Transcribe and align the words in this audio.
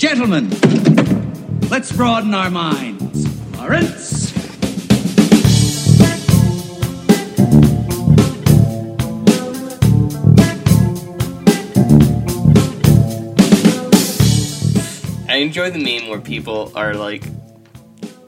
Gentlemen, 0.00 0.48
let's 1.68 1.92
broaden 1.92 2.32
our 2.32 2.48
minds. 2.48 3.26
Lawrence? 3.58 4.32
I 15.28 15.36
enjoy 15.36 15.70
the 15.70 15.78
meme 15.78 16.08
where 16.08 16.18
people 16.18 16.72
are 16.74 16.94
like, 16.94 17.22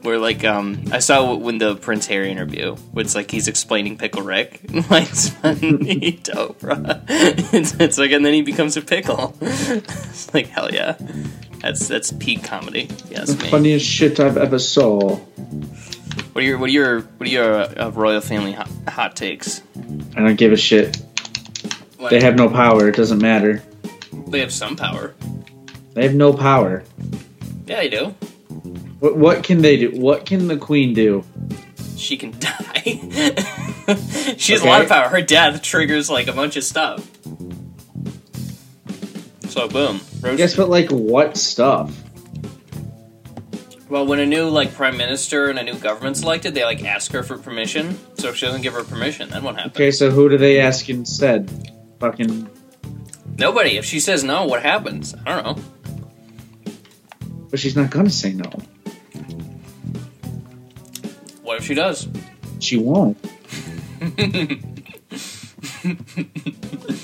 where 0.03 0.19
like 0.19 0.43
um, 0.43 0.83
I 0.91 0.99
saw 0.99 1.33
when 1.33 1.57
the 1.57 1.75
Prince 1.75 2.05
Harry 2.05 2.29
interview, 2.29 2.75
where 2.91 3.03
it's 3.03 3.15
like 3.15 3.31
he's 3.31 3.47
explaining 3.47 3.97
Pickle 3.97 4.21
Rick, 4.21 4.61
like 4.91 5.09
it's 5.09 5.29
funny 5.29 6.19
Oprah. 6.35 7.03
It's, 7.53 7.73
it's 7.79 7.97
like, 7.97 8.11
and 8.11 8.23
then 8.23 8.35
he 8.35 8.43
becomes 8.43 8.77
a 8.77 8.81
pickle. 8.81 9.35
It's 9.41 10.31
like 10.35 10.47
hell 10.47 10.71
yeah, 10.71 10.97
that's 11.63 11.87
that's 11.87 12.11
peak 12.11 12.43
comedy. 12.43 12.89
Yes, 13.09 13.33
The 13.33 13.45
funniest 13.47 13.85
shit 13.85 14.19
I've 14.19 14.37
ever 14.37 14.59
saw. 14.59 15.15
What 15.15 16.43
are 16.43 16.45
your 16.45 16.57
what 16.57 16.69
are 16.69 16.73
your 16.73 17.01
what 17.01 17.27
are 17.27 17.31
your 17.31 17.53
uh, 17.53 17.89
royal 17.89 18.19
family 18.21 18.51
hot, 18.51 18.69
hot 18.87 19.15
takes? 19.15 19.61
I 20.15 20.19
don't 20.19 20.35
give 20.35 20.51
a 20.51 20.57
shit. 20.57 21.01
They 22.09 22.21
have 22.21 22.35
no 22.35 22.49
power. 22.49 22.89
It 22.89 22.95
doesn't 22.97 23.19
matter. 23.21 23.63
they 24.27 24.41
have 24.41 24.51
some 24.51 24.75
power. 24.75 25.15
They 25.93 26.03
have 26.03 26.15
no 26.15 26.33
power. 26.33 26.83
Yeah, 27.65 27.77
they 27.77 27.89
do. 27.89 28.07
What, 28.99 29.15
what 29.15 29.43
can 29.43 29.61
they 29.61 29.77
do? 29.77 29.91
What 29.91 30.25
can 30.25 30.47
the 30.49 30.57
queen 30.57 30.93
do? 30.93 31.23
She 31.95 32.17
can 32.17 32.31
die. 32.39 32.81
she 34.37 34.51
has 34.51 34.61
a 34.61 34.65
lot 34.65 34.81
of 34.81 34.89
power. 34.89 35.07
Her 35.07 35.21
death 35.21 35.61
triggers 35.61 36.09
like 36.09 36.27
a 36.27 36.33
bunch 36.33 36.57
of 36.57 36.65
stuff. 36.65 37.07
So 39.53 39.67
boom. 39.67 40.01
I 40.23 40.35
guess, 40.35 40.55
but 40.55 40.67
like 40.67 40.89
what 40.89 41.37
stuff? 41.37 41.95
Well, 43.87 44.07
when 44.07 44.19
a 44.19 44.25
new 44.25 44.49
like 44.49 44.73
prime 44.73 44.97
minister 44.97 45.51
and 45.51 45.59
a 45.59 45.63
new 45.63 45.75
government's 45.75 46.23
elected, 46.23 46.55
they 46.55 46.63
like 46.63 46.83
ask 46.83 47.11
her 47.11 47.21
for 47.21 47.37
permission. 47.37 47.95
So 48.15 48.29
if 48.29 48.35
she 48.35 48.47
doesn't 48.47 48.63
give 48.63 48.73
her 48.73 48.83
permission, 48.83 49.29
then 49.29 49.43
what 49.43 49.53
happens? 49.57 49.75
Okay, 49.75 49.91
so 49.91 50.09
who 50.09 50.27
do 50.27 50.39
they 50.39 50.59
ask 50.59 50.89
instead? 50.89 51.71
Fucking. 51.99 52.49
Nobody. 53.37 53.77
If 53.77 53.85
she 53.85 53.99
says 53.99 54.23
no, 54.23 54.47
what 54.47 54.63
happens? 54.63 55.13
I 55.23 55.39
don't 55.39 55.45
know. 55.45 55.63
But 57.51 57.59
she's 57.59 57.75
not 57.75 57.91
gonna 57.91 58.09
say 58.09 58.33
no. 58.33 58.49
What 61.43 61.59
if 61.59 61.65
she 61.67 61.75
does? 61.75 62.07
She 62.57 62.77
won't. 62.77 63.19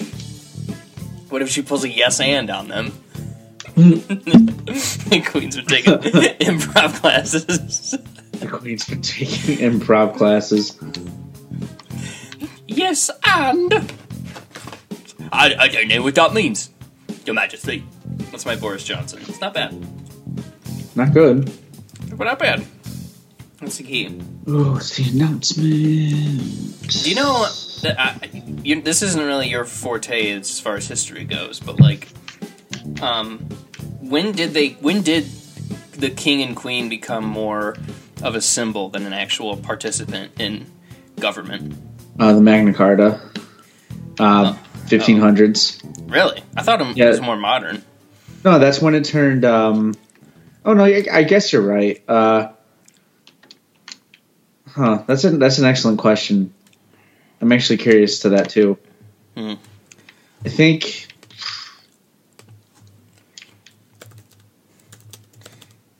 What 1.29 1.41
if 1.41 1.49
she 1.49 1.61
pulls 1.61 1.83
a 1.83 1.89
yes 1.89 2.19
and 2.19 2.49
on 2.49 2.67
them? 2.67 2.91
the 3.75 5.23
queens 5.29 5.57
are 5.57 5.61
taking 5.61 5.93
improv 5.97 6.95
classes. 6.99 7.97
The 8.31 8.47
queen's 8.47 8.85
been 8.85 9.01
taking 9.01 9.57
improv 9.57 10.17
classes. 10.17 10.77
Yes 12.67 13.09
and. 13.23 13.73
I, 15.31 15.55
I 15.59 15.67
don't 15.67 15.87
know 15.87 16.01
what 16.01 16.15
that 16.15 16.33
means. 16.33 16.71
Your 17.25 17.35
Majesty. 17.35 17.85
That's 18.31 18.45
my 18.45 18.55
Boris 18.55 18.83
Johnson. 18.83 19.19
It's 19.27 19.39
not 19.39 19.53
bad. 19.53 19.75
Not 20.95 21.13
good. 21.13 21.51
But 22.13 22.25
not 22.25 22.39
bad. 22.39 22.65
That's 23.59 23.77
the 23.77 23.83
key. 23.83 24.19
Oh, 24.47 24.77
it's 24.77 24.95
the 24.95 25.09
announcement. 25.09 26.89
Do 27.03 27.09
you 27.09 27.15
know 27.15 27.47
I, 27.85 28.29
you, 28.63 28.81
this 28.81 29.01
isn't 29.01 29.21
really 29.25 29.47
your 29.49 29.65
forte 29.65 30.31
as 30.31 30.59
far 30.59 30.75
as 30.75 30.87
history 30.87 31.23
goes, 31.25 31.59
but 31.59 31.79
like, 31.79 32.07
um, 33.01 33.39
when 34.01 34.31
did 34.33 34.53
they? 34.53 34.69
When 34.81 35.01
did 35.01 35.25
the 35.93 36.09
king 36.09 36.41
and 36.41 36.55
queen 36.55 36.89
become 36.89 37.23
more 37.25 37.75
of 38.23 38.35
a 38.35 38.41
symbol 38.41 38.89
than 38.89 39.05
an 39.05 39.13
actual 39.13 39.57
participant 39.57 40.39
in 40.39 40.65
government? 41.19 41.75
Uh, 42.19 42.33
the 42.33 42.41
Magna 42.41 42.73
Carta. 42.73 43.19
Uh, 44.19 44.53
Oh. 44.55 44.59
1500s. 44.87 45.81
Really, 46.11 46.41
I 46.57 46.63
thought 46.63 46.81
it 46.81 46.97
Yeah. 46.97 47.09
was 47.09 47.21
more 47.21 47.37
modern. 47.37 47.83
No, 48.43 48.57
that's 48.57 48.81
when 48.81 48.95
it 48.95 49.05
turned. 49.05 49.45
Um, 49.45 49.93
oh 50.65 50.73
no, 50.73 50.83
I, 50.83 51.05
I 51.11 51.23
guess 51.23 51.53
you're 51.53 51.61
right. 51.61 52.01
Uh, 52.07 52.49
huh? 54.67 55.03
That's 55.07 55.23
an 55.25 55.39
that's 55.39 55.59
an 55.59 55.65
excellent 55.65 55.99
question. 55.99 56.53
I'm 57.41 57.51
actually 57.51 57.77
curious 57.77 58.19
to 58.19 58.29
that 58.29 58.49
too. 58.49 58.77
Hmm. 59.35 59.53
I 60.45 60.49
think 60.49 61.07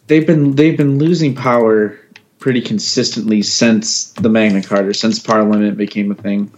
they've 0.07 0.25
been 0.25 0.55
they've 0.55 0.77
been 0.77 1.00
losing 1.00 1.35
power 1.35 1.97
pretty 2.39 2.61
consistently 2.61 3.41
since 3.41 4.11
the 4.13 4.29
Magna 4.29 4.63
Carta, 4.63 4.94
since 4.94 5.19
Parliament 5.19 5.77
became 5.77 6.11
a 6.11 6.16
thing. 6.16 6.51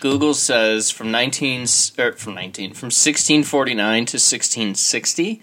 Google 0.00 0.34
says 0.34 0.90
from 0.90 1.10
19 1.10 1.66
er, 1.98 2.12
from 2.12 2.34
19 2.34 2.72
from 2.72 2.86
1649 2.86 4.06
to 4.06 4.16
1660 4.16 5.42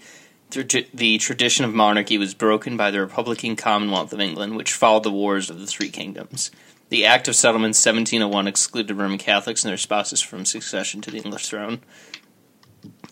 the 0.50 0.86
the 0.92 1.18
tradition 1.18 1.64
of 1.64 1.72
monarchy 1.72 2.18
was 2.18 2.34
broken 2.34 2.76
by 2.76 2.90
the 2.90 3.00
Republican 3.00 3.54
Commonwealth 3.54 4.12
of 4.12 4.20
England 4.20 4.56
which 4.56 4.72
followed 4.72 5.04
the 5.04 5.12
wars 5.12 5.48
of 5.48 5.60
the 5.60 5.66
three 5.66 5.90
kingdoms. 5.90 6.50
The 6.90 7.04
Act 7.04 7.28
of 7.28 7.36
Settlement 7.36 7.72
1701 7.76 8.46
excluded 8.46 8.94
Roman 8.94 9.18
Catholics 9.18 9.62
and 9.64 9.70
their 9.70 9.76
spouses 9.76 10.20
from 10.20 10.44
succession 10.44 11.00
to 11.02 11.10
the 11.10 11.18
English 11.18 11.48
throne. 11.48 11.80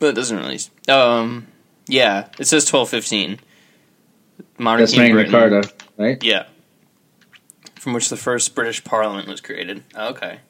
But 0.00 0.08
it 0.08 0.14
doesn't 0.14 0.36
really 0.38 0.60
um 0.88 1.46
yeah, 1.88 2.28
it 2.38 2.46
says 2.46 2.70
1215. 2.70 3.38
Monarchy 4.58 4.82
That's 4.82 4.96
Magna 4.96 5.30
Carta, 5.30 5.70
right? 5.96 6.22
Yeah. 6.22 6.46
From 7.76 7.92
which 7.92 8.08
the 8.08 8.16
first 8.16 8.54
British 8.54 8.82
Parliament 8.82 9.28
was 9.28 9.40
created. 9.40 9.84
Okay. 9.94 10.40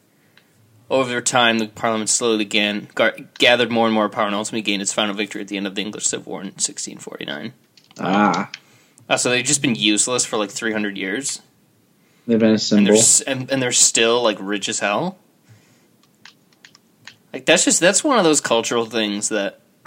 Over 0.88 1.20
time, 1.20 1.58
the 1.58 1.66
Parliament 1.66 2.08
slowly 2.08 2.38
began, 2.38 2.88
gar- 2.94 3.16
gathered 3.38 3.70
more 3.72 3.86
and 3.86 3.94
more 3.94 4.08
power 4.08 4.26
and 4.26 4.34
ultimately 4.34 4.62
gained 4.62 4.82
its 4.82 4.92
final 4.92 5.14
victory 5.14 5.42
at 5.42 5.48
the 5.48 5.56
end 5.56 5.66
of 5.66 5.74
the 5.74 5.82
English 5.82 6.06
Civil 6.06 6.30
War 6.30 6.40
in 6.40 6.46
1649. 6.48 7.52
Ah, 7.98 8.50
Uh, 9.08 9.16
so 9.16 9.28
they've 9.30 9.44
just 9.44 9.62
been 9.62 9.74
useless 9.74 10.24
for 10.24 10.36
like 10.36 10.50
300 10.50 10.96
years, 10.96 11.42
they've 12.26 12.38
been 12.38 12.54
a 12.54 12.74
and 12.74 12.86
they're 12.86 12.96
and, 13.26 13.50
and 13.50 13.62
they're 13.62 13.72
still 13.72 14.22
like 14.22 14.38
rich 14.40 14.68
as 14.68 14.80
hell. 14.80 15.18
Like 17.32 17.46
that's 17.46 17.64
just 17.64 17.80
that's 17.80 18.02
one 18.02 18.18
of 18.18 18.24
those 18.24 18.40
cultural 18.40 18.86
things 18.86 19.28
that 19.28 19.60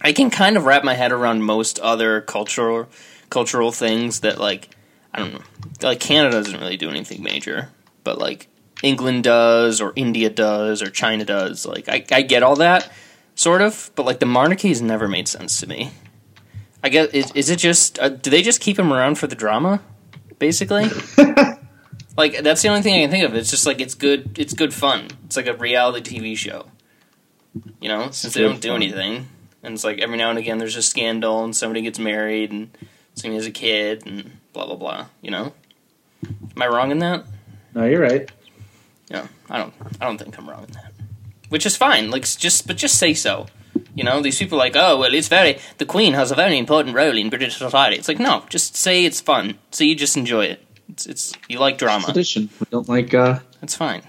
I 0.00 0.12
can 0.12 0.30
kind 0.30 0.56
of 0.56 0.64
wrap 0.64 0.84
my 0.84 0.94
head 0.94 1.12
around 1.12 1.42
most 1.42 1.78
other 1.80 2.20
cultural 2.20 2.88
cultural 3.30 3.72
things 3.72 4.20
that 4.20 4.38
like 4.38 4.70
I 5.12 5.20
don't 5.20 5.34
know. 5.34 5.42
Like 5.82 6.00
Canada 6.00 6.42
doesn't 6.42 6.58
really 6.58 6.76
do 6.76 6.90
anything 6.90 7.22
major, 7.22 7.70
but 8.02 8.18
like 8.18 8.48
England 8.82 9.24
does 9.24 9.80
or 9.80 9.92
India 9.94 10.30
does 10.30 10.82
or 10.82 10.90
China 10.90 11.24
does. 11.24 11.66
Like 11.66 11.88
I, 11.88 12.04
I 12.10 12.22
get 12.22 12.42
all 12.42 12.56
that 12.56 12.90
sort 13.34 13.62
of, 13.62 13.90
but 13.94 14.06
like 14.06 14.20
the 14.20 14.26
monarchy 14.26 14.68
has 14.68 14.82
never 14.82 15.08
made 15.08 15.28
sense 15.28 15.60
to 15.60 15.68
me. 15.68 15.92
I 16.82 16.88
guess 16.88 17.10
is, 17.10 17.30
is 17.32 17.50
it 17.50 17.58
just 17.58 17.98
uh, 17.98 18.08
do 18.08 18.30
they 18.30 18.42
just 18.42 18.60
keep 18.60 18.78
him 18.78 18.92
around 18.92 19.18
for 19.18 19.26
the 19.26 19.36
drama, 19.36 19.80
basically? 20.42 20.82
like 22.16 22.42
that's 22.42 22.62
the 22.62 22.68
only 22.68 22.82
thing 22.82 22.94
I 22.94 23.02
can 23.02 23.10
think 23.12 23.24
of. 23.24 23.36
It's 23.36 23.48
just 23.48 23.64
like 23.64 23.80
it's 23.80 23.94
good. 23.94 24.36
It's 24.36 24.54
good 24.54 24.74
fun. 24.74 25.06
It's 25.24 25.36
like 25.36 25.46
a 25.46 25.54
reality 25.54 26.18
TV 26.18 26.36
show. 26.36 26.66
You 27.80 27.88
know, 27.88 28.10
since 28.10 28.34
they 28.34 28.42
don't 28.42 28.60
do 28.60 28.74
anything, 28.74 29.28
and 29.62 29.74
it's 29.74 29.84
like 29.84 30.00
every 30.00 30.16
now 30.16 30.30
and 30.30 30.40
again 30.40 30.58
there's 30.58 30.74
a 30.74 30.82
scandal 30.82 31.44
and 31.44 31.54
somebody 31.54 31.80
gets 31.82 32.00
married 32.00 32.50
and 32.50 32.76
somebody 33.14 33.36
has 33.36 33.46
a 33.46 33.52
kid 33.52 34.04
and 34.04 34.32
blah 34.52 34.66
blah 34.66 34.74
blah. 34.74 35.06
You 35.20 35.30
know, 35.30 35.52
am 36.26 36.60
I 36.60 36.66
wrong 36.66 36.90
in 36.90 36.98
that? 36.98 37.24
no, 37.74 37.84
you're 37.84 38.02
right. 38.02 38.28
Yeah, 39.08 39.28
I 39.48 39.58
don't. 39.58 39.74
I 40.00 40.06
don't 40.06 40.18
think 40.18 40.36
I'm 40.36 40.50
wrong 40.50 40.64
in 40.64 40.72
that. 40.72 40.92
Which 41.50 41.66
is 41.66 41.76
fine. 41.76 42.10
Like 42.10 42.24
just, 42.24 42.66
but 42.66 42.76
just 42.76 42.98
say 42.98 43.14
so. 43.14 43.46
You 43.94 44.04
know, 44.04 44.22
these 44.22 44.38
people 44.38 44.56
are 44.56 44.64
like, 44.64 44.76
oh 44.76 44.98
well, 44.98 45.12
it's 45.12 45.28
very. 45.28 45.58
The 45.78 45.84
Queen 45.86 46.14
has 46.14 46.30
a 46.30 46.34
very 46.34 46.56
important 46.58 46.94
role 46.96 47.16
in 47.16 47.28
British 47.28 47.56
society. 47.58 47.96
It's 47.96 48.08
like 48.08 48.18
no, 48.18 48.44
just 48.48 48.74
say 48.76 49.04
it's 49.04 49.20
fun. 49.20 49.58
So 49.70 49.84
you 49.84 49.94
just 49.94 50.16
enjoy 50.16 50.46
it. 50.46 50.64
It's, 50.88 51.06
it's 51.06 51.32
you 51.48 51.58
like 51.58 51.78
drama. 51.78 52.04
Tradition. 52.06 52.48
We 52.58 52.66
don't 52.70 52.88
like 52.88 53.12
uh, 53.12 53.40
That's 53.60 53.74
fine. 53.76 54.02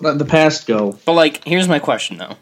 let 0.00 0.18
the 0.18 0.24
past 0.24 0.66
go. 0.66 0.98
But 1.04 1.12
like, 1.14 1.44
here's 1.44 1.68
my 1.68 1.78
question 1.78 2.18
though: 2.18 2.36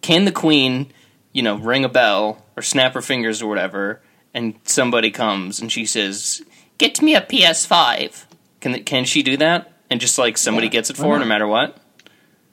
Can 0.00 0.24
the 0.24 0.32
Queen, 0.32 0.92
you 1.32 1.42
know, 1.42 1.56
ring 1.56 1.84
a 1.84 1.88
bell 1.88 2.44
or 2.56 2.62
snap 2.62 2.94
her 2.94 3.02
fingers 3.02 3.40
or 3.40 3.46
whatever, 3.48 4.00
and 4.34 4.54
somebody 4.64 5.10
comes 5.10 5.60
and 5.60 5.70
she 5.70 5.86
says, 5.86 6.42
"Get 6.78 7.00
me 7.02 7.14
a 7.14 7.20
PS5"? 7.20 8.24
Can 8.60 8.82
can 8.84 9.04
she 9.04 9.22
do 9.22 9.36
that? 9.38 9.72
And 9.90 10.00
just 10.00 10.18
like 10.18 10.38
somebody 10.38 10.66
Yeah, 10.68 10.72
gets 10.72 10.90
it 10.90 10.96
for 10.96 11.14
her 11.14 11.18
no 11.18 11.26
matter 11.26 11.46
what. 11.46 11.76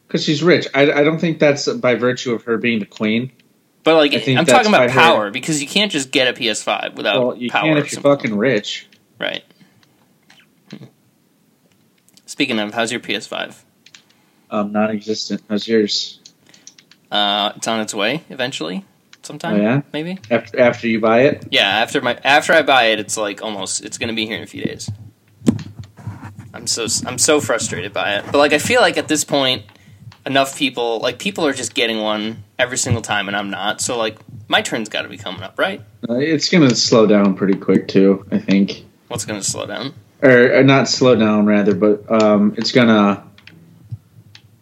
Because 0.09 0.25
she's 0.25 0.41
rich. 0.41 0.67
I, 0.73 0.91
I 0.91 1.03
don't 1.03 1.19
think 1.19 1.37
that's 1.39 1.69
by 1.71 1.93
virtue 1.93 2.33
of 2.33 2.43
her 2.45 2.57
being 2.57 2.79
the 2.79 2.85
queen. 2.87 3.31
But 3.83 3.95
like, 3.95 4.11
I'm 4.13 4.45
talking 4.45 4.67
about 4.67 4.87
by 4.87 4.89
her- 4.91 4.99
power 4.99 5.29
because 5.31 5.61
you 5.61 5.67
can't 5.67 5.91
just 5.91 6.09
get 6.11 6.27
a 6.27 6.33
PS5 6.33 6.95
without 6.95 7.23
well, 7.25 7.37
you 7.37 7.49
power. 7.51 7.75
can 7.75 7.77
if 7.77 7.91
you're 7.93 8.01
fucking 8.01 8.35
rich. 8.35 8.87
right. 9.19 9.43
Speaking 12.25 12.59
of, 12.59 12.73
how's 12.73 12.91
your 12.91 13.01
PS5? 13.01 13.55
Um, 14.51 14.71
non-existent. 14.71 15.43
How's 15.49 15.67
yours? 15.67 16.19
Uh, 17.11 17.53
it's 17.55 17.67
on 17.67 17.79
its 17.79 17.93
way 17.93 18.23
eventually, 18.29 18.85
sometime. 19.23 19.55
Oh, 19.59 19.61
yeah? 19.61 19.81
maybe. 19.93 20.19
After 20.29 20.59
after 20.59 20.87
you 20.87 20.99
buy 20.99 21.21
it, 21.21 21.47
Yeah, 21.51 21.67
after 21.67 22.01
my 22.01 22.19
after 22.23 22.53
I 22.53 22.61
buy 22.61 22.85
it, 22.85 22.99
it's 22.99 23.17
like 23.17 23.41
almost 23.41 23.83
it's 23.83 23.97
gonna 23.97 24.13
be 24.13 24.25
here 24.25 24.37
in 24.37 24.43
a 24.43 24.47
few 24.47 24.63
days. 24.63 24.89
I'm 26.53 26.67
so 26.67 26.87
I'm 27.07 27.17
so 27.17 27.41
frustrated 27.41 27.93
by 27.93 28.15
it, 28.17 28.25
but 28.31 28.37
like 28.37 28.53
I 28.53 28.59
feel 28.59 28.81
like 28.81 28.97
at 28.97 29.07
this 29.07 29.23
point, 29.23 29.63
enough 30.29 30.57
people 30.57 30.99
like 30.99 31.19
people 31.19 31.45
are 31.45 31.53
just 31.53 31.73
getting 31.73 31.99
one 31.99 32.43
every 32.57 32.77
single 32.77 33.01
time, 33.01 33.27
and 33.27 33.35
I'm 33.35 33.49
not. 33.49 33.81
So 33.81 33.97
like 33.97 34.17
my 34.47 34.61
turn's 34.61 34.87
got 34.89 35.01
to 35.01 35.09
be 35.09 35.17
coming 35.17 35.41
up, 35.41 35.59
right? 35.59 35.81
uh, 36.09 36.15
it's 36.15 36.49
gonna 36.49 36.73
slow 36.75 37.05
down 37.05 37.35
pretty 37.35 37.57
quick 37.59 37.87
too. 37.87 38.25
I 38.31 38.37
think, 38.37 38.85
What's 39.07 39.25
gonna 39.25 39.43
slow 39.43 39.65
down? 39.65 39.93
or, 40.21 40.59
or 40.59 40.63
not 40.63 40.87
slow 40.87 41.15
down 41.15 41.45
rather, 41.45 41.73
but 41.75 42.09
um, 42.11 42.53
it's 42.57 42.71
gonna. 42.71 43.25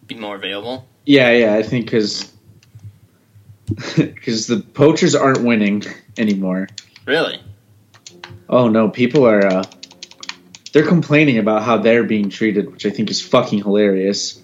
Be 0.06 0.14
more 0.14 0.36
available. 0.36 0.86
Yeah, 1.04 1.30
yeah, 1.32 1.54
I 1.54 1.62
think 1.62 1.84
because 1.86 2.32
because 3.96 4.46
the 4.52 4.60
poachers 4.60 5.14
aren't 5.14 5.42
winning 5.44 5.84
anymore. 6.16 6.68
Really? 7.04 7.40
Oh 8.48 8.68
no, 8.68 8.88
people 8.88 9.26
are 9.26 9.44
uh, 9.44 9.64
they're 10.72 10.86
complaining 10.86 11.38
about 11.38 11.62
how 11.62 11.76
they're 11.78 12.04
being 12.04 12.30
treated, 12.30 12.70
which 12.72 12.86
I 12.86 12.90
think 12.90 13.10
is 13.10 13.20
fucking 13.20 13.58
hilarious. 13.58 14.40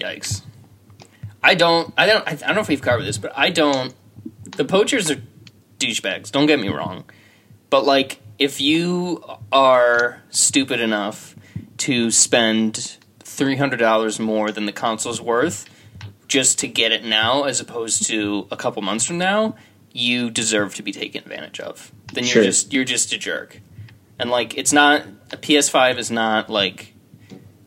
Yikes! 0.00 0.42
I 1.42 1.54
don't. 1.54 1.92
I 1.96 2.06
don't. 2.06 2.26
I 2.26 2.34
don't 2.34 2.54
know 2.54 2.60
if 2.60 2.68
we've 2.68 2.82
covered 2.82 3.04
this, 3.04 3.18
but 3.18 3.32
I 3.36 3.50
don't. 3.50 3.94
The 4.44 4.64
poachers 4.64 5.10
are 5.10 5.22
douchebags. 5.78 6.30
Don't 6.30 6.46
get 6.46 6.58
me 6.60 6.68
wrong, 6.68 7.04
but 7.70 7.84
like, 7.84 8.20
if 8.38 8.60
you 8.60 9.22
are 9.52 10.22
stupid 10.30 10.80
enough 10.80 11.36
to 11.78 12.10
spend 12.10 12.96
three 13.20 13.56
hundred 13.56 13.78
dollars 13.78 14.18
more 14.18 14.50
than 14.50 14.66
the 14.66 14.72
console's 14.72 15.20
worth 15.20 15.66
just 16.28 16.58
to 16.60 16.68
get 16.68 16.92
it 16.92 17.04
now, 17.04 17.44
as 17.44 17.60
opposed 17.60 18.06
to 18.06 18.46
a 18.50 18.56
couple 18.56 18.82
months 18.82 19.04
from 19.04 19.18
now, 19.18 19.56
you 19.92 20.30
deserve 20.30 20.74
to 20.76 20.82
be 20.82 20.92
taken 20.92 21.22
advantage 21.22 21.58
of. 21.60 21.90
Then 22.12 22.24
you're 22.24 22.34
Sure. 22.34 22.44
just 22.44 22.72
you're 22.72 22.84
just 22.84 23.12
a 23.12 23.18
jerk. 23.18 23.60
And 24.18 24.30
like, 24.30 24.58
it's 24.58 24.72
not 24.72 25.02
a 25.32 25.38
PS5 25.38 25.96
is 25.96 26.10
not 26.10 26.50
like, 26.50 26.92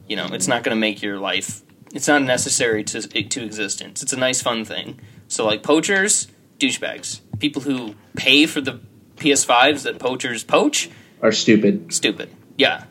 you 0.07 0.15
know, 0.15 0.27
it's 0.31 0.47
not 0.47 0.63
going 0.63 0.75
to 0.75 0.80
make 0.80 1.01
your 1.01 1.18
life. 1.18 1.62
It's 1.94 2.07
not 2.07 2.24
necessary 2.24 2.84
to 2.86 3.01
to 3.01 3.44
existence. 3.45 4.01
It's 4.04 4.12
a 4.13 4.18
nice, 4.18 4.42
fun 4.42 4.66
thing. 4.66 5.00
So 5.28 5.45
like, 5.45 5.63
poachers, 5.63 6.28
douchebags, 6.60 7.22
people 7.40 7.62
who 7.62 7.95
pay 8.18 8.45
for 8.48 8.60
the 8.62 8.80
PS5s 9.18 9.84
that 9.84 10.00
poachers 10.00 10.44
poach, 10.44 10.90
Are 11.22 11.31
stupid. 11.31 11.94
stupid. 11.94 12.30
Yeah. 12.57 12.86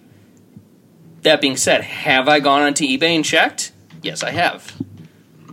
That 1.23 1.41
being 1.41 1.57
said, 1.57 1.83
have 1.83 2.29
I 2.29 2.41
gone 2.41 2.63
onto 2.63 2.85
eBay 2.87 3.15
and 3.15 3.25
checked? 3.25 3.73
Yes, 4.03 4.23
I 4.23 4.31
have. 4.31 4.73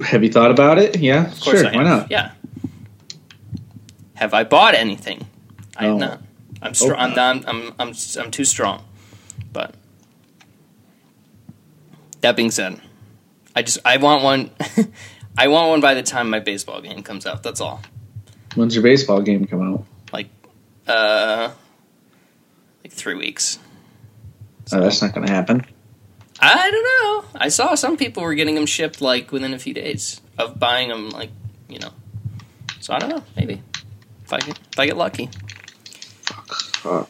Have 0.05 0.23
you 0.23 0.31
thought 0.31 0.49
about 0.51 0.79
it? 0.79 0.99
Yeah, 0.99 1.27
Of 1.31 1.39
course 1.41 1.59
sure. 1.59 1.67
I 1.67 1.71
have. 1.71 1.75
Why 1.75 1.83
not? 1.83 2.09
Yeah. 2.11 2.31
Have 4.15 4.33
I 4.33 4.43
bought 4.43 4.73
anything? 4.75 5.27
I 5.77 5.85
have 5.85 5.97
not. 5.97 6.21
I'm 6.61 6.73
strong. 6.73 6.91
Hope 6.91 6.99
I'm, 6.99 7.15
not. 7.15 7.35
not- 7.45 7.47
I'm 7.49 7.73
I'm 7.79 7.93
I'm 8.19 8.31
too 8.31 8.45
strong. 8.45 8.83
But 9.53 9.75
that 12.21 12.35
being 12.35 12.51
said, 12.51 12.79
I 13.59 13.61
just 13.61 13.79
I 13.83 13.97
want 13.97 14.23
one. 14.23 14.51
I 15.37 15.49
want 15.49 15.67
one 15.67 15.81
by 15.81 15.93
the 15.93 16.01
time 16.01 16.29
my 16.29 16.39
baseball 16.39 16.79
game 16.79 17.03
comes 17.03 17.25
out. 17.25 17.43
That's 17.43 17.59
all. 17.59 17.81
When's 18.55 18.73
your 18.73 18.83
baseball 18.83 19.21
game 19.21 19.45
come 19.47 19.73
out? 19.73 19.85
Like, 20.13 20.29
uh, 20.87 21.51
like 22.81 22.93
three 22.93 23.15
weeks. 23.15 23.59
Oh, 24.71 24.79
that's 24.79 25.01
not 25.01 25.13
going 25.13 25.27
to 25.27 25.33
happen. 25.33 25.65
I 26.39 26.71
don't 26.71 26.83
know. 27.33 27.41
I 27.41 27.49
saw 27.49 27.75
some 27.75 27.97
people 27.97 28.23
were 28.23 28.33
getting 28.33 28.55
them 28.55 28.65
shipped 28.65 29.01
like 29.01 29.33
within 29.33 29.53
a 29.53 29.59
few 29.59 29.73
days 29.73 30.21
of 30.37 30.57
buying 30.57 30.87
them. 30.87 31.09
Like 31.09 31.31
you 31.67 31.79
know. 31.79 31.91
So 32.79 32.93
I 32.93 32.99
don't 32.99 33.09
know. 33.09 33.23
Maybe 33.35 33.61
if 34.23 34.31
I 34.31 34.39
get 34.39 34.57
if 34.71 34.79
I 34.79 34.85
get 34.85 34.95
lucky. 34.95 35.29
Fuck. 36.23 37.09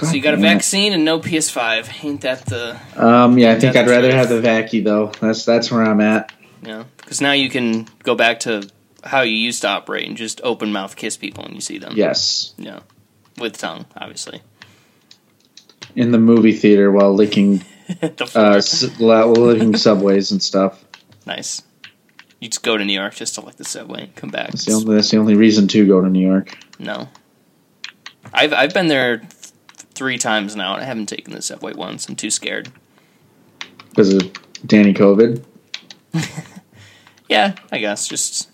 So 0.00 0.12
you 0.12 0.20
got 0.20 0.34
a 0.34 0.36
God 0.36 0.42
damn 0.42 0.50
it. 0.52 0.54
vaccine 0.54 0.92
and 0.92 1.04
no 1.04 1.18
PS5. 1.20 2.04
Ain't 2.04 2.20
that 2.22 2.44
the 2.46 2.78
Um, 2.96 3.38
yeah, 3.38 3.52
I 3.52 3.58
think 3.60 3.76
I'd 3.76 3.88
rather 3.88 4.12
have 4.12 4.28
the 4.28 4.40
vacuum 4.40 4.84
though. 4.84 5.12
That's 5.20 5.44
that's 5.44 5.70
where 5.70 5.82
I'm 5.84 6.00
at. 6.00 6.32
Yeah. 6.62 6.84
Because 6.96 7.20
now 7.20 7.32
you 7.32 7.48
can 7.50 7.86
go 8.02 8.14
back 8.14 8.40
to 8.40 8.68
how 9.04 9.22
you 9.22 9.36
used 9.36 9.62
to 9.62 9.68
operate 9.68 10.06
and 10.08 10.16
just 10.16 10.40
open 10.44 10.72
mouth 10.72 10.96
kiss 10.96 11.16
people 11.16 11.44
when 11.44 11.54
you 11.54 11.60
see 11.60 11.78
them. 11.78 11.92
Yes, 11.96 12.52
Yeah. 12.58 12.80
With 13.38 13.56
tongue, 13.56 13.86
obviously. 13.96 14.42
in 15.94 16.10
the 16.12 16.18
movie 16.18 16.52
theater 16.52 16.90
while 16.90 17.14
licking 17.14 17.64
the 18.00 18.30
uh 18.36 18.56
s- 18.56 18.98
while 18.98 19.32
licking 19.32 19.76
subways 19.88 20.30
and 20.32 20.42
stuff. 20.42 20.84
nice. 21.26 21.62
You 22.40 22.48
just 22.48 22.62
go 22.62 22.76
to 22.76 22.84
New 22.84 22.92
York 22.92 23.14
just 23.16 23.34
to 23.34 23.40
lick 23.40 23.56
the 23.56 23.64
subway 23.64 24.02
and 24.04 24.14
come 24.14 24.30
back. 24.30 24.50
That's 24.50 24.64
the 24.64 24.72
only 24.72 24.94
that's 24.96 25.10
the 25.10 25.16
only 25.16 25.34
reason 25.34 25.66
to 25.68 25.86
go 25.86 26.00
to 26.00 26.08
New 26.08 26.24
York. 26.26 26.56
No. 26.78 27.08
I've 28.32 28.52
I've 28.52 28.74
been 28.74 28.86
there 28.88 29.18
th- 29.18 29.32
three 29.98 30.16
times 30.16 30.54
now 30.54 30.74
and 30.74 30.82
I 30.82 30.86
haven't 30.86 31.06
taken 31.06 31.34
the 31.34 31.42
subway 31.42 31.74
once. 31.74 32.08
I'm 32.08 32.14
too 32.16 32.30
scared. 32.30 32.70
Because 33.90 34.14
of 34.14 34.32
Danny 34.64 34.94
COVID. 34.94 35.42
Yeah, 37.28 37.56
I 37.70 37.76
guess 37.76 38.08
just 38.08 38.48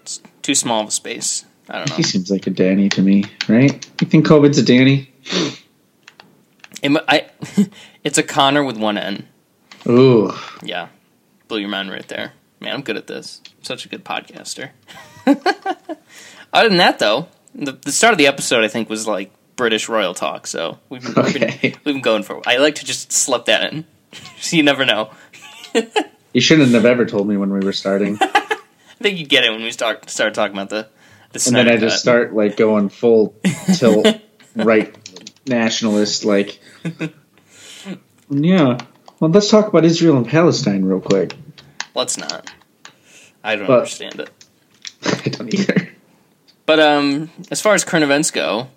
it's 0.00 0.20
too 0.40 0.54
small 0.54 0.80
of 0.80 0.88
a 0.88 0.90
space. 0.90 1.44
I 1.68 1.76
don't 1.76 1.90
know. 1.90 1.96
He 1.96 2.02
seems 2.02 2.30
like 2.30 2.46
a 2.46 2.50
Danny 2.50 2.88
to 2.90 3.02
me, 3.02 3.24
right? 3.46 3.86
You 4.00 4.06
think 4.06 4.26
COVID's 4.26 4.56
a 4.56 4.62
Danny? 4.62 5.12
I, 6.82 7.26
it's 8.04 8.16
a 8.18 8.22
Connor 8.22 8.64
with 8.64 8.76
one 8.78 8.96
N. 8.96 9.28
Ooh, 9.86 10.32
Yeah, 10.62 10.88
blew 11.48 11.58
your 11.58 11.68
mind 11.68 11.90
right 11.90 12.06
there. 12.08 12.32
Man, 12.58 12.74
I'm 12.74 12.82
good 12.82 12.96
at 12.96 13.06
this. 13.06 13.42
I'm 13.58 13.64
such 13.64 13.84
a 13.84 13.88
good 13.88 14.04
podcaster. 14.04 14.70
Other 15.26 16.68
than 16.68 16.78
that, 16.78 16.98
though, 17.00 17.28
the, 17.54 17.72
the 17.72 17.92
start 17.92 18.12
of 18.12 18.18
the 18.18 18.26
episode 18.26 18.64
I 18.64 18.68
think 18.68 18.88
was 18.88 19.06
like 19.06 19.32
British 19.56 19.88
royal 19.88 20.14
talk. 20.14 20.46
So 20.46 20.78
we've 20.88 21.02
been, 21.02 21.24
we've, 21.24 21.34
been, 21.34 21.50
we've 21.62 21.84
been 21.84 22.00
going 22.00 22.22
for. 22.22 22.40
I 22.46 22.56
like 22.58 22.76
to 22.76 22.84
just 22.84 23.12
slip 23.12 23.44
that 23.46 23.72
in, 23.72 23.84
so 24.40 24.56
you 24.56 24.62
never 24.62 24.84
know. 24.84 25.10
you 26.32 26.40
shouldn't 26.40 26.72
have 26.72 26.84
ever 26.86 27.04
told 27.06 27.28
me 27.28 27.36
when 27.36 27.52
we 27.52 27.60
were 27.60 27.72
starting. 27.72 28.18
I 28.20 28.58
think 29.02 29.18
you 29.18 29.26
get 29.26 29.44
it 29.44 29.50
when 29.50 29.62
we 29.62 29.70
start 29.72 30.08
start 30.10 30.34
talking 30.34 30.56
about 30.56 30.70
the 30.70 30.88
the. 31.32 31.42
and 31.48 31.56
then 31.56 31.68
I 31.68 31.76
just 31.76 31.96
Cut. 31.96 32.00
start 32.00 32.34
like 32.34 32.56
going 32.56 32.88
full 32.88 33.34
tilt 33.74 34.06
right 34.54 34.94
nationalist 35.46 36.24
like 36.24 36.60
yeah 38.30 38.78
well 39.18 39.30
let's 39.30 39.50
talk 39.50 39.66
about 39.66 39.84
israel 39.84 40.16
and 40.18 40.28
palestine 40.28 40.84
real 40.84 41.00
quick 41.00 41.34
Let's 41.94 42.16
not. 42.16 42.50
I 43.44 43.56
don't 43.56 43.66
But- 43.66 43.78
understand 43.78 44.20
it. 44.20 44.30
i 45.04 45.28
don't 45.30 45.52
either 45.52 45.91
But 46.66 46.80
um, 46.80 47.30
as 47.50 47.60
far 47.60 47.74
as 47.74 47.84
current 47.84 48.04
events 48.04 48.30
go, 48.30 48.68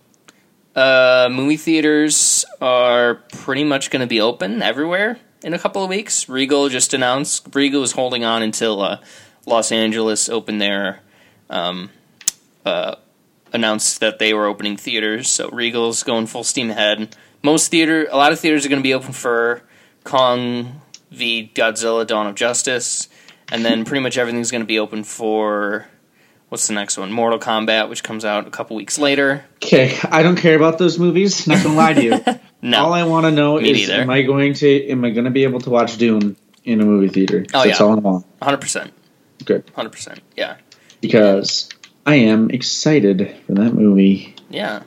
uh, 0.76 1.30
movie 1.32 1.58
theaters 1.58 2.46
are 2.60 3.16
pretty 3.32 3.64
much 3.64 3.90
going 3.92 4.02
to 4.02 4.08
be 4.08 4.20
open 4.20 4.62
everywhere 4.62 5.20
in 5.44 5.54
a 5.54 5.60
couple 5.60 5.84
of 5.84 5.90
weeks. 5.90 6.28
Regal 6.28 6.70
just 6.70 6.94
announced 6.94 7.48
Regal 7.54 7.84
is 7.84 7.94
holding 7.94 8.26
on 8.26 8.42
until 8.42 8.82
uh, 8.82 8.98
Los 9.46 9.72
Angeles 9.72 10.28
opened 10.28 10.60
their 10.60 11.00
um, 11.50 11.90
uh, 12.66 12.96
announced 13.54 14.00
that 14.00 14.20
they 14.20 14.34
were 14.34 14.48
opening 14.48 14.76
theaters. 14.76 15.30
So 15.30 15.50
Regal's 15.50 16.04
going 16.04 16.28
full 16.28 16.44
steam 16.44 16.72
ahead. 16.72 17.16
Most 17.42 17.70
theater, 17.70 18.08
a 18.12 18.18
lot 18.18 18.32
of 18.32 18.40
theaters 18.40 18.66
are 18.66 18.70
going 18.70 18.82
to 18.82 18.88
be 18.88 18.94
open 18.94 19.14
for 19.14 19.62
Kong 20.04 20.82
v 21.12 21.52
Godzilla: 21.54 22.06
Dawn 22.06 22.28
of 22.28 22.36
Justice, 22.36 23.08
and 23.52 23.64
then 23.64 23.86
pretty 23.86 24.02
much 24.02 24.18
everything's 24.18 24.52
going 24.52 24.64
to 24.64 24.68
be 24.68 24.80
open 24.80 25.04
for 25.04 25.88
what's 26.56 26.68
the 26.68 26.74
next 26.74 26.98
one? 26.98 27.12
Mortal 27.12 27.38
Kombat, 27.38 27.90
which 27.90 28.02
comes 28.02 28.24
out 28.24 28.48
a 28.48 28.50
couple 28.50 28.78
weeks 28.78 28.98
later. 28.98 29.44
okay 29.62 29.98
i 30.10 30.24
don't 30.24 30.38
care 30.38 30.56
about 30.56 30.78
those 30.78 30.98
movies 30.98 31.46
not 31.48 31.62
gonna 31.62 31.76
lie 31.76 31.92
to 31.92 32.02
you 32.02 32.14
No, 32.62 32.86
all 32.86 32.94
i 32.94 33.04
want 33.04 33.26
to 33.26 33.32
know 33.32 33.58
is 33.60 33.90
am 33.90 34.10
i 34.10 34.22
going 34.22 34.54
to 34.54 34.88
am 34.88 35.04
i 35.04 35.10
going 35.10 35.26
to 35.26 35.32
be 35.32 35.44
able 35.44 35.60
to 35.60 35.70
watch 35.70 35.98
dune 35.98 36.38
in 36.64 36.80
a 36.80 36.86
movie 36.86 37.10
theater 37.10 37.46
Oh, 37.54 37.64
that's 37.66 37.78
yeah. 37.82 37.86
all 37.86 37.92
i 37.92 37.96
want 37.96 38.26
hundred 38.42 38.62
percent, 38.62 38.94
good 39.44 39.70
hundred 39.76 39.92
percent. 39.92 40.22
Yeah, 40.38 40.56
because 41.02 41.68
i 42.06 42.16
am 42.16 42.50
excited 42.52 43.36
for 43.46 43.54
that 43.56 43.74
movie 43.74 44.34
yeah. 44.50 44.84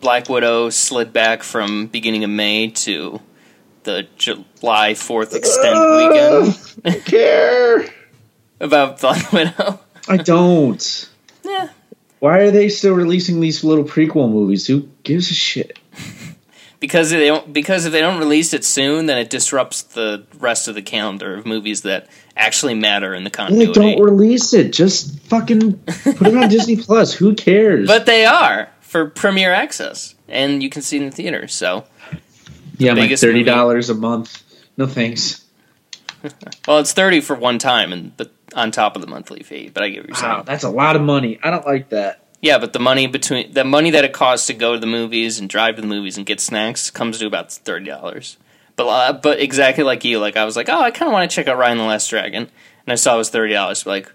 Black 0.00 0.28
Widow 0.28 0.70
slid 0.70 1.12
back 1.12 1.44
from 1.44 1.86
beginning 1.86 2.24
of 2.24 2.30
May 2.30 2.70
to 2.70 3.20
the 3.84 4.06
July 4.16 4.94
Fourth 4.94 5.32
extend 5.34 5.76
uh, 5.76 5.96
weekend. 5.98 6.74
I 6.84 6.90
don't 6.90 7.04
care 7.04 7.84
About 8.60 9.00
Black 9.00 9.32
Widow. 9.32 9.80
I 10.08 10.16
don't 10.16 11.08
yeah, 11.44 11.68
Why 12.20 12.38
are 12.38 12.50
they 12.52 12.68
still 12.68 12.94
releasing 12.94 13.40
these 13.40 13.64
little 13.64 13.84
prequel 13.84 14.30
movies? 14.30 14.66
Who 14.68 14.88
gives 15.02 15.30
a 15.30 15.34
shit? 15.34 15.76
because 16.80 17.10
they 17.10 17.26
don't. 17.26 17.52
Because 17.52 17.84
if 17.84 17.90
they 17.92 18.00
don't 18.00 18.20
release 18.20 18.52
it 18.54 18.64
soon, 18.64 19.06
then 19.06 19.18
it 19.18 19.28
disrupts 19.28 19.82
the 19.82 20.24
rest 20.38 20.68
of 20.68 20.76
the 20.76 20.82
calendar 20.82 21.34
of 21.34 21.46
movies 21.46 21.82
that 21.82 22.06
actually 22.36 22.74
matter 22.74 23.12
in 23.12 23.24
the 23.24 23.30
Well, 23.36 23.48
continuity. 23.48 23.94
don't 23.96 24.04
release 24.04 24.52
it. 24.54 24.72
Just 24.72 25.18
fucking 25.22 25.78
put 25.80 26.26
it 26.28 26.36
on 26.36 26.48
Disney 26.48 26.76
Plus. 26.76 27.12
Who 27.12 27.34
cares? 27.34 27.88
but 27.88 28.06
they 28.06 28.24
are 28.24 28.68
for 28.80 29.10
premiere 29.10 29.52
access, 29.52 30.14
and 30.28 30.62
you 30.62 30.70
can 30.70 30.82
see 30.82 30.98
it 30.98 31.02
in 31.02 31.10
the 31.10 31.16
theater. 31.16 31.48
So 31.48 31.84
yeah, 32.78 32.92
I'm 32.92 32.98
like 32.98 33.18
thirty 33.18 33.42
dollars 33.42 33.90
a 33.90 33.94
month. 33.94 34.42
No 34.76 34.86
thanks. 34.86 35.41
Well, 36.68 36.78
it's 36.78 36.92
thirty 36.92 37.20
for 37.20 37.34
one 37.34 37.58
time, 37.58 37.92
and 37.92 38.16
but 38.16 38.32
on 38.54 38.70
top 38.70 38.94
of 38.94 39.02
the 39.02 39.08
monthly 39.08 39.42
fee. 39.42 39.70
But 39.72 39.82
I 39.82 39.88
get 39.88 40.08
what 40.08 40.20
you're. 40.20 40.28
Wow, 40.28 40.42
that's 40.42 40.62
a 40.62 40.70
lot 40.70 40.94
of 40.94 41.02
money. 41.02 41.40
I 41.42 41.50
don't 41.50 41.66
like 41.66 41.88
that. 41.88 42.24
Yeah, 42.40 42.58
but 42.58 42.72
the 42.72 42.78
money 42.78 43.06
between 43.06 43.52
the 43.52 43.64
money 43.64 43.90
that 43.90 44.04
it 44.04 44.12
costs 44.12 44.46
to 44.48 44.54
go 44.54 44.74
to 44.74 44.78
the 44.78 44.86
movies 44.86 45.38
and 45.38 45.48
drive 45.48 45.76
to 45.76 45.80
the 45.80 45.88
movies 45.88 46.16
and 46.16 46.26
get 46.26 46.40
snacks 46.40 46.90
comes 46.90 47.18
to 47.18 47.26
about 47.26 47.52
thirty 47.52 47.86
dollars. 47.86 48.36
But 48.76 48.86
uh, 48.86 49.12
but 49.14 49.40
exactly 49.40 49.84
like 49.84 50.04
you, 50.04 50.18
like 50.18 50.36
I 50.36 50.44
was 50.44 50.56
like, 50.56 50.68
oh, 50.68 50.80
I 50.80 50.90
kind 50.90 51.08
of 51.08 51.12
want 51.12 51.30
to 51.30 51.34
check 51.34 51.48
out 51.48 51.58
Raya 51.58 51.70
and 51.72 51.80
the 51.80 51.84
Last 51.84 52.08
Dragon, 52.08 52.42
and 52.86 52.92
I 52.92 52.96
saw 52.96 53.14
it 53.14 53.18
was 53.18 53.30
thirty 53.30 53.52
dollars. 53.52 53.86
Like, 53.86 54.10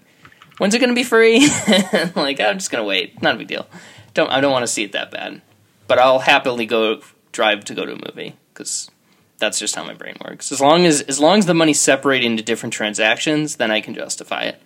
when's 0.58 0.74
it 0.74 0.78
going 0.78 0.90
to 0.90 0.94
be 0.94 1.04
free? 1.04 1.40
like, 2.16 2.40
I'm 2.40 2.58
just 2.58 2.70
going 2.70 2.82
to 2.82 2.88
wait. 2.88 3.22
Not 3.22 3.34
a 3.34 3.38
big 3.38 3.48
deal. 3.48 3.66
Don't 4.14 4.30
I 4.30 4.40
don't 4.40 4.52
want 4.52 4.62
to 4.62 4.68
see 4.68 4.84
it 4.84 4.92
that 4.92 5.10
bad, 5.10 5.42
but 5.86 5.98
I'll 5.98 6.20
happily 6.20 6.66
go 6.66 7.00
drive 7.32 7.64
to 7.66 7.74
go 7.74 7.86
to 7.86 7.92
a 7.92 8.12
movie 8.12 8.36
because 8.52 8.90
that's 9.38 9.58
just 9.58 9.74
how 9.74 9.84
my 9.84 9.94
brain 9.94 10.16
works. 10.24 10.52
As 10.52 10.60
long 10.60 10.84
as 10.86 11.00
as 11.02 11.18
long 11.20 11.38
as 11.38 11.46
the 11.46 11.54
money's 11.54 11.80
separated 11.80 12.26
into 12.26 12.42
different 12.42 12.72
transactions, 12.72 13.56
then 13.56 13.70
I 13.70 13.80
can 13.80 13.94
justify 13.94 14.42
it. 14.44 14.60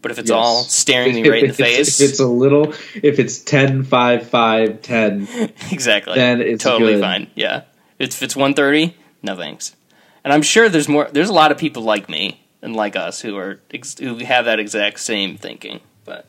But 0.00 0.12
if 0.12 0.18
it's 0.20 0.30
Yes. 0.30 0.36
all 0.36 0.62
staring 0.62 1.14
me 1.14 1.28
right 1.28 1.42
in 1.42 1.48
the 1.48 1.54
face, 1.54 2.00
If 2.00 2.10
it's 2.10 2.20
a 2.20 2.26
little, 2.26 2.72
if 3.02 3.18
it's 3.18 3.38
10, 3.40 3.82
5, 3.82 4.28
5, 4.28 4.82
10, 4.82 5.28
exactly. 5.72 6.14
then 6.14 6.40
it's 6.40 6.62
totally 6.62 6.92
good. 6.94 7.00
fine. 7.00 7.26
Yeah, 7.34 7.62
if 7.98 8.22
it's 8.22 8.36
one 8.36 8.54
thirty, 8.54 8.96
no 9.22 9.34
thanks. 9.36 9.74
And 10.24 10.32
I'm 10.32 10.42
sure 10.42 10.68
there's 10.68 10.88
more. 10.88 11.08
There's 11.10 11.30
a 11.30 11.32
lot 11.32 11.50
of 11.50 11.58
people 11.58 11.82
like 11.82 12.08
me 12.08 12.40
and 12.62 12.76
like 12.76 12.94
us 12.96 13.20
who 13.22 13.36
are 13.38 13.60
who 13.98 14.16
have 14.18 14.44
that 14.44 14.60
exact 14.60 15.00
same 15.00 15.36
thinking, 15.36 15.80
but 16.04 16.26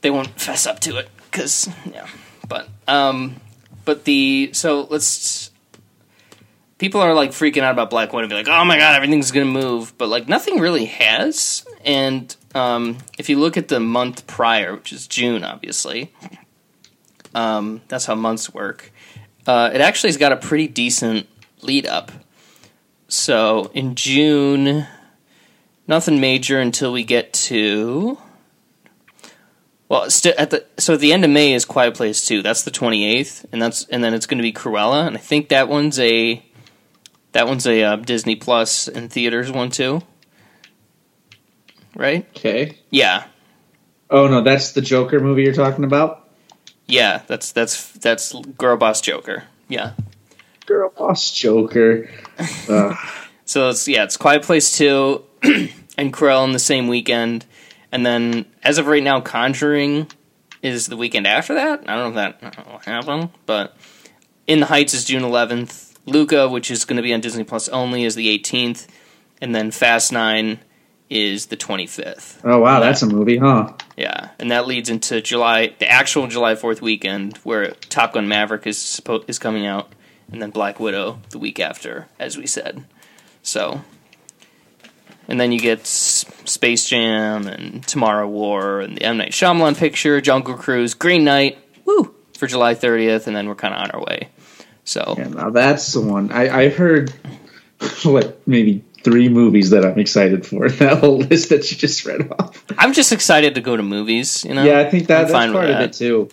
they 0.00 0.10
won't 0.10 0.40
fess 0.40 0.66
up 0.66 0.80
to 0.80 0.96
it 0.96 1.08
because 1.30 1.68
yeah. 1.92 2.08
But 2.48 2.68
um, 2.88 3.36
but 3.84 4.04
the 4.04 4.50
so 4.52 4.86
let's. 4.90 5.50
People 6.82 7.00
are 7.00 7.14
like 7.14 7.30
freaking 7.30 7.62
out 7.62 7.70
about 7.70 7.90
Black 7.90 8.12
Widow, 8.12 8.26
be 8.26 8.34
like, 8.34 8.48
"Oh 8.48 8.64
my 8.64 8.76
god, 8.76 8.96
everything's 8.96 9.30
gonna 9.30 9.46
move," 9.46 9.96
but 9.98 10.08
like 10.08 10.26
nothing 10.26 10.58
really 10.58 10.86
has. 10.86 11.64
And 11.84 12.34
um, 12.56 12.98
if 13.16 13.28
you 13.28 13.38
look 13.38 13.56
at 13.56 13.68
the 13.68 13.78
month 13.78 14.26
prior, 14.26 14.74
which 14.74 14.92
is 14.92 15.06
June, 15.06 15.44
obviously, 15.44 16.12
um, 17.36 17.82
that's 17.86 18.06
how 18.06 18.16
months 18.16 18.52
work. 18.52 18.90
Uh, 19.46 19.70
it 19.72 19.80
actually 19.80 20.08
has 20.08 20.16
got 20.16 20.32
a 20.32 20.36
pretty 20.36 20.66
decent 20.66 21.28
lead 21.60 21.86
up. 21.86 22.10
So 23.06 23.70
in 23.74 23.94
June, 23.94 24.84
nothing 25.86 26.20
major 26.20 26.58
until 26.58 26.92
we 26.92 27.04
get 27.04 27.32
to. 27.34 28.18
Well, 29.88 30.10
st- 30.10 30.34
at 30.34 30.50
the 30.50 30.66
so 30.78 30.94
at 30.94 31.00
the 31.00 31.12
end 31.12 31.24
of 31.24 31.30
May 31.30 31.52
is 31.52 31.64
Quiet 31.64 31.94
Place 31.94 32.26
Two. 32.26 32.42
That's 32.42 32.64
the 32.64 32.72
twenty 32.72 33.04
eighth, 33.04 33.46
and 33.52 33.62
that's 33.62 33.84
and 33.84 34.02
then 34.02 34.14
it's 34.14 34.26
going 34.26 34.38
to 34.38 34.42
be 34.42 34.52
Cruella, 34.52 35.06
and 35.06 35.16
I 35.16 35.20
think 35.20 35.50
that 35.50 35.68
one's 35.68 36.00
a 36.00 36.44
that 37.32 37.46
one's 37.46 37.66
a 37.66 37.82
uh, 37.82 37.96
Disney 37.96 38.40
and 38.94 39.10
theaters 39.12 39.50
one 39.50 39.70
too. 39.70 40.02
Right? 41.94 42.26
okay. 42.36 42.78
Yeah, 42.90 43.24
Oh 44.10 44.28
no, 44.28 44.42
that's 44.42 44.72
the 44.72 44.82
Joker 44.82 45.20
movie 45.20 45.42
you're 45.42 45.54
talking 45.54 45.84
about. 45.84 46.28
yeah. 46.86 47.22
That's 47.26 47.52
that's 47.52 47.92
that's 47.92 48.34
Girl 48.58 48.76
Boss 48.76 49.00
Joker. 49.00 49.44
Yeah. 49.68 49.92
Girl 50.66 50.90
Boss 50.96 51.30
Joker. 51.30 52.08
So 53.44 53.68
it's 53.70 53.86
yeah, 53.88 54.04
it's 54.04 54.16
Quiet 54.16 54.42
Place 54.42 54.76
Two 54.78 55.24
and 55.42 56.12
Cruella 56.12 56.44
in 56.44 56.52
the 56.52 56.58
same 56.58 56.88
weekend, 56.88 57.44
and 57.90 58.06
then 58.06 58.46
as 58.62 58.78
of 58.78 58.86
right 58.86 59.02
now, 59.02 59.20
Conjuring 59.20 60.06
is 60.62 60.86
the 60.86 60.96
weekend 60.96 61.26
after 61.26 61.54
that. 61.54 61.82
I 61.86 61.96
don't 61.96 62.14
know 62.14 62.20
if 62.20 62.40
that 62.40 62.66
will 62.66 62.78
happen, 62.78 63.30
but 63.44 63.76
In 64.46 64.60
the 64.60 64.66
Heights 64.66 64.94
is 64.94 65.04
June 65.04 65.22
11th. 65.22 65.91
Luca, 66.06 66.48
which 66.48 66.70
is 66.70 66.84
going 66.84 66.96
to 66.96 67.02
be 67.02 67.14
on 67.14 67.20
Disney 67.20 67.44
Plus 67.44 67.68
only, 67.68 68.04
is 68.04 68.14
the 68.14 68.36
18th, 68.38 68.86
and 69.40 69.54
then 69.54 69.70
Fast 69.70 70.12
Nine 70.12 70.58
is 71.08 71.46
the 71.46 71.56
25th. 71.56 72.40
oh 72.44 72.58
wow, 72.58 72.80
that's 72.80 73.02
a 73.02 73.06
movie, 73.06 73.36
huh? 73.36 73.72
Yeah, 73.98 74.30
and 74.38 74.50
that 74.50 74.66
leads 74.66 74.88
into 74.88 75.20
July, 75.20 75.74
the 75.78 75.88
actual 75.90 76.26
July 76.26 76.54
Fourth 76.54 76.80
weekend, 76.80 77.36
where 77.38 77.72
Top 77.90 78.14
Gun 78.14 78.28
Maverick 78.28 78.66
is 78.66 79.00
is 79.28 79.38
coming 79.38 79.66
out, 79.66 79.92
and 80.32 80.40
then 80.40 80.50
Black 80.50 80.80
Widow 80.80 81.20
the 81.30 81.38
week 81.38 81.60
after, 81.60 82.08
as 82.18 82.38
we 82.38 82.46
said. 82.46 82.84
So, 83.42 83.82
and 85.28 85.38
then 85.38 85.52
you 85.52 85.58
get 85.60 85.80
S- 85.80 86.24
Space 86.46 86.88
Jam 86.88 87.46
and 87.46 87.86
Tomorrow 87.86 88.26
War 88.28 88.80
and 88.80 88.96
the 88.96 89.02
M 89.02 89.18
Night 89.18 89.32
Shyamalan 89.32 89.76
picture, 89.76 90.20
Jungle 90.22 90.54
Cruise, 90.54 90.94
Green 90.94 91.24
Knight, 91.24 91.58
woo, 91.84 92.14
for 92.38 92.46
July 92.46 92.74
thirtieth, 92.74 93.26
and 93.26 93.36
then 93.36 93.48
we're 93.48 93.54
kind 93.54 93.74
of 93.74 93.80
on 93.82 93.90
our 93.90 94.00
way. 94.00 94.30
So 94.84 95.14
Yeah, 95.18 95.28
now 95.28 95.50
that's 95.50 95.92
the 95.92 96.00
one. 96.00 96.32
I 96.32 96.64
I 96.64 96.68
heard 96.68 97.10
what 98.04 98.46
maybe 98.46 98.84
three 99.04 99.28
movies 99.28 99.70
that 99.70 99.84
I'm 99.84 99.98
excited 99.98 100.46
for. 100.46 100.68
That 100.78 100.98
whole 100.98 101.18
list 101.18 101.48
that 101.50 101.70
you 101.70 101.76
just 101.76 102.04
read 102.04 102.30
off. 102.38 102.64
I'm 102.78 102.92
just 102.92 103.12
excited 103.12 103.54
to 103.56 103.60
go 103.60 103.76
to 103.76 103.82
movies. 103.82 104.44
You 104.44 104.54
know, 104.54 104.64
yeah, 104.64 104.78
I 104.80 104.88
think 104.90 105.06
that 105.08 105.22
that's 105.22 105.32
fine 105.32 105.52
part 105.52 105.66
with 105.66 105.74
of 105.74 105.78
that. 105.78 105.88
it 105.90 105.92
too. 105.94 106.28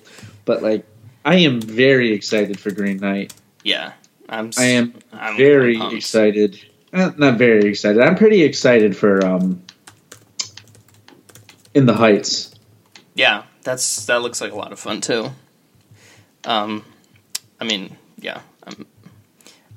But 0.45 0.61
like, 0.63 0.85
I 1.25 1.35
am 1.37 1.61
very 1.61 2.11
excited 2.13 2.59
for 2.59 2.71
Green 2.71 2.97
Knight. 2.97 3.33
Yeah, 3.63 3.93
I'm. 4.27 4.51
I 4.57 4.65
am 4.65 4.93
I'm 5.13 5.37
very 5.37 5.77
pumped. 5.77 5.95
excited. 5.95 6.59
Uh, 6.91 7.11
not 7.17 7.37
very 7.37 7.65
excited. 7.69 8.01
I'm 8.01 8.15
pretty 8.15 8.41
excited 8.43 8.97
for 8.97 9.23
um, 9.23 9.61
In 11.75 11.85
the 11.85 11.93
Heights. 11.93 12.51
Yeah, 13.13 13.43
that's 13.63 14.05
that 14.07 14.21
looks 14.21 14.41
like 14.41 14.51
a 14.51 14.55
lot 14.55 14.71
of 14.71 14.79
fun 14.79 15.01
too. 15.01 15.29
Um, 16.45 16.83
I 17.59 17.65
mean, 17.65 17.95
yeah, 18.21 18.41
I'm 18.63 18.85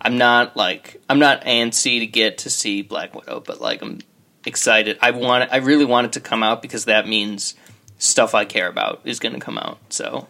I'm 0.00 0.18
not 0.18 0.56
like 0.56 1.00
I'm 1.08 1.18
not 1.18 1.42
antsy 1.42 2.00
to 2.00 2.06
get 2.06 2.38
to 2.38 2.50
see 2.50 2.82
Black 2.82 3.14
Widow, 3.14 3.40
but 3.40 3.60
like 3.60 3.82
I'm 3.82 4.00
excited. 4.44 4.98
I 5.00 5.12
want 5.12 5.52
I 5.52 5.58
really 5.58 5.84
want 5.84 6.06
it 6.06 6.12
to 6.14 6.20
come 6.20 6.42
out 6.42 6.62
because 6.62 6.86
that 6.86 7.06
means 7.06 7.54
stuff 7.98 8.34
I 8.34 8.44
care 8.44 8.68
about 8.68 9.00
is 9.04 9.20
going 9.20 9.34
to 9.34 9.40
come 9.40 9.58
out. 9.58 9.78
So 9.90 10.26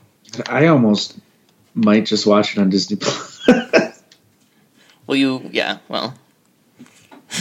I 0.46 0.66
almost 0.66 1.18
might 1.74 2.06
just 2.06 2.26
watch 2.26 2.56
it 2.56 2.60
on 2.60 2.70
Disney 2.70 2.96
Plus. 2.96 3.48
will 5.06 5.16
you? 5.16 5.48
Yeah, 5.52 5.78
well, 5.88 6.14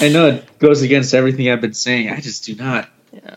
I 0.00 0.08
know 0.08 0.28
it 0.28 0.58
goes 0.58 0.82
against 0.82 1.12
everything 1.12 1.50
I've 1.50 1.60
been 1.60 1.74
saying. 1.74 2.10
I 2.10 2.20
just 2.20 2.44
do 2.44 2.54
not 2.54 2.88
yeah, 3.12 3.36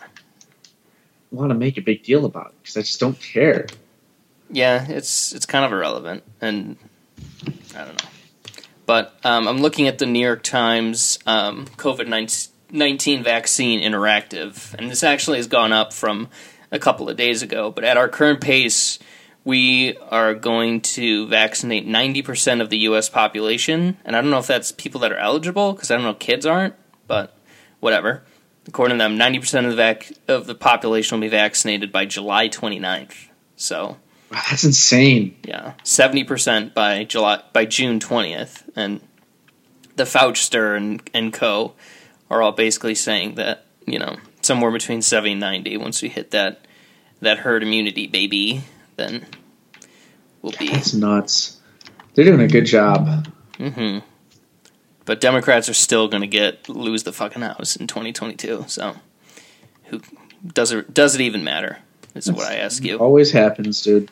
want 1.31 1.49
to 1.49 1.55
make 1.55 1.77
a 1.77 1.81
big 1.81 2.03
deal 2.03 2.25
about 2.25 2.47
it 2.47 2.53
because 2.61 2.77
I 2.77 2.81
just 2.81 2.99
don't 2.99 3.19
care. 3.19 3.67
Yeah. 4.49 4.85
It's 4.87 5.33
it's 5.33 5.45
kind 5.45 5.65
of 5.65 5.71
irrelevant, 5.71 6.23
and 6.41 6.77
I 7.75 7.85
don't 7.85 8.01
know. 8.01 8.09
But 8.85 9.19
um, 9.23 9.47
I'm 9.47 9.59
looking 9.59 9.87
at 9.87 9.97
the 9.97 10.05
New 10.05 10.19
York 10.19 10.43
Times 10.43 11.19
um, 11.25 11.65
COVID 11.77 12.07
19 12.71 13.23
vaccine 13.23 13.81
interactive, 13.81 14.73
and 14.75 14.89
this 14.89 15.03
actually 15.03 15.37
has 15.37 15.47
gone 15.47 15.73
up 15.73 15.93
from 15.93 16.29
a 16.71 16.79
couple 16.79 17.09
of 17.09 17.17
days 17.17 17.41
ago. 17.41 17.71
But 17.71 17.83
at 17.83 17.97
our 17.97 18.07
current 18.07 18.41
pace, 18.41 18.99
we 19.43 19.97
are 20.09 20.33
going 20.33 20.81
to 20.81 21.27
vaccinate 21.27 21.87
90% 21.87 22.61
of 22.61 22.69
the 22.69 22.79
U.S. 22.79 23.09
population. 23.09 23.97
And 24.03 24.15
I 24.15 24.21
don't 24.21 24.29
know 24.29 24.39
if 24.39 24.47
that's 24.47 24.71
people 24.73 24.99
that 25.01 25.11
are 25.11 25.17
eligible, 25.17 25.73
because 25.73 25.89
I 25.89 25.95
don't 25.95 26.03
know 26.03 26.13
kids 26.13 26.45
aren't, 26.45 26.75
but 27.07 27.33
whatever. 27.79 28.23
According 28.67 28.97
to 28.97 29.03
them, 29.03 29.17
90% 29.17 29.63
of 29.63 29.71
the, 29.71 29.77
vac- 29.77 30.11
of 30.27 30.47
the 30.47 30.55
population 30.55 31.17
will 31.17 31.21
be 31.21 31.29
vaccinated 31.29 31.93
by 31.93 32.05
July 32.05 32.49
29th. 32.49 33.29
So 33.55 33.97
Wow, 34.31 34.41
that's 34.49 34.63
insane. 34.63 35.37
yeah, 35.43 35.73
seventy 35.83 36.23
percent 36.23 36.73
by 36.73 37.03
July 37.05 37.41
by 37.53 37.65
June 37.65 37.99
twentieth, 37.99 38.69
and 38.75 38.99
the 39.95 40.03
Fauchster 40.03 40.75
and 40.75 41.01
and 41.13 41.33
Co. 41.33 41.73
are 42.29 42.41
all 42.41 42.51
basically 42.51 42.95
saying 42.95 43.35
that 43.35 43.65
you 43.85 43.97
know 43.99 44.17
somewhere 44.41 44.71
between 44.71 45.01
seventy 45.01 45.31
and 45.31 45.39
ninety. 45.39 45.77
Once 45.77 46.01
we 46.01 46.09
hit 46.09 46.31
that 46.31 46.65
that 47.21 47.39
herd 47.39 47.63
immunity, 47.63 48.05
baby, 48.07 48.63
then 48.97 49.25
we'll 50.41 50.53
be. 50.59 50.69
That's 50.69 50.93
nuts. 50.93 51.57
They're 52.13 52.25
doing 52.25 52.41
a 52.41 52.47
good 52.47 52.65
job. 52.65 53.27
hmm 53.57 53.99
But 55.05 55.21
Democrats 55.21 55.69
are 55.69 55.73
still 55.73 56.07
going 56.09 56.21
to 56.21 56.27
get 56.27 56.67
lose 56.67 57.03
the 57.03 57.13
fucking 57.13 57.43
house 57.43 57.77
in 57.77 57.87
twenty 57.87 58.11
twenty 58.11 58.35
two. 58.35 58.65
So 58.67 58.97
who 59.85 60.01
does 60.45 60.73
it? 60.73 60.93
Does 60.93 61.15
it 61.15 61.21
even 61.21 61.45
matter? 61.45 61.77
Is 62.13 62.31
what 62.31 62.51
I 62.51 62.55
ask 62.55 62.83
you. 62.83 62.97
Always 62.97 63.31
happens, 63.31 63.81
dude. 63.83 64.09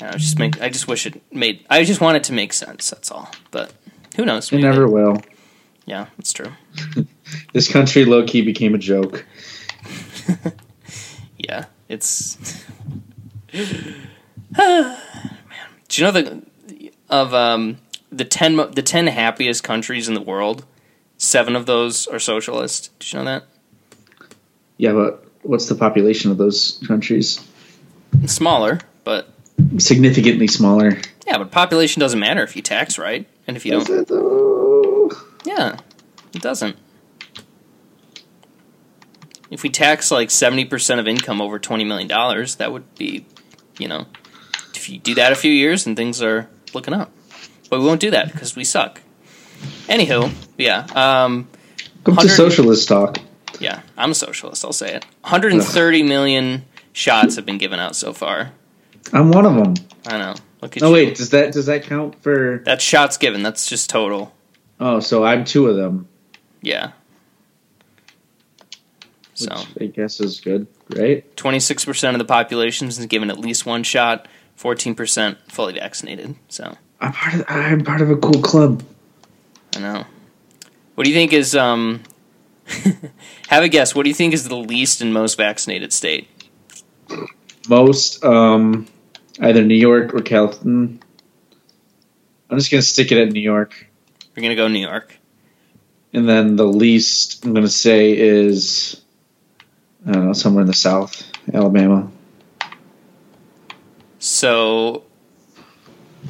I 0.00 0.16
just 0.16 0.38
make. 0.38 0.60
I 0.60 0.68
just 0.68 0.88
wish 0.88 1.06
it 1.06 1.22
made. 1.32 1.64
I 1.70 1.84
just 1.84 2.00
want 2.00 2.16
it 2.16 2.24
to 2.24 2.32
make 2.32 2.52
sense. 2.52 2.90
That's 2.90 3.10
all. 3.10 3.30
But 3.50 3.72
who 4.16 4.24
knows? 4.24 4.52
It 4.52 4.58
never 4.58 4.88
will. 4.88 5.22
Yeah, 5.86 6.06
that's 6.16 6.32
true. 6.32 6.52
This 7.54 7.72
country 7.72 8.04
low 8.04 8.26
key 8.26 8.42
became 8.42 8.74
a 8.74 8.78
joke. 8.78 9.24
Yeah, 11.48 11.66
it's. 11.88 12.64
Man, 14.56 14.96
do 15.88 16.02
you 16.02 16.04
know 16.04 16.10
the 16.10 16.42
of 17.10 17.34
um 17.34 17.78
the 18.10 18.24
ten 18.24 18.56
the 18.56 18.82
ten 18.82 19.06
happiest 19.06 19.62
countries 19.62 20.08
in 20.08 20.14
the 20.14 20.20
world? 20.20 20.64
Seven 21.18 21.54
of 21.54 21.66
those 21.66 22.06
are 22.06 22.18
socialist. 22.18 22.98
Did 22.98 23.12
you 23.12 23.18
know 23.18 23.24
that? 23.26 23.44
Yeah, 24.78 24.92
but 24.92 25.24
what's 25.42 25.68
the 25.68 25.74
population 25.74 26.30
of 26.30 26.38
those 26.38 26.82
countries? 26.86 27.40
Smaller, 28.26 28.80
but 29.04 29.28
Significantly 29.78 30.46
smaller. 30.46 31.00
yeah, 31.26 31.38
but 31.38 31.50
population 31.50 32.00
doesn't 32.00 32.20
matter 32.20 32.42
if 32.42 32.56
you 32.56 32.62
tax 32.62 32.98
right 32.98 33.26
and 33.46 33.56
if 33.56 33.64
you 33.66 33.76
Is 33.78 33.84
don't. 33.86 35.12
Yeah. 35.44 35.76
It 36.34 36.42
doesn't. 36.42 36.76
If 39.50 39.62
we 39.62 39.68
tax 39.70 40.10
like 40.10 40.30
seventy 40.30 40.64
percent 40.64 41.00
of 41.00 41.06
income 41.06 41.40
over 41.40 41.58
twenty 41.58 41.84
million 41.84 42.08
dollars, 42.08 42.56
that 42.56 42.72
would 42.72 42.94
be, 42.96 43.26
you 43.78 43.86
know, 43.88 44.06
if 44.74 44.88
you 44.88 44.98
do 44.98 45.14
that 45.14 45.32
a 45.32 45.36
few 45.36 45.52
years 45.52 45.86
and 45.86 45.96
things 45.96 46.20
are 46.22 46.48
looking 46.72 46.94
up. 46.94 47.12
But 47.70 47.80
we 47.80 47.86
won't 47.86 48.00
do 48.00 48.10
that 48.10 48.32
because 48.32 48.56
we 48.56 48.64
suck. 48.64 49.00
Anywho, 49.86 50.32
yeah, 50.58 50.86
um, 50.94 51.48
Come 52.04 52.16
to 52.16 52.28
socialist 52.28 52.88
talk. 52.88 53.18
yeah, 53.60 53.82
I'm 53.96 54.10
a 54.10 54.14
socialist. 54.14 54.64
I'll 54.64 54.72
say 54.72 54.94
it. 54.94 55.04
130 55.22 56.02
million 56.02 56.64
shots 56.92 57.36
have 57.36 57.46
been 57.46 57.58
given 57.58 57.78
out 57.78 57.94
so 57.96 58.12
far. 58.12 58.52
I'm 59.12 59.30
one 59.30 59.46
of 59.46 59.54
them. 59.54 59.74
I 60.06 60.18
know. 60.18 60.34
Look 60.62 60.76
at 60.76 60.82
Oh 60.82 60.88
you. 60.88 60.92
wait, 60.94 61.16
does 61.16 61.30
that 61.30 61.52
does 61.52 61.66
that 61.66 61.84
count 61.84 62.20
for? 62.22 62.62
That's 62.64 62.82
shots 62.82 63.16
given. 63.16 63.42
That's 63.42 63.68
just 63.68 63.90
total. 63.90 64.34
Oh, 64.80 65.00
so 65.00 65.24
I'm 65.24 65.44
two 65.44 65.68
of 65.68 65.76
them, 65.76 66.08
Yeah. 66.62 66.92
which 69.38 69.48
So 69.50 69.62
I 69.80 69.86
guess 69.86 70.20
is 70.20 70.40
good, 70.40 70.66
right? 70.96 71.24
26% 71.36 72.12
of 72.12 72.18
the 72.18 72.24
population 72.24 72.88
is 72.88 73.04
given 73.06 73.30
at 73.30 73.38
least 73.38 73.66
one 73.66 73.82
shot. 73.82 74.26
14% 74.58 75.36
fully 75.48 75.74
vaccinated. 75.74 76.36
So 76.48 76.76
I'm 77.00 77.12
part 77.12 77.34
of. 77.34 77.44
I'm 77.48 77.84
part 77.84 78.00
of 78.00 78.10
a 78.10 78.16
cool 78.16 78.40
club. 78.40 78.82
I 79.76 79.80
know. 79.80 80.04
What 80.94 81.04
do 81.04 81.10
you 81.10 81.16
think 81.16 81.32
is 81.32 81.54
um? 81.56 82.02
have 83.48 83.62
a 83.64 83.68
guess. 83.68 83.94
What 83.94 84.04
do 84.04 84.08
you 84.10 84.14
think 84.14 84.32
is 84.32 84.48
the 84.48 84.54
least 84.56 85.00
and 85.00 85.12
most 85.12 85.36
vaccinated 85.36 85.92
state? 85.92 86.28
Most, 87.68 88.24
um, 88.24 88.86
either 89.40 89.62
New 89.62 89.74
York 89.74 90.14
or 90.14 90.20
California. 90.20 90.98
I'm 92.50 92.58
just 92.58 92.70
gonna 92.70 92.82
stick 92.82 93.10
it 93.12 93.18
at 93.18 93.32
New 93.32 93.40
York, 93.40 93.86
We're 94.36 94.42
gonna 94.42 94.54
go 94.54 94.68
New 94.68 94.80
York. 94.80 95.16
and 96.12 96.28
then 96.28 96.56
the 96.56 96.64
least 96.66 97.44
I'm 97.44 97.54
gonna 97.54 97.68
say 97.68 98.16
is, 98.16 99.00
I 100.06 100.12
don't 100.12 100.26
know, 100.26 100.32
somewhere 100.32 100.62
in 100.62 100.66
the 100.68 100.72
South, 100.74 101.26
Alabama. 101.52 102.10
So 104.18 105.04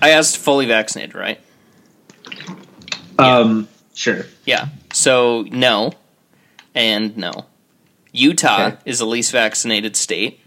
I 0.02 0.11
asked 0.11 0.38
fully 0.38 0.66
vaccinated, 0.66 1.14
right? 1.14 1.40
Um, 3.18 3.68
sure. 3.94 4.26
Yeah. 4.44 4.68
So 4.92 5.42
no, 5.50 5.92
and 6.75 7.16
no. 7.16 7.46
Utah 8.12 8.66
Okay. 8.68 8.76
is 8.84 8.99
the 9.00 9.06
least 9.06 9.32
vaccinated 9.32 9.96
state. 9.96 10.40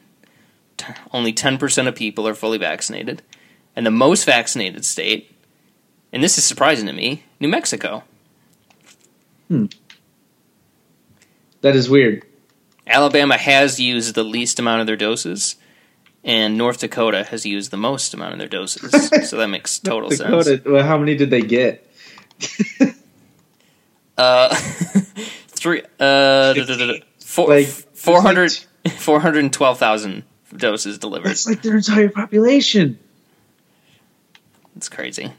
T- 0.78 0.94
only 1.12 1.34
ten 1.34 1.58
percent 1.58 1.88
of 1.88 1.96
people 1.96 2.28
are 2.28 2.36
fully 2.36 2.58
vaccinated, 2.58 3.22
and 3.76 3.86
the 3.86 3.92
most 3.92 4.26
vaccinated 4.26 4.86
state, 4.86 5.36
and 6.14 6.24
this 6.24 6.38
is 6.38 6.44
surprising 6.44 6.86
to 6.88 6.94
me, 6.94 7.24
New 7.40 7.48
Mexico. 7.48 8.04
That 11.62 11.76
is 11.76 11.90
weird. 11.90 12.24
Alabama 12.86 13.38
has 13.38 13.80
used 13.80 14.16
the 14.16 14.24
least 14.24 14.60
amount 14.60 14.82
of 14.82 14.88
their 14.88 14.96
doses, 14.96 15.56
and 16.24 16.58
North 16.58 16.80
Dakota 16.80 17.24
has 17.26 17.46
used 17.46 17.72
the 17.72 17.78
most 17.78 18.14
amount 18.14 18.34
of 18.34 18.40
their 18.40 18.48
doses. 18.48 18.92
so 19.30 19.38
that 19.38 19.48
makes 19.48 19.80
total 19.80 20.12
sense. 20.12 20.46
Dakota, 20.46 20.62
well, 20.70 20.84
how 20.84 20.98
many 20.98 21.16
did 21.16 21.30
they 21.30 21.42
get? 21.42 21.84
Uh, 24.18 24.54
three, 25.48 25.84
uh, 26.00 26.56
four, 27.20 27.50
Like, 27.50 27.68
400 27.68 28.52
412,000 28.98 30.24
doses 30.56 30.98
delivered. 30.98 31.30
That's 31.30 31.48
like 31.48 31.62
their 31.62 31.78
entire 31.78 32.10
population. 32.10 33.00
It's 34.76 34.90
crazy. 34.90 35.34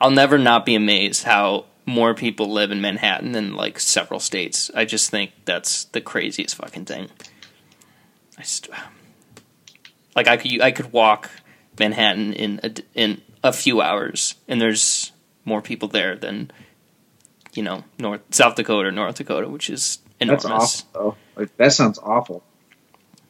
I'll 0.00 0.10
never 0.10 0.38
not 0.38 0.66
be 0.66 0.74
amazed 0.74 1.24
how 1.24 1.66
more 1.86 2.14
people 2.14 2.50
live 2.50 2.70
in 2.70 2.80
Manhattan 2.80 3.32
than 3.32 3.54
like 3.54 3.78
several 3.78 4.20
states. 4.20 4.70
I 4.74 4.84
just 4.84 5.10
think 5.10 5.32
that's 5.44 5.84
the 5.84 6.00
craziest 6.00 6.56
fucking 6.56 6.84
thing. 6.84 7.08
I 8.38 8.42
just, 8.42 8.68
like 10.14 10.26
I 10.26 10.36
could 10.36 10.60
I 10.60 10.72
could 10.72 10.92
walk 10.92 11.30
Manhattan 11.78 12.32
in 12.32 12.60
a, 12.62 12.74
in 12.94 13.22
a 13.42 13.52
few 13.52 13.80
hours, 13.80 14.34
and 14.48 14.60
there's 14.60 15.12
more 15.44 15.62
people 15.62 15.88
there 15.88 16.16
than 16.16 16.50
you 17.54 17.62
know 17.62 17.84
North 17.98 18.22
South 18.30 18.56
Dakota 18.56 18.88
or 18.88 18.92
North 18.92 19.16
Dakota, 19.16 19.48
which 19.48 19.70
is 19.70 19.98
enormous. 20.20 20.42
That's 20.42 20.52
awful, 20.52 20.88
though. 20.92 21.16
Like 21.40 21.56
that 21.56 21.72
sounds 21.72 21.98
awful. 22.02 22.42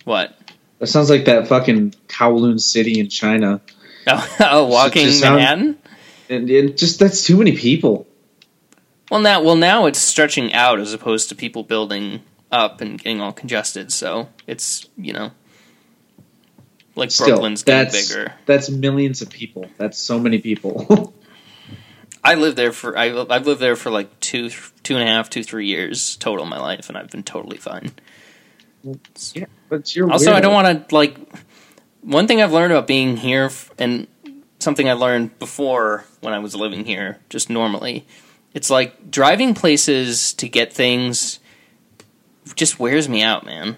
What? 0.07 0.38
That 0.79 0.87
sounds 0.87 1.11
like 1.11 1.25
that 1.25 1.49
fucking 1.49 1.95
Kowloon 2.07 2.61
City 2.61 2.99
in 2.99 3.09
China. 3.11 3.61
Oh, 4.09 4.37
oh 4.38 4.66
walking 4.66 5.07
just 5.07 5.19
sound- 5.19 5.35
Manhattan. 5.35 5.79
And 6.31 6.49
it 6.49 6.77
just 6.77 7.01
that's 7.01 7.25
too 7.25 7.37
many 7.37 7.57
people. 7.57 8.07
Well, 9.11 9.19
now, 9.19 9.42
well, 9.42 9.57
now 9.57 9.87
it's 9.87 9.99
stretching 9.99 10.53
out 10.53 10.79
as 10.79 10.92
opposed 10.92 11.29
to 11.31 11.35
people 11.35 11.64
building 11.64 12.23
up 12.53 12.81
and 12.81 12.99
getting 13.03 13.21
all 13.21 13.33
congested. 13.33 13.92
So 13.92 14.29
it's 14.47 14.88
you 14.97 15.12
know, 15.12 15.33
like 16.95 17.11
Still, 17.11 17.27
Brooklyn's 17.27 17.64
getting 17.64 17.90
that's 17.90 18.09
bigger. 18.09 18.33
that's 18.47 18.71
millions 18.71 19.23
of 19.23 19.31
people. 19.31 19.69
That's 19.77 19.99
so 19.99 20.21
many 20.21 20.38
people. 20.38 21.12
I 22.23 22.35
lived 22.35 22.57
there 22.57 22.73
for 22.73 22.97
I, 22.97 23.07
I've 23.29 23.49
lived 23.49 23.61
there 23.61 23.75
for 23.75 23.90
like 23.90 24.21
two, 24.21 24.51
two 24.85 24.95
and 24.95 25.03
a 25.03 25.07
half, 25.07 25.31
two, 25.31 25.42
three 25.42 25.66
years 25.66 26.14
total 26.16 26.45
in 26.45 26.49
my 26.51 26.61
life, 26.61 26.88
and 26.88 26.97
I've 26.97 27.11
been 27.11 27.25
totally 27.25 27.57
fine. 27.57 27.90
Yeah, 29.35 29.46
but 29.68 29.94
you're 29.94 30.11
Also, 30.11 30.33
I 30.33 30.40
don't 30.40 30.55
want 30.55 30.88
to 30.88 30.94
like. 30.94 31.16
One 32.03 32.29
thing 32.29 32.40
I've 32.40 32.53
learned 32.53 32.72
about 32.72 32.87
being 32.87 33.16
here, 33.16 33.51
and 33.79 34.07
something 34.61 34.88
I 34.88 34.92
learned 34.92 35.38
before 35.40 36.05
when 36.20 36.33
I 36.33 36.38
was 36.38 36.55
living 36.55 36.85
here, 36.85 37.18
just 37.29 37.51
normally, 37.51 38.07
it's 38.55 38.70
like 38.70 39.11
driving 39.11 39.55
places 39.55 40.33
to 40.35 40.49
get 40.49 40.72
things 40.72 41.40
just 42.55 42.79
wears 42.79 43.09
me 43.09 43.22
out, 43.22 43.44
man. 43.44 43.77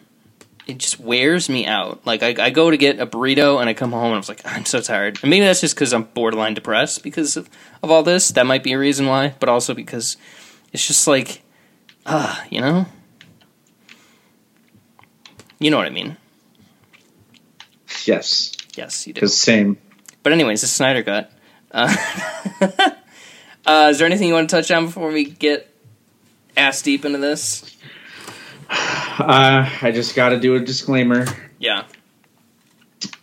It 0.66 0.78
just 0.78 1.00
wears 1.00 1.48
me 1.48 1.64
out. 1.64 2.06
Like 2.06 2.22
I, 2.22 2.34
I 2.38 2.50
go 2.50 2.70
to 2.70 2.76
get 2.76 3.00
a 3.00 3.06
burrito 3.06 3.58
and 3.58 3.68
I 3.68 3.74
come 3.74 3.92
home 3.92 4.06
and 4.06 4.14
I 4.14 4.18
was 4.18 4.28
like, 4.28 4.42
I'm 4.44 4.66
so 4.66 4.80
tired. 4.80 5.18
And 5.22 5.30
maybe 5.30 5.46
that's 5.46 5.62
just 5.62 5.74
because 5.74 5.94
I'm 5.94 6.02
borderline 6.02 6.54
depressed 6.54 7.02
because 7.02 7.36
of, 7.36 7.48
of 7.82 7.90
all 7.90 8.02
this. 8.02 8.28
That 8.28 8.46
might 8.46 8.62
be 8.62 8.72
a 8.72 8.78
reason 8.78 9.06
why, 9.06 9.34
but 9.40 9.48
also 9.48 9.72
because 9.72 10.18
it's 10.72 10.86
just 10.86 11.06
like, 11.06 11.42
ah, 12.04 12.44
you 12.50 12.60
know, 12.60 12.86
you 15.58 15.70
know 15.70 15.76
what 15.76 15.86
I 15.86 15.90
mean. 15.90 16.16
Yes, 18.04 18.52
Yes, 18.76 19.06
you 19.06 19.12
do. 19.12 19.20
because 19.20 19.36
same. 19.36 19.76
But 20.22 20.32
anyways, 20.32 20.60
the 20.60 20.66
Snyder 20.66 21.02
Cut. 21.02 21.30
Uh, 21.70 21.94
uh, 23.66 23.88
is 23.90 23.98
there 23.98 24.06
anything 24.06 24.28
you 24.28 24.34
want 24.34 24.48
to 24.48 24.56
touch 24.56 24.70
on 24.70 24.86
before 24.86 25.10
we 25.10 25.24
get 25.24 25.72
ass 26.56 26.82
deep 26.82 27.04
into 27.04 27.18
this? 27.18 27.76
Uh, 29.20 29.68
I 29.82 29.90
just 29.90 30.14
got 30.14 30.28
to 30.28 30.38
do 30.38 30.54
a 30.54 30.60
disclaimer. 30.60 31.26
Yeah. 31.58 31.86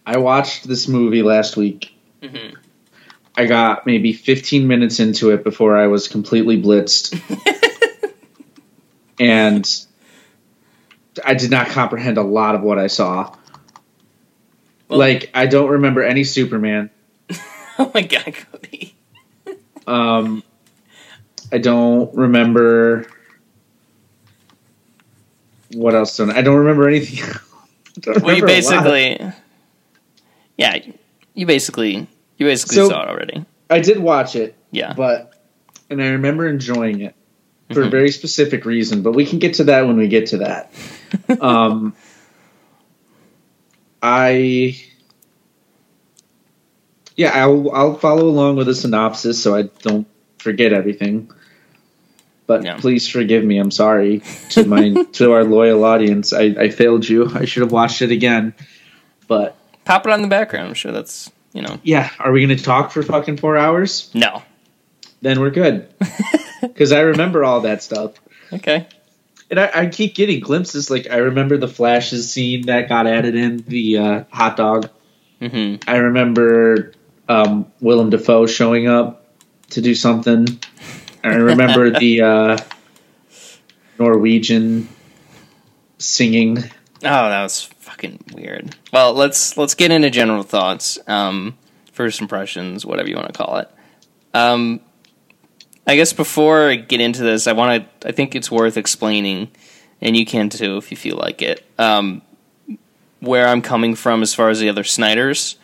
I 0.05 0.17
watched 0.17 0.67
this 0.67 0.89
movie 0.89 1.21
last 1.21 1.55
week. 1.55 1.95
hmm 2.21 2.49
I 3.37 3.45
got 3.45 3.85
maybe 3.85 4.11
15 4.11 4.67
minutes 4.67 4.99
into 4.99 5.31
it 5.31 5.45
before 5.45 5.77
I 5.77 5.87
was 5.87 6.09
completely 6.09 6.61
blitzed. 6.61 7.17
and 9.19 9.84
I 11.23 11.33
did 11.35 11.51
not 11.51 11.67
comprehend 11.67 12.17
a 12.17 12.23
lot 12.23 12.55
of 12.55 12.61
what 12.61 12.79
I 12.79 12.87
saw. 12.87 13.35
Well- 14.87 14.99
like, 14.99 15.31
I 15.33 15.45
don't 15.45 15.69
remember 15.69 16.03
any 16.03 16.23
Superman. 16.23 16.89
Oh 17.77 17.91
my 17.93 18.03
god, 18.03 18.33
Cody. 18.53 18.95
Um, 19.85 20.43
I 21.51 21.57
don't 21.57 22.15
remember. 22.15 23.05
What 25.73 25.93
else? 25.93 26.15
Don't 26.15 26.29
I 26.31 26.41
don't 26.41 26.55
remember 26.55 26.87
anything. 26.87 27.23
I 27.97 27.99
don't 27.99 28.23
Well, 28.23 28.35
you 28.35 28.43
remember 28.43 28.47
basically, 28.47 29.19
yeah, 30.57 30.77
you 31.33 31.45
basically, 31.45 32.07
you 32.37 32.45
basically 32.45 32.75
So- 32.75 32.87
saw 32.89 33.03
it 33.03 33.09
already. 33.09 33.45
I 33.69 33.79
did 33.79 33.99
watch 33.99 34.37
it, 34.37 34.55
Yeah. 34.71 34.93
but 34.93 35.33
and 35.89 36.01
I 36.01 36.09
remember 36.11 36.47
enjoying 36.47 37.01
it 37.01 37.13
for 37.73 37.83
a 37.83 37.89
very 37.89 38.11
specific 38.11 38.65
reason. 38.65 39.01
But 39.01 39.13
we 39.13 39.25
can 39.25 39.39
get 39.39 39.55
to 39.55 39.65
that 39.65 39.87
when 39.87 39.97
we 39.97 40.07
get 40.07 40.27
to 40.27 40.37
that. 40.39 40.71
um, 41.41 41.95
I 44.01 44.77
yeah, 47.15 47.31
I'll 47.33 47.71
I'll 47.71 47.95
follow 47.95 48.27
along 48.27 48.57
with 48.57 48.67
a 48.69 48.75
synopsis 48.75 49.41
so 49.41 49.55
I 49.55 49.63
don't 49.63 50.07
forget 50.37 50.73
everything. 50.73 51.31
But 52.47 52.63
Yeah. 52.63 52.77
please 52.77 53.07
forgive 53.07 53.43
me. 53.43 53.57
I'm 53.57 53.71
sorry 53.71 54.21
to 54.51 54.65
my 54.65 54.93
to 55.13 55.31
our 55.31 55.43
loyal 55.43 55.83
audience. 55.83 56.33
I, 56.33 56.41
I 56.43 56.69
failed 56.69 57.07
you. 57.07 57.31
I 57.33 57.45
should 57.45 57.63
have 57.63 57.71
watched 57.71 58.01
it 58.03 58.11
again. 58.11 58.53
But 59.27 59.55
Pop 59.85 60.05
it 60.05 60.11
on 60.13 60.21
the 60.21 60.27
background. 60.27 60.67
I'm 60.67 60.73
sure 60.75 60.91
that's 60.91 61.31
you 61.53 61.61
know. 61.61 61.79
yeah, 61.83 62.11
are 62.19 62.31
we 62.31 62.45
going 62.45 62.55
to 62.57 62.63
talk 62.63 62.91
for 62.91 63.01
fucking 63.01 63.37
four 63.37 63.57
hours? 63.57 64.11
No. 64.13 64.43
Then 65.21 65.39
we're 65.39 65.49
good. 65.51 65.87
Because 66.61 66.91
I 66.91 67.01
remember 67.01 67.43
all 67.43 67.61
that 67.61 67.83
stuff. 67.83 68.13
Okay. 68.51 68.87
And 69.49 69.59
I, 69.59 69.71
I 69.73 69.85
keep 69.87 70.15
getting 70.15 70.39
glimpses. 70.39 70.89
Like 70.89 71.09
I 71.09 71.17
remember 71.17 71.57
the 71.57 71.67
flashes 71.67 72.31
scene 72.31 72.65
that 72.67 72.89
got 72.89 73.07
added 73.07 73.35
in 73.35 73.57
the 73.57 73.97
uh, 73.97 74.23
hot 74.31 74.57
dog. 74.57 74.89
hmm 75.39 75.75
I 75.87 75.97
remember 75.97 76.93
um, 77.29 77.71
Willem 77.81 78.09
Dafoe 78.09 78.47
showing 78.47 78.87
up 78.87 79.25
to 79.71 79.81
do 79.81 79.93
something. 79.95 80.47
I 81.23 81.35
remember 81.35 81.89
the 81.99 82.21
uh, 82.21 82.57
Norwegian 83.99 84.87
singing. 85.97 86.57
Oh, 86.57 87.29
that 87.29 87.43
was 87.43 87.63
fucking 87.63 88.23
weird. 88.33 88.75
Well, 88.91 89.13
let's 89.13 89.57
let's 89.57 89.75
get 89.75 89.91
into 89.91 90.09
general 90.09 90.43
thoughts. 90.43 90.97
Um, 91.07 91.57
first 91.91 92.21
impressions, 92.21 92.85
whatever 92.85 93.09
you 93.09 93.15
want 93.15 93.27
to 93.27 93.37
call 93.37 93.57
it. 93.57 93.69
Um, 94.33 94.81
I 95.87 95.95
guess 95.95 96.13
before 96.13 96.69
I 96.69 96.75
get 96.75 96.99
into 97.01 97.21
this, 97.23 97.47
I 97.47 97.53
want 97.53 97.83
to. 98.01 98.07
I 98.07 98.11
think 98.11 98.35
it's 98.35 98.49
worth 98.49 98.75
explaining, 98.77 99.49
and 100.01 100.17
you 100.17 100.25
can 100.25 100.49
too 100.49 100.77
if 100.77 100.89
you 100.91 100.97
feel 100.97 101.15
like 101.17 101.41
it. 101.41 101.63
Um, 101.77 102.21
where 103.19 103.47
I'm 103.47 103.61
coming 103.61 103.95
from 103.95 104.21
as 104.21 104.33
far 104.33 104.49
as 104.49 104.59
the 104.59 104.69
other 104.69 104.83
Snyders. 104.83 105.57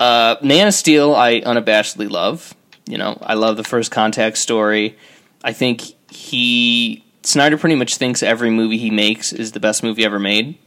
Uh, 0.00 0.36
Man 0.42 0.66
of 0.68 0.74
Steel, 0.74 1.14
I 1.14 1.40
unabashedly 1.40 2.10
love. 2.10 2.54
You 2.86 2.98
know, 2.98 3.18
I 3.22 3.34
love 3.34 3.56
the 3.56 3.64
first 3.64 3.90
contact 3.90 4.38
story. 4.38 4.96
I 5.44 5.52
think 5.52 5.82
he 6.10 7.04
Snyder 7.22 7.56
pretty 7.58 7.76
much 7.76 7.96
thinks 7.96 8.22
every 8.22 8.50
movie 8.50 8.78
he 8.78 8.90
makes 8.90 9.32
is 9.32 9.52
the 9.52 9.60
best 9.60 9.82
movie 9.82 10.04
ever 10.04 10.18
made. 10.18 10.58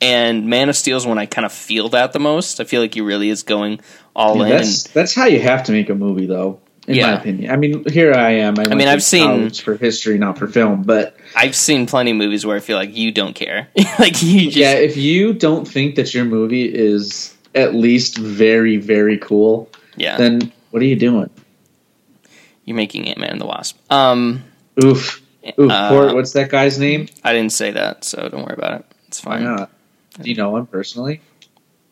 And 0.00 0.46
Man 0.46 0.68
of 0.68 0.76
Steel 0.76 0.96
is 0.96 1.06
when 1.06 1.18
I 1.18 1.26
kind 1.26 1.44
of 1.44 1.52
feel 1.52 1.88
that 1.90 2.12
the 2.12 2.18
most. 2.18 2.58
I 2.60 2.64
feel 2.64 2.80
like 2.80 2.94
he 2.94 3.00
really 3.00 3.28
is 3.28 3.42
going 3.42 3.80
all 4.16 4.38
Yeah, 4.38 4.44
in. 4.44 4.50
that's 4.50 4.82
that's 4.84 5.14
how 5.14 5.26
you 5.26 5.40
have 5.40 5.64
to 5.64 5.72
make 5.72 5.90
a 5.90 5.94
movie, 5.94 6.26
though. 6.26 6.60
In 6.88 6.96
Yeah. 6.96 7.12
my 7.12 7.20
opinion, 7.20 7.50
I 7.52 7.56
mean, 7.56 7.84
here 7.88 8.12
I 8.12 8.30
am. 8.32 8.58
I, 8.58 8.62
went 8.66 8.76
mean, 8.76 8.88
I've 8.88 9.02
seen- 9.04 9.50
for 9.50 9.76
history, 9.76 10.18
not 10.18 10.36
for 10.38 10.48
film, 10.48 10.82
but 10.82 11.16
I've 11.36 11.54
seen 11.54 11.86
plenty 11.86 12.10
of 12.10 12.16
movies 12.16 12.44
where 12.44 12.56
I 12.56 12.60
feel 12.60 12.76
like 12.76 12.96
you 12.96 13.12
don't 13.12 13.34
care. 13.34 13.68
like 14.00 14.20
you 14.22 14.46
just 14.46 14.56
yeah, 14.56 14.72
if 14.72 14.96
you 14.96 15.32
don't 15.32 15.66
think 15.66 15.94
that 15.94 16.12
your 16.12 16.24
movie 16.24 16.64
is 16.64 17.36
at 17.54 17.74
least 17.74 18.18
very, 18.18 18.78
very 18.78 19.16
cool, 19.18 19.70
yeah, 19.96 20.16
then 20.16 20.52
what 20.70 20.82
are 20.82 20.86
you 20.86 20.96
doing? 20.96 21.30
you're 22.64 22.76
making 22.76 23.08
Ant 23.08 23.18
Man 23.18 23.30
and 23.30 23.40
the 23.40 23.46
Wasp. 23.46 23.76
Um, 23.90 24.44
Oof, 24.82 25.20
oof. 25.58 25.70
Uh, 25.70 26.12
what's 26.12 26.32
that 26.32 26.48
guy's 26.48 26.78
name? 26.78 27.08
I 27.24 27.32
didn't 27.32 27.52
say 27.52 27.72
that, 27.72 28.04
so 28.04 28.28
don't 28.28 28.44
worry 28.44 28.54
about 28.56 28.80
it. 28.80 28.86
It's 29.08 29.24
Why 29.24 29.36
fine. 29.38 29.44
not? 29.44 29.70
Do 30.20 30.30
you 30.30 30.36
know 30.36 30.56
him 30.56 30.66
personally? 30.66 31.20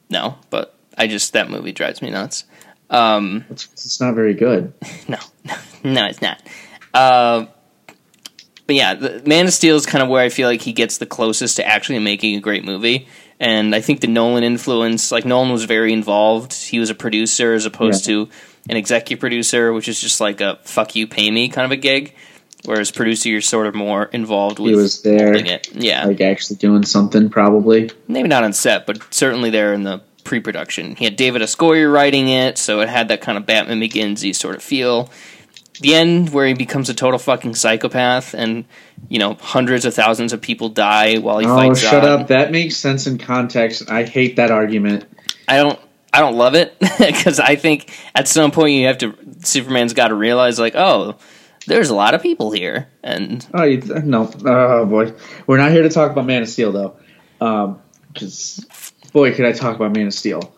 No, 0.09 0.37
but 0.49 0.75
I 0.97 1.07
just 1.07 1.33
that 1.33 1.51
movie 1.51 1.73
drives 1.73 2.03
me 2.03 2.11
nuts. 2.11 2.45
Um, 2.91 3.45
It's, 3.51 3.67
it's 3.73 4.01
not 4.01 4.15
very 4.15 4.35
good. 4.35 4.73
no, 5.09 5.19
no, 5.85 6.07
it's 6.07 6.21
not. 6.21 6.43
Uh, 6.93 7.47
but 8.67 8.77
yeah, 8.77 8.95
the 8.95 9.23
Man 9.27 9.47
of 9.47 9.53
Steel 9.53 9.77
is 9.77 9.87
kind 9.87 10.03
of 10.03 10.09
where 10.09 10.23
I 10.23 10.29
feel 10.29 10.49
like 10.49 10.61
he 10.61 10.73
gets 10.73 10.99
the 10.99 11.07
closest 11.07 11.57
to 11.57 11.67
actually 11.67 11.99
making 12.01 12.37
a 12.37 12.41
great 12.41 12.65
movie. 12.65 13.09
And 13.39 13.75
I 13.75 13.81
think 13.81 14.01
the 14.01 14.07
Nolan 14.07 14.45
influence, 14.45 15.11
like 15.11 15.25
Nolan 15.25 15.51
was 15.51 15.65
very 15.65 15.93
involved. 15.93 16.53
He 16.53 16.79
was 16.79 16.91
a 16.91 16.95
producer 16.95 17.55
as 17.55 17.65
opposed 17.65 18.05
to 18.05 18.29
an 18.69 18.77
executive 18.77 19.19
producer, 19.19 19.73
which 19.73 19.89
is 19.89 19.99
just 20.01 20.21
like 20.21 20.41
a 20.43 20.59
"fuck 20.63 20.95
you, 20.95 21.07
pay 21.07 21.31
me" 21.31 21.49
kind 21.49 21.65
of 21.65 21.71
a 21.73 21.77
gig. 21.77 22.15
Whereas 22.67 22.91
producer, 22.91 23.31
you're 23.31 23.41
sort 23.41 23.67
of 23.67 23.75
more 23.75 24.05
involved 24.05 24.59
with 24.59 24.75
was 24.75 25.01
there. 25.01 25.33
it. 25.33 25.69
Yeah, 25.73 26.05
Like 26.05 26.21
actually 26.21 26.57
doing 26.57 26.85
something, 26.85 27.31
probably. 27.31 27.91
maybe 28.07 28.29
not 28.29 28.45
on 28.45 28.53
set, 28.53 28.85
but 28.87 29.03
certainly 29.15 29.49
there 29.49 29.73
in 29.73 29.83
the 29.85 30.03
pre-production. 30.21 30.95
He 30.97 31.05
had 31.05 31.17
David 31.17 31.43
S. 31.43 31.57
Goyer 31.57 31.93
writing 31.93 32.29
it, 32.29 32.59
so 32.59 32.81
it 32.81 32.89
had 32.89 33.09
that 33.09 33.21
kind 33.21 33.37
of 33.39 33.47
Batman 33.47 33.81
Begins-y 33.81 34.33
sort 34.33 34.55
of 34.57 34.63
feel. 34.63 35.11
The 35.81 35.95
end 35.95 36.29
where 36.35 36.47
he 36.47 36.53
becomes 36.55 36.91
a 36.91 36.95
total 36.95 37.19
fucking 37.19 37.55
psychopath, 37.55 38.35
and 38.35 38.67
you 39.09 39.19
know 39.19 39.35
hundreds 39.35 39.85
of 39.87 39.95
thousands 39.95 40.33
of 40.35 40.43
people 40.43 40.69
die 40.69 41.17
while 41.17 41.39
he 41.39 41.47
Oh, 41.47 41.57
fights. 41.57 41.81
shut 41.81 42.05
Zod. 42.05 42.21
up! 42.23 42.29
That 42.29 42.53
makes 42.53 42.77
sense 42.77 43.07
in 43.07 43.17
context. 43.17 43.91
I 43.91 44.05
hate 44.05 44.37
that 44.37 44.51
argument. 44.51 45.07
I 45.49 45.57
don't. 45.57 45.79
I 46.13 46.21
don't 46.21 46.37
love 46.37 46.55
it 46.55 46.77
because 46.99 47.41
I 47.41 47.57
think 47.57 47.91
at 48.15 48.29
some 48.29 48.51
point 48.51 48.75
you 48.75 48.87
have 48.89 48.99
to. 48.99 49.15
Superman's 49.43 49.95
got 49.95 50.09
to 50.09 50.15
realize, 50.15 50.59
like, 50.59 50.75
oh, 50.77 51.17
there's 51.67 51.89
a 51.89 51.95
lot 51.95 52.13
of 52.15 52.21
people 52.21 52.51
here, 52.51 52.89
and 53.03 53.47
Oh, 53.55 53.63
you, 53.63 53.79
no. 54.05 54.31
Oh 54.45 54.85
boy, 54.85 55.15
we're 55.47 55.57
not 55.57 55.71
here 55.71 55.83
to 55.83 55.89
talk 55.89 56.11
about 56.13 56.27
Man 56.27 56.43
of 56.43 56.49
Steel 56.49 56.73
though, 56.73 56.97
um, 57.41 57.81
because 58.13 58.67
boy, 59.13 59.35
could 59.35 59.45
I 59.47 59.53
talk 59.53 59.77
about 59.77 59.95
Man 59.95 60.07
of 60.09 60.15
Steel 60.15 60.55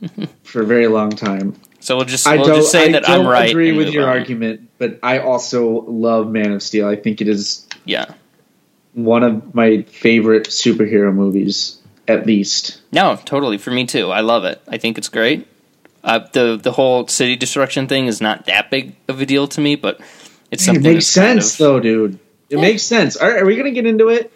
for 0.44 0.62
a 0.62 0.66
very 0.66 0.86
long 0.88 1.10
time. 1.10 1.54
so 1.80 1.96
we'll 1.96 2.04
just 2.06 2.26
I 2.26 2.36
we'll 2.36 2.46
don't. 2.46 2.56
just 2.56 2.70
say 2.72 2.88
I 2.88 2.92
that 2.92 3.04
don't 3.04 3.20
I'm 3.22 3.26
right. 3.26 3.50
agree 3.50 3.72
with 3.72 3.88
your 3.88 4.04
on. 4.04 4.10
argument, 4.10 4.68
but 4.78 4.98
I 5.02 5.18
also 5.20 5.82
love 5.82 6.28
Man 6.30 6.52
of 6.52 6.62
Steel. 6.62 6.88
I 6.88 6.96
think 6.96 7.20
it 7.20 7.28
is 7.28 7.66
Yeah. 7.84 8.06
one 8.94 9.22
of 9.22 9.54
my 9.54 9.82
favorite 9.82 10.48
superhero 10.48 11.12
movies, 11.14 11.78
at 12.06 12.26
least. 12.26 12.80
No, 12.92 13.16
totally. 13.24 13.58
For 13.58 13.70
me 13.70 13.86
too. 13.86 14.10
I 14.10 14.20
love 14.20 14.44
it. 14.44 14.60
I 14.68 14.78
think 14.78 14.98
it's 14.98 15.08
great. 15.08 15.46
Uh, 16.04 16.20
the 16.32 16.56
the 16.56 16.72
whole 16.72 17.06
city 17.08 17.34
destruction 17.36 17.86
thing 17.88 18.06
is 18.06 18.20
not 18.20 18.46
that 18.46 18.70
big 18.70 18.94
of 19.08 19.20
a 19.20 19.26
deal 19.26 19.46
to 19.48 19.60
me, 19.60 19.74
but 19.74 20.00
it's 20.50 20.62
It 20.62 20.66
something. 20.66 20.82
makes 20.84 21.12
that's 21.12 21.26
kind 21.26 21.42
sense 21.42 21.52
of- 21.54 21.58
though, 21.58 21.80
dude. 21.80 22.14
It 22.50 22.56
Yeah. 22.56 22.62
makes 22.62 22.82
sense. 22.82 23.16
Are, 23.16 23.38
are 23.38 23.44
we 23.44 23.56
gonna 23.56 23.72
get 23.72 23.84
into 23.84 24.08
it? 24.08 24.32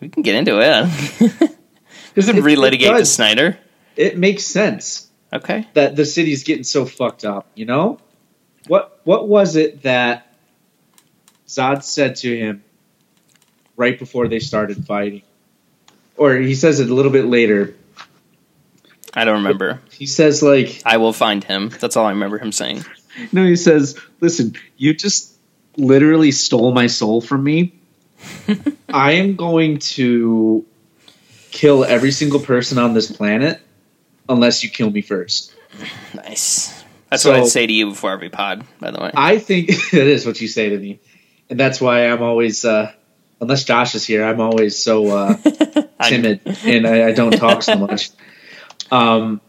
We 0.00 0.08
can 0.10 0.22
get 0.22 0.34
into 0.34 0.58
it. 0.60 1.50
can 2.24 2.36
It- 2.36 2.40
it 2.40 2.44
relitigate 2.44 2.92
the 2.92 2.98
does. 2.98 3.12
Snyder. 3.12 3.58
It 3.96 4.16
makes 4.18 4.44
sense. 4.44 5.02
Okay. 5.32 5.66
that 5.74 5.96
the 5.96 6.04
city's 6.06 6.44
getting 6.44 6.64
so 6.64 6.84
fucked 6.86 7.24
up, 7.24 7.46
you 7.54 7.66
know? 7.66 7.98
What 8.68 9.00
what 9.04 9.28
was 9.28 9.56
it 9.56 9.82
that 9.82 10.32
Zod 11.48 11.82
said 11.82 12.16
to 12.16 12.34
him 12.36 12.62
right 13.76 13.98
before 13.98 14.28
they 14.28 14.38
started 14.38 14.86
fighting? 14.86 15.22
Or 16.16 16.34
he 16.36 16.54
says 16.54 16.80
it 16.80 16.88
a 16.90 16.94
little 16.94 17.10
bit 17.12 17.26
later. 17.26 17.74
I 19.14 19.24
don't 19.24 19.42
remember. 19.42 19.80
He 19.90 20.06
says 20.06 20.42
like 20.42 20.80
I 20.86 20.96
will 20.98 21.12
find 21.12 21.42
him. 21.44 21.70
That's 21.80 21.96
all 21.96 22.06
I 22.06 22.10
remember 22.10 22.38
him 22.38 22.52
saying. 22.52 22.84
No, 23.32 23.44
he 23.44 23.56
says, 23.56 23.98
"Listen, 24.20 24.54
you 24.76 24.94
just 24.94 25.32
literally 25.76 26.30
stole 26.32 26.72
my 26.72 26.86
soul 26.86 27.20
from 27.20 27.42
me. 27.44 27.74
I 28.88 29.12
am 29.12 29.36
going 29.36 29.78
to 29.96 30.64
kill 31.56 31.84
every 31.84 32.10
single 32.12 32.40
person 32.40 32.76
on 32.78 32.92
this 32.92 33.10
planet 33.10 33.60
unless 34.28 34.62
you 34.62 34.68
kill 34.68 34.90
me 34.90 35.00
first. 35.00 35.54
Nice. 36.14 36.84
That's 37.10 37.22
So- 37.22 37.30
what 37.30 37.40
I'd 37.40 37.48
say 37.48 37.66
to 37.66 37.72
you 37.72 37.90
before 37.90 38.12
every 38.12 38.28
pod. 38.28 38.64
By 38.78 38.90
the 38.90 39.00
way. 39.00 39.10
I 39.14 39.38
think 39.38 39.68
that 39.92 40.06
is 40.06 40.26
what 40.26 40.40
you 40.40 40.48
say 40.48 40.68
to 40.68 40.78
me, 40.78 41.00
and 41.48 41.58
that's 41.58 41.80
why 41.80 42.08
I'm 42.08 42.22
always, 42.22 42.64
uh, 42.64 42.92
unless 43.40 43.64
Josh 43.64 43.94
is 43.94 44.04
here, 44.04 44.24
I'm 44.24 44.40
always 44.40 44.78
so 44.78 45.08
uh, 45.08 45.34
timid 46.08 46.40
and 46.64 46.86
I, 46.86 47.08
I 47.08 47.12
don't 47.12 47.32
talk 47.32 47.62
so 47.62 47.76
much, 47.76 48.10
um, 48.90 49.40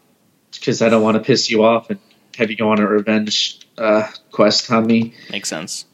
because 0.53 0.81
I 0.81 0.89
don't 0.89 1.01
want 1.03 1.15
to 1.17 1.23
piss 1.23 1.49
you 1.49 1.63
off 1.65 1.89
and 1.89 1.99
have 2.37 2.49
you 2.49 2.55
go 2.55 2.71
on 2.71 2.79
a 2.79 2.87
revenge 2.87 3.59
uh, 3.77 4.07
quest 4.31 4.71
on 4.71 4.85
me. 4.87 5.13
Makes 5.29 5.49
sense. 5.49 5.85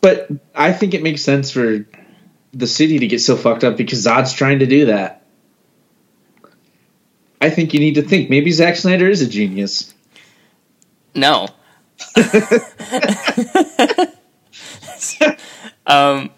But 0.00 0.28
I 0.54 0.72
think 0.72 0.94
it 0.94 1.02
makes 1.02 1.22
sense 1.22 1.50
for 1.50 1.84
the 2.52 2.66
city 2.66 2.98
to 3.00 3.06
get 3.06 3.20
so 3.20 3.36
fucked 3.36 3.64
up 3.64 3.76
because 3.76 4.04
Zod's 4.04 4.32
trying 4.32 4.60
to 4.60 4.66
do 4.66 4.86
that. 4.86 5.22
I 7.40 7.50
think 7.50 7.72
you 7.72 7.80
need 7.80 7.94
to 7.96 8.02
think 8.02 8.30
maybe 8.30 8.50
Zack 8.50 8.76
Snyder 8.76 9.08
is 9.08 9.22
a 9.22 9.28
genius. 9.28 9.94
No. 11.14 11.48
um, 15.86 16.30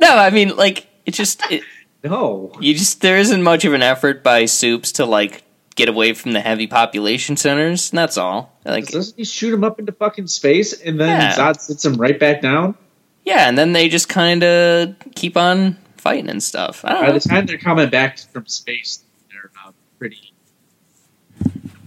no, 0.00 0.16
I 0.16 0.30
mean, 0.30 0.56
like, 0.56 0.86
it 1.06 1.12
just, 1.12 1.42
it, 1.50 1.62
No, 2.04 2.52
you 2.60 2.74
just, 2.74 3.00
there 3.00 3.18
isn't 3.18 3.42
much 3.42 3.64
of 3.64 3.72
an 3.72 3.82
effort 3.82 4.22
by 4.22 4.44
Soups 4.44 4.92
to, 4.92 5.06
like, 5.06 5.42
get 5.74 5.88
away 5.88 6.12
from 6.14 6.32
the 6.32 6.40
heavy 6.40 6.66
population 6.66 7.36
centers, 7.36 7.90
and 7.90 7.98
that's 7.98 8.16
all. 8.16 8.56
Like, 8.64 8.88
doesn't 8.88 9.16
he 9.16 9.24
shoot 9.24 9.52
him 9.52 9.64
up 9.64 9.78
into 9.78 9.92
fucking 9.92 10.28
space 10.28 10.80
and 10.80 10.98
then 11.00 11.20
Yeah. 11.20 11.34
Zod 11.34 11.60
sits 11.60 11.84
him 11.84 11.94
right 11.94 12.18
back 12.18 12.40
down? 12.42 12.76
Yeah, 13.24 13.48
and 13.48 13.56
then 13.56 13.72
they 13.72 13.88
just 13.88 14.08
kind 14.08 14.42
of 14.44 14.94
keep 15.14 15.36
on 15.36 15.76
fighting 15.96 16.28
and 16.28 16.42
stuff. 16.42 16.84
I 16.84 16.88
By 16.88 16.94
don't 16.94 17.06
know. 17.08 17.12
the 17.18 17.28
time 17.28 17.46
they're 17.46 17.58
coming 17.58 17.88
back 17.88 18.18
from 18.18 18.46
space, 18.46 19.02
they're 19.30 19.50
uh, 19.66 19.72
pretty. 19.98 20.32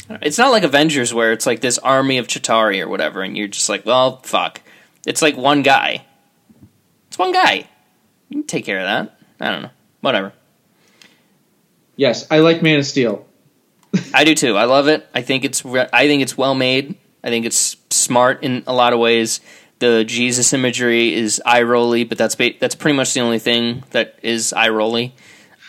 It's 0.10 0.38
not 0.38 0.52
like 0.52 0.63
Avengers 0.63 1.13
where 1.13 1.34
it's 1.34 1.45
like 1.45 1.60
this 1.60 1.78
army 1.78 2.17
of 2.17 2.28
Chitauri 2.28 2.82
or 2.82 2.88
whatever, 2.88 3.21
and 3.21 3.38
you're 3.38 3.47
just 3.50 3.67
like, 3.69 3.86
well, 3.86 4.17
fuck. 4.21 4.62
It's 5.06 5.21
like 5.21 5.36
one 5.38 5.62
guy. 5.63 6.06
It's 7.10 7.17
one 7.17 7.34
guy. 7.34 7.67
You 8.30 8.39
can 8.39 8.43
take 8.43 8.65
care 8.65 8.80
of 8.80 8.86
that. 8.86 9.19
I 9.39 9.52
don't 9.52 9.62
know. 9.63 9.69
Whatever. 10.02 10.34
Yes, 11.95 12.28
I 12.32 12.39
like 12.39 12.62
Man 12.62 12.80
of 12.80 12.86
Steel. 12.86 13.26
I 14.13 14.23
do 14.23 14.34
too. 14.36 14.56
I 14.56 14.65
love 14.65 14.88
it. 14.88 15.08
I 15.13 15.21
think 15.21 15.43
it's 15.43 15.65
re- 15.65 15.89
I 15.91 16.08
think 16.08 16.21
it's 16.21 16.38
well 16.38 16.56
made. 16.56 16.95
I 17.23 17.30
think 17.30 17.45
it's 17.45 17.76
smart 17.89 18.43
in 18.43 18.63
a 18.67 18.73
lot 18.73 18.93
of 18.93 19.00
ways. 19.00 19.39
The 19.79 20.03
Jesus 20.03 20.53
imagery 20.53 21.13
is 21.13 21.41
eye 21.45 21.61
rolly, 21.61 22.03
but 22.03 22.17
that's 22.17 22.35
ba- 22.35 22.57
that's 22.59 22.75
pretty 22.75 22.95
much 22.95 23.13
the 23.13 23.19
only 23.19 23.39
thing 23.39 23.83
that 23.91 24.17
is 24.23 24.51
eye 24.53 24.69
rolly. 24.69 25.13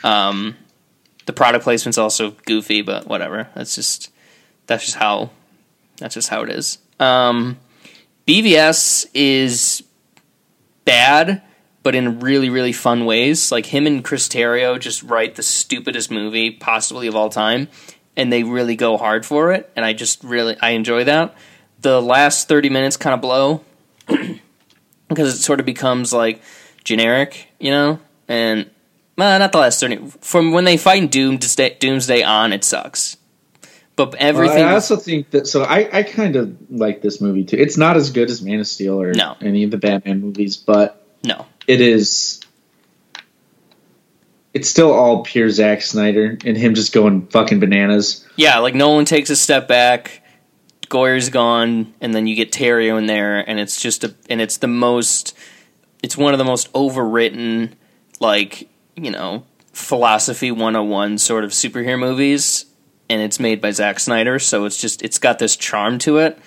Um, 0.03 0.57
the 1.27 1.33
product 1.35 1.65
placement's 1.65 1.99
also 1.99 2.31
goofy, 2.47 2.81
but 2.81 3.07
whatever. 3.07 3.49
That's 3.55 3.75
just 3.75 4.11
that's 4.67 4.85
just 4.85 4.97
how 4.97 5.31
that's 5.99 6.15
just 6.15 6.31
how 6.31 6.43
it 6.43 6.51
is. 6.51 6.79
Um, 6.99 7.59
BVS 8.27 9.07
is 9.13 9.83
bad, 10.87 11.43
but 11.83 11.95
in 11.95 12.21
really 12.21 12.49
really 12.49 12.73
fun 12.73 13.05
ways. 13.05 13.53
Like 13.53 13.67
him 13.67 13.87
and 13.87 14.03
Chris 14.03 14.27
Terrio 14.27 14.81
just 14.81 15.03
write 15.03 15.35
the 15.35 15.43
stupidest 15.43 16.11
movie 16.11 16.51
possibly 16.51 17.09
of 17.09 17.15
all 17.15 17.29
time, 17.29 17.69
and 18.17 18.33
they 18.33 18.43
really 18.43 18.75
go 18.75 18.97
hard 18.97 19.27
for 19.27 19.53
it. 19.53 19.71
And 19.77 19.85
I 19.85 19.93
just 19.93 20.25
really 20.25 20.57
I 20.63 20.71
enjoy 20.71 21.05
that. 21.05 21.37
The 21.83 22.01
last 22.01 22.49
thirty 22.49 22.71
minutes 22.71 22.97
kind 22.97 23.13
of 23.13 23.21
blow. 23.21 23.65
because 25.09 25.35
it 25.35 25.39
sort 25.39 25.61
of 25.61 25.67
becomes 25.67 26.13
like 26.13 26.41
generic, 26.85 27.49
you 27.59 27.71
know. 27.71 28.01
And 28.29 28.71
well, 29.17 29.39
not 29.39 29.53
the 29.53 29.59
last 29.59 29.81
thirty. 29.81 29.97
From 30.21 30.53
when 30.53 30.65
they 30.65 30.77
fight 30.77 31.11
Doomsday, 31.11 31.77
Doomsday 31.79 32.23
on, 32.23 32.53
it 32.53 32.65
sucks. 32.65 33.17
But 33.97 34.15
everything. 34.15 34.59
Well, 34.59 34.69
I 34.69 34.75
also 34.75 34.95
think 34.97 35.31
that. 35.31 35.47
So 35.49 35.65
I, 35.65 35.89
I 35.93 36.03
kind 36.05 36.37
of 36.37 36.57
like 36.71 37.03
this 37.03 37.21
movie 37.21 37.45
too. 37.45 37.57
It's 37.57 37.77
not 37.77 37.97
as 37.97 38.11
good 38.11 38.31
as 38.31 38.41
Man 38.41 38.61
of 38.61 38.67
Steel 38.69 39.01
or 39.01 39.13
No. 39.13 39.37
any 39.41 39.65
of 39.65 39.71
the 39.73 39.77
Batman 39.79 40.21
movies, 40.21 40.57
but 40.57 41.05
no, 41.25 41.47
it 41.67 41.81
is. 41.81 42.41
It's 44.55 44.69
still 44.69 44.93
all 44.93 45.25
pure 45.25 45.51
Zack 45.51 45.83
Snyder 45.83 46.39
and 46.45 46.57
him 46.57 46.75
just 46.75 46.93
going 46.93 47.27
fucking 47.27 47.61
bananas. 47.61 48.25
yeah, 48.37 48.59
like 48.59 48.75
Nolan 48.75 49.05
takes 49.05 49.31
a 49.31 49.37
step 49.37 49.69
back, 49.69 50.23
Goyer's 50.89 51.29
gone, 51.29 51.95
and 52.01 52.15
then 52.15 52.27
you 52.27 52.35
get 52.35 52.53
Terrio 52.53 52.99
in 52.99 53.07
there, 53.07 53.49
and 53.49 53.59
it's 53.59 53.81
just 53.81 54.05
a, 54.05 54.15
and 54.29 54.41
it's 54.41 54.59
the 54.59 54.69
most, 54.69 55.37
it's 56.03 56.17
one 56.17 56.35
of 56.35 56.39
the 56.39 56.45
most 56.45 56.73
overwritten, 56.73 57.73
like 58.21 58.69
you 58.97 59.11
know, 59.11 59.45
philosophy 59.73 60.51
101 60.51 61.19
sort 61.19 61.45
of 61.45 61.51
superhero 61.51 61.99
movies, 61.99 62.67
and 63.09 63.23
it's 63.23 63.41
made 63.41 63.61
by 63.61 63.71
Zack 63.71 64.01
Snyder, 64.01 64.39
so 64.39 64.65
it's 64.65 64.81
just 64.81 65.03
it's 65.03 65.19
got 65.19 65.39
this 65.39 65.57
charm 65.57 65.99
to 66.01 66.19
it. 66.19 66.39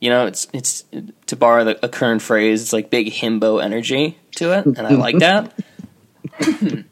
You 0.00 0.10
know, 0.10 0.26
it's 0.26 0.46
it's 0.52 0.84
to 1.26 1.36
borrow 1.36 1.64
the, 1.64 1.84
a 1.84 1.88
current 1.88 2.22
phrase, 2.22 2.62
it's 2.62 2.72
like 2.72 2.90
big 2.90 3.08
himbo 3.08 3.62
energy 3.62 4.18
to 4.36 4.52
it, 4.52 4.66
and 4.66 4.80
I 4.80 4.90
like 4.90 5.18
that. 5.18 5.52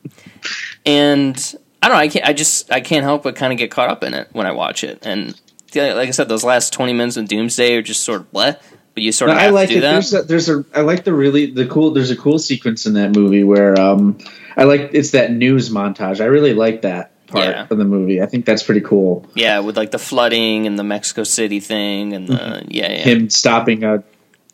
and 0.87 1.55
I 1.83 1.89
don't 1.89 1.97
know, 1.97 2.01
I 2.01 2.09
can't, 2.09 2.27
I 2.27 2.33
just 2.33 2.73
I 2.73 2.81
can't 2.81 3.05
help 3.05 3.23
but 3.23 3.37
kind 3.37 3.53
of 3.53 3.59
get 3.59 3.71
caught 3.71 3.91
up 3.91 4.03
in 4.03 4.15
it 4.15 4.29
when 4.33 4.47
I 4.47 4.53
watch 4.53 4.85
it, 4.85 5.07
and 5.07 5.39
like 5.75 6.09
I 6.09 6.13
said, 6.13 6.29
those 6.29 6.45
last 6.45 6.73
twenty 6.73 6.93
minutes 6.93 7.17
of 7.17 7.29
Doomsday 7.29 7.75
are 7.77 7.83
just 7.83 8.03
sort 8.05 8.23
of 8.23 8.33
bleh, 8.33 8.59
but 8.95 9.03
you 9.03 9.13
sort 9.13 9.31
of 9.31 9.37
No, 9.37 9.41
have 9.43 9.51
I 9.51 9.55
like 9.55 9.69
to 9.69 9.75
do 9.75 9.79
it. 9.79 9.83
that. 9.83 9.93
There's 9.93 10.15
a, 10.15 10.23
there's 10.23 10.49
a 10.49 10.65
I 10.75 10.81
like 10.83 11.05
the 11.05 11.13
really 11.13 11.51
the 11.51 11.67
cool. 11.67 11.91
There's 11.93 12.11
a 12.11 12.17
cool 12.17 12.39
sequence 12.39 12.87
in 12.87 12.95
that 12.95 13.15
movie 13.15 13.45
where 13.45 13.79
um 13.81 14.19
I 14.57 14.65
like 14.65 14.91
it's 14.93 15.11
that 15.11 15.33
news 15.33 15.71
montage. 15.71 16.21
I 16.21 16.27
really 16.27 16.55
like 16.55 16.83
that 16.83 17.11
part 17.27 17.47
Yeah. 17.47 17.67
of 17.71 17.77
the 17.79 17.85
movie. 17.85 18.21
I 18.23 18.27
think 18.27 18.45
that's 18.45 18.63
pretty 18.63 18.83
cool. 18.83 19.27
Yeah, 19.35 19.61
with 19.61 19.77
like 19.77 19.91
the 19.91 19.99
flooding 19.99 20.67
and 20.67 20.79
the 20.79 20.85
Mexico 20.85 21.25
City 21.25 21.61
thing 21.61 22.13
and 22.13 22.29
the 22.29 22.65
yeah, 22.69 22.91
yeah. 22.93 22.99
Him 23.03 23.31
stopping 23.31 23.83
a 23.85 24.05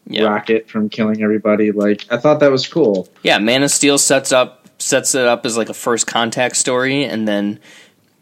yeah. 0.06 0.22
rocket 0.24 0.68
from 0.70 0.88
killing 0.88 1.22
everybody. 1.22 1.72
Like 1.72 2.06
I 2.10 2.16
thought 2.16 2.40
that 2.40 2.50
was 2.50 2.66
cool. 2.66 3.08
Yeah, 3.22 3.38
Man 3.38 3.62
of 3.62 3.70
Steel 3.70 3.98
sets 3.98 4.32
up 4.32 4.56
sets 4.78 5.14
it 5.14 5.26
up 5.26 5.44
as 5.44 5.58
like 5.58 5.68
a 5.68 5.74
first 5.74 6.06
contact 6.06 6.56
story 6.56 7.04
and 7.04 7.28
then 7.28 7.60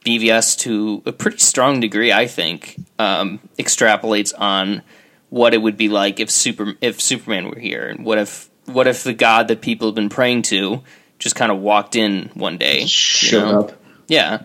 BVS 0.08 0.58
to 0.60 1.02
a 1.04 1.12
pretty 1.12 1.38
strong 1.38 1.80
degree, 1.80 2.12
I 2.12 2.26
think, 2.26 2.76
um, 2.98 3.40
extrapolates 3.58 4.32
on 4.38 4.82
what 5.28 5.52
it 5.52 5.58
would 5.58 5.76
be 5.76 5.88
like 5.88 6.20
if 6.20 6.30
super 6.30 6.74
if 6.80 7.00
Superman 7.00 7.50
were 7.50 7.58
here 7.58 7.86
and 7.88 8.04
what 8.04 8.16
if 8.16 8.48
what 8.64 8.86
if 8.86 9.04
the 9.04 9.12
god 9.12 9.48
that 9.48 9.60
people 9.60 9.88
have 9.88 9.94
been 9.94 10.08
praying 10.08 10.42
to 10.42 10.82
just 11.18 11.34
kind 11.34 11.52
of 11.52 11.58
walked 11.58 11.96
in 11.96 12.30
one 12.34 12.56
day. 12.56 12.86
you 13.22 13.40
know? 13.40 13.60
up. 13.60 13.82
Yeah, 14.06 14.44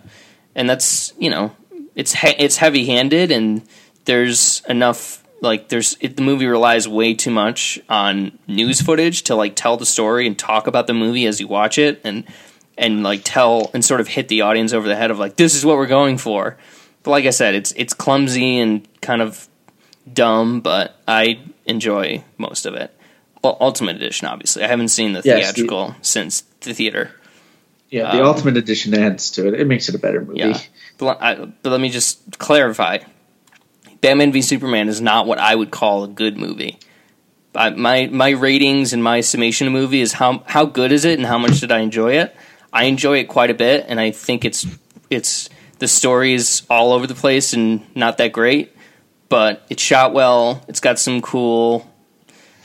and 0.54 0.68
that's 0.68 1.14
you 1.18 1.30
know 1.30 1.56
it's 1.94 2.12
he- 2.14 2.36
it's 2.38 2.58
heavy 2.58 2.84
handed 2.84 3.30
and 3.30 3.62
there's 4.04 4.62
enough 4.68 5.22
like 5.40 5.68
there's 5.68 5.96
it, 6.00 6.16
the 6.16 6.22
movie 6.22 6.46
relies 6.46 6.86
way 6.86 7.14
too 7.14 7.30
much 7.30 7.80
on 7.88 8.38
news 8.46 8.82
footage 8.82 9.22
to 9.22 9.34
like 9.34 9.56
tell 9.56 9.76
the 9.78 9.86
story 9.86 10.26
and 10.26 10.38
talk 10.38 10.66
about 10.66 10.86
the 10.86 10.94
movie 10.94 11.26
as 11.26 11.40
you 11.40 11.48
watch 11.48 11.78
it 11.78 12.00
and 12.04 12.24
and 12.76 13.02
like 13.02 13.22
tell 13.24 13.70
and 13.74 13.84
sort 13.84 14.00
of 14.00 14.08
hit 14.08 14.28
the 14.28 14.42
audience 14.42 14.72
over 14.72 14.88
the 14.88 14.96
head 14.96 15.10
of 15.10 15.18
like 15.18 15.36
this 15.36 15.54
is 15.54 15.64
what 15.64 15.76
we're 15.76 15.86
going 15.86 16.18
for. 16.18 16.56
But 17.02 17.10
like 17.10 17.26
I 17.26 17.30
said, 17.30 17.54
it's 17.54 17.72
it's 17.76 17.94
clumsy 17.94 18.58
and 18.58 18.86
kind 19.00 19.22
of 19.22 19.48
dumb, 20.10 20.60
but 20.60 20.96
I 21.06 21.40
enjoy 21.66 22.24
most 22.38 22.66
of 22.66 22.74
it. 22.74 22.90
Well, 23.42 23.56
Ultimate 23.60 23.96
Edition, 23.96 24.26
obviously. 24.26 24.64
I 24.64 24.68
haven't 24.68 24.88
seen 24.88 25.12
the 25.12 25.20
Yes, 25.24 25.48
the- 25.48 25.52
theatrical 25.54 25.94
since 26.02 26.42
the 26.60 26.72
theater. 26.74 27.10
Yeah, 27.90 28.10
the 28.10 28.22
Um, 28.22 28.26
ultimate 28.26 28.56
edition 28.56 28.92
adds 28.94 29.30
to 29.32 29.46
it. 29.46 29.60
It 29.60 29.66
makes 29.68 29.88
it 29.88 29.94
a 29.94 29.98
better 29.98 30.20
movie. 30.20 30.40
Yeah, 30.40 30.58
but, 30.98 31.22
I, 31.22 31.34
but 31.36 31.70
let 31.70 31.80
me 31.80 31.90
just 31.90 32.38
clarify: 32.38 32.98
Batman 34.00 34.32
v 34.32 34.42
Superman 34.42 34.88
is 34.88 35.00
not 35.00 35.26
what 35.26 35.38
I 35.38 35.54
would 35.54 35.70
call 35.70 36.02
a 36.04 36.08
good 36.08 36.36
movie. 36.36 36.78
I, 37.54 37.70
my 37.70 38.06
my 38.10 38.30
ratings 38.30 38.92
and 38.92 39.04
my 39.04 39.20
summation 39.20 39.66
of 39.68 39.72
movie 39.72 40.00
is 40.00 40.14
how 40.14 40.42
how 40.46 40.64
good 40.64 40.90
is 40.90 41.04
it 41.04 41.18
and 41.18 41.26
how 41.26 41.38
much 41.38 41.60
did 41.60 41.70
I 41.70 41.80
enjoy 41.80 42.14
it. 42.18 42.34
I 42.74 42.84
enjoy 42.84 43.18
it 43.18 43.28
quite 43.28 43.50
a 43.50 43.54
bit, 43.54 43.86
and 43.88 44.00
I 44.00 44.10
think 44.10 44.44
it's 44.44 44.66
it's 45.08 45.48
the 45.78 45.86
story 45.86 46.34
is 46.34 46.62
all 46.68 46.92
over 46.92 47.06
the 47.06 47.14
place 47.14 47.52
and 47.52 47.84
not 47.96 48.18
that 48.18 48.32
great, 48.32 48.76
but 49.28 49.64
it's 49.70 49.82
shot 49.82 50.12
well. 50.12 50.64
It's 50.66 50.80
got 50.80 50.98
some 50.98 51.22
cool 51.22 51.88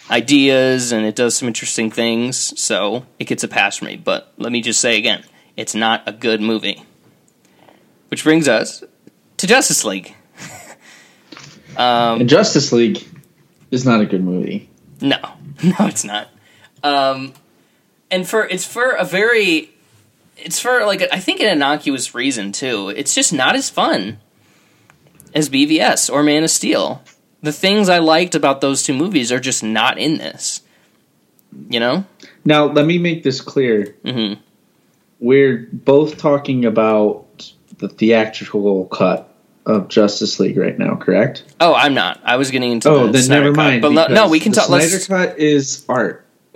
ideas 0.10 0.92
and 0.92 1.06
it 1.06 1.16
does 1.16 1.36
some 1.36 1.48
interesting 1.48 1.92
things, 1.92 2.60
so 2.60 3.06
it 3.20 3.26
gets 3.26 3.44
a 3.44 3.48
pass 3.48 3.78
from 3.78 3.88
me. 3.88 3.98
But 3.98 4.34
let 4.38 4.52
me 4.52 4.62
just 4.62 4.82
say 4.82 4.98
again, 4.98 5.24
it's 5.56 5.76
not 5.76 6.04
a 6.08 6.12
good 6.12 6.42
movie. 6.42 6.84
Which 8.10 8.24
brings 8.24 8.48
us 8.48 8.84
to 9.38 9.46
Justice 9.46 9.86
League. 9.86 10.16
um, 11.78 12.28
Justice 12.28 12.72
League 12.72 13.06
is 13.70 13.86
not 13.86 14.02
a 14.02 14.06
good 14.08 14.24
movie. 14.24 14.70
no, 15.02 15.20
no, 15.64 15.76
it's 15.82 16.04
not. 16.04 16.30
Um, 16.82 17.34
and 18.10 18.28
for 18.28 18.48
it's 18.48 18.66
for 18.66 18.92
a 18.92 19.06
very, 19.06 19.70
it's 20.44 20.60
for 20.60 20.86
like 20.86 21.02
I 21.12 21.20
think 21.20 21.40
an 21.40 21.48
innocuous 21.48 22.14
reason 22.16 22.52
too. 22.52 22.90
It's 22.90 23.16
just 23.16 23.34
not 23.34 23.56
as 23.56 23.70
fun 23.70 24.20
as 25.34 25.50
BVS 25.50 26.12
or 26.12 26.24
Man 26.24 26.44
of 26.44 26.50
Steel. 26.50 27.02
The 27.42 27.52
things 27.54 27.88
I 27.88 28.00
liked 28.00 28.36
about 28.36 28.62
those 28.62 28.84
two 28.84 28.94
movies 28.94 29.32
are 29.32 29.40
just 29.40 29.64
not 29.64 29.98
in 29.98 30.18
this. 30.18 30.62
You 31.70 31.80
know? 31.80 32.06
Now, 32.46 32.66
let 32.66 32.86
me 32.86 32.98
make 32.98 33.24
this 33.24 33.42
clear. 33.42 33.96
hmm 34.04 34.34
We're 35.20 35.68
both 35.72 36.18
talking 36.18 36.66
about 36.66 37.52
the 37.78 37.88
theatrical 37.90 38.86
cut 38.86 39.34
of 39.66 39.88
Justice 39.88 40.40
League 40.40 40.58
right 40.58 40.78
now, 40.78 40.96
correct? 40.96 41.44
Oh, 41.60 41.74
I'm 41.74 41.94
not. 41.94 42.20
I 42.24 42.36
was 42.38 42.52
getting 42.52 42.72
into. 42.72 42.90
Oh, 42.90 43.06
the 43.08 43.14
then 43.14 43.24
Snyder 43.24 43.42
never 43.44 43.56
Cut. 43.56 43.64
mind. 43.64 43.82
But 43.82 44.12
no, 44.12 44.30
we 44.30 44.40
can 44.40 44.52
the 44.52 44.58
talk. 44.58 44.68
Snyder 44.68 44.88
Let's 44.92 45.08
cut 45.08 45.40
is 45.40 45.86
art. 45.88 46.26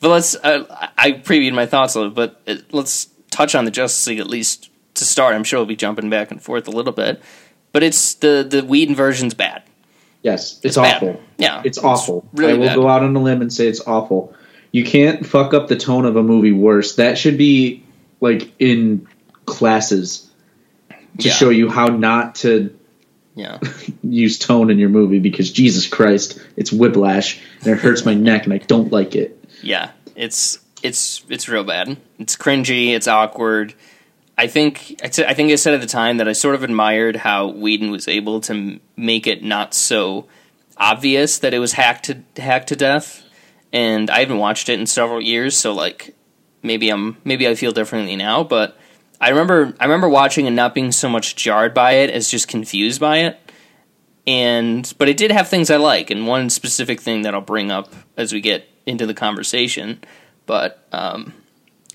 But 0.00 0.10
let's. 0.10 0.34
Uh, 0.36 0.88
I 0.96 1.12
previewed 1.12 1.54
my 1.54 1.66
thoughts 1.66 1.94
a 1.94 1.98
little, 2.00 2.14
but 2.14 2.40
it, 2.46 2.72
let's 2.72 3.08
touch 3.30 3.54
on 3.54 3.64
the 3.64 3.70
Justice 3.70 4.06
League 4.06 4.20
at 4.20 4.26
least 4.28 4.70
to 4.94 5.04
start. 5.04 5.34
I'm 5.34 5.44
sure 5.44 5.58
we'll 5.58 5.66
be 5.66 5.76
jumping 5.76 6.08
back 6.10 6.30
and 6.30 6.40
forth 6.42 6.68
a 6.68 6.70
little 6.70 6.92
bit, 6.92 7.20
but 7.72 7.82
it's 7.82 8.14
the 8.14 8.46
the 8.48 8.62
Whedon 8.64 8.94
version's 8.94 9.34
bad. 9.34 9.62
Yes, 10.22 10.60
it's, 10.64 10.76
bad. 10.76 10.96
awful. 10.96 11.20
Yeah, 11.38 11.62
It's 11.64 11.78
awful. 11.78 12.28
really 12.32 12.52
I 12.54 12.56
will 12.56 12.66
bad. 12.66 12.74
go 12.74 12.88
out 12.88 13.02
on 13.04 13.14
a 13.14 13.20
limb 13.22 13.40
and 13.40 13.52
say 13.52 13.68
it's 13.68 13.80
awful. 13.86 14.34
You 14.72 14.84
can't 14.84 15.24
fuck 15.24 15.54
up 15.54 15.68
the 15.68 15.76
tone 15.76 16.04
of 16.04 16.16
a 16.16 16.22
movie 16.24 16.50
worse. 16.52 16.96
That 16.96 17.16
should 17.16 17.38
be 17.38 17.84
like 18.20 18.52
in 18.58 19.06
classes 19.46 20.28
to 21.18 21.28
Yeah. 21.28 21.32
show 21.32 21.50
you 21.50 21.70
how 21.70 21.86
not 21.86 22.34
to 22.36 22.76
Yeah, 23.36 23.58
use 24.02 24.38
tone 24.40 24.70
in 24.70 24.78
your 24.80 24.88
movie 24.88 25.20
because 25.20 25.52
Jesus 25.52 25.86
Christ, 25.86 26.40
it's 26.56 26.72
whiplash 26.72 27.40
and 27.60 27.68
it 27.68 27.78
hurts 27.78 28.04
my 28.04 28.14
neck 28.14 28.44
and 28.44 28.52
I 28.52 28.58
don't 28.58 28.90
like 28.90 29.14
it. 29.14 29.37
Yeah. 29.62 29.90
It's 30.14 30.58
it's 30.82 31.24
it's 31.28 31.48
real 31.48 31.64
bad. 31.64 31.96
It's 32.18 32.36
cringy. 32.36 32.94
It's 32.94 33.08
awkward. 33.08 33.74
I 34.36 34.46
think 34.46 35.00
I 35.02 35.08
think 35.08 35.50
I 35.50 35.56
said 35.56 35.74
at 35.74 35.80
the 35.80 35.86
time 35.86 36.18
that 36.18 36.28
I 36.28 36.32
sort 36.32 36.54
of 36.54 36.62
admired 36.62 37.16
how 37.16 37.48
Whedon 37.48 37.90
was 37.90 38.06
able 38.06 38.40
to 38.42 38.52
m- 38.52 38.80
make 38.96 39.26
it 39.26 39.42
not 39.42 39.74
so 39.74 40.26
obvious 40.76 41.38
that 41.40 41.52
it 41.52 41.58
was 41.58 41.72
hacked 41.72 42.04
to 42.06 42.22
hacked 42.40 42.68
to 42.68 42.76
death. 42.76 43.24
And 43.72 44.08
I 44.08 44.20
haven't 44.20 44.38
watched 44.38 44.68
it 44.68 44.78
in 44.78 44.86
several 44.86 45.20
years, 45.20 45.56
so 45.56 45.74
like 45.74 46.14
maybe 46.62 46.88
I'm 46.88 47.16
maybe 47.24 47.48
I 47.48 47.54
feel 47.54 47.72
differently 47.72 48.16
now. 48.16 48.44
But 48.44 48.78
I 49.20 49.30
remember 49.30 49.74
I 49.80 49.84
remember 49.84 50.08
watching 50.08 50.46
and 50.46 50.56
not 50.56 50.74
being 50.74 50.92
so 50.92 51.08
much 51.08 51.34
jarred 51.34 51.74
by 51.74 51.92
it 51.92 52.10
as 52.10 52.30
just 52.30 52.48
confused 52.48 53.00
by 53.00 53.18
it. 53.18 53.38
And 54.26 54.92
but 54.98 55.08
it 55.08 55.16
did 55.16 55.32
have 55.32 55.48
things 55.48 55.70
I 55.70 55.76
like, 55.76 56.10
and 56.10 56.26
one 56.26 56.48
specific 56.50 57.00
thing 57.00 57.22
that 57.22 57.34
I'll 57.34 57.40
bring 57.40 57.70
up 57.70 57.92
as 58.16 58.32
we 58.32 58.40
get 58.40 58.68
into 58.88 59.06
the 59.06 59.14
conversation. 59.14 60.00
But 60.46 60.86
um, 60.90 61.34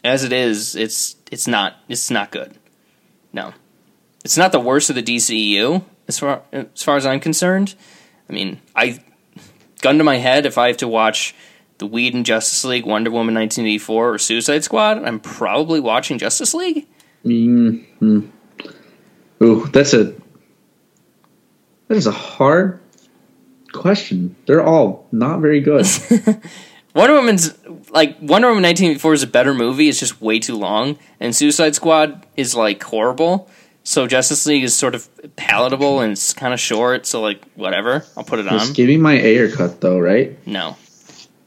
as 0.03 0.23
it 0.23 0.31
is, 0.31 0.75
it's 0.75 1.15
it's 1.31 1.47
not 1.47 1.75
it's 1.89 2.11
not 2.11 2.31
good. 2.31 2.55
No, 3.33 3.53
it's 4.23 4.37
not 4.37 4.51
the 4.51 4.59
worst 4.59 4.89
of 4.89 4.95
the 4.95 5.03
DCEU 5.03 5.83
as 6.07 6.19
far 6.19 6.43
as 6.51 6.83
far 6.83 6.95
as 6.95 7.05
I'm 7.05 7.19
concerned. 7.19 7.75
I 8.29 8.33
mean, 8.33 8.61
I 8.75 9.03
gun 9.81 9.97
to 9.97 10.03
my 10.03 10.17
head 10.17 10.45
if 10.45 10.57
I 10.57 10.67
have 10.67 10.77
to 10.77 10.87
watch 10.87 11.35
the 11.79 11.87
Whedon 11.87 12.23
Justice 12.23 12.63
League, 12.63 12.85
Wonder 12.85 13.09
Woman 13.09 13.35
1984, 13.35 14.13
or 14.13 14.17
Suicide 14.17 14.63
Squad, 14.63 15.03
I'm 15.03 15.19
probably 15.19 15.79
watching 15.79 16.17
Justice 16.19 16.53
League. 16.53 16.87
Mm-hmm. 17.25 18.27
Ooh, 19.43 19.65
that's 19.67 19.93
a 19.93 20.13
that 21.87 21.97
is 21.97 22.07
a 22.07 22.11
hard 22.11 22.79
question. 23.71 24.35
They're 24.45 24.63
all 24.63 25.07
not 25.11 25.39
very 25.39 25.61
good. 25.61 25.85
Wonder 26.93 27.15
Woman's 27.15 27.53
like 27.89 28.17
Wonder 28.21 28.49
Woman 28.49 28.63
1984 28.63 29.13
is 29.13 29.23
a 29.23 29.27
better 29.27 29.53
movie. 29.53 29.89
It's 29.89 29.99
just 29.99 30.21
way 30.21 30.39
too 30.39 30.55
long, 30.55 30.97
and 31.19 31.35
Suicide 31.35 31.75
Squad 31.75 32.25
is 32.37 32.55
like 32.55 32.83
horrible. 32.83 33.49
So 33.85 34.07
Justice 34.07 34.45
League 34.45 34.63
is 34.63 34.73
sort 34.75 34.95
of 34.95 35.09
palatable 35.35 35.99
and 35.99 36.13
it's 36.13 36.33
kind 36.33 36.53
of 36.53 36.59
short. 36.59 37.05
So 37.05 37.21
like 37.21 37.43
whatever, 37.55 38.05
I'll 38.15 38.23
put 38.23 38.39
it 38.39 38.47
on. 38.47 38.59
Just 38.59 38.75
give 38.75 38.87
me 38.87 38.97
my 38.97 39.13
Ayer 39.19 39.49
cut 39.51 39.81
though, 39.81 39.99
right? 39.99 40.37
No, 40.47 40.77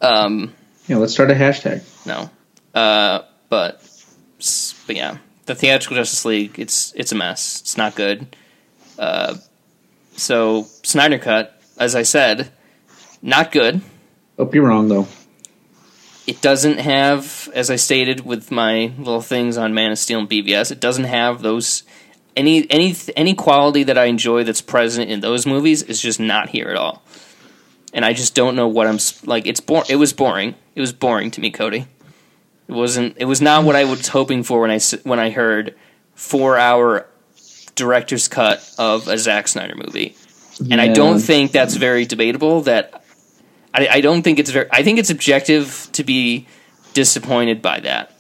Um, 0.03 0.53
Yeah, 0.87 0.97
let's 0.97 1.13
start 1.15 1.31
a 1.31 1.35
hashtag. 1.35 1.83
no, 2.07 2.29
uh, 2.75 3.23
but 3.49 3.81
but 4.87 4.97
yeah, 4.97 5.19
the 5.47 5.55
theatrical 5.55 5.97
Justice 5.97 6.25
League. 6.25 6.59
It's 6.59 6.93
it's 6.97 7.13
a 7.13 7.15
mess. 7.15 7.61
It's 7.63 7.77
not 7.79 7.95
good. 7.95 8.35
Uh, 8.99 9.37
so 10.17 10.67
Snyder 10.83 11.19
cut, 11.19 11.61
as 11.79 11.95
I 11.95 12.03
said, 12.03 12.51
not 13.23 13.53
good. 13.53 13.81
Hope 14.37 14.55
you're 14.55 14.67
wrong 14.67 14.89
though. 14.89 15.07
It 16.27 16.41
doesn't 16.43 16.79
have, 16.79 17.49
as 17.55 17.71
I 17.71 17.77
stated 17.77 18.27
with 18.27 18.51
my 18.51 18.93
little 18.99 19.21
things 19.21 19.57
on 19.57 19.75
Man 19.75 19.93
of 19.93 19.99
Steel 19.99 20.19
and 20.21 20.29
BVS, 20.29 20.73
it 20.73 20.81
doesn't 20.81 21.05
have 21.05 21.43
those 21.43 21.85
any 22.37 22.71
any 22.71 22.95
any 23.17 23.35
quality 23.35 23.83
that 23.85 23.97
I 23.97 24.07
enjoy 24.07 24.45
that's 24.45 24.61
present 24.61 25.11
in 25.11 25.21
those 25.21 25.47
movies 25.47 25.83
is 25.83 26.01
just 26.01 26.21
not 26.21 26.51
here 26.51 26.69
at 26.69 26.77
all. 26.77 27.03
And 27.93 28.05
I 28.05 28.13
just 28.13 28.35
don't 28.35 28.57
know 28.57 28.69
what 28.69 28.87
I'm 28.87 28.99
like. 29.25 29.47
It's 29.47 29.61
bor- 29.61 29.85
It 29.89 29.97
was 29.97 30.13
boring. 30.13 30.55
It 30.75 30.81
was 30.81 30.93
boring 30.93 31.31
to 31.31 31.41
me, 31.41 31.51
Cody. 31.51 31.87
It 32.69 32.73
wasn't. 32.73 33.17
It 33.19 33.25
was 33.25 33.41
not 33.41 33.65
what 33.65 33.77
I 33.77 33.85
was 33.85 34.09
hoping 34.09 34.43
for 34.43 34.61
when 34.61 34.71
I 34.71 34.81
when 35.05 35.19
I 35.19 35.31
heard 35.31 35.75
four 36.15 36.59
hour 36.59 37.07
director's 37.75 38.29
cut 38.29 38.69
of 38.79 39.09
a 39.09 39.17
Zack 39.17 39.49
Snyder 39.49 39.77
movie. 39.77 40.17
And 40.71 40.81
I 40.81 40.89
don't 40.89 41.21
think 41.21 41.53
that's 41.53 41.75
very 41.77 42.07
debatable. 42.07 42.63
That 42.63 43.05
I, 43.77 43.89
I 43.93 44.01
don't 44.01 44.23
think 44.23 44.39
it's 44.39 44.51
very. 44.51 44.67
I 44.73 44.83
think 44.83 44.99
it's 44.99 45.11
objective 45.11 45.89
to 45.93 46.03
be 46.03 46.47
disappointed 46.95 47.61
by 47.61 47.81
that. 47.81 48.11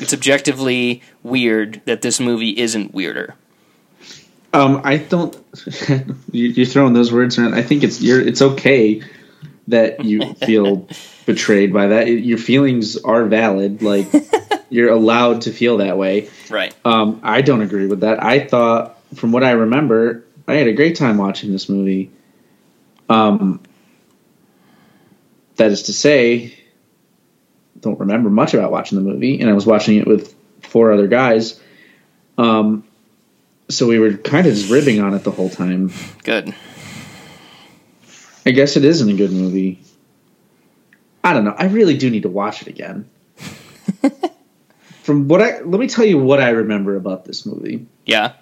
It's 0.00 0.12
objectively 0.14 1.02
weird 1.22 1.82
that 1.84 2.02
this 2.02 2.18
movie 2.18 2.58
isn't 2.58 2.92
weirder. 2.94 3.34
Um, 4.52 4.80
I 4.84 4.96
don't. 4.96 5.36
you- 6.32 6.48
you're 6.48 6.66
throwing 6.66 6.94
those 6.94 7.12
words 7.12 7.38
around. 7.38 7.54
I 7.54 7.62
think 7.62 7.84
it's 7.84 8.00
you're. 8.00 8.20
It's 8.20 8.40
okay 8.42 9.02
that 9.68 10.04
you 10.04 10.34
feel 10.46 10.88
betrayed 11.26 11.72
by 11.72 11.88
that. 11.88 12.06
Your 12.08 12.38
feelings 12.38 12.96
are 12.96 13.24
valid. 13.26 13.82
Like 13.82 14.06
you're 14.70 14.90
allowed 14.90 15.42
to 15.42 15.52
feel 15.52 15.78
that 15.78 15.98
way. 15.98 16.28
Right. 16.50 16.74
Um, 16.84 17.20
I 17.22 17.42
don't 17.42 17.62
agree 17.62 17.86
with 17.86 18.00
that. 18.00 18.22
I 18.22 18.46
thought, 18.46 18.98
from 19.14 19.32
what 19.32 19.44
I 19.44 19.52
remember, 19.52 20.24
I 20.48 20.54
had 20.54 20.66
a 20.68 20.72
great 20.72 20.96
time 20.96 21.18
watching 21.18 21.52
this 21.52 21.68
movie. 21.68 22.10
Um, 23.08 23.60
that 25.56 25.70
is 25.70 25.84
to 25.84 25.92
say, 25.92 26.56
don't 27.80 28.00
remember 28.00 28.30
much 28.30 28.54
about 28.54 28.72
watching 28.72 28.96
the 28.96 29.04
movie, 29.04 29.40
and 29.40 29.48
I 29.48 29.52
was 29.52 29.66
watching 29.66 29.98
it 29.98 30.06
with 30.06 30.34
four 30.62 30.92
other 30.92 31.06
guys. 31.06 31.60
Um, 32.38 32.84
so 33.68 33.86
we 33.86 33.98
were 33.98 34.14
kind 34.14 34.46
of 34.46 34.54
just 34.54 34.70
ribbing 34.70 35.00
on 35.00 35.14
it 35.14 35.24
the 35.24 35.30
whole 35.30 35.50
time. 35.50 35.92
Good. 36.22 36.54
I 38.46 38.50
guess 38.50 38.76
it 38.76 38.84
isn't 38.84 39.08
a 39.08 39.14
good 39.14 39.32
movie. 39.32 39.80
I 41.22 41.32
don't 41.32 41.44
know. 41.44 41.54
I 41.56 41.66
really 41.66 41.96
do 41.96 42.10
need 42.10 42.24
to 42.24 42.28
watch 42.28 42.60
it 42.60 42.68
again. 42.68 43.08
From 45.02 45.28
what 45.28 45.40
I 45.40 45.60
let 45.60 45.80
me 45.80 45.88
tell 45.88 46.04
you 46.04 46.18
what 46.18 46.40
I 46.40 46.50
remember 46.50 46.96
about 46.96 47.24
this 47.24 47.46
movie. 47.46 47.86
Yeah. 48.04 48.32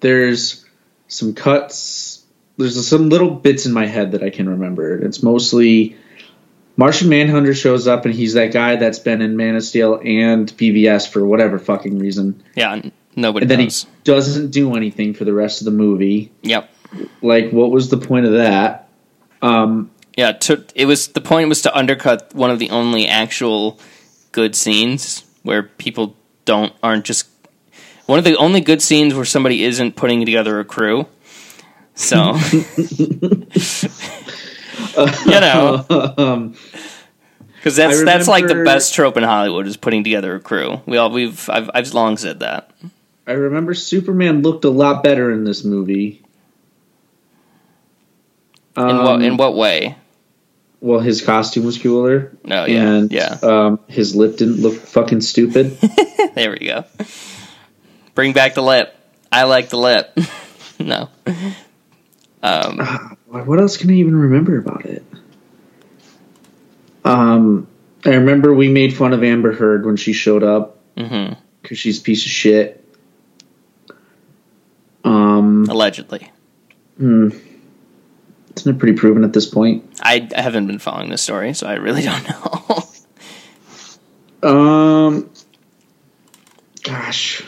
There's 0.00 0.64
some 1.08 1.34
cuts. 1.34 2.24
There's 2.56 2.86
some 2.86 3.08
little 3.08 3.30
bits 3.30 3.66
in 3.66 3.72
my 3.72 3.86
head 3.86 4.12
that 4.12 4.22
I 4.22 4.30
can 4.30 4.48
remember. 4.48 4.96
It's 4.96 5.22
mostly 5.22 5.96
Martian 6.76 7.08
Manhunter 7.08 7.54
shows 7.54 7.86
up 7.86 8.04
and 8.04 8.14
he's 8.14 8.34
that 8.34 8.52
guy 8.52 8.76
that's 8.76 8.98
been 8.98 9.22
in 9.22 9.36
Man 9.36 9.54
of 9.56 9.62
Steel 9.64 10.00
and 10.04 10.48
BVS 10.56 11.08
for 11.08 11.24
whatever 11.24 11.58
fucking 11.58 11.98
reason. 11.98 12.42
Yeah. 12.54 12.82
Nobody 13.16 13.44
And 13.44 13.50
then 13.50 13.58
knows. 13.60 13.84
he 13.84 13.88
doesn't 14.02 14.50
do 14.50 14.74
anything 14.74 15.14
for 15.14 15.24
the 15.24 15.32
rest 15.32 15.60
of 15.60 15.66
the 15.66 15.70
movie. 15.70 16.32
Yep. 16.42 16.68
Like, 17.22 17.50
what 17.50 17.70
was 17.70 17.88
the 17.90 17.96
point 17.96 18.26
of 18.26 18.32
that? 18.32 18.88
Um, 19.40 19.90
Yeah. 20.16 20.32
To, 20.32 20.64
it 20.74 20.86
was 20.86 21.08
the 21.08 21.20
point 21.20 21.48
was 21.48 21.62
to 21.62 21.76
undercut 21.76 22.34
one 22.34 22.50
of 22.50 22.58
the 22.58 22.70
only 22.70 23.06
actual 23.06 23.78
good 24.32 24.56
scenes 24.56 25.22
where 25.44 25.62
people 25.62 26.16
don't 26.44 26.72
aren't 26.82 27.04
just 27.04 27.28
one 28.06 28.18
of 28.18 28.24
the 28.24 28.36
only 28.36 28.60
good 28.60 28.82
scenes 28.82 29.14
where 29.14 29.24
somebody 29.24 29.62
isn't 29.62 29.94
putting 29.96 30.24
together 30.24 30.58
a 30.58 30.64
crew. 30.64 31.06
So 31.94 32.34
you 35.26 35.40
know, 35.40 35.84
um, 36.18 36.54
because 37.56 37.76
that's 37.76 38.00
I 38.00 38.04
that's 38.04 38.28
like 38.28 38.46
the 38.46 38.62
best 38.64 38.94
trope 38.94 39.16
in 39.16 39.22
Hollywood 39.22 39.66
is 39.66 39.76
putting 39.76 40.04
together 40.04 40.34
a 40.34 40.40
crew. 40.40 40.80
We 40.86 40.96
all 40.96 41.10
we've 41.10 41.48
I've 41.48 41.70
I've 41.74 41.92
long 41.94 42.16
said 42.16 42.40
that. 42.40 42.70
I 43.26 43.32
remember 43.32 43.72
Superman 43.74 44.42
looked 44.42 44.64
a 44.64 44.70
lot 44.70 45.02
better 45.02 45.30
in 45.30 45.44
this 45.44 45.64
movie. 45.64 46.22
In 48.76 48.84
what 48.84 49.06
Um, 49.14 49.22
in 49.22 49.36
what 49.36 49.54
way? 49.54 49.96
Well, 50.80 51.00
his 51.00 51.22
costume 51.22 51.64
was 51.64 51.78
cooler. 51.78 52.36
No, 52.44 52.66
yeah, 52.66 52.82
and 52.82 53.12
yeah. 53.12 53.38
Um, 53.42 53.80
his 53.88 54.14
lip 54.14 54.36
didn't 54.36 54.60
look 54.60 54.74
fucking 54.74 55.22
stupid. 55.22 55.78
There 56.34 56.50
we 56.50 56.66
go. 56.66 56.84
Bring 58.16 58.32
back 58.32 58.54
the 58.54 58.62
lip. 58.62 58.92
I 59.30 59.44
like 59.44 59.68
the 59.68 59.78
lip. 59.78 60.18
no. 60.80 61.08
Um, 62.42 63.16
what 63.42 63.58
else 63.58 63.76
can 63.76 63.90
I 63.90 63.94
even 63.94 64.16
remember 64.16 64.58
about 64.58 64.86
it? 64.86 65.04
Um, 67.04 67.66
I 68.04 68.14
remember 68.14 68.54
we 68.54 68.68
made 68.68 68.96
fun 68.96 69.12
of 69.12 69.22
Amber 69.22 69.52
Heard 69.52 69.84
when 69.84 69.96
she 69.96 70.12
showed 70.12 70.42
up 70.42 70.78
because 70.94 71.78
she's 71.78 71.98
a 72.00 72.02
piece 72.02 72.24
of 72.24 72.30
shit. 72.30 72.80
Um, 75.04 75.66
Allegedly, 75.68 76.30
hmm. 76.96 77.28
isn't 78.56 78.76
it 78.76 78.78
pretty 78.78 78.96
proven 78.96 79.24
at 79.24 79.32
this 79.32 79.46
point? 79.46 79.84
I, 80.00 80.28
I 80.34 80.40
haven't 80.40 80.66
been 80.66 80.78
following 80.78 81.10
this 81.10 81.22
story, 81.22 81.52
so 81.52 81.66
I 81.66 81.74
really 81.74 82.02
don't 82.04 82.28
know. 82.28 82.84
Um, 84.44 85.30
gosh, 86.82 87.42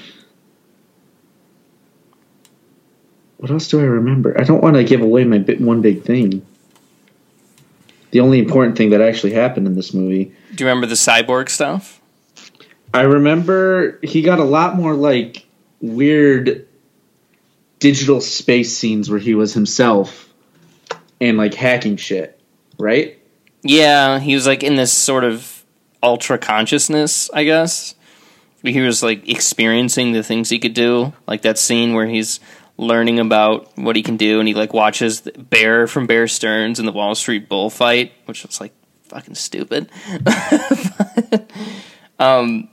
what 3.38 3.50
else 3.50 3.68
do 3.68 3.80
I 3.80 3.84
remember? 3.84 4.38
I 4.38 4.44
don't 4.44 4.62
want 4.62 4.76
to 4.76 4.84
give 4.84 5.02
away 5.02 5.24
my 5.24 5.38
bit, 5.38 5.60
one 5.60 5.82
big 5.82 6.02
thing. 6.02 6.44
The 8.10 8.20
only 8.20 8.38
important 8.38 8.78
thing 8.78 8.90
that 8.90 9.00
actually 9.00 9.32
happened 9.32 9.66
in 9.66 9.74
this 9.74 9.92
movie, 9.92 10.32
Do 10.54 10.64
you 10.64 10.68
remember 10.68 10.86
the 10.86 10.94
cyborg 10.94 11.48
stuff? 11.48 12.00
I 12.94 13.02
remember 13.02 13.98
he 14.02 14.22
got 14.22 14.38
a 14.38 14.44
lot 14.44 14.76
more 14.76 14.94
like 14.94 15.44
weird 15.80 16.66
digital 17.78 18.20
space 18.20 18.76
scenes 18.76 19.10
where 19.10 19.18
he 19.18 19.34
was 19.34 19.52
himself 19.52 20.32
and 21.20 21.36
like 21.36 21.54
hacking 21.54 21.96
shit, 21.96 22.40
right? 22.78 23.20
Yeah, 23.62 24.18
he 24.18 24.34
was 24.34 24.46
like 24.46 24.62
in 24.62 24.76
this 24.76 24.92
sort 24.92 25.24
of 25.24 25.64
ultra 26.02 26.38
consciousness, 26.38 27.30
I 27.34 27.44
guess. 27.44 27.94
He 28.62 28.80
was 28.80 29.02
like 29.02 29.28
experiencing 29.28 30.12
the 30.12 30.22
things 30.22 30.48
he 30.48 30.58
could 30.58 30.74
do, 30.74 31.12
like 31.26 31.42
that 31.42 31.58
scene 31.58 31.94
where 31.94 32.06
he's 32.06 32.40
learning 32.78 33.18
about 33.18 33.76
what 33.76 33.96
he 33.96 34.02
can 34.02 34.16
do, 34.16 34.38
and 34.38 34.48
he 34.48 34.54
like 34.54 34.72
watches 34.74 35.20
Bear 35.20 35.86
from 35.86 36.06
Bear 36.06 36.28
Stearns 36.28 36.78
in 36.78 36.86
the 36.86 36.92
Wall 36.92 37.14
Street 37.14 37.48
bullfight, 37.48 38.12
which 38.26 38.44
was 38.44 38.60
like 38.60 38.72
fucking 39.04 39.34
stupid. 39.34 39.90
um, 42.18 42.68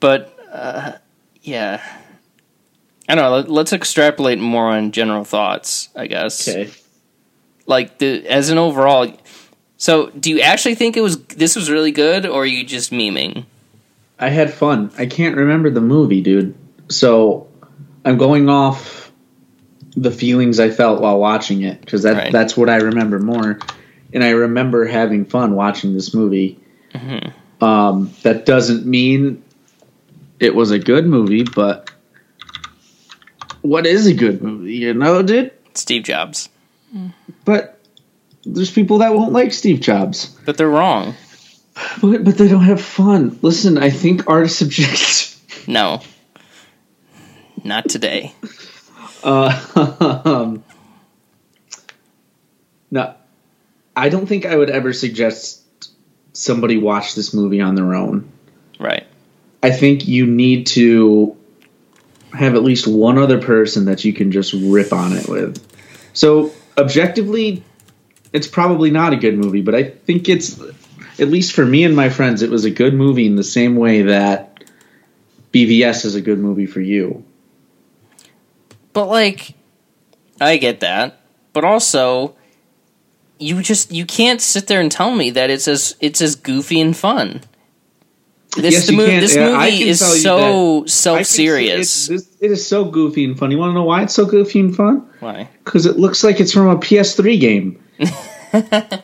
but 0.00 0.38
uh, 0.52 0.92
yeah, 1.42 1.82
I 3.08 3.14
don't 3.14 3.24
know. 3.24 3.36
Let, 3.36 3.50
let's 3.50 3.72
extrapolate 3.72 4.38
more 4.38 4.68
on 4.68 4.92
general 4.92 5.24
thoughts, 5.24 5.88
I 5.94 6.06
guess 6.06 6.48
Okay. 6.48 6.70
like 7.66 7.98
the 7.98 8.26
as 8.26 8.50
an 8.50 8.58
overall 8.58 9.12
so 9.76 10.10
do 10.10 10.30
you 10.30 10.40
actually 10.40 10.74
think 10.74 10.96
it 10.96 11.02
was 11.02 11.22
this 11.26 11.54
was 11.54 11.70
really 11.70 11.92
good 11.92 12.26
or 12.26 12.42
are 12.42 12.46
you 12.46 12.64
just 12.64 12.90
memeing 12.90 13.44
I 14.20 14.30
had 14.30 14.52
fun. 14.52 14.90
I 14.98 15.06
can't 15.06 15.36
remember 15.36 15.70
the 15.70 15.80
movie, 15.80 16.20
dude. 16.22 16.56
So 16.88 17.46
I'm 18.08 18.16
going 18.16 18.48
off 18.48 19.12
the 19.94 20.10
feelings 20.10 20.58
I 20.58 20.70
felt 20.70 21.02
while 21.02 21.18
watching 21.18 21.62
it 21.62 21.78
because 21.80 22.04
that 22.04 22.16
Right. 22.16 22.32
that's 22.32 22.56
what 22.56 22.70
I 22.70 22.76
remember 22.76 23.18
more. 23.18 23.58
And 24.14 24.24
I 24.24 24.30
remember 24.30 24.86
having 24.86 25.26
fun 25.26 25.54
watching 25.54 25.92
this 25.92 26.14
movie. 26.14 26.58
Mm-hmm. 26.94 27.62
Um, 27.62 28.10
that 28.22 28.46
doesn't 28.46 28.86
mean 28.86 29.42
it 30.40 30.54
was 30.54 30.70
a 30.70 30.78
good 30.78 31.04
movie, 31.04 31.42
but 31.42 31.90
what 33.60 33.86
is 33.86 34.06
a 34.06 34.14
good 34.14 34.42
movie? 34.42 34.76
You 34.76 34.94
know, 34.94 35.22
dude. 35.22 35.52
steve 35.74 36.04
jobs 36.04 36.48
But 37.44 37.78
there's 38.46 38.70
people 38.70 38.98
that 38.98 39.14
won't 39.14 39.32
like 39.32 39.52
Steve 39.52 39.80
Jobs, 39.80 40.34
but 40.46 40.56
they're 40.56 40.70
wrong 40.70 41.14
but 42.00 42.24
but 42.24 42.38
they 42.38 42.48
don't 42.48 42.64
have 42.64 42.80
fun. 42.80 43.38
Listen, 43.42 43.76
I 43.76 43.90
think 43.90 44.28
art 44.28 44.46
is 44.46 44.56
subjective. 44.56 45.36
no 45.66 46.00
not 47.64 47.88
today 47.88 48.34
Uh, 49.22 50.22
um, 50.24 50.64
no, 52.90 53.14
I 53.96 54.08
don't 54.08 54.26
think 54.26 54.46
I 54.46 54.56
would 54.56 54.70
ever 54.70 54.92
suggest 54.92 55.62
somebody 56.32 56.78
watch 56.78 57.14
this 57.14 57.34
movie 57.34 57.60
on 57.60 57.74
their 57.74 57.94
own. 57.94 58.30
right 58.78 59.06
I 59.62 59.70
think 59.70 60.06
you 60.06 60.26
need 60.26 60.68
to 60.68 61.36
have 62.32 62.54
at 62.54 62.62
least 62.62 62.86
one 62.86 63.18
other 63.18 63.40
person 63.40 63.86
that 63.86 64.04
you 64.04 64.12
can 64.12 64.30
just 64.30 64.52
rip 64.52 64.92
on 64.92 65.12
it 65.12 65.28
with. 65.28 65.64
So, 66.12 66.52
objectively, 66.76 67.64
it's 68.32 68.46
probably 68.46 68.90
not 68.90 69.12
a 69.12 69.16
good 69.16 69.36
movie, 69.36 69.62
but 69.62 69.74
I 69.74 69.84
think 69.84 70.28
it's 70.28 70.60
at 71.18 71.28
least 71.28 71.52
for 71.52 71.64
me 71.64 71.84
and 71.84 71.96
my 71.96 72.10
friends, 72.10 72.42
it 72.42 72.50
was 72.50 72.64
a 72.64 72.70
good 72.70 72.94
movie 72.94 73.26
in 73.26 73.34
the 73.34 73.44
same 73.44 73.76
way 73.76 74.02
that 74.02 74.62
BVS 75.52 76.04
is 76.04 76.14
a 76.14 76.20
good 76.20 76.38
movie 76.38 76.66
for 76.66 76.80
you. 76.80 77.24
But 78.92 79.06
like, 79.06 79.54
I 80.40 80.56
get 80.56 80.80
that, 80.80 81.20
but 81.52 81.64
also, 81.64 82.34
you 83.38 83.62
just 83.62 83.92
you 83.92 84.04
can't 84.06 84.40
sit 84.40 84.66
there 84.66 84.80
and 84.80 84.90
tell 84.90 85.14
me 85.14 85.30
that 85.30 85.50
it's 85.50 85.68
as 85.68 85.94
it's 86.00 86.20
as 86.22 86.34
goofy 86.34 86.80
and 86.80 86.96
fun. 86.96 87.42
This 88.56 88.74
Yes, 88.74 88.86
the 88.86 88.92
you 88.92 88.98
mo- 88.98 89.06
can. 89.06 89.20
this 89.20 89.36
Yeah, 89.36 89.52
movie 89.52 89.82
is 89.88 89.98
tell 90.00 90.14
so 90.14 90.86
self 90.86 91.26
serious. 91.26 92.08
It's, 92.08 92.28
it 92.40 92.50
is 92.50 92.66
so 92.66 92.86
goofy 92.86 93.24
and 93.24 93.38
fun. 93.38 93.50
You 93.50 93.58
want 93.58 93.70
to 93.70 93.74
know 93.74 93.84
why 93.84 94.02
it's 94.02 94.14
so 94.14 94.24
goofy 94.24 94.60
and 94.60 94.74
fun? 94.74 95.08
Why? 95.20 95.48
Because 95.64 95.84
it 95.86 95.96
looks 95.98 96.24
like 96.24 96.40
it's 96.40 96.52
from 96.52 96.68
a 96.68 96.76
PS3 96.76 97.38
game. 97.40 97.82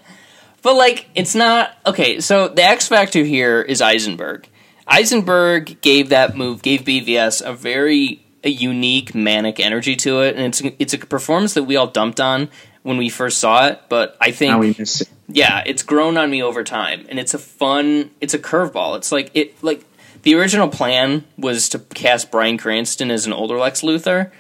But 0.62 0.76
like, 0.76 1.10
it's 1.14 1.34
not 1.34 1.76
okay. 1.84 2.20
So 2.20 2.48
the 2.48 2.62
X 2.64 2.88
factor 2.88 3.22
here 3.22 3.60
is 3.60 3.82
Eisenberg. 3.82 4.48
Eisenberg 4.88 5.78
gave 5.82 6.08
that 6.08 6.38
move, 6.38 6.62
gave 6.62 6.84
BVS 6.84 7.42
a 7.46 7.52
very 7.52 8.23
a 8.44 8.50
unique 8.50 9.14
manic 9.14 9.58
energy 9.58 9.96
to 9.96 10.20
it, 10.20 10.36
and 10.36 10.44
it's 10.44 10.62
it's 10.78 10.94
a 10.94 10.98
performance 10.98 11.54
that 11.54 11.64
we 11.64 11.76
all 11.76 11.86
dumped 11.86 12.20
on 12.20 12.50
when 12.82 12.98
we 12.98 13.08
first 13.08 13.38
saw 13.38 13.66
it. 13.66 13.80
But 13.88 14.16
I 14.20 14.30
think 14.30 14.78
it. 14.78 15.02
yeah, 15.28 15.62
it's 15.66 15.82
grown 15.82 16.16
on 16.16 16.30
me 16.30 16.42
over 16.42 16.62
time, 16.62 17.06
and 17.08 17.18
it's 17.18 17.34
a 17.34 17.38
fun. 17.38 18.10
It's 18.20 18.34
a 18.34 18.38
curveball. 18.38 18.96
It's 18.98 19.10
like 19.10 19.30
it 19.34 19.62
like 19.62 19.84
the 20.22 20.34
original 20.34 20.68
plan 20.68 21.24
was 21.36 21.68
to 21.70 21.78
cast 21.78 22.30
Bryan 22.30 22.58
Cranston 22.58 23.10
as 23.10 23.26
an 23.26 23.32
older 23.32 23.58
Lex 23.58 23.80
Luthor, 23.80 24.30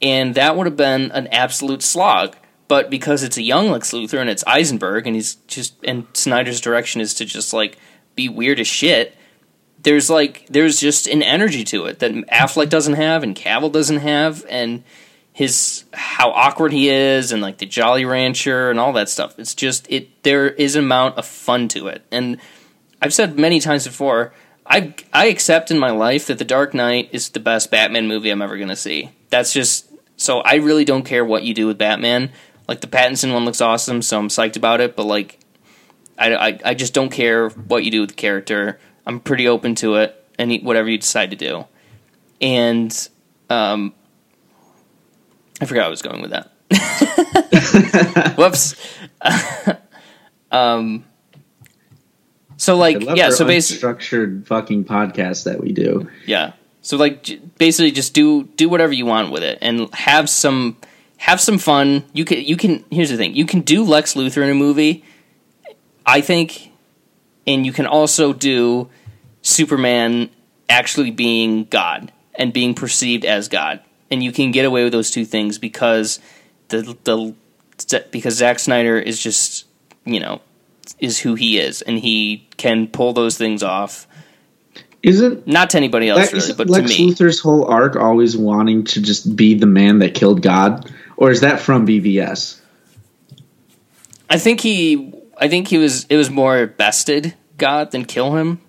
and 0.00 0.34
that 0.34 0.56
would 0.56 0.66
have 0.66 0.76
been 0.76 1.12
an 1.12 1.28
absolute 1.28 1.82
slog. 1.82 2.36
But 2.66 2.88
because 2.88 3.22
it's 3.22 3.36
a 3.36 3.42
young 3.42 3.70
Lex 3.70 3.92
Luthor 3.92 4.20
and 4.20 4.30
it's 4.30 4.44
Eisenberg, 4.46 5.06
and 5.06 5.14
he's 5.14 5.34
just 5.46 5.74
and 5.84 6.06
Snyder's 6.14 6.60
direction 6.60 7.00
is 7.00 7.14
to 7.14 7.24
just 7.24 7.52
like 7.52 7.76
be 8.14 8.28
weird 8.28 8.58
as 8.58 8.66
shit. 8.66 9.16
There's 9.82 10.10
like 10.10 10.46
there's 10.48 10.80
just 10.80 11.06
an 11.06 11.22
energy 11.22 11.64
to 11.64 11.86
it 11.86 12.00
that 12.00 12.12
Affleck 12.12 12.68
doesn't 12.68 12.94
have 12.94 13.22
and 13.22 13.34
Cavill 13.34 13.72
doesn't 13.72 13.98
have, 13.98 14.44
and 14.48 14.84
his 15.32 15.84
how 15.94 16.30
awkward 16.32 16.72
he 16.72 16.90
is 16.90 17.32
and 17.32 17.40
like 17.40 17.58
the 17.58 17.66
Jolly 17.66 18.04
Rancher 18.04 18.70
and 18.70 18.78
all 18.78 18.92
that 18.92 19.08
stuff. 19.08 19.38
It's 19.38 19.54
just 19.54 19.90
it 19.90 20.22
there 20.22 20.48
is 20.48 20.76
an 20.76 20.84
amount 20.84 21.16
of 21.16 21.26
fun 21.26 21.68
to 21.68 21.86
it. 21.88 22.04
And 22.10 22.38
I've 23.00 23.14
said 23.14 23.38
many 23.38 23.60
times 23.60 23.86
before, 23.86 24.34
I 24.66 24.94
I 25.12 25.26
accept 25.26 25.70
in 25.70 25.78
my 25.78 25.90
life 25.90 26.26
that 26.26 26.38
The 26.38 26.44
Dark 26.44 26.74
Knight 26.74 27.08
is 27.12 27.30
the 27.30 27.40
best 27.40 27.70
Batman 27.70 28.06
movie 28.06 28.30
I'm 28.30 28.42
ever 28.42 28.56
going 28.56 28.68
to 28.68 28.76
see. 28.76 29.10
That's 29.30 29.52
just 29.52 29.90
so 30.16 30.40
I 30.40 30.56
really 30.56 30.84
don't 30.84 31.04
care 31.04 31.24
what 31.24 31.42
you 31.42 31.54
do 31.54 31.66
with 31.66 31.78
Batman. 31.78 32.32
Like 32.68 32.82
the 32.82 32.86
Pattinson 32.86 33.32
one 33.32 33.44
looks 33.44 33.60
awesome, 33.60 34.02
so 34.02 34.18
I'm 34.18 34.28
psyched 34.28 34.56
about 34.56 34.80
it, 34.80 34.94
but 34.94 35.06
like 35.06 35.40
I, 36.18 36.34
I, 36.34 36.58
I 36.66 36.74
just 36.74 36.92
don't 36.92 37.10
care 37.10 37.48
what 37.48 37.82
you 37.82 37.90
do 37.90 38.02
with 38.02 38.10
the 38.10 38.16
character. 38.16 38.78
I'm 39.06 39.20
pretty 39.20 39.48
open 39.48 39.74
to 39.76 39.96
it, 39.96 40.24
any 40.38 40.60
whatever 40.60 40.88
you 40.88 40.98
decide 40.98 41.30
to 41.30 41.36
do. 41.36 41.66
And 42.40 43.08
um, 43.48 43.94
I 45.60 45.66
forgot 45.66 45.86
I 45.86 45.88
was 45.88 46.02
going 46.02 46.22
with 46.22 46.30
that. 46.30 46.50
Whoops. 48.36 48.74
um. 50.50 51.04
So 52.56 52.76
like 52.76 53.00
yeah, 53.00 53.30
so 53.30 53.46
basically 53.46 53.78
structured 53.78 54.46
fucking 54.46 54.84
podcast 54.84 55.44
that 55.44 55.60
we 55.60 55.72
do. 55.72 56.10
yeah. 56.26 56.52
So 56.82 56.96
like 56.96 57.22
j- 57.22 57.40
basically 57.58 57.90
just 57.90 58.14
do 58.14 58.44
do 58.44 58.68
whatever 58.68 58.92
you 58.92 59.06
want 59.06 59.30
with 59.30 59.42
it 59.42 59.58
and 59.60 59.92
have 59.94 60.28
some 60.28 60.76
have 61.18 61.40
some 61.40 61.58
fun. 61.58 62.04
You 62.12 62.24
can 62.24 62.42
you 62.42 62.56
can 62.56 62.84
here's 62.90 63.10
the 63.10 63.16
thing. 63.16 63.34
You 63.34 63.44
can 63.46 63.60
do 63.60 63.84
Lex 63.84 64.14
Luthor 64.14 64.42
in 64.42 64.50
a 64.50 64.54
movie. 64.54 65.04
I 66.06 66.20
think 66.20 66.69
and 67.54 67.66
you 67.66 67.72
can 67.72 67.86
also 67.86 68.32
do 68.32 68.88
Superman 69.42 70.30
actually 70.68 71.10
being 71.10 71.64
God 71.64 72.12
and 72.34 72.52
being 72.52 72.74
perceived 72.74 73.24
as 73.24 73.48
God. 73.48 73.80
And 74.10 74.22
you 74.22 74.32
can 74.32 74.50
get 74.52 74.64
away 74.64 74.84
with 74.84 74.92
those 74.92 75.10
two 75.10 75.24
things 75.24 75.58
because 75.58 76.20
the 76.68 76.96
the 77.04 77.34
because 78.10 78.36
Zack 78.36 78.58
Snyder 78.58 78.98
is 78.98 79.20
just, 79.20 79.66
you 80.04 80.20
know, 80.20 80.40
is 80.98 81.18
who 81.18 81.34
he 81.34 81.58
is 81.58 81.82
and 81.82 81.98
he 81.98 82.48
can 82.56 82.86
pull 82.86 83.12
those 83.12 83.36
things 83.36 83.62
off. 83.62 84.06
Isn't 85.02 85.46
Not 85.46 85.70
to 85.70 85.78
anybody 85.78 86.08
else 86.10 86.32
really, 86.32 86.52
but 86.52 86.68
Lex 86.68 86.92
to 86.92 87.02
me. 87.02 87.10
Luthor's 87.10 87.40
whole 87.40 87.64
arc 87.64 87.96
always 87.96 88.36
wanting 88.36 88.84
to 88.84 89.00
just 89.00 89.34
be 89.34 89.54
the 89.54 89.66
man 89.66 90.00
that 90.00 90.14
killed 90.14 90.42
God, 90.42 90.92
or 91.16 91.30
is 91.30 91.40
that 91.40 91.58
from 91.58 91.86
BVS? 91.86 92.60
I 94.28 94.38
think 94.38 94.60
he 94.60 95.14
I 95.38 95.48
think 95.48 95.68
he 95.68 95.78
was 95.78 96.04
it 96.04 96.16
was 96.16 96.28
more 96.28 96.66
bested 96.66 97.34
God 97.60 97.92
than 97.92 98.04
kill 98.04 98.36
him. 98.36 98.60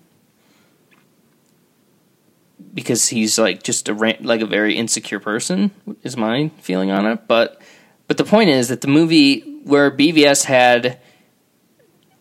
Because 2.72 3.08
he's 3.08 3.38
like 3.38 3.64
just 3.64 3.88
a 3.88 3.94
like 4.20 4.40
a 4.40 4.46
very 4.46 4.76
insecure 4.76 5.20
person 5.20 5.72
is 6.02 6.16
my 6.16 6.50
feeling 6.60 6.90
on 6.90 7.06
it, 7.06 7.26
but 7.26 7.60
but 8.06 8.16
the 8.16 8.24
point 8.24 8.50
is 8.50 8.68
that 8.68 8.80
the 8.80 8.88
movie 8.88 9.40
where 9.64 9.90
BVS 9.90 10.44
had 10.44 11.00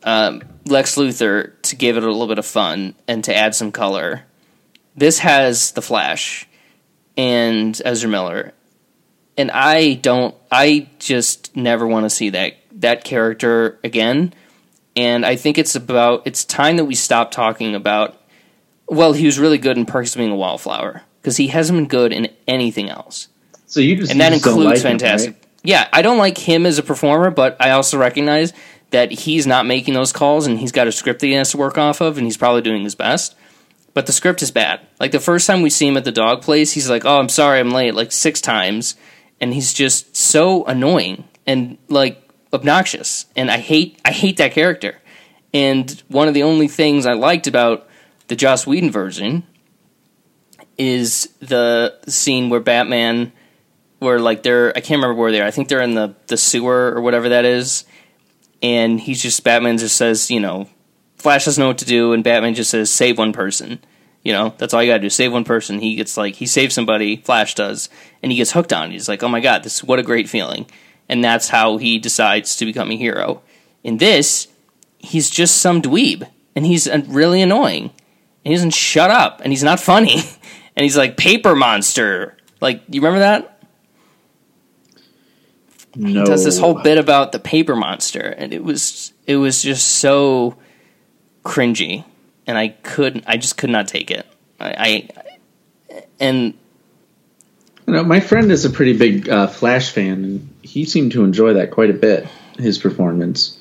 um, 0.04 0.42
Lex 0.66 0.96
Luthor 0.96 1.54
to 1.64 1.76
give 1.76 1.98
it 1.98 2.04
a 2.04 2.08
little 2.08 2.28
bit 2.28 2.40
of 2.40 2.46
fun 2.46 2.96
and 3.08 3.24
to 3.24 3.36
add 3.36 3.56
some 3.56 3.72
color, 3.72 4.24
this 4.96 5.20
has 5.20 5.72
the 5.72 5.82
Flash 5.82 6.48
and 7.18 7.80
Ezra 7.84 8.10
Miller, 8.10 8.54
and 9.38 9.52
I 9.52 9.94
don't. 9.94 10.36
I 10.52 10.90
just 11.00 11.56
never 11.56 11.88
want 11.88 12.06
to 12.06 12.10
see 12.10 12.30
that 12.32 12.54
that 12.74 13.04
character 13.04 13.80
again. 13.84 14.34
And 14.96 15.26
I 15.26 15.36
think 15.36 15.58
it's 15.58 15.76
about 15.76 16.24
it's 16.26 16.44
time 16.44 16.78
that 16.78 16.86
we 16.86 16.96
stop 16.96 17.32
talking 17.32 17.76
about. 17.76 18.18
Well, 18.88 19.14
he 19.14 19.26
was 19.26 19.40
really 19.40 19.58
good 19.58 19.78
in 19.78 19.86
Perks 19.86 20.14
of 20.16 20.20
Being 20.20 20.32
a 20.32 20.36
Wallflower 20.36 21.04
because 21.22 21.38
he 21.38 21.48
hasn't 21.48 21.78
been 21.78 21.88
good 21.88 22.12
in 22.12 22.28
anything 22.48 22.90
else, 22.90 23.28
So 23.68 23.80
you 23.80 23.96
just 23.96 24.12
and 24.12 24.20
that 24.20 24.34
just 24.34 24.46
includes 24.46 24.66
like 24.66 24.78
him, 24.80 25.00
Fantastic. 25.00 25.34
right? 25.36 25.46
Yeah, 25.64 25.88
I 25.94 26.02
don't 26.02 26.18
like 26.18 26.38
him 26.38 26.66
as 26.66 26.78
a 26.80 26.84
performer, 26.84 27.30
but 27.32 27.56
I 27.60 27.70
also 27.72 27.98
recognize 27.98 28.52
that 28.90 29.12
he's 29.12 29.48
not 29.48 29.66
making 29.66 29.94
those 29.94 30.12
calls, 30.12 30.46
and 30.48 30.60
he's 30.60 30.72
got 30.74 30.88
a 30.88 30.92
script 30.92 31.22
that 31.22 31.28
he 31.28 31.34
has 31.34 31.52
to 31.52 31.58
work 31.58 31.78
off 31.78 32.02
of, 32.02 32.18
and 32.18 32.26
he's 32.28 32.36
probably 32.36 32.62
doing 32.64 32.84
his 32.84 32.96
best. 32.96 33.36
But 33.94 34.08
the 34.08 34.12
script 34.12 34.42
is 34.42 34.52
bad. 34.52 34.82
Like 35.00 35.12
the 35.12 35.20
first 35.20 35.48
time 35.48 35.62
we 35.62 35.70
see 35.70 35.88
him 35.88 35.96
at 35.98 36.04
the 36.04 36.12
dog 36.12 36.42
place, 36.42 36.74
he's 36.74 36.90
like, 36.90 37.06
"Oh, 37.06 37.20
I'm 37.20 37.30
sorry, 37.30 37.60
I'm 37.60 37.72
late," 37.72 37.94
like 37.94 38.12
six 38.12 38.42
times, 38.42 38.96
and 39.40 39.54
he's 39.54 39.74
just 39.74 40.18
so 40.18 40.66
annoying 40.66 41.26
and 41.46 41.78
like 41.88 42.22
obnoxious. 42.54 43.26
And 43.36 43.50
I 43.50 43.58
hate, 43.58 44.00
I 44.06 44.12
hate 44.12 44.38
that 44.38 44.52
character. 44.52 44.98
And 45.54 46.02
one 46.08 46.28
of 46.28 46.34
the 46.34 46.44
only 46.44 46.68
things 46.68 47.06
I 47.06 47.14
liked 47.14 47.48
about 47.48 47.88
the 48.28 48.36
Joss 48.36 48.66
Whedon 48.66 48.92
version 48.92 49.44
is 50.78 51.28
the 51.40 52.00
scene 52.08 52.50
where 52.50 52.60
Batman, 52.60 53.34
where 54.00 54.20
like 54.20 54.44
they're, 54.44 54.70
I 54.70 54.80
can't 54.82 55.02
remember 55.02 55.20
where 55.20 55.32
they 55.32 55.42
are. 55.42 55.48
I 55.48 55.52
think 55.52 55.68
they're 55.68 55.82
in 55.82 55.96
the 55.96 56.16
the 56.28 56.38
sewer 56.38 56.94
or 56.96 57.02
whatever 57.02 57.30
that 57.30 57.46
is, 57.46 57.86
and 58.64 59.00
he's 59.00 59.22
just 59.22 59.44
Batman 59.44 59.78
just 59.78 59.98
says, 59.98 60.32
you 60.32 60.40
know, 60.40 60.70
Flash 61.18 61.46
doesn't 61.46 61.62
know 61.62 61.68
what 61.68 61.78
to 61.80 61.86
do, 61.86 62.14
and 62.14 62.24
Batman 62.24 62.56
just 62.56 62.72
says, 62.72 62.90
save 62.90 63.18
one 63.18 63.34
person. 63.34 63.80
You 64.24 64.34
know, 64.34 64.54
that's 64.58 64.74
all 64.74 64.82
you 64.82 64.92
gotta 64.92 65.02
do. 65.02 65.10
Save 65.10 65.34
one 65.34 65.44
person. 65.44 65.80
He 65.80 65.96
gets 65.96 66.18
like 66.18 66.36
he 66.36 66.46
saves 66.46 66.74
somebody. 66.74 67.18
Flash 67.18 67.54
does, 67.54 67.90
and 68.24 68.32
he 68.32 68.38
gets 68.38 68.52
hooked 68.54 68.74
on. 68.74 68.90
it. 68.90 68.94
He's 68.94 69.10
like, 69.10 69.22
oh 69.24 69.28
my 69.28 69.40
god, 69.40 69.64
this 69.64 69.78
is 69.78 69.84
what 69.84 70.00
a 70.00 70.04
great 70.04 70.30
feeling, 70.30 70.66
and 71.12 71.24
that's 71.24 71.50
how 71.50 71.78
he 71.78 72.00
decides 72.00 72.56
to 72.56 72.66
become 72.66 72.90
a 72.90 72.96
hero. 72.96 73.42
In 73.84 73.98
this, 73.98 74.48
he's 74.98 75.30
just 75.30 75.58
some 75.58 75.82
dweeb, 75.82 76.28
and 76.56 76.66
he's 76.66 76.88
uh, 76.88 77.02
really 77.08 77.42
annoying. 77.42 77.92
And 78.44 78.52
he 78.52 78.54
doesn't 78.54 78.74
shut 78.74 79.12
up, 79.12 79.42
and 79.44 79.52
he's 79.52 79.64
not 79.64 79.80
funny, 79.80 80.16
and 80.76 80.84
he's 80.84 80.98
like 80.98 81.18
paper 81.18 81.54
monster. 81.54 82.38
Like 82.62 82.82
you 82.90 83.02
remember 83.02 83.20
that? 83.20 83.50
No. 85.94 86.24
does 86.24 86.46
this 86.46 86.58
whole 86.58 86.82
bit 86.82 86.98
about 86.98 87.34
the 87.34 87.40
paper 87.40 87.76
monster 87.76 88.22
and 88.22 88.54
it 88.54 88.64
was 88.64 89.12
it 89.28 89.36
was 89.36 89.62
just 89.62 89.86
so 89.86 90.56
cringy 91.44 92.06
and 92.48 92.58
i 92.58 92.70
couldn't 92.70 93.26
i 93.28 93.36
just 93.36 93.58
could 93.58 93.70
not 93.70 93.90
take 93.90 94.10
it 94.10 94.26
i, 94.62 95.10
I 95.90 96.04
and 96.22 96.54
You 97.88 97.94
know, 97.94 98.04
my 98.06 98.22
friend 98.22 98.54
is 98.54 98.64
a 98.64 98.70
pretty 98.70 98.94
big 98.98 99.28
uh, 99.28 99.48
Flash 99.48 99.90
fan, 99.90 100.24
and 100.24 100.51
he 100.72 100.86
seemed 100.86 101.12
to 101.12 101.24
enjoy 101.24 101.54
that 101.54 101.72
quite 101.72 101.90
a 101.90 101.94
bit. 101.94 102.28
His 102.58 102.78
performance, 102.78 103.60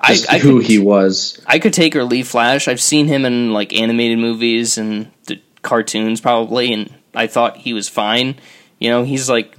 I, 0.00 0.18
I 0.28 0.38
who 0.38 0.58
could, 0.58 0.66
he 0.66 0.78
was. 0.78 1.40
I 1.46 1.58
could 1.58 1.72
take 1.72 1.96
or 1.96 2.04
leave 2.04 2.28
flash 2.28 2.68
i've 2.68 2.80
seen 2.80 3.06
him 3.06 3.24
in 3.24 3.52
like 3.52 3.74
animated 3.74 4.18
movies 4.18 4.78
and 4.78 5.10
the 5.26 5.40
cartoons 5.62 6.20
probably 6.20 6.72
and 6.72 6.92
i 7.14 7.26
thought 7.26 7.56
he 7.56 7.72
was 7.72 7.88
fine 7.88 8.36
you 8.78 8.88
know 8.90 9.02
he's 9.02 9.28
like 9.28 9.56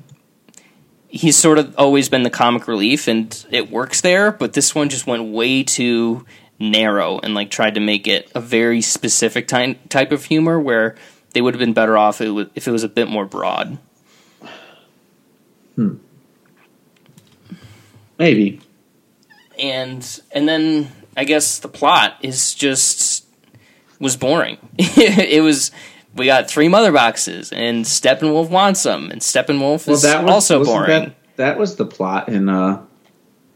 he's 1.07 1.35
sort 1.35 1.57
of 1.57 1.77
always 1.77 2.07
been 2.07 2.23
the 2.23 2.29
comic 2.29 2.67
relief 2.67 3.07
and 3.07 3.45
it 3.51 3.69
works 3.69 4.01
there 4.01 4.31
but 4.31 4.53
this 4.53 4.73
one 4.73 4.89
just 4.89 5.07
went 5.07 5.31
way 5.31 5.63
too 5.63 6.25
narrow 6.59 7.19
and 7.19 7.33
like 7.33 7.49
tried 7.49 7.73
to 7.75 7.79
make 7.79 8.07
it 8.07 8.31
a 8.35 8.39
very 8.39 8.81
specific 8.81 9.47
ty- 9.47 9.73
type 9.89 10.11
of 10.11 10.25
humor 10.25 10.59
where 10.59 10.95
they 11.33 11.41
would 11.41 11.53
have 11.53 11.59
been 11.59 11.73
better 11.73 11.97
off 11.97 12.21
if 12.21 12.27
it 12.27 12.31
was, 12.31 12.47
if 12.55 12.67
it 12.67 12.71
was 12.71 12.83
a 12.83 12.89
bit 12.89 13.07
more 13.07 13.25
broad 13.25 13.77
hmm. 15.75 15.95
Maybe. 18.19 18.59
and 19.57 20.21
and 20.31 20.47
then 20.47 20.91
I 21.17 21.23
guess 21.23 21.59
the 21.59 21.69
plot 21.69 22.17
is 22.21 22.53
just 22.53 23.25
was 23.99 24.15
boring. 24.15 24.57
it 24.77 25.41
was 25.41 25.71
we 26.15 26.25
got 26.25 26.49
three 26.49 26.67
mother 26.67 26.91
boxes, 26.91 27.51
and 27.51 27.85
Steppenwolf 27.85 28.49
wants 28.49 28.83
them, 28.83 29.09
and 29.11 29.21
Steppenwolf 29.21 29.87
is 29.87 30.05
also 30.05 30.59
wasn't 30.59 30.75
boring. 30.75 30.87
That, 30.87 31.15
that 31.37 31.59
was 31.59 31.75
the 31.75 31.85
plot 31.85 32.29
in 32.29 32.49
uh, 32.49 32.83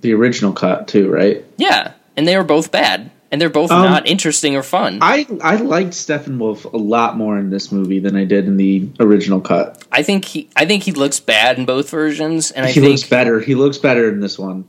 the 0.01 0.13
original 0.13 0.53
cut 0.53 0.87
too, 0.87 1.09
right? 1.09 1.45
Yeah, 1.57 1.93
and 2.15 2.27
they 2.27 2.37
were 2.37 2.43
both 2.43 2.71
bad, 2.71 3.11
and 3.33 3.41
they're 3.41 3.49
both 3.49 3.71
Um, 3.71 3.83
not 3.83 4.07
interesting 4.07 4.55
or 4.55 4.61
fun. 4.61 4.99
I 5.01 5.25
I 5.41 5.55
liked 5.55 5.91
Steppenwolf 5.93 6.71
a 6.71 6.77
lot 6.77 7.17
more 7.17 7.35
in 7.39 7.49
this 7.49 7.71
movie 7.71 7.97
than 7.99 8.15
I 8.15 8.25
did 8.25 8.45
in 8.45 8.57
the 8.57 8.87
original 8.99 9.41
cut. 9.41 9.83
I 9.91 10.03
think 10.03 10.23
he, 10.23 10.47
I 10.55 10.65
think 10.65 10.83
he 10.83 10.91
looks 10.91 11.19
bad 11.19 11.57
in 11.57 11.65
both 11.65 11.89
versions, 11.89 12.51
and 12.51 12.63
I 12.65 12.69
he 12.71 12.79
looks 12.79 13.03
better. 13.03 13.39
He 13.39 13.55
looks 13.55 13.79
better 13.79 14.07
in 14.07 14.19
this 14.21 14.37
one. 14.37 14.65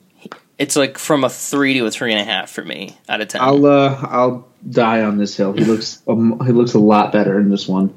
it's 0.58 0.76
like 0.76 0.96
from 0.96 1.24
a 1.24 1.28
three 1.28 1.74
to 1.74 1.84
a 1.84 1.90
three 1.90 2.12
and 2.12 2.20
a 2.20 2.24
half 2.24 2.48
for 2.50 2.64
me 2.64 2.96
out 3.08 3.20
of 3.20 3.28
10 3.28 3.40
I'll 3.42 3.66
uh, 3.66 3.98
I'll 4.02 4.48
die 4.70 5.02
on 5.02 5.18
this 5.18 5.36
hill. 5.36 5.52
He 5.52 5.64
looks 5.64 6.00
um, 6.08 6.40
he 6.46 6.52
looks 6.52 6.72
a 6.72 6.78
lot 6.78 7.12
better 7.12 7.38
in 7.38 7.50
this 7.50 7.68
one. 7.68 7.92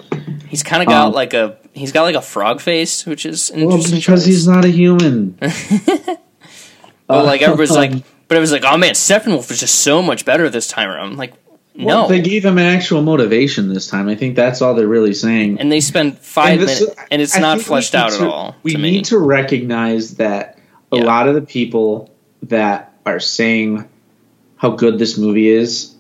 he's 0.50 0.64
kind 0.64 0.82
of 0.84 0.90
got 0.90 1.08
um, 1.08 1.14
like 1.14 1.34
a 1.34 1.56
he's 1.74 1.94
got 1.94 2.04
like 2.04 2.16
a 2.16 2.22
frog 2.22 2.60
face, 2.60 3.06
which 3.06 3.26
is 3.26 3.52
Well, 3.56 3.78
because 3.78 4.04
choice. 4.04 4.26
he's 4.26 4.48
not 4.48 4.66
a 4.66 4.70
human. 4.70 5.38
But 7.08 7.24
like 7.26 7.42
everybody's 7.42 7.72
Um, 7.78 7.78
like, 7.78 8.04
but 8.28 8.38
it 8.38 8.42
was 8.42 8.52
like, 8.52 8.64
oh 8.66 8.78
man, 8.78 8.94
Steppenwolf 8.94 9.50
was 9.50 9.60
just 9.60 9.76
so 9.80 10.02
much 10.02 10.26
better 10.26 10.50
this 10.50 10.68
time 10.68 10.90
around. 10.90 11.12
I'm 11.12 11.18
like, 11.18 11.34
Well, 11.78 12.04
no. 12.04 12.08
they 12.10 12.22
gave 12.22 12.44
him 12.46 12.58
an 12.58 12.66
actual 12.66 13.02
motivation 13.02 13.74
this 13.74 13.88
time. 13.88 14.08
I 14.10 14.16
think 14.16 14.36
that's 14.36 14.62
all 14.62 14.74
they're 14.74 14.88
really 14.88 15.14
saying. 15.14 15.60
and 15.60 15.72
they 15.72 15.80
spend 15.80 16.18
five 16.20 16.60
And 16.60 16.62
this- 16.68 16.82
minutes, 16.82 17.02
and 17.12 17.22
it's 17.22 17.36
I 17.38 17.40
not 17.40 17.62
fleshed 17.62 17.96
out 17.96 18.12
to- 18.12 18.22
at 18.24 18.28
all. 18.28 18.56
We 18.64 18.72
to 18.74 18.78
need 18.78 19.06
to 19.06 19.18
recognize 19.18 20.16
that 20.16 20.58
a 20.92 20.98
Yeah. 20.98 21.04
lot 21.06 21.28
of 21.28 21.36
the 21.36 21.42
people 21.42 22.10
that 22.44 22.94
are 23.06 23.20
saying 23.20 23.86
how 24.58 24.72
good 24.72 24.98
this 25.00 25.18
movie 25.18 25.50
is 25.50 25.94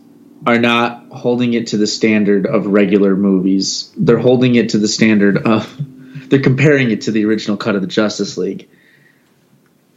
are 0.45 0.59
not 0.59 1.05
holding 1.11 1.53
it 1.53 1.67
to 1.67 1.77
the 1.77 1.87
standard 1.87 2.45
of 2.45 2.67
regular 2.67 3.15
movies. 3.15 3.89
They're 3.97 4.17
holding 4.19 4.55
it 4.55 4.69
to 4.69 4.77
the 4.77 4.87
standard 4.87 5.37
of 5.37 5.67
they're 6.29 6.39
comparing 6.41 6.91
it 6.91 7.01
to 7.01 7.11
the 7.11 7.25
original 7.25 7.57
cut 7.57 7.75
of 7.75 7.81
the 7.81 7.87
Justice 7.87 8.37
League, 8.37 8.67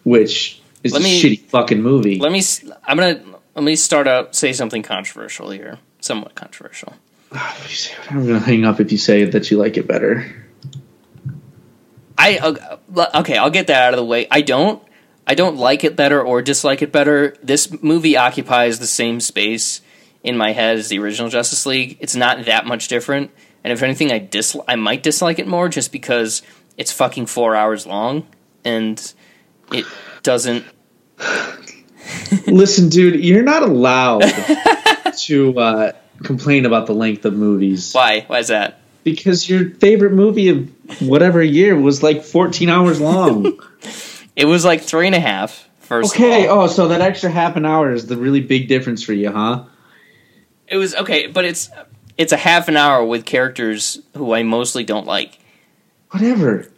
which 0.04 0.59
is 0.82 0.92
Let 0.92 1.02
a 1.02 1.04
me- 1.04 1.22
shitty 1.22 1.40
fucking 1.46 1.82
movie. 1.82 2.18
Let 2.18 2.32
me. 2.32 2.42
I'm 2.84 2.96
gonna 2.96 3.22
let 3.54 3.64
me 3.64 3.76
start 3.76 4.06
out 4.08 4.34
say 4.34 4.52
something 4.52 4.82
controversial 4.82 5.50
here, 5.50 5.78
somewhat 6.00 6.34
controversial. 6.34 6.94
I'm 7.32 8.26
gonna 8.26 8.38
hang 8.40 8.64
up 8.64 8.80
if 8.80 8.90
you 8.92 8.98
say 8.98 9.24
that 9.24 9.50
you 9.50 9.58
like 9.58 9.76
it 9.76 9.86
better. 9.86 10.26
I 12.18 12.38
uh, 12.38 13.06
okay, 13.20 13.36
I'll 13.36 13.50
get 13.50 13.66
that 13.68 13.82
out 13.88 13.94
of 13.94 13.98
the 13.98 14.04
way. 14.04 14.26
I 14.30 14.42
don't. 14.42 14.82
I 15.26 15.34
don't 15.34 15.56
like 15.56 15.84
it 15.84 15.94
better 15.94 16.20
or 16.20 16.42
dislike 16.42 16.82
it 16.82 16.90
better. 16.90 17.36
This 17.42 17.82
movie 17.82 18.16
occupies 18.16 18.78
the 18.80 18.86
same 18.86 19.20
space 19.20 19.80
in 20.24 20.36
my 20.36 20.52
head 20.52 20.76
as 20.78 20.88
the 20.88 20.98
original 20.98 21.28
Justice 21.30 21.64
League. 21.66 21.98
It's 22.00 22.16
not 22.16 22.46
that 22.46 22.66
much 22.66 22.88
different, 22.88 23.30
and 23.62 23.72
if 23.72 23.82
anything, 23.82 24.10
I 24.12 24.18
dis 24.18 24.56
I 24.66 24.74
might 24.76 25.02
dislike 25.02 25.38
it 25.38 25.46
more 25.46 25.68
just 25.68 25.92
because 25.92 26.42
it's 26.76 26.90
fucking 26.92 27.26
four 27.26 27.54
hours 27.54 27.86
long 27.86 28.26
and 28.64 29.12
it 29.72 29.84
doesn't. 30.22 30.64
Listen, 32.46 32.88
dude, 32.88 33.24
you're 33.24 33.42
not 33.42 33.62
allowed 33.62 34.20
to 35.18 35.58
uh, 35.58 35.92
complain 36.22 36.66
about 36.66 36.86
the 36.86 36.94
length 36.94 37.24
of 37.24 37.34
movies 37.34 37.92
Why? 37.92 38.22
Why 38.26 38.38
is 38.38 38.48
that? 38.48 38.78
because 39.02 39.48
your 39.48 39.70
favorite 39.70 40.12
movie 40.12 40.48
of 40.50 40.68
whatever 41.00 41.42
year 41.42 41.74
was 41.78 42.02
like 42.02 42.22
14 42.22 42.68
hours 42.68 43.00
long. 43.00 43.58
It 44.36 44.44
was 44.46 44.64
like 44.64 44.80
three 44.80 45.06
and 45.06 45.14
a 45.14 45.20
half. 45.20 45.68
First 45.80 46.14
okay, 46.14 46.48
oh, 46.48 46.66
so 46.68 46.88
that 46.88 47.00
extra 47.02 47.28
half 47.28 47.56
an 47.56 47.66
hour 47.66 47.92
is 47.92 48.06
the 48.06 48.16
really 48.16 48.40
big 48.40 48.68
difference 48.68 49.02
for 49.02 49.12
you, 49.12 49.30
huh? 49.30 49.64
it 50.68 50.76
was 50.76 50.94
okay, 50.94 51.26
but 51.26 51.44
it's 51.44 51.68
it's 52.16 52.32
a 52.32 52.36
half 52.38 52.68
an 52.68 52.76
hour 52.76 53.04
with 53.04 53.26
characters 53.26 53.98
who 54.16 54.32
I 54.32 54.44
mostly 54.44 54.84
don't 54.84 55.06
like, 55.06 55.38
Whatever. 56.12 56.68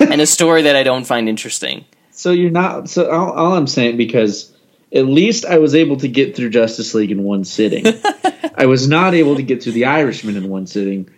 and 0.00 0.20
a 0.20 0.26
story 0.26 0.62
that 0.62 0.74
I 0.74 0.82
don't 0.82 1.04
find 1.04 1.28
interesting. 1.28 1.84
So 2.12 2.30
you're 2.30 2.50
not. 2.50 2.88
So 2.88 3.10
all, 3.10 3.32
all 3.32 3.54
I'm 3.54 3.66
saying 3.66 3.96
because 3.96 4.52
at 4.92 5.06
least 5.06 5.44
I 5.46 5.58
was 5.58 5.74
able 5.74 5.96
to 5.98 6.08
get 6.08 6.36
through 6.36 6.50
Justice 6.50 6.94
League 6.94 7.10
in 7.10 7.22
one 7.24 7.44
sitting. 7.44 7.84
I 8.54 8.66
was 8.66 8.86
not 8.86 9.14
able 9.14 9.36
to 9.36 9.42
get 9.42 9.62
through 9.62 9.72
The 9.72 9.86
Irishman 9.86 10.36
in 10.36 10.48
one 10.48 10.66
sitting. 10.66 11.08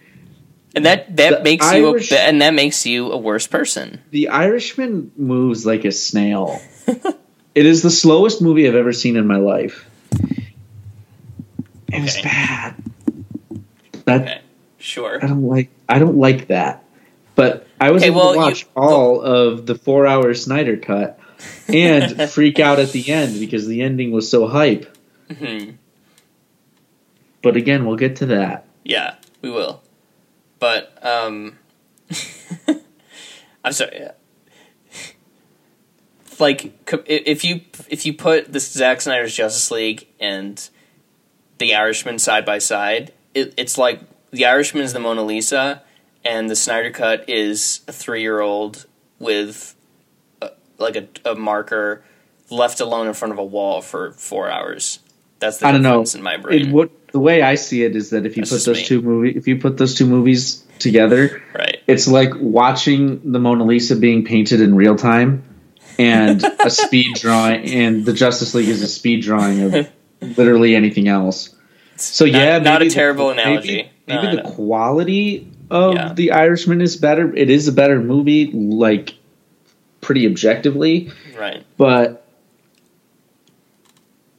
And 0.77 0.87
that 0.87 1.17
that 1.17 1.39
The 1.39 1.43
makes 1.45 1.67
Irish- 1.67 2.11
you 2.11 2.17
a, 2.17 2.21
and 2.21 2.41
that 2.43 2.55
makes 2.55 2.87
you 2.87 3.13
a 3.13 3.17
worse 3.19 3.47
person. 3.47 4.01
The 4.11 4.29
Irishman 4.29 5.13
moves 5.17 5.67
like 5.67 5.85
a 5.85 5.93
snail. 5.93 6.61
it 6.87 7.67
is 7.67 7.83
the 7.83 7.91
slowest 7.91 8.41
movie 8.41 8.67
I've 8.69 8.75
ever 8.75 8.93
seen 8.93 9.17
in 9.17 9.27
my 9.27 9.37
life. 9.37 9.89
It 11.93 12.03
was 12.03 12.21
bad. 12.23 12.75
That 14.05 14.21
Okay, 14.23 14.41
sure. 14.79 15.19
I 15.23 15.27
don't 15.29 15.45
like. 15.49 15.71
I 15.89 15.99
don't 15.99 16.19
like 16.19 16.49
that. 16.49 16.84
But 17.35 17.67
I 17.81 17.91
was 17.91 18.03
Okay, 18.03 18.11
able 18.11 18.21
well, 18.21 18.33
to 18.33 18.39
you- 18.39 18.45
watch 18.45 18.67
all 18.77 19.21
of 19.21 19.67
the 19.67 19.75
four-hour 19.75 20.35
Snyder 20.35 20.77
cut 20.77 21.19
and 21.69 22.23
freak 22.31 22.61
out 22.61 22.79
at 22.79 22.93
the 22.93 23.11
end 23.13 23.39
because 23.41 23.67
the 23.67 23.83
ending 23.83 24.13
was 24.13 24.31
so 24.31 24.47
hype. 24.47 24.97
Mhm. 25.29 25.75
But 27.43 27.57
again, 27.57 27.85
we'll 27.87 27.97
get 27.97 28.17
to 28.17 28.27
that. 28.27 28.67
Yeah, 28.85 29.17
we 29.43 29.51
will. 29.51 29.83
But 30.61 30.97
um, 31.05 31.59
I'm 33.65 33.73
sorry. 33.73 34.09
Like 36.41 36.73
if 37.07 37.45
you 37.45 37.61
if 37.89 38.05
you 38.07 38.13
put 38.15 38.53
the 38.53 38.59
Zack 38.61 39.01
Snyder's 39.01 39.35
Justice 39.37 39.71
League 39.71 40.07
and 40.19 40.69
the 41.59 41.75
Irishman 41.75 42.19
side 42.19 42.45
by 42.45 42.59
side, 42.59 43.13
it, 43.35 43.55
it's 43.57 43.79
like 43.79 44.01
the 44.31 44.45
Irishman 44.47 44.83
is 44.83 44.93
the 44.93 44.99
Mona 45.01 45.23
Lisa, 45.23 45.83
and 46.25 46.49
the 46.51 46.57
Snyder 46.57 46.91
cut 46.91 47.29
is 47.29 47.81
a 47.89 47.93
three 47.93 48.23
year 48.23 48.41
old 48.41 48.87
with 49.19 49.75
a, 50.43 50.51
like 50.79 50.97
a, 50.97 51.09
a 51.31 51.35
marker 51.35 52.05
left 52.51 52.81
alone 52.81 53.07
in 53.07 53.15
front 53.15 53.33
of 53.33 53.39
a 53.39 53.45
wall 53.45 53.81
for 53.81 54.13
four 54.13 54.51
hours. 54.51 54.99
That's 55.41 55.59
the 55.59 55.67
I 55.67 55.73
don't 55.73 55.83
know. 55.83 55.91
difference 55.91 56.15
in 56.15 56.23
my 56.23 56.37
brain. 56.37 56.69
It, 56.69 56.73
what 56.73 57.09
the 57.09 57.21
way 57.21 57.43
I 57.43 57.55
see 57.57 57.83
it 57.85 57.95
is 57.97 58.11
that 58.11 58.27
if 58.27 58.37
you 58.37 58.43
That's 58.43 58.53
put 58.53 58.65
those 58.65 58.79
me. 58.79 58.85
two 58.85 59.03
movie, 59.03 59.31
if 59.31 59.47
you 59.47 59.59
put 59.59 59.77
those 59.77 59.95
two 59.95 60.07
movies 60.07 60.65
together, 60.79 61.43
right. 61.55 61.81
it's 61.87 62.09
like 62.09 62.33
watching 62.37 63.33
the 63.33 63.39
Mona 63.39 63.65
Lisa 63.65 63.97
being 63.97 64.25
painted 64.25 64.61
in 64.61 64.75
real 64.75 64.97
time 64.97 65.45
and 65.99 66.43
a 66.45 66.71
speed 66.71 67.15
drawing, 67.17 67.69
and 67.71 68.05
the 68.05 68.13
Justice 68.13 68.55
League 68.55 68.69
is 68.69 68.83
a 68.83 68.89
speed 68.89 69.23
drawing 69.23 69.63
of 69.63 69.89
literally 70.39 70.75
anything 70.75 71.07
else. 71.09 71.55
So 71.97 72.25
Not- 72.25 72.35
yeah, 72.35 72.59
not 72.59 72.77
a 72.77 72.79
maybe 72.81 72.89
the- 72.89 72.95
terrible 72.95 73.29
maybe- 73.35 73.43
analogy. 73.43 73.91
Maybe, 74.07 74.23
No, 74.23 74.29
I 74.33 74.37
the 74.37 74.43
quality 74.51 75.51
of 75.71 75.95
Yeah. 75.95 76.13
the 76.15 76.33
Irishman 76.33 76.81
is 76.81 76.97
better. 76.97 77.35
It 77.35 77.51
is 77.51 77.69
a 77.69 77.73
better 77.73 78.01
movie, 78.01 78.51
like 78.53 79.15
pretty 80.01 80.27
objectively, 80.27 81.11
Right. 81.39 81.65
but 81.77 82.27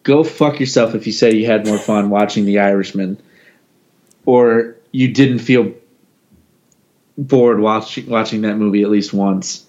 go 0.03 0.23
fuck 0.23 0.59
yourself 0.59 0.95
if 0.95 1.07
you 1.07 1.13
say 1.13 1.33
you 1.35 1.45
had 1.45 1.65
more 1.65 1.77
fun 1.79 2.09
watching 2.09 2.45
The 2.45 2.59
Irishman, 2.59 3.17
or 4.25 4.75
you 4.91 5.09
didn't 5.13 5.39
feel 5.39 5.73
bored 7.17 7.59
watching 7.59 8.07
watching 8.09 8.41
that 8.41 8.55
movie 8.57 8.83
at 8.83 8.89
least 8.89 9.13
once. 9.13 9.65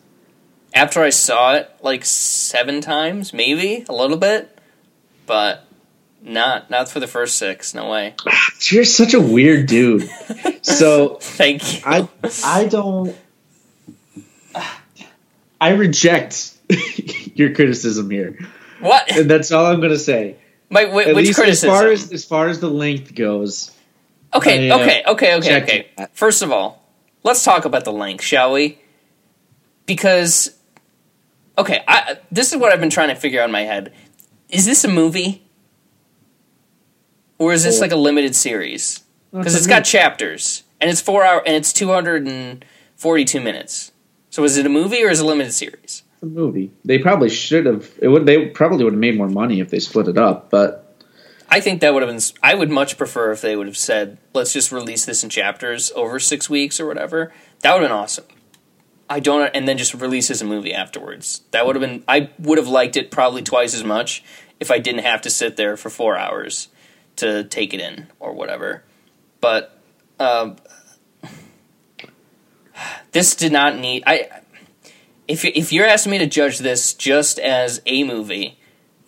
after 0.74 1.00
I 1.02 1.10
saw 1.10 1.54
it 1.54 1.70
like 1.82 2.04
seven 2.04 2.80
times, 2.80 3.32
maybe 3.32 3.84
a 3.88 3.92
little 3.94 4.16
bit, 4.18 4.58
but 5.26 5.64
not 6.26 6.70
not 6.70 6.88
for 6.88 7.00
the 7.00 7.06
first 7.06 7.36
six. 7.36 7.72
No 7.74 7.90
way. 7.90 8.14
You're 8.60 8.84
such 8.84 9.14
a 9.14 9.20
weird 9.20 9.66
dude. 9.66 10.10
so 10.62 11.14
Thank 11.20 11.76
you. 11.76 11.80
I 11.84 12.08
I 12.44 12.66
don't 12.66 13.16
I 15.60 15.70
reject 15.70 16.54
your 17.34 17.54
criticism 17.54 18.10
here. 18.10 18.38
what? 18.80 19.10
And 19.16 19.30
that's 19.30 19.52
all 19.52 19.66
I'm 19.66 19.80
gonna 19.80 19.96
say. 19.98 20.36
My, 20.68 20.82
At 20.82 20.92
which 20.92 21.14
least 21.14 21.38
criticism? 21.38 21.70
as 21.70 21.76
far 21.76 21.88
as 21.88 22.12
as 22.12 22.24
far 22.24 22.48
as 22.48 22.60
the 22.60 22.68
length 22.68 23.14
goes. 23.14 23.70
okay, 24.34 24.70
I, 24.70 24.74
uh, 24.74 24.78
okay, 24.80 25.02
okay, 25.06 25.36
okay, 25.36 25.62
okay. 25.62 25.90
that. 25.96 26.16
First 26.16 26.42
of 26.42 26.50
all, 26.50 26.82
let's 27.22 27.44
talk 27.44 27.64
about 27.64 27.84
the 27.84 27.92
length, 27.92 28.24
shall 28.24 28.52
we? 28.52 28.78
Because, 29.86 30.58
okay, 31.56 31.84
I, 31.86 32.18
this 32.32 32.52
is 32.52 32.58
what 32.58 32.72
I've 32.72 32.80
been 32.80 32.90
trying 32.90 33.10
to 33.10 33.14
figure 33.14 33.40
out 33.40 33.44
in 33.44 33.52
my 33.52 33.62
head. 33.62 33.92
Is 34.48 34.66
this 34.66 34.82
a 34.82 34.88
movie? 34.88 35.45
Or 37.38 37.52
is 37.52 37.64
this 37.64 37.80
like 37.80 37.92
a 37.92 37.96
limited 37.96 38.34
series? 38.34 39.02
because 39.32 39.54
it's 39.54 39.66
got 39.66 39.80
chapters 39.84 40.62
and 40.80 40.88
it's 40.88 41.00
four 41.00 41.22
hour 41.24 41.42
and 41.44 41.54
it's 41.54 41.72
242 41.72 43.40
minutes 43.40 43.92
so 44.30 44.44
is 44.44 44.56
it 44.56 44.64
a 44.64 44.68
movie 44.70 45.04
or 45.04 45.10
is 45.10 45.20
it 45.20 45.24
a 45.24 45.26
limited 45.26 45.52
series 45.52 46.02
It's 46.14 46.22
a 46.22 46.26
movie. 46.26 46.70
They 46.84 46.98
probably 46.98 47.28
should 47.28 47.66
have. 47.66 47.90
It 48.00 48.08
would. 48.08 48.24
They 48.24 48.46
probably 48.46 48.84
would 48.84 48.94
have 48.94 49.00
made 49.00 49.16
more 49.18 49.28
money 49.28 49.60
if 49.60 49.68
they 49.68 49.80
split 49.80 50.08
it 50.08 50.16
up. 50.16 50.48
But 50.50 50.82
i 51.50 51.60
think 51.60 51.80
that 51.80 51.92
would 51.92 52.02
have 52.02 52.10
been 52.10 52.22
i 52.42 52.54
would 52.54 52.70
much 52.70 52.96
prefer 52.96 53.30
if 53.30 53.40
they 53.40 53.54
would 53.56 53.66
have 53.66 53.76
said 53.76 54.18
let's 54.34 54.52
just 54.52 54.72
release 54.72 55.04
this 55.04 55.22
in 55.22 55.30
chapters 55.30 55.92
over 55.94 56.18
six 56.18 56.50
weeks 56.50 56.80
or 56.80 56.86
whatever 56.86 57.32
that 57.60 57.72
would 57.72 57.82
have 57.82 57.90
been 57.90 57.96
awesome 57.96 58.24
i 59.08 59.20
don't 59.20 59.54
and 59.54 59.68
then 59.68 59.78
just 59.78 59.94
release 59.94 60.28
as 60.28 60.42
a 60.42 60.44
movie 60.44 60.74
afterwards 60.74 61.42
that 61.52 61.64
would 61.64 61.76
have 61.76 61.80
been 61.80 62.02
i 62.08 62.30
would 62.40 62.58
have 62.58 62.66
liked 62.66 62.96
it 62.96 63.12
probably 63.12 63.42
twice 63.42 63.74
as 63.74 63.84
much 63.84 64.24
if 64.58 64.70
I 64.70 64.78
didn't 64.78 65.04
have 65.04 65.20
to 65.22 65.30
sit 65.30 65.56
there 65.56 65.76
for 65.76 65.90
four 65.90 66.16
hours 66.16 66.68
to 67.16 67.44
take 67.44 67.74
it 67.74 67.80
in 67.80 68.08
or 68.20 68.32
whatever. 68.32 68.82
But 69.40 69.78
uh, 70.18 70.54
this 73.12 73.34
did 73.34 73.52
not 73.52 73.76
need. 73.78 74.02
I 74.06 74.28
if 75.28 75.44
if 75.44 75.72
you're 75.72 75.86
asking 75.86 76.12
me 76.12 76.18
to 76.18 76.26
judge 76.26 76.58
this 76.58 76.94
just 76.94 77.38
as 77.38 77.80
a 77.86 78.04
movie, 78.04 78.58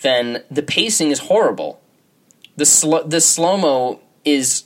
then 0.00 0.42
the 0.50 0.62
pacing 0.62 1.10
is 1.10 1.20
horrible. 1.20 1.80
The 2.56 2.66
sl- 2.66 3.04
the 3.06 3.20
slow 3.20 3.56
mo 3.56 4.00
is, 4.24 4.64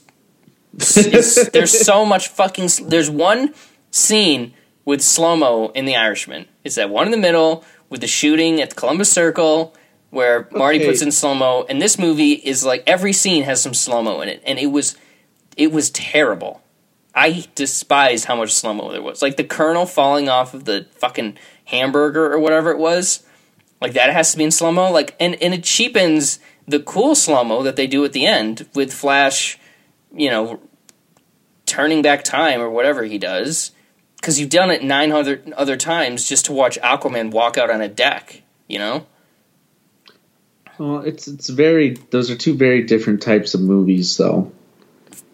is 0.79 1.49
there's 1.53 1.85
so 1.85 2.05
much 2.05 2.27
fucking. 2.27 2.69
sl- 2.69 2.85
There's 2.85 3.09
one 3.09 3.53
scene 3.91 4.53
with 4.85 5.01
slow 5.01 5.35
mo 5.35 5.69
in 5.69 5.85
The 5.85 5.95
Irishman. 5.95 6.47
It's 6.63 6.75
that 6.75 6.89
one 6.89 7.05
in 7.05 7.11
the 7.11 7.17
middle 7.17 7.63
with 7.89 8.01
the 8.01 8.07
shooting 8.07 8.59
at 8.59 8.71
the 8.71 8.75
Columbus 8.75 9.11
Circle 9.11 9.75
where 10.13 10.47
Marty 10.51 10.77
Okay. 10.77 10.87
puts 10.87 11.01
in 11.01 11.11
slow 11.11 11.33
mo, 11.33 11.65
and 11.67 11.81
this 11.81 11.97
movie 11.97 12.33
is 12.33 12.63
like 12.63 12.83
every 12.85 13.13
scene 13.13 13.43
has 13.43 13.61
some 13.61 13.73
slow 13.73 14.01
mo 14.03 14.21
in 14.21 14.29
it, 14.29 14.41
and 14.45 14.59
it 14.59 14.67
was 14.67 14.95
it 15.57 15.71
was 15.71 15.89
terrible. 15.89 16.61
I 17.15 17.45
despise 17.55 18.25
how 18.25 18.35
much 18.35 18.53
slow 18.53 18.73
mo 18.73 18.91
there 18.91 19.01
was. 19.01 19.21
Like 19.21 19.37
the 19.37 19.43
Colonel 19.43 19.85
falling 19.85 20.29
off 20.29 20.53
of 20.53 20.65
the 20.65 20.87
fucking 20.95 21.37
hamburger 21.65 22.31
or 22.31 22.39
whatever 22.39 22.71
it 22.71 22.77
was. 22.77 23.23
Like 23.81 23.93
that 23.93 24.11
has 24.11 24.31
to 24.31 24.37
be 24.37 24.43
in 24.43 24.51
slow 24.51 24.71
mo. 24.71 24.91
Like 24.91 25.15
and 25.19 25.35
and 25.41 25.53
it 25.53 25.63
cheapens 25.63 26.39
the 26.67 26.79
cool 26.79 27.15
slow 27.15 27.43
mo 27.43 27.63
that 27.63 27.75
they 27.75 27.87
do 27.87 28.05
at 28.05 28.13
the 28.13 28.25
end 28.25 28.67
with 28.73 28.93
Flash, 28.93 29.59
you 30.15 30.29
know, 30.29 30.59
turning 31.65 32.01
back 32.01 32.23
time 32.23 32.61
or 32.61 32.69
whatever 32.69 33.03
he 33.03 33.17
does. 33.17 33.71
Because 34.15 34.39
you've 34.39 34.49
done 34.49 34.71
it 34.71 34.83
nine 34.83 35.11
hundred 35.11 35.51
other 35.53 35.75
times 35.75 36.27
just 36.29 36.45
to 36.45 36.53
watch 36.53 36.79
Aquaman 36.81 37.31
walk 37.31 37.57
out 37.57 37.69
on 37.69 37.81
a 37.81 37.87
deck. 37.87 38.41
You 38.67 38.79
know. 38.79 39.05
Well, 40.77 40.99
it's 40.99 41.27
it's 41.27 41.49
very. 41.49 41.91
Those 42.09 42.31
are 42.31 42.35
two 42.35 42.55
very 42.55 42.83
different 42.83 43.21
types 43.21 43.53
of 43.53 43.61
movies, 43.61 44.17
though. 44.17 44.51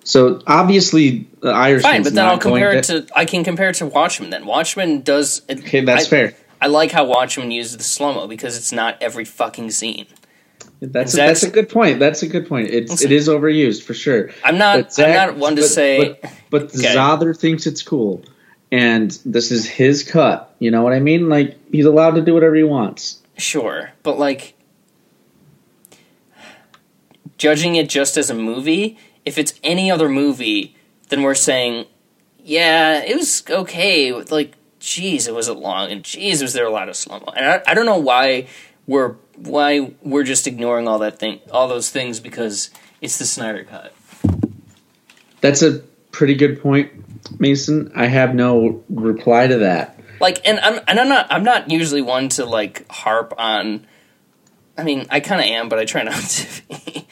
So 0.04 0.42
obviously, 0.48 1.28
the. 1.42 1.80
Fine, 1.82 2.04
but 2.04 2.14
then 2.14 2.26
I'll 2.26 2.38
compare 2.40 2.72
it 2.72 2.86
to. 2.86 3.08
I 3.16 3.26
can 3.26 3.44
compare 3.44 3.70
it 3.70 3.76
to 3.76 3.86
Watchmen. 3.86 4.30
Then 4.32 4.46
Watchmen 4.46 5.02
does. 5.02 5.42
Okay, 5.50 5.82
that's 5.82 6.06
I- 6.06 6.10
fair. 6.10 6.34
I 6.62 6.68
like 6.68 6.92
how 6.92 7.06
Watchmen 7.06 7.52
uses 7.52 7.78
the 7.78 7.84
slow 7.84 8.14
mo 8.14 8.28
because 8.28 8.58
it's 8.58 8.74
not 8.74 8.98
every 9.02 9.24
fucking 9.24 9.72
scene. 9.72 10.08
That's 10.82 11.14
a, 11.14 11.18
that's 11.18 11.44
a 11.44 11.50
good 11.50 11.70
point. 11.70 12.00
That's 12.00 12.22
a 12.22 12.28
good 12.28 12.48
point. 12.50 12.70
It's 12.70 13.02
it 13.02 13.12
is 13.14 13.28
overused 13.30 13.84
for 13.84 13.94
sure. 13.94 14.32
I'm 14.44 14.58
not. 14.58 14.92
Zach- 14.94 15.08
I'm 15.08 15.14
not 15.14 15.38
one 15.38 15.56
to 15.56 15.62
but- 15.62 15.68
say. 15.70 16.18
but, 16.22 16.34
but 16.50 16.64
Okay. 16.76 16.96
Zother 16.96 17.38
thinks 17.38 17.66
it's 17.66 17.82
cool, 17.82 18.24
and 18.72 19.12
this 19.26 19.52
is 19.52 19.68
his 19.68 20.04
cut. 20.04 20.54
You 20.60 20.72
know 20.72 20.82
what 20.84 20.92
I 20.94 21.00
mean? 21.00 21.30
Like 21.30 21.58
he's 21.72 21.86
allowed 21.86 22.16
to 22.16 22.22
do 22.22 22.34
whatever 22.34 22.56
he 22.56 22.64
wants. 22.64 23.22
Sure, 23.38 23.92
but 24.04 24.20
like 24.20 24.54
judging 27.40 27.76
it 27.76 27.90
just 27.90 28.18
as 28.18 28.30
a 28.30 28.36
movie, 28.36 29.00
if 29.26 29.40
it's 29.40 29.56
any 29.64 29.90
other 29.90 30.08
movie, 30.08 30.76
then 31.10 31.24
we're 31.24 31.34
saying, 31.34 31.88
yeah, 32.44 33.02
it 33.02 33.16
was 33.16 33.44
okay. 33.50 34.12
Like, 34.14 34.54
geez, 34.80 35.28
it 35.28 35.34
wasn't 35.34 35.60
long, 35.60 35.92
and 35.92 36.04
geez, 36.04 36.44
was 36.44 36.54
there 36.54 36.68
a 36.68 36.72
lot 36.72 36.88
of 36.90 36.96
slow 36.96 37.20
mo? 37.20 37.34
And 37.36 37.46
I, 37.46 37.62
I 37.66 37.74
don't 37.74 37.88
know 37.88 37.98
why 37.98 38.48
we're 38.86 39.16
why 39.38 39.94
we're 40.04 40.24
just 40.24 40.46
ignoring 40.46 40.88
all 40.88 41.00
that 41.00 41.18
thing, 41.18 41.40
all 41.52 41.68
those 41.68 41.90
things 41.90 42.20
because 42.20 42.70
it's 43.02 43.18
the 43.18 43.26
Snyder 43.26 43.64
cut. 43.64 43.94
That's 45.42 45.62
a 45.62 45.80
pretty 46.12 46.36
good 46.36 46.62
point, 46.62 46.92
Mason. 47.40 47.92
I 47.96 48.08
have 48.08 48.36
no 48.36 48.84
reply 48.90 49.48
to 49.48 49.60
that. 49.60 49.98
like 50.20 50.46
and 50.46 50.60
I'm 50.60 50.80
and 50.88 51.00
I'm 51.00 51.08
not 51.08 51.28
I'm 51.30 51.44
not 51.44 51.72
usually 51.72 52.02
one 52.02 52.30
to 52.30 52.46
like 52.46 52.90
harp 52.92 53.34
on 53.38 53.88
I 54.80 54.84
mean 54.84 55.06
I 55.10 55.20
kind 55.20 55.42
of 55.42 55.48
am 55.48 55.70
but 55.70 55.80
I 55.80 55.86
try 55.86 56.04
not 56.04 56.22
to 56.22 56.62
be. 56.68 57.08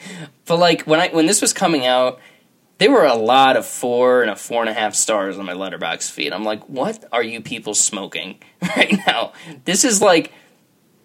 but 0.46 0.58
like 0.58 0.82
when 0.82 1.00
I 1.00 1.08
when 1.08 1.26
this 1.26 1.40
was 1.40 1.52
coming 1.52 1.86
out 1.86 2.20
there 2.78 2.90
were 2.92 3.04
a 3.04 3.14
lot 3.14 3.56
of 3.56 3.66
four 3.66 4.22
and 4.22 4.30
a 4.30 4.36
four 4.36 4.62
and 4.62 4.70
a 4.70 4.72
half 4.72 4.94
stars 4.94 5.36
on 5.36 5.44
my 5.44 5.52
Letterboxd 5.52 6.12
feed. 6.12 6.32
I'm 6.32 6.44
like, 6.44 6.62
what 6.68 7.04
are 7.12 7.24
you 7.24 7.40
people 7.40 7.74
smoking 7.74 8.40
right 8.76 8.96
now? 9.06 9.32
This 9.64 9.84
is 9.84 10.00
like 10.00 10.32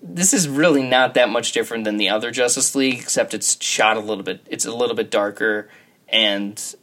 this 0.01 0.34
is 0.34 0.47
really 0.47 0.84
not 0.84 1.14
that 1.16 1.30
much 1.30 1.51
different 1.51 1.86
than 1.86 1.97
the 1.97 2.09
other 2.09 2.30
Justice 2.30 2.76
League, 2.76 2.99
except 2.99 3.34
it's 3.34 3.61
shot 3.64 3.97
a 3.97 4.01
little 4.01 4.24
bit 4.24 4.45
it's 4.49 4.66
a 4.66 4.74
little 4.74 4.95
bit 4.95 5.09
darker 5.09 5.70
and 6.07 6.76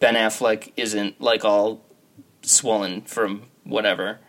Ben 0.00 0.14
Affleck 0.14 0.72
isn't 0.76 1.20
like 1.20 1.44
all 1.44 1.84
swollen 2.42 3.02
from 3.02 3.42
whatever. 3.64 4.20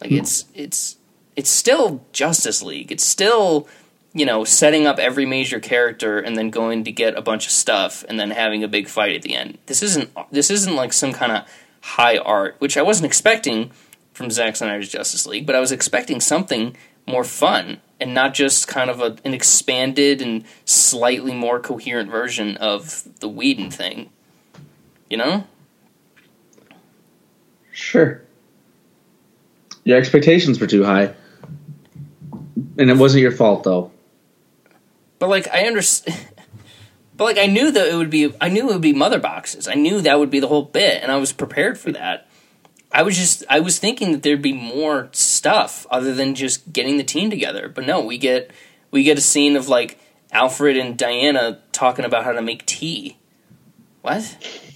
Like 0.00 0.10
hmm. 0.10 0.16
it's 0.16 0.46
it's 0.54 0.96
it's 1.36 1.50
still 1.50 2.06
Justice 2.12 2.62
League. 2.62 2.90
It's 2.90 3.04
still 3.04 3.68
you 4.14 4.24
know 4.24 4.44
setting 4.44 4.86
up 4.86 4.98
every 4.98 5.26
major 5.26 5.60
character 5.60 6.18
and 6.18 6.36
then 6.36 6.48
going 6.50 6.84
to 6.84 6.92
get 6.92 7.18
a 7.18 7.22
bunch 7.22 7.46
of 7.46 7.52
stuff 7.52 8.04
and 8.08 8.18
then 8.18 8.30
having 8.30 8.64
a 8.64 8.68
big 8.68 8.88
fight 8.88 9.14
at 9.14 9.22
the 9.22 9.34
end. 9.34 9.58
This 9.66 9.82
isn't 9.82 10.10
this 10.30 10.50
isn't 10.50 10.74
like 10.74 10.92
some 10.92 11.12
kind 11.12 11.32
of 11.32 11.48
high 11.80 12.16
art, 12.16 12.56
which 12.60 12.76
I 12.76 12.82
wasn't 12.82 13.06
expecting 13.06 13.70
from 14.14 14.30
Zack 14.30 14.56
Snyder's 14.56 14.88
Justice 14.88 15.26
League, 15.26 15.44
but 15.44 15.56
I 15.56 15.60
was 15.60 15.72
expecting 15.72 16.20
something 16.20 16.76
more 17.06 17.24
fun 17.24 17.80
and 18.00 18.14
not 18.14 18.32
just 18.32 18.68
kind 18.68 18.88
of 18.88 19.00
a, 19.00 19.16
an 19.24 19.34
expanded 19.34 20.22
and 20.22 20.44
slightly 20.64 21.34
more 21.34 21.60
coherent 21.60 22.10
version 22.10 22.56
of 22.56 23.06
the 23.20 23.28
Whedon 23.28 23.70
thing. 23.70 24.10
You 25.10 25.18
know? 25.18 25.46
Sure. 27.72 28.22
Your 29.84 29.98
expectations 29.98 30.60
were 30.60 30.66
too 30.66 30.84
high. 30.84 31.14
And 32.78 32.90
it 32.90 32.96
wasn't 32.96 33.22
your 33.22 33.32
fault 33.32 33.64
though. 33.64 33.90
But 35.24 35.30
like 35.30 35.48
I 35.54 35.66
understand, 35.66 36.28
but 37.16 37.24
like 37.24 37.38
I 37.38 37.46
knew 37.46 37.70
that 37.70 37.88
it 37.88 37.96
would 37.96 38.10
be. 38.10 38.34
I 38.42 38.50
knew 38.50 38.68
it 38.68 38.72
would 38.74 38.82
be 38.82 38.92
mother 38.92 39.18
boxes. 39.18 39.66
I 39.66 39.72
knew 39.72 40.02
that 40.02 40.18
would 40.18 40.28
be 40.28 40.38
the 40.38 40.48
whole 40.48 40.64
bit, 40.64 41.02
and 41.02 41.10
I 41.10 41.16
was 41.16 41.32
prepared 41.32 41.78
for 41.78 41.90
that. 41.92 42.28
I 42.92 43.00
was 43.04 43.16
just 43.16 43.42
I 43.48 43.60
was 43.60 43.78
thinking 43.78 44.12
that 44.12 44.22
there'd 44.22 44.42
be 44.42 44.52
more 44.52 45.08
stuff 45.12 45.86
other 45.90 46.12
than 46.14 46.34
just 46.34 46.74
getting 46.74 46.98
the 46.98 47.04
team 47.04 47.30
together. 47.30 47.70
But 47.70 47.86
no, 47.86 48.04
we 48.04 48.18
get 48.18 48.50
we 48.90 49.02
get 49.02 49.16
a 49.16 49.22
scene 49.22 49.56
of 49.56 49.66
like 49.66 49.98
Alfred 50.30 50.76
and 50.76 50.94
Diana 50.94 51.62
talking 51.72 52.04
about 52.04 52.24
how 52.24 52.32
to 52.32 52.42
make 52.42 52.66
tea. 52.66 53.16
What? 54.02 54.24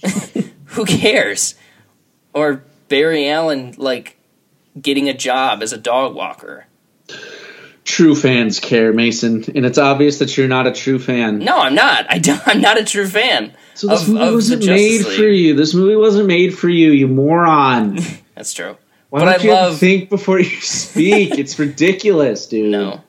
Who 0.65 0.85
cares? 0.85 1.53
Or 2.33 2.63
Barry 2.87 3.29
Allen 3.29 3.75
like 3.77 4.17
getting 4.81 5.07
a 5.07 5.13
job 5.13 5.61
as 5.61 5.73
a 5.73 5.77
dog 5.77 6.15
walker. 6.15 6.65
True 7.91 8.13
fans 8.13 8.59
care, 8.59 8.93
Mason, 8.93 9.43
and 9.55 9.65
it's 9.65 9.79
obvious 9.79 10.19
that 10.19 10.37
you're 10.37 10.47
not 10.47 10.67
a 10.67 10.71
true 10.71 10.99
fan. 10.99 11.39
No, 11.39 11.57
I'm 11.57 11.73
not. 11.73 12.05
I 12.07 12.19
don't, 12.19 12.39
I'm 12.47 12.61
not 12.61 12.77
a 12.79 12.83
true 12.83 13.07
fan. 13.07 13.51
So 13.73 13.87
this 13.87 14.03
of- 14.03 14.09
movie 14.09 14.27
of 14.27 14.33
wasn't 14.35 14.65
made 14.67 15.01
League. 15.05 15.17
for 15.17 15.23
you. 15.27 15.55
This 15.55 15.73
movie 15.73 15.95
wasn't 15.95 16.27
made 16.27 16.55
for 16.55 16.69
you, 16.69 16.91
you 16.91 17.07
moron. 17.07 17.97
That's 18.35 18.53
true. 18.53 18.77
Why 19.09 19.21
But 19.21 19.25
don't 19.25 19.39
I 19.41 19.43
you 19.43 19.51
love- 19.53 19.77
think 19.79 20.07
before 20.09 20.37
you 20.39 20.45
speak? 20.61 21.39
it's 21.39 21.57
ridiculous, 21.57 22.45
dude. 22.45 22.69
No. 22.71 23.01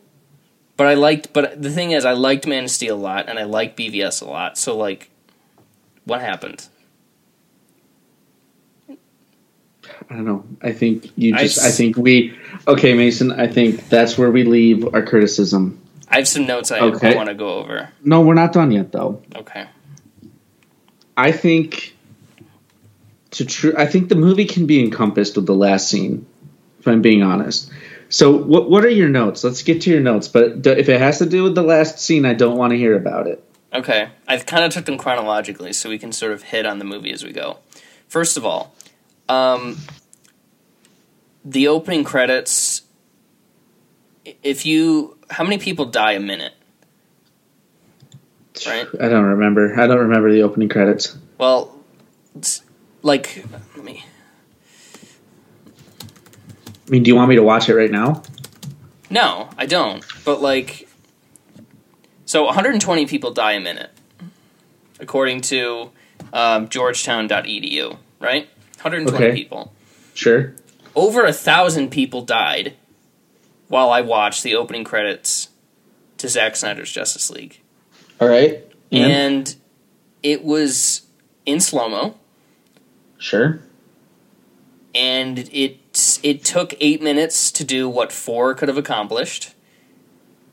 But 0.78 0.86
I 0.86 0.94
liked, 0.94 1.34
but 1.34 1.60
the 1.60 1.70
thing 1.70 1.90
is, 1.90 2.06
I 2.06 2.12
liked 2.12 2.46
Man 2.46 2.64
of 2.64 2.70
Steel 2.70 2.96
a 2.96 2.98
lot, 2.98 3.28
and 3.28 3.38
I 3.38 3.44
liked 3.44 3.78
BVS 3.78 4.22
a 4.22 4.24
lot. 4.24 4.56
So, 4.56 4.78
like, 4.78 5.10
what 6.04 6.22
happened? 6.22 6.66
I 10.08 10.14
don't 10.14 10.24
know. 10.24 10.44
I 10.62 10.72
think 10.72 11.10
you 11.16 11.34
I 11.34 11.42
just. 11.42 11.58
s- 11.58 11.66
I, 11.66 11.70
think 11.70 11.96
we. 11.96 12.36
Okay, 12.66 12.94
Mason. 12.94 13.32
I 13.32 13.46
think 13.46 13.88
that's 13.88 14.16
where 14.16 14.30
we 14.30 14.44
leave 14.44 14.94
our 14.94 15.02
criticism. 15.02 15.80
I 16.08 16.16
have 16.16 16.28
some 16.28 16.46
notes 16.46 16.70
I, 16.70 16.80
Okay. 16.80 17.14
Want 17.14 17.28
to 17.28 17.34
go 17.34 17.54
over. 17.54 17.90
No, 18.02 18.22
we're 18.22 18.34
not 18.34 18.52
done 18.52 18.72
yet, 18.72 18.90
though. 18.92 19.22
Okay. 19.36 19.66
I 21.16 21.32
think 21.32 21.94
to 23.32 23.44
true. 23.44 23.74
I 23.76 23.86
think 23.86 24.08
the 24.08 24.16
movie 24.16 24.46
can 24.46 24.66
be 24.66 24.82
encompassed 24.82 25.36
with 25.36 25.46
the 25.46 25.54
last 25.54 25.88
scene. 25.88 26.26
If 26.78 26.88
I'm 26.88 27.02
being 27.02 27.22
honest. 27.22 27.70
So, 28.08 28.36
what 28.36 28.68
what 28.70 28.84
are 28.84 28.90
your 28.90 29.08
notes? 29.08 29.44
Let's 29.44 29.62
get 29.62 29.82
to 29.82 29.90
your 29.90 30.00
notes. 30.00 30.28
But 30.28 30.66
if 30.66 30.88
it 30.88 31.00
has 31.00 31.18
to 31.18 31.26
do 31.26 31.44
with 31.44 31.54
the 31.54 31.62
last 31.62 32.00
scene, 32.00 32.24
I 32.24 32.34
don't 32.34 32.56
want 32.56 32.72
to 32.72 32.76
hear 32.76 32.96
about 32.96 33.26
it. 33.28 33.44
Okay. 33.72 34.08
I've 34.26 34.46
kind 34.46 34.64
of 34.64 34.72
took 34.72 34.86
them 34.86 34.98
chronologically, 34.98 35.72
so 35.72 35.88
we 35.88 35.98
can 35.98 36.10
sort 36.10 36.32
of 36.32 36.42
hit 36.42 36.66
on 36.66 36.78
the 36.80 36.84
movie 36.84 37.12
as 37.12 37.22
we 37.22 37.32
go. 37.32 37.58
First 38.08 38.36
of 38.36 38.44
all, 38.44 38.74
um, 39.30 39.78
the 41.44 41.68
opening 41.68 42.04
credits. 42.04 42.82
If 44.42 44.66
you, 44.66 45.16
how 45.30 45.44
many 45.44 45.58
people 45.58 45.86
die 45.86 46.12
a 46.12 46.20
minute? 46.20 46.52
Right. 48.66 48.86
I 49.00 49.08
don't 49.08 49.24
remember. 49.24 49.80
I 49.80 49.86
don't 49.86 50.00
remember 50.00 50.30
the 50.30 50.42
opening 50.42 50.68
credits. 50.68 51.16
Well, 51.38 51.74
like, 53.02 53.44
let 53.74 53.84
me. 53.84 54.04
I 56.86 56.90
mean, 56.90 57.02
do 57.02 57.08
you 57.08 57.16
want 57.16 57.30
me 57.30 57.36
to 57.36 57.42
watch 57.42 57.68
it 57.68 57.74
right 57.74 57.90
now? 57.90 58.22
No, 59.08 59.48
I 59.56 59.64
don't. 59.66 60.04
But 60.24 60.42
like, 60.42 60.88
so 62.26 62.44
120 62.44 63.06
people 63.06 63.32
die 63.32 63.52
a 63.52 63.60
minute, 63.60 63.90
according 64.98 65.40
to 65.42 65.90
um, 66.32 66.68
Georgetown.edu. 66.68 67.96
Right, 68.18 68.50
120 68.82 69.24
Okay. 69.26 69.34
people. 69.34 69.72
Sure. 70.14 70.54
Over 70.94 71.24
a 71.24 71.32
thousand 71.32 71.90
people 71.90 72.22
died 72.22 72.74
while 73.68 73.90
I 73.90 74.00
watched 74.00 74.42
the 74.42 74.54
opening 74.56 74.84
credits 74.84 75.48
to 76.18 76.28
Zack 76.28 76.56
Snyder's 76.56 76.90
Justice 76.90 77.30
League, 77.30 77.60
All 78.20 78.28
right. 78.28 78.64
and 78.90 79.54
it 80.22 80.44
was 80.44 81.02
in 81.46 81.60
slow 81.60 81.88
mo, 81.88 82.14
sure. 83.18 83.60
and 84.94 85.38
it 85.52 86.18
it 86.22 86.44
took 86.44 86.74
eight 86.80 87.00
minutes 87.02 87.50
to 87.52 87.64
do 87.64 87.88
what 87.88 88.12
four 88.12 88.54
could 88.54 88.68
have 88.68 88.76
accomplished, 88.78 89.54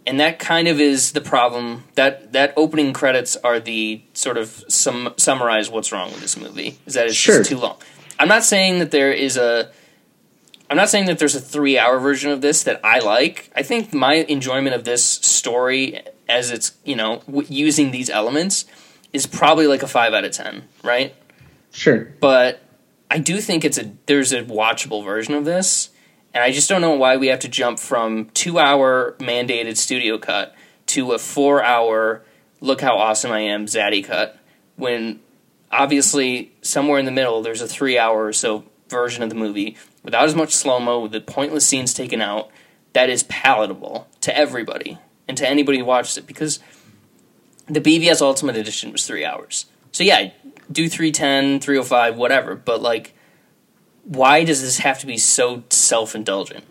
and 0.06 0.20
that 0.20 0.40
kind 0.40 0.68
of 0.68 0.80
is 0.80 1.12
the 1.14 1.22
problem. 1.22 1.84
That 1.96 2.32
that 2.34 2.54
opening 2.56 2.94
credits 2.94 3.36
are 3.38 3.60
the 3.60 4.02
sort 4.14 4.38
of 4.38 4.64
sum, 4.70 5.14
summarize 5.18 5.70
what's 5.70 5.92
wrong 5.92 6.12
with 6.12 6.22
this 6.22 6.38
movie 6.38 6.78
is 6.86 6.94
that 6.94 7.08
it's 7.08 7.16
Sure. 7.16 7.40
just 7.40 7.50
too 7.50 7.58
long. 7.58 7.78
I'm 8.20 8.28
not 8.28 8.44
saying 8.44 8.80
that 8.80 8.92
there 8.92 9.12
is 9.12 9.38
a. 9.38 9.72
I'm 10.70 10.76
not 10.78 10.90
saying 10.90 11.06
that 11.06 11.18
there's 11.18 11.36
a 11.36 11.40
three 11.40 11.78
hour 11.78 12.00
version 12.00 12.32
of 12.32 12.42
this 12.42 12.64
that 12.64 12.82
I 12.84 13.00
like. 13.00 13.50
I 13.56 13.64
think 13.64 13.94
my 13.94 14.16
enjoyment 14.16 14.76
of 14.76 14.84
this 14.84 15.04
story, 15.04 16.02
as 16.28 16.52
it's 16.52 16.74
you 16.84 16.96
know 16.96 17.22
w- 17.28 17.48
using 17.50 17.92
these 17.92 18.10
elements, 18.10 18.66
is 19.14 19.26
probably 19.26 19.68
like 19.68 19.84
a 19.84 19.88
five 19.88 20.14
out 20.14 20.26
of 20.26 20.32
ten, 20.32 20.68
right? 20.84 21.16
Sure. 21.72 22.12
but 22.20 22.62
I 23.12 23.20
do 23.20 23.40
think 23.40 23.64
it's 23.64 23.78
a 23.78 23.92
there's 24.08 24.34
a 24.34 24.44
watchable 24.44 25.04
version 25.04 25.36
of 25.36 25.46
this, 25.46 25.90
and 26.34 26.44
I 26.44 26.52
just 26.52 26.68
don't 26.68 26.82
know 26.82 26.96
why 26.96 27.18
we 27.18 27.28
have 27.28 27.40
to 27.42 27.48
jump 27.48 27.80
from 27.80 28.30
two 28.34 28.58
hour 28.60 29.16
mandated 29.20 29.78
studio 29.78 30.18
cut 30.18 30.56
to 30.88 31.12
a 31.12 31.20
four 31.20 31.64
hour 31.64 32.24
look 32.60 32.82
how 32.82 32.98
awesome 32.98 33.32
I 33.32 33.42
am 33.42 33.68
zaddy 33.68 34.04
cut 34.04 34.40
when 34.76 35.20
obviously 35.72 36.52
somewhere 36.62 37.00
in 37.00 37.06
the 37.06 37.12
middle 37.12 37.42
there's 37.42 37.62
a 37.62 37.68
three 37.68 37.98
hour 37.98 38.26
or 38.26 38.34
so 38.34 38.64
version 38.90 39.22
of 39.24 39.30
the 39.30 39.36
movie 39.36 39.76
without 40.04 40.24
as 40.26 40.34
much 40.36 40.54
slow 40.56 40.80
mo 40.80 41.00
with 41.02 41.12
the 41.12 41.20
pointless 41.22 41.68
scenes 41.68 41.94
taken 41.94 42.22
out 42.22 42.50
that 42.94 43.10
is 43.10 43.24
palatable 43.24 44.08
to 44.22 44.36
everybody 44.36 44.98
and 45.28 45.38
to 45.38 45.48
anybody 45.48 45.80
who 45.80 45.86
watches 45.86 46.18
it 46.18 46.26
because 46.26 46.60
the 47.68 47.82
BVS 47.82 48.22
Ultimate 48.22 48.56
Edition 48.56 48.94
was 48.94 49.06
three 49.06 49.26
hours. 49.26 49.66
So 49.92 50.04
yeah, 50.06 50.32
do 50.72 50.88
310, 50.88 51.60
305, 51.60 52.16
whatever. 52.18 52.56
But 52.56 52.82
like, 52.82 53.14
why 54.06 54.46
does 54.46 54.62
this 54.62 54.78
have 54.78 55.00
to 55.00 55.06
be 55.06 55.18
so 55.18 55.64
self 55.70 56.16
indulgent? 56.16 56.64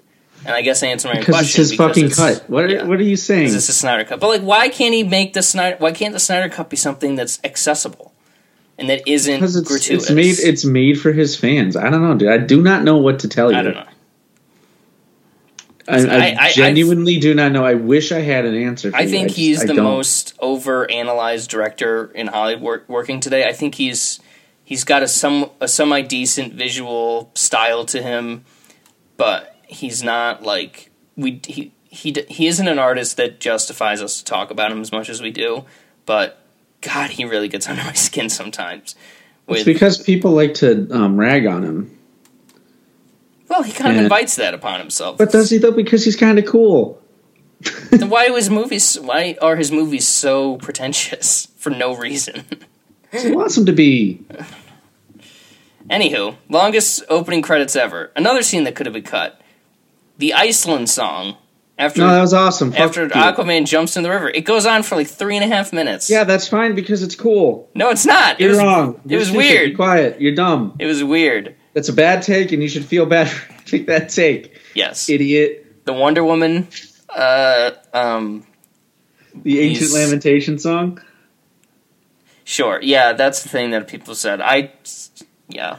And 0.46 0.54
I 0.54 0.62
guess 0.62 0.82
I 0.82 0.86
answer 0.86 1.08
my 1.08 1.16
own 1.16 1.20
Because 1.20 1.28
it's 1.28 1.36
question 1.36 1.60
his 1.60 1.70
because 1.72 1.88
fucking 1.88 2.04
it's- 2.06 2.38
cut. 2.38 2.48
What, 2.50 2.70
yeah. 2.70 2.84
what 2.84 2.98
are 2.98 3.02
you 3.02 3.16
saying? 3.16 3.44
Is 3.44 3.52
this 3.54 3.68
a 3.68 3.72
Snyder 3.74 4.04
cut? 4.04 4.20
But 4.20 4.28
like, 4.28 4.40
why 4.40 4.70
can't 4.70 4.94
he 4.94 5.02
make 5.04 5.34
the 5.34 5.42
Snyder? 5.42 5.76
Why 5.78 5.92
can't 5.92 6.14
the 6.14 6.18
Snyder 6.18 6.48
cut 6.48 6.70
be 6.70 6.76
something 6.76 7.14
that's 7.14 7.38
accessible 7.44 8.14
and 8.78 8.90
that 8.90 9.06
isn't 9.08 9.34
Because 9.34 9.56
it's, 9.56 9.68
gratuitous? 9.68 10.10
it's 10.10 10.10
made 10.14 10.38
it's 10.48 10.64
made 10.64 11.00
for 11.00 11.12
his 11.12 11.36
fans. 11.36 11.76
I 11.76 11.88
don't 11.90 12.02
know, 12.02 12.14
dude. 12.16 12.28
I 12.28 12.38
do 12.38 12.60
not 12.62 12.82
know 12.84 12.98
what 12.98 13.20
to 13.20 13.28
tell 13.28 13.50
you. 13.52 13.58
I 13.58 13.62
don't 13.62 13.74
know. 13.74 13.86
I, 15.88 15.98
I, 16.04 16.16
I- 16.16 16.36
I- 16.46 16.52
genuinely 16.52 17.18
do 17.20 17.34
not 17.34 17.52
know. 17.52 17.64
I 17.64 17.74
wish 17.74 18.10
I 18.12 18.20
had 18.20 18.44
an 18.44 18.54
answer. 18.56 18.90
For 18.90 18.96
I 18.96 19.06
think 19.06 19.28
just- 19.28 19.36
he's 19.38 19.62
I 19.62 19.66
the 19.66 19.74
don't. 19.74 19.84
most 19.84 20.34
over 20.40 20.90
analyzed 20.90 21.48
director 21.50 22.10
in 22.14 22.26
Hollywood 22.26 22.62
work, 22.62 22.84
working 22.88 23.20
today. 23.20 23.44
I 23.44 23.52
think 23.52 23.76
he's 23.76 24.18
he's 24.64 24.82
got 24.84 25.02
a 25.02 25.08
some 25.08 25.50
a 25.60 25.68
semi 25.68 26.00
decent 26.02 26.54
visual 26.54 27.30
style 27.34 27.84
to 27.86 28.02
him, 28.02 28.44
but 29.16 29.56
he's 29.68 30.02
not 30.02 30.42
like 30.42 30.90
we 31.16 31.40
he 31.46 31.72
he 31.84 32.14
he 32.28 32.46
isn't 32.48 32.66
an 32.66 32.80
artist 32.80 33.16
that 33.18 33.38
justifies 33.38 34.02
us 34.02 34.18
to 34.18 34.24
talk 34.24 34.50
about 34.50 34.72
him 34.72 34.80
as 34.80 34.90
much 34.90 35.08
as 35.08 35.22
we 35.22 35.30
do. 35.30 35.64
But 36.04 36.42
God, 36.86 37.10
he 37.10 37.24
really 37.24 37.48
gets 37.48 37.68
under 37.68 37.82
my 37.82 37.92
skin 37.94 38.28
sometimes. 38.28 38.94
It's 39.48 39.64
because 39.64 39.98
people 39.98 40.32
like 40.32 40.54
to 40.54 40.88
um, 40.90 41.16
rag 41.16 41.46
on 41.46 41.62
him. 41.62 41.98
well, 43.48 43.62
he 43.62 43.72
kind 43.72 43.96
of 43.96 44.02
invites 44.02 44.36
that 44.36 44.54
upon 44.54 44.80
himself. 44.80 45.18
But 45.18 45.32
does 45.32 45.50
he 45.50 45.58
though? 45.58 45.72
Because 45.72 46.04
he's 46.04 46.16
kind 46.16 46.38
of 46.38 46.46
cool. 46.46 47.02
Then 47.90 48.10
why 48.10 48.26
are 48.26 48.36
his 48.36 48.50
movies? 48.50 48.98
Why 49.00 49.36
are 49.40 49.56
his 49.56 49.72
movies 49.72 50.06
so 50.06 50.56
pretentious 50.58 51.46
for 51.56 51.70
no 51.70 51.96
reason? 51.96 52.44
He 53.12 53.30
wants 53.30 53.54
them 53.56 53.66
to 53.66 53.72
be. 53.72 54.24
Anywho, 55.88 56.36
longest 56.48 57.02
opening 57.08 57.42
credits 57.42 57.74
ever. 57.76 58.12
Another 58.14 58.42
scene 58.42 58.64
that 58.64 58.74
could 58.74 58.86
have 58.86 58.92
been 58.92 59.04
cut. 59.04 59.40
The 60.18 60.34
Iceland 60.34 60.90
song 60.90 61.36
after 61.78 62.00
No, 62.00 62.08
that 62.10 62.20
was 62.20 62.32
awesome. 62.34 62.72
Fuck 62.72 62.80
after 62.80 63.02
you. 63.04 63.08
Aquaman 63.10 63.66
jumps 63.66 63.96
in 63.96 64.02
the 64.02 64.10
river. 64.10 64.28
It 64.28 64.42
goes 64.42 64.64
on 64.66 64.82
for 64.82 64.96
like 64.96 65.06
three 65.08 65.36
and 65.36 65.44
a 65.44 65.54
half 65.54 65.72
minutes. 65.72 66.08
Yeah, 66.08 66.24
that's 66.24 66.48
fine 66.48 66.74
because 66.74 67.02
it's 67.02 67.14
cool. 67.14 67.68
No, 67.74 67.90
it's 67.90 68.06
not. 68.06 68.40
You're 68.40 68.50
it 68.50 68.52
was, 68.52 68.58
wrong. 68.62 69.00
It 69.04 69.10
You're 69.10 69.18
was 69.20 69.28
stupid. 69.28 69.38
weird. 69.46 69.70
Be 69.70 69.76
quiet. 69.76 70.20
You're 70.20 70.34
dumb. 70.34 70.76
It 70.78 70.86
was 70.86 71.04
weird. 71.04 71.54
That's 71.74 71.88
a 71.90 71.92
bad 71.92 72.22
take, 72.22 72.52
and 72.52 72.62
you 72.62 72.68
should 72.68 72.84
feel 72.86 73.04
bad 73.06 73.28
for 73.28 73.52
taking 73.66 73.86
that 73.86 74.08
take, 74.08 74.58
Yes. 74.74 75.08
idiot. 75.10 75.84
the 75.84 75.92
Wonder 75.92 76.24
Woman. 76.24 76.68
Uh, 77.08 77.72
um, 77.92 78.46
The 79.42 79.60
ancient 79.60 79.92
lamentation 79.92 80.58
song. 80.58 81.00
Sure. 82.44 82.78
Yeah, 82.82 83.12
that's 83.12 83.42
the 83.42 83.48
thing 83.48 83.70
that 83.72 83.88
people 83.88 84.14
said. 84.14 84.40
I, 84.40 84.72
yeah, 85.48 85.78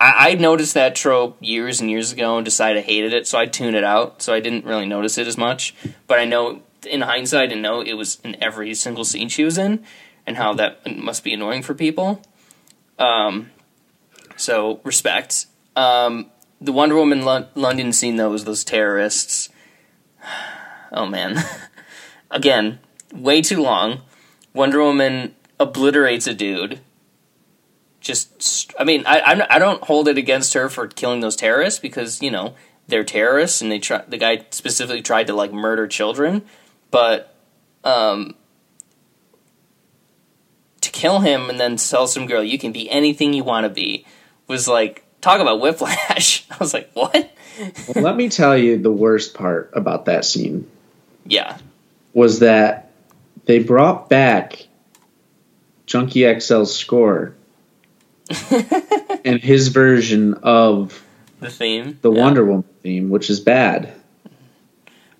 I, 0.00 0.30
I 0.30 0.34
noticed 0.34 0.74
that 0.74 0.96
trope 0.96 1.36
years 1.40 1.80
and 1.80 1.90
years 1.90 2.10
ago 2.10 2.36
and 2.36 2.44
decided 2.44 2.82
I 2.82 2.86
hated 2.86 3.12
it, 3.12 3.28
so 3.28 3.38
I 3.38 3.46
tuned 3.46 3.76
it 3.76 3.84
out. 3.84 4.22
So 4.22 4.32
I 4.32 4.40
didn't 4.40 4.64
really 4.64 4.86
notice 4.86 5.18
it 5.18 5.26
as 5.26 5.36
much. 5.36 5.74
But 6.06 6.18
I 6.18 6.24
know, 6.24 6.62
in 6.88 7.02
hindsight, 7.02 7.52
I 7.52 7.54
know 7.54 7.82
it 7.82 7.94
was 7.94 8.18
in 8.24 8.42
every 8.42 8.74
single 8.74 9.04
scene 9.04 9.28
she 9.28 9.44
was 9.44 9.58
in, 9.58 9.84
and 10.26 10.36
how 10.38 10.54
that 10.54 10.96
must 10.96 11.22
be 11.22 11.34
annoying 11.34 11.62
for 11.62 11.74
people. 11.74 12.22
Um, 12.98 13.50
so 14.36 14.80
respect. 14.84 15.46
Um, 15.76 16.30
the 16.60 16.72
Wonder 16.72 16.96
Woman 16.96 17.24
Lon- 17.24 17.48
London 17.54 17.92
scene 17.92 18.16
though 18.16 18.30
was 18.30 18.44
those 18.44 18.64
terrorists. 18.64 19.48
Oh 20.92 21.06
man, 21.06 21.36
again, 22.32 22.80
way 23.14 23.42
too 23.42 23.62
long. 23.62 24.00
Wonder 24.52 24.82
Woman 24.82 25.36
obliterates 25.60 26.26
a 26.26 26.34
dude. 26.34 26.80
Just, 28.00 28.72
I 28.78 28.84
mean, 28.84 29.04
I 29.06 29.20
I'm, 29.20 29.42
I 29.50 29.58
don't 29.58 29.82
hold 29.84 30.08
it 30.08 30.16
against 30.16 30.54
her 30.54 30.68
for 30.68 30.88
killing 30.88 31.20
those 31.20 31.36
terrorists 31.36 31.78
because 31.78 32.22
you 32.22 32.30
know 32.30 32.54
they're 32.86 33.04
terrorists 33.04 33.60
and 33.60 33.70
they 33.70 33.78
try. 33.78 34.02
The 34.06 34.16
guy 34.16 34.46
specifically 34.50 35.02
tried 35.02 35.26
to 35.28 35.34
like 35.34 35.52
murder 35.52 35.86
children, 35.86 36.42
but 36.90 37.34
um, 37.84 38.34
to 40.80 40.90
kill 40.90 41.20
him 41.20 41.48
and 41.50 41.58
then 41.58 41.76
tell 41.76 42.06
some 42.06 42.26
girl 42.26 42.42
you 42.42 42.58
can 42.58 42.72
be 42.72 42.90
anything 42.90 43.32
you 43.32 43.44
want 43.44 43.64
to 43.64 43.70
be 43.70 44.04
was 44.46 44.68
like 44.68 45.04
talk 45.20 45.40
about 45.40 45.60
whiplash. 45.60 46.46
I 46.50 46.56
was 46.58 46.74
like, 46.74 46.90
what? 46.92 47.14
Well, 47.14 48.04
let 48.04 48.16
me 48.16 48.28
tell 48.28 48.56
you 48.56 48.78
the 48.78 48.92
worst 48.92 49.34
part 49.34 49.70
about 49.74 50.06
that 50.06 50.24
scene 50.24 50.70
Yeah, 51.24 51.58
was 52.12 52.40
that 52.40 52.90
they 53.44 53.58
brought 53.58 54.08
back 54.08 54.66
Junkie 55.86 56.20
XL's 56.20 56.74
score 56.74 57.34
and 59.24 59.40
his 59.40 59.68
version 59.68 60.34
of 60.42 61.02
the 61.40 61.50
theme. 61.50 61.98
the 62.02 62.12
Yeah. 62.12 62.20
Wonder 62.22 62.44
Woman 62.44 62.64
theme, 62.82 63.10
which 63.10 63.30
is 63.30 63.40
bad 63.40 63.92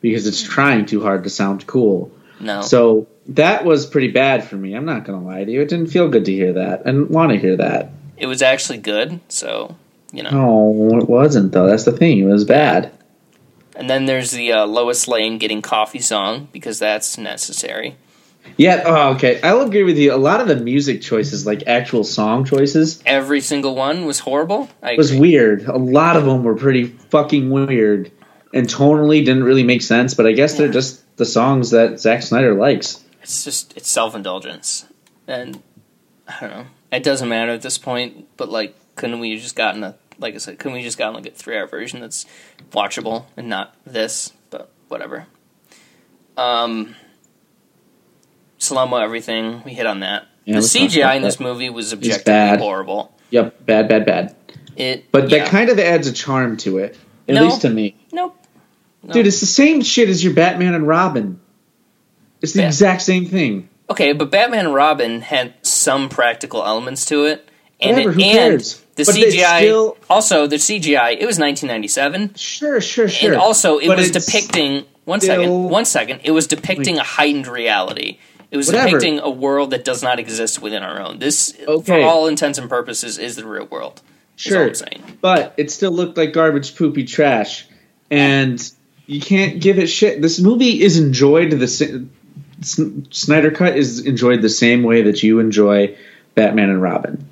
because 0.00 0.26
it's 0.26 0.42
trying 0.42 0.86
too 0.86 1.02
hard 1.02 1.24
to 1.24 1.30
sound 1.30 1.66
cool. 1.66 2.10
No, 2.38 2.62
So 2.62 3.06
that 3.28 3.64
was 3.66 3.84
pretty 3.84 4.08
bad 4.08 4.44
for 4.44 4.56
me. 4.56 4.74
I'm 4.74 4.86
not 4.86 5.04
going 5.04 5.20
to 5.20 5.26
lie 5.26 5.44
to 5.44 5.50
you. 5.52 5.60
It 5.60 5.68
didn't 5.68 5.88
feel 5.88 6.08
good 6.08 6.24
to 6.24 6.32
hear 6.32 6.54
that. 6.54 6.80
I 6.80 6.84
didn't 6.84 7.10
want 7.10 7.32
to 7.32 7.38
hear 7.38 7.56
that. 7.56 7.90
it 8.16 8.26
was 8.26 8.40
actually 8.42 8.78
good. 8.78 9.20
So 9.28 9.76
you 10.12 10.22
know. 10.22 10.30
No, 10.30 10.98
it 10.98 11.08
wasn't 11.08 11.52
though. 11.52 11.66
That's 11.66 11.84
the 11.84 11.92
thing. 11.92 12.18
It 12.18 12.24
was 12.24 12.44
bad. 12.44 12.92
And 13.76 13.88
then 13.88 14.06
there's 14.06 14.30
the 14.32 14.52
uh, 14.52 14.66
Lois 14.66 15.06
Lane 15.08 15.38
getting 15.38 15.62
coffee 15.62 16.00
song 16.00 16.48
because 16.52 16.78
that's 16.78 17.16
necessary. 17.16 17.96
Yeah. 18.56 18.82
Oh, 18.84 19.14
okay. 19.14 19.40
I'll 19.42 19.62
agree 19.62 19.84
with 19.84 19.96
you. 19.96 20.14
A 20.14 20.16
lot 20.16 20.40
of 20.40 20.48
the 20.48 20.56
music 20.56 21.00
choices, 21.02 21.46
like 21.46 21.64
actual 21.66 22.04
song 22.04 22.44
choices, 22.44 23.02
Every 23.06 23.40
single 23.40 23.74
one 23.74 24.04
was 24.04 24.18
horrible. 24.18 24.68
I 24.82 24.96
was 24.96 25.10
agree. 25.10 25.20
weird. 25.20 25.64
A 25.66 25.78
lot 25.78 26.16
of 26.16 26.24
them 26.24 26.44
were 26.44 26.54
pretty 26.56 26.84
fucking 26.86 27.50
weird, 27.50 28.12
and 28.52 28.66
tonally 28.66 29.24
didn't 29.24 29.44
really 29.44 29.62
make 29.62 29.82
sense. 29.82 30.14
But 30.14 30.26
I 30.26 30.32
guess 30.32 30.58
they're 30.58 30.68
just 30.68 31.02
the 31.16 31.24
songs 31.24 31.70
that 31.70 32.00
Zack 32.00 32.22
Snyder 32.22 32.54
likes. 32.54 33.02
It's 33.22 33.44
just 33.44 33.76
it's 33.76 33.88
self 33.88 34.14
indulgence, 34.14 34.86
and 35.26 35.62
I 36.28 36.40
don't 36.40 36.50
know. 36.50 36.66
It 36.92 37.02
doesn't 37.02 37.28
matter 37.28 37.52
at 37.52 37.62
this 37.62 37.78
point. 37.78 38.26
But 38.36 38.48
like, 38.50 38.74
couldn't 38.96 39.20
we 39.20 39.32
have 39.32 39.40
just 39.40 39.56
gotten 39.56 39.84
a 39.84 39.94
like 40.18 40.34
I 40.34 40.38
said? 40.38 40.58
Couldn't 40.58 40.74
we 40.74 40.82
just 40.82 40.98
gotten 40.98 41.14
like 41.14 41.26
a 41.26 41.30
three 41.30 41.56
hour 41.56 41.66
version 41.66 42.00
that's 42.00 42.26
watchable 42.72 43.24
and 43.36 43.48
not 43.48 43.74
this? 43.86 44.32
But 44.50 44.70
whatever. 44.88 45.26
Um, 46.36 46.94
slow 48.60 48.96
everything. 48.96 49.62
We 49.64 49.72
hit 49.72 49.86
on 49.86 50.00
that. 50.00 50.26
Yeah, 50.44 50.56
the 50.56 50.60
CGI 50.60 51.16
in 51.16 51.22
this 51.22 51.36
that. 51.36 51.42
movie 51.44 51.70
was 51.70 51.92
bad. 51.94 51.98
objectively 51.98 52.58
horrible. 52.66 53.12
Yep. 53.30 53.66
Bad. 53.66 53.88
Bad. 53.88 54.06
Bad. 54.06 54.36
It, 54.76 55.10
But 55.12 55.28
yeah. 55.30 55.38
that 55.38 55.48
kind 55.48 55.68
of 55.70 55.78
adds 55.78 56.06
a 56.06 56.12
charm 56.12 56.56
to 56.58 56.78
it, 56.78 56.96
at 57.28 57.34
No. 57.34 57.44
least 57.44 57.62
to 57.62 57.70
me. 57.70 57.96
nope. 58.12 58.36
No. 59.02 59.12
Dude, 59.14 59.26
it's 59.26 59.40
the 59.40 59.46
same 59.46 59.82
shit 59.82 60.08
as 60.08 60.22
your 60.22 60.34
Batman 60.34 60.74
and 60.74 60.86
Robin. 60.86 61.40
It's 62.42 62.52
the 62.52 62.64
exact 62.66 63.02
same 63.02 63.26
thing. 63.26 63.68
Okay, 63.88 64.12
but 64.12 64.30
Batman 64.30 64.66
and 64.66 64.74
Robin 64.74 65.20
had 65.20 65.54
some 65.62 66.08
practical 66.08 66.64
elements 66.64 67.04
to 67.06 67.24
it, 67.24 67.48
and 67.80 67.96
Whatever, 67.96 68.18
it, 68.18 68.24
and 68.24 68.60
the 68.96 69.04
But 69.04 69.14
CGI. 69.14 69.58
still- 69.60 69.96
Also, 70.08 70.46
the 70.46 70.56
CGI. 70.58 71.12
It 71.18 71.26
was 71.26 71.38
1997, 71.38 72.34
Sure, 72.36 72.80
sure, 72.80 73.08
sure. 73.08 73.32
and 73.32 73.40
also 73.40 73.78
it 73.78 73.88
But 73.88 73.98
was 73.98 74.10
depicting 74.10 74.84
one 75.06 75.20
still- 75.20 75.36
second, 75.42 75.64
one 75.70 75.84
second. 75.86 76.20
It 76.24 76.30
was 76.32 76.46
depicting 76.46 76.98
a 76.98 77.02
heightened 77.02 77.46
reality. 77.48 78.18
It 78.50 78.56
was 78.56 78.66
Whatever. 78.66 78.88
depicting 78.98 79.20
a 79.20 79.30
world 79.30 79.70
that 79.70 79.84
does 79.84 80.02
not 80.02 80.18
exist 80.18 80.60
within 80.60 80.82
our 80.82 81.00
own. 81.00 81.18
This, 81.20 81.52
for 81.84 82.00
all 82.00 82.26
intents 82.26 82.58
and 82.58 82.68
purposes, 82.68 83.16
is 83.18 83.36
the 83.36 83.46
real 83.46 83.66
world. 83.66 84.02
Sure, 84.36 84.72
but 85.20 85.54
it 85.58 85.70
still 85.70 85.92
looked 85.92 86.16
like 86.16 86.32
garbage, 86.32 86.74
poopy 86.74 87.04
trash, 87.04 87.66
and 88.10 88.58
you 89.06 89.20
can't 89.20 89.60
give 89.60 89.78
it 89.78 89.86
shit. 89.88 90.22
This 90.22 90.40
movie 90.40 90.80
is 90.82 90.98
enjoyed 90.98 91.50
the 91.50 91.68
sa- 91.68 91.98
Snyder 93.10 93.50
Cut 93.50 93.76
is 93.76 94.06
enjoyed 94.06 94.40
the 94.42 94.48
same 94.48 94.82
way 94.82 95.02
that 95.02 95.22
you 95.22 95.40
enjoy 95.40 95.96
Batman 96.34 96.70
and 96.70 96.80
Robin. 96.82 97.28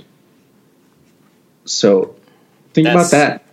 So 1.65 2.17
think 2.75 2.87
That's- 2.87 3.11
about 3.13 3.17
that. 3.17 3.45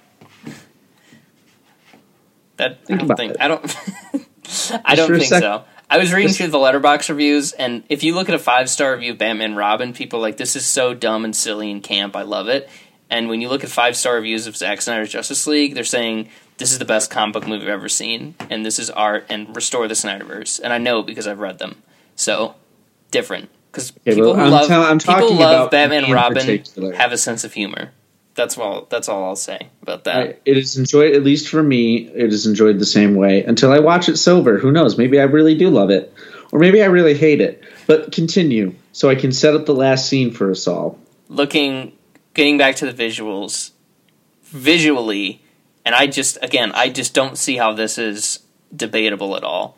That 2.58 2.86
Think 2.86 3.02
I 3.02 3.06
don't 3.06 3.18
think. 3.18 3.36
I 3.40 3.48
don't. 3.48 3.78
I 4.86 4.96
don't 4.96 5.10
think 5.20 5.24
so. 5.26 5.64
I 5.96 5.98
was 5.98 6.12
reading 6.12 6.28
Just- 6.28 6.40
through 6.40 6.48
the 6.50 6.58
Letterboxd 6.58 7.08
reviews, 7.08 7.54
and 7.54 7.84
if 7.88 8.04
you 8.04 8.14
look 8.16 8.28
at 8.28 8.36
a 8.36 8.40
five 8.40 8.70
star 8.70 8.94
review 8.94 9.14
of 9.14 9.18
Batman 9.18 9.56
Robin, 9.56 9.94
people 9.94 10.20
are 10.20 10.22
like 10.22 10.36
this 10.36 10.56
is 10.58 10.66
so 10.66 10.94
dumb 10.94 11.24
and 11.24 11.34
silly 11.34 11.72
and 11.72 11.82
camp. 11.82 12.16
I 12.18 12.24
love 12.24 12.50
it. 12.50 12.68
And 13.10 13.30
when 13.30 13.40
you 13.40 13.48
look 13.48 13.64
at 13.64 13.70
five 13.70 13.96
star 13.96 14.16
reviews 14.16 14.46
of 14.46 14.58
Zack 14.58 14.82
Snyder's 14.82 15.10
Justice 15.12 15.48
League, 15.48 15.74
they're 15.74 15.86
saying 15.86 16.28
this 16.58 16.74
is 16.74 16.80
the 16.80 16.86
best 16.86 17.10
comic 17.10 17.34
book 17.34 17.48
movie 17.48 17.64
I've 17.64 17.70
ever 17.70 17.88
seen, 17.88 18.36
and 18.50 18.66
this 18.66 18.78
is 18.78 18.90
art 18.90 19.26
and 19.30 19.56
restore 19.56 19.88
the 19.88 19.94
Snyderverse. 19.94 20.60
And 20.62 20.74
I 20.74 20.80
know 20.80 21.02
because 21.02 21.28
I've 21.28 21.40
read 21.40 21.60
them. 21.60 21.82
So 22.18 22.56
different 23.12 23.50
because 23.72 23.92
Okay, 23.92 24.16
people 24.16 24.34
well, 24.34 24.36
who 24.36 24.42
I'm 24.42 24.52
love 24.52 24.72
I'm 24.72 25.00
people 25.00 25.14
talking 25.16 25.38
love 25.38 25.52
about 25.54 25.72
Batman 25.72 26.12
Robin 26.12 26.38
particular. 26.40 26.94
have 26.94 27.14
a 27.14 27.18
sense 27.18 27.44
of 27.46 27.54
humor. 27.54 27.92
That's 28.36 28.58
all. 28.58 28.86
That's 28.90 29.10
all 29.10 29.24
I'll 29.24 29.36
say 29.36 29.70
about 29.82 30.04
that. 30.04 30.42
It 30.46 30.58
is 30.58 30.78
enjoyed, 30.78 31.16
at 31.16 31.24
least 31.24 31.48
for 31.50 31.64
me, 31.64 32.08
it 32.08 32.32
is 32.34 32.46
enjoyed 32.46 32.80
the 32.80 32.86
same 32.86 33.16
way 33.16 33.44
until 33.44 33.72
I 33.72 33.80
watch 33.80 34.10
it 34.10 34.18
sober. 34.18 34.58
Who 34.60 34.72
knows? 34.72 34.98
Maybe 34.98 35.20
I 35.20 35.24
really 35.24 35.56
do 35.58 35.70
love 35.70 35.90
it, 35.90 36.14
or 36.52 36.60
maybe 36.60 36.84
I 36.84 36.88
really 36.88 37.14
hate 37.16 37.42
it. 37.42 37.64
But 37.88 38.12
continue, 38.12 38.76
so 38.92 39.10
I 39.10 39.16
can 39.16 39.32
set 39.32 39.56
up 39.56 39.66
the 39.66 39.74
last 39.74 40.10
scene 40.10 40.32
for 40.32 40.52
us 40.52 40.68
all. 40.68 41.00
looking 41.30 41.94
getting 42.34 42.58
back 42.58 42.76
to 42.76 42.92
the 42.92 43.04
visuals 43.04 43.72
visually 44.44 45.42
and 45.86 45.96
i 45.96 46.06
just 46.06 46.38
again 46.42 46.72
i 46.74 46.90
just 46.90 47.14
don't 47.14 47.38
see 47.38 47.56
how 47.58 47.74
this 47.74 47.98
is 47.98 48.40
debatable 48.76 49.36
at 49.36 49.44
all 49.44 49.78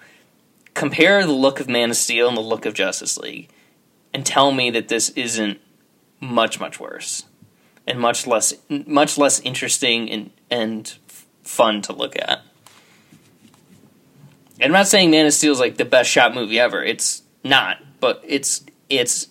compare 0.74 1.26
the 1.26 1.32
look 1.32 1.60
of 1.60 1.70
man 1.70 1.89
of 1.91 1.95
steel 1.95 2.28
and 2.28 2.36
the 2.36 2.41
look 2.41 2.66
of 2.66 2.74
justice 2.74 3.18
league 3.18 3.47
and 4.14 4.26
tell 4.26 4.51
me 4.51 4.70
that 4.72 4.88
this 4.88 5.10
isn't 5.12 5.60
much 6.20 6.60
much 6.60 6.80
worse 6.80 7.24
and 7.88 7.99
much 7.99 8.27
less 8.27 8.53
much 8.69 9.17
less 9.17 9.39
interesting 9.39 10.09
and 10.11 10.29
and 10.51 10.97
fun 11.43 11.81
to 11.81 11.93
look 11.93 12.15
at 12.17 12.41
and 14.59 14.65
i'm 14.65 14.71
not 14.71 14.88
saying 14.88 15.09
man 15.09 15.25
of 15.25 15.33
steel 15.33 15.51
is 15.53 15.59
like 15.59 15.77
the 15.77 15.85
best 15.85 16.09
shot 16.09 16.35
movie 16.35 16.59
ever 16.59 16.83
it's 16.83 17.23
not 17.43 17.77
but 17.99 18.21
it's 18.25 18.63
it's 18.89 19.27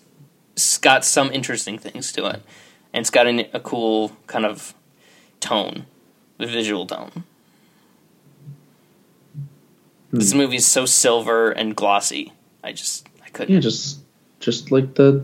it's 0.55 0.77
got 0.79 1.05
some 1.05 1.31
interesting 1.31 1.77
things 1.77 2.11
to 2.13 2.25
it, 2.25 2.41
and 2.91 3.01
it's 3.01 3.11
got 3.11 3.27
an, 3.27 3.45
a 3.53 3.59
cool 3.59 4.17
kind 4.25 4.43
of 4.43 4.73
tone, 5.39 5.85
the 6.39 6.47
visual 6.47 6.87
tone. 6.87 7.23
This 10.11 10.31
Hmm. 10.31 10.37
movie 10.39 10.55
is 10.55 10.65
so 10.65 10.87
silver 10.87 11.51
and 11.51 11.75
glossy. 11.75 12.33
I 12.63 12.71
just 12.71 13.07
I 13.23 13.29
couldn't. 13.29 13.53
Yeah, 13.53 13.59
just 13.61 13.99
just 14.39 14.71
like 14.71 14.95
the 14.95 15.23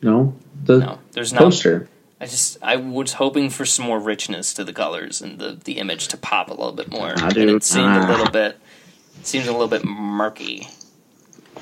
no 0.00 0.34
the 0.62 0.78
no, 0.78 0.98
there's 1.12 1.32
not. 1.32 1.42
poster. 1.42 1.88
I 2.20 2.26
just 2.26 2.58
I 2.62 2.76
was 2.76 3.14
hoping 3.14 3.50
for 3.50 3.64
some 3.64 3.84
more 3.86 3.98
richness 3.98 4.54
to 4.54 4.64
the 4.64 4.72
colors 4.72 5.20
and 5.20 5.38
the 5.38 5.58
the 5.64 5.78
image 5.78 6.08
to 6.08 6.16
pop 6.16 6.48
a 6.48 6.54
little 6.54 6.72
bit 6.72 6.90
more, 6.90 7.14
Ah, 7.16 7.28
and 7.28 7.36
it 7.36 7.64
seemed 7.64 7.86
ah. 7.86 8.06
a 8.06 8.10
little 8.10 8.30
bit 8.30 8.58
seems 9.22 9.46
a 9.48 9.52
little 9.52 9.68
bit 9.68 9.84
murky. 9.84 10.68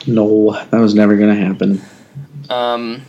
No, 0.07 0.53
that 0.53 0.78
was 0.80 0.94
never 0.94 1.16
going 1.16 1.34
to 1.34 1.42
happen. 1.44 1.80
Um, 2.48 3.03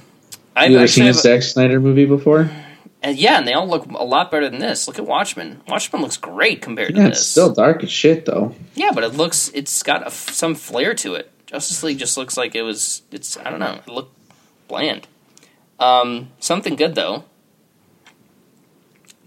I've 0.55 0.71
you 0.71 0.77
ever 0.77 0.87
seen 0.87 1.07
a 1.07 1.13
Zack 1.13 1.41
Snyder 1.41 1.79
movie 1.79 2.05
before? 2.05 2.49
and 3.03 3.17
yeah, 3.17 3.37
and 3.37 3.47
they 3.47 3.53
all 3.53 3.67
look 3.67 3.85
a 3.85 4.03
lot 4.03 4.29
better 4.31 4.49
than 4.49 4.59
this. 4.59 4.87
Look 4.87 4.99
at 4.99 5.05
Watchmen. 5.05 5.61
Watchmen 5.67 6.01
looks 6.01 6.17
great 6.17 6.61
compared 6.61 6.95
Yeah, 6.95 7.03
to 7.03 7.09
this. 7.09 7.19
it's 7.19 7.27
still 7.27 7.53
dark 7.53 7.83
as 7.83 7.91
shit 7.91 8.25
though. 8.25 8.55
Yeah, 8.75 8.91
but 8.93 9.03
it 9.03 9.13
looks 9.13 9.49
it's 9.53 9.81
got 9.83 10.05
a 10.05 10.11
some 10.11 10.55
flair 10.55 10.93
to 10.95 11.15
it. 11.15 11.31
Justice 11.47 11.83
League 11.83 11.97
just 11.99 12.17
looks 12.17 12.37
like 12.37 12.55
it 12.55 12.61
was 12.63 13.01
it's 13.11 13.37
I 13.37 13.49
don't 13.49 13.59
know, 13.59 13.79
it 13.85 13.91
looked 13.91 14.15
bland. 14.67 15.07
Um, 15.81 16.29
something 16.39 16.75
good 16.75 16.95
though. 16.95 17.25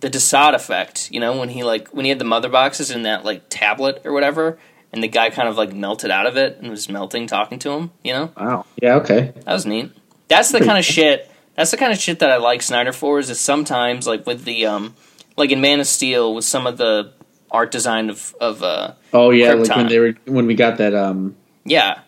The 0.01 0.09
Desaad 0.09 0.55
effect, 0.55 1.11
you 1.11 1.19
know, 1.19 1.39
when 1.39 1.49
he 1.51 1.63
like 1.63 1.89
when 1.89 2.05
he 2.05 2.11
had 2.11 2.19
the 2.19 2.25
mother 2.25 2.49
boxes 2.49 2.91
in 2.91 3.03
that 3.03 3.25
like 3.25 3.45
tablet 3.49 4.03
or 4.05 4.13
whatever, 4.13 4.59
and 4.93 5.03
the 5.03 5.09
guy 5.09 5.31
kind 5.31 5.49
of 5.49 5.57
like 5.57 5.73
melted 5.75 6.11
out 6.11 6.27
of 6.27 6.37
it 6.37 6.59
and 6.61 6.71
was 6.71 6.89
melting 6.89 7.27
talking 7.27 7.59
to 7.59 7.71
him, 7.73 7.91
you 8.05 8.13
know? 8.13 8.33
Wow. 8.37 8.65
Yeah. 8.81 8.95
Okay. 8.97 9.33
That 9.45 9.53
was 9.53 9.67
neat. 9.67 9.91
That's 10.29 10.53
the 10.53 10.61
kind 10.61 10.79
of 10.79 10.85
shit. 10.85 11.31
That's 11.57 11.71
the 11.73 11.77
kind 11.77 11.93
of 11.93 11.99
shit 11.99 12.21
that 12.21 12.31
I 12.31 12.37
like 12.37 12.63
Snyder 12.63 12.93
for. 12.93 13.19
Is 13.19 13.29
that 13.29 13.37
sometimes, 13.37 14.07
like 14.07 14.27
with 14.27 14.45
the, 14.45 14.67
um, 14.67 14.95
like 15.37 15.51
in 15.51 15.61
Man 15.61 15.81
of 15.81 15.87
Steel, 15.87 16.35
with 16.35 16.45
some 16.45 16.67
of 16.67 16.79
the 16.79 17.13
art 17.51 17.71
design 17.71 18.11
of 18.11 18.35
of 18.41 18.63
uh, 18.63 18.95
Oh 19.13 19.31
yeah, 19.31 19.55
like 19.55 19.75
when 19.75 19.89
they 19.89 19.99
were 19.99 20.15
when 20.27 20.47
we 20.47 20.55
got 20.55 20.79
that 20.79 20.95
um 20.95 21.37
yeah, 21.65 22.01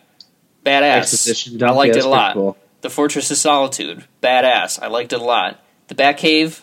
badass. 0.65 1.63
I 1.63 1.71
liked 1.71 1.95
Yeah, 1.95 1.99
it 1.99 2.05
a 2.05 2.09
lot. 2.09 2.33
Cool. 2.33 2.57
The 2.87 2.93
Fortress 2.93 3.29
of 3.29 3.35
Solitude, 3.35 4.05
badass. 4.23 4.81
I 4.81 4.87
liked 4.87 5.11
it 5.11 5.19
a 5.19 5.23
lot. 5.25 5.61
The 5.89 5.93
Batcave, 5.93 6.61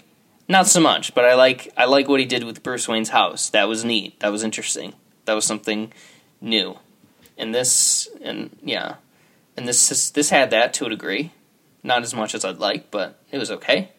not 0.48 0.66
so 0.66 0.80
much, 0.80 1.14
but 1.14 1.26
I 1.26 1.34
like 1.34 1.70
I 1.76 1.84
like 1.84 2.08
what 2.08 2.18
he 2.18 2.24
did 2.24 2.44
with 2.44 2.62
Bruce 2.62 2.88
Wayne's 2.88 3.10
house. 3.10 3.50
That 3.50 3.68
was 3.68 3.84
neat. 3.84 4.18
That 4.20 4.32
was 4.32 4.42
interesting. 4.42 4.94
That 5.26 5.34
was 5.34 5.44
something 5.44 5.92
new. 6.40 6.78
And 7.36 7.54
this, 7.54 8.08
and 8.22 8.56
yeah, 8.62 8.94
and 9.54 9.68
this 9.68 10.08
this 10.12 10.30
had 10.30 10.48
that 10.48 10.72
to 10.74 10.86
a 10.86 10.88
degree, 10.88 11.30
not 11.82 12.02
as 12.02 12.14
much 12.14 12.34
as 12.34 12.42
I'd 12.42 12.56
like, 12.56 12.90
but 12.90 13.20
it 13.30 13.36
was 13.36 13.50
okay. 13.50 13.90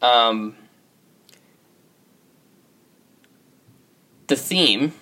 Um, 0.00 0.54
the 4.28 4.36
theme. 4.36 4.92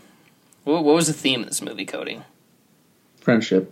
What, 0.64 0.84
what 0.84 0.94
was 0.94 1.06
the 1.06 1.12
theme 1.12 1.42
of 1.42 1.48
this 1.48 1.60
movie, 1.60 1.84
Cody? 1.84 2.22
Friendship, 3.20 3.70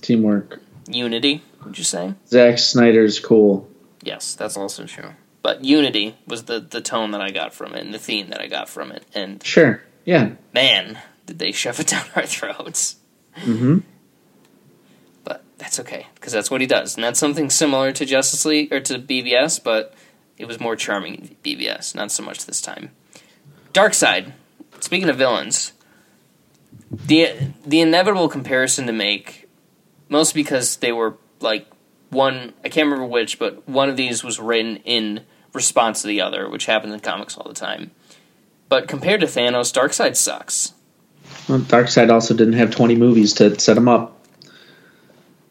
teamwork. 0.00 0.62
Unity. 0.86 1.42
Would 1.64 1.78
you 1.78 1.84
say? 1.84 2.14
Zack 2.28 2.58
Snyder's 2.58 3.20
cool. 3.20 3.68
Yes, 4.02 4.34
that's 4.34 4.56
also 4.56 4.84
true. 4.86 5.10
But 5.42 5.64
unity 5.64 6.16
was 6.26 6.44
the, 6.44 6.60
the 6.60 6.80
tone 6.80 7.10
that 7.12 7.20
I 7.20 7.30
got 7.30 7.52
from 7.52 7.74
it 7.74 7.84
and 7.84 7.92
the 7.92 7.98
theme 7.98 8.28
that 8.30 8.40
I 8.40 8.46
got 8.46 8.68
from 8.68 8.92
it. 8.92 9.04
And 9.14 9.42
Sure. 9.42 9.82
Yeah. 10.04 10.32
man, 10.52 10.98
did 11.26 11.38
they 11.38 11.52
shove 11.52 11.80
it 11.80 11.86
down 11.88 12.06
our 12.16 12.26
throats. 12.26 12.96
Mm-hmm. 13.38 13.78
But 15.24 15.44
that's 15.58 15.78
okay, 15.80 16.06
because 16.16 16.32
that's 16.32 16.50
what 16.50 16.60
he 16.60 16.66
does. 16.66 16.94
And 16.96 17.04
that's 17.04 17.18
something 17.20 17.50
similar 17.50 17.92
to 17.92 18.04
Justice 18.04 18.44
League, 18.44 18.72
or 18.72 18.80
to 18.80 18.98
BVS, 18.98 19.62
but 19.62 19.94
it 20.36 20.46
was 20.46 20.60
more 20.60 20.76
charming 20.76 21.14
in 21.14 21.36
BVS, 21.44 21.94
not 21.94 22.10
so 22.10 22.22
much 22.22 22.44
this 22.46 22.60
time. 22.60 22.90
Darkseid. 23.72 24.32
Speaking 24.80 25.08
of 25.08 25.16
villains, 25.16 25.72
the 26.90 27.32
the 27.64 27.80
inevitable 27.80 28.28
comparison 28.28 28.86
to 28.86 28.92
make, 28.92 29.48
mostly 30.08 30.42
because 30.42 30.76
they 30.76 30.90
were 30.92 31.16
like 31.42 31.66
one 32.10 32.52
I 32.64 32.68
can't 32.68 32.86
remember 32.86 33.06
which, 33.06 33.38
but 33.38 33.68
one 33.68 33.88
of 33.88 33.96
these 33.96 34.22
was 34.22 34.38
written 34.38 34.76
in 34.78 35.22
response 35.52 36.02
to 36.02 36.08
the 36.08 36.20
other, 36.20 36.48
which 36.48 36.66
happens 36.66 36.92
in 36.94 37.00
comics 37.00 37.36
all 37.36 37.48
the 37.48 37.54
time. 37.54 37.90
But 38.68 38.88
compared 38.88 39.20
to 39.20 39.26
Thanos, 39.26 39.72
Darkseid 39.72 40.16
sucks. 40.16 40.72
Well, 41.48 41.60
Darkseid 41.60 42.10
also 42.10 42.34
didn't 42.34 42.54
have 42.54 42.70
20 42.70 42.96
movies 42.96 43.34
to 43.34 43.58
set 43.58 43.76
him 43.76 43.88
up. 43.88 44.18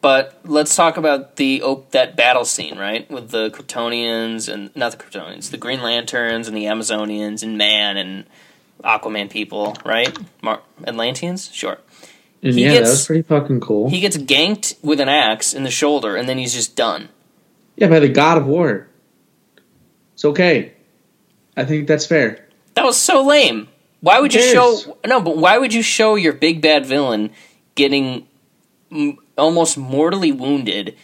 But 0.00 0.40
let's 0.44 0.74
talk 0.74 0.96
about 0.96 1.36
the 1.36 1.62
op- 1.62 1.92
that 1.92 2.16
battle 2.16 2.44
scene, 2.44 2.76
right, 2.76 3.08
with 3.08 3.30
the 3.30 3.50
Kryptonians 3.50 4.52
and 4.52 4.74
not 4.74 4.90
the 4.90 4.98
Kryptonians, 4.98 5.50
the 5.50 5.56
Green 5.56 5.80
Lanterns 5.80 6.48
and 6.48 6.56
the 6.56 6.64
Amazonians 6.64 7.44
and 7.44 7.56
Man 7.56 7.96
and 7.96 8.24
Aquaman 8.82 9.30
people, 9.30 9.76
right? 9.84 10.16
Mar- 10.42 10.62
Atlanteans, 10.84 11.52
sure. 11.52 11.78
And 12.42 12.54
He 12.54 12.62
yeah, 12.64 12.72
gets- 12.72 12.88
that 12.88 12.90
was 12.92 13.06
pretty 13.06 13.22
fucking 13.22 13.60
cool. 13.60 13.88
He 13.90 14.00
gets 14.00 14.16
ganked 14.16 14.74
with 14.82 15.00
an 15.00 15.08
axe 15.08 15.54
in 15.54 15.62
the 15.64 15.70
shoulder, 15.70 16.16
and 16.16 16.28
then 16.28 16.38
he's 16.38 16.52
just 16.54 16.74
done. 16.76 17.08
yeah, 17.76 17.88
by 17.88 18.00
the 18.00 18.08
God 18.08 18.36
of 18.38 18.46
War. 18.46 18.88
It's 20.14 20.24
okay. 20.24 20.72
I 21.56 21.64
think 21.64 21.86
that's 21.88 22.06
fair. 22.06 22.46
That 22.74 22.84
was 22.84 22.96
so 22.96 23.22
lame. 23.24 23.68
Why 24.00 24.18
would 24.20 24.34
you 24.34 24.42
show 24.42 24.96
no? 25.06 25.20
But 25.20 25.36
why 25.36 25.58
would 25.58 25.72
you 25.72 25.82
show 25.82 26.16
your 26.16 26.32
big 26.32 26.60
bad 26.60 26.84
villain 26.86 27.30
getting 27.76 28.26
m- 28.90 29.18
almost 29.38 29.78
mortally 29.78 30.32
wounded 30.32 30.96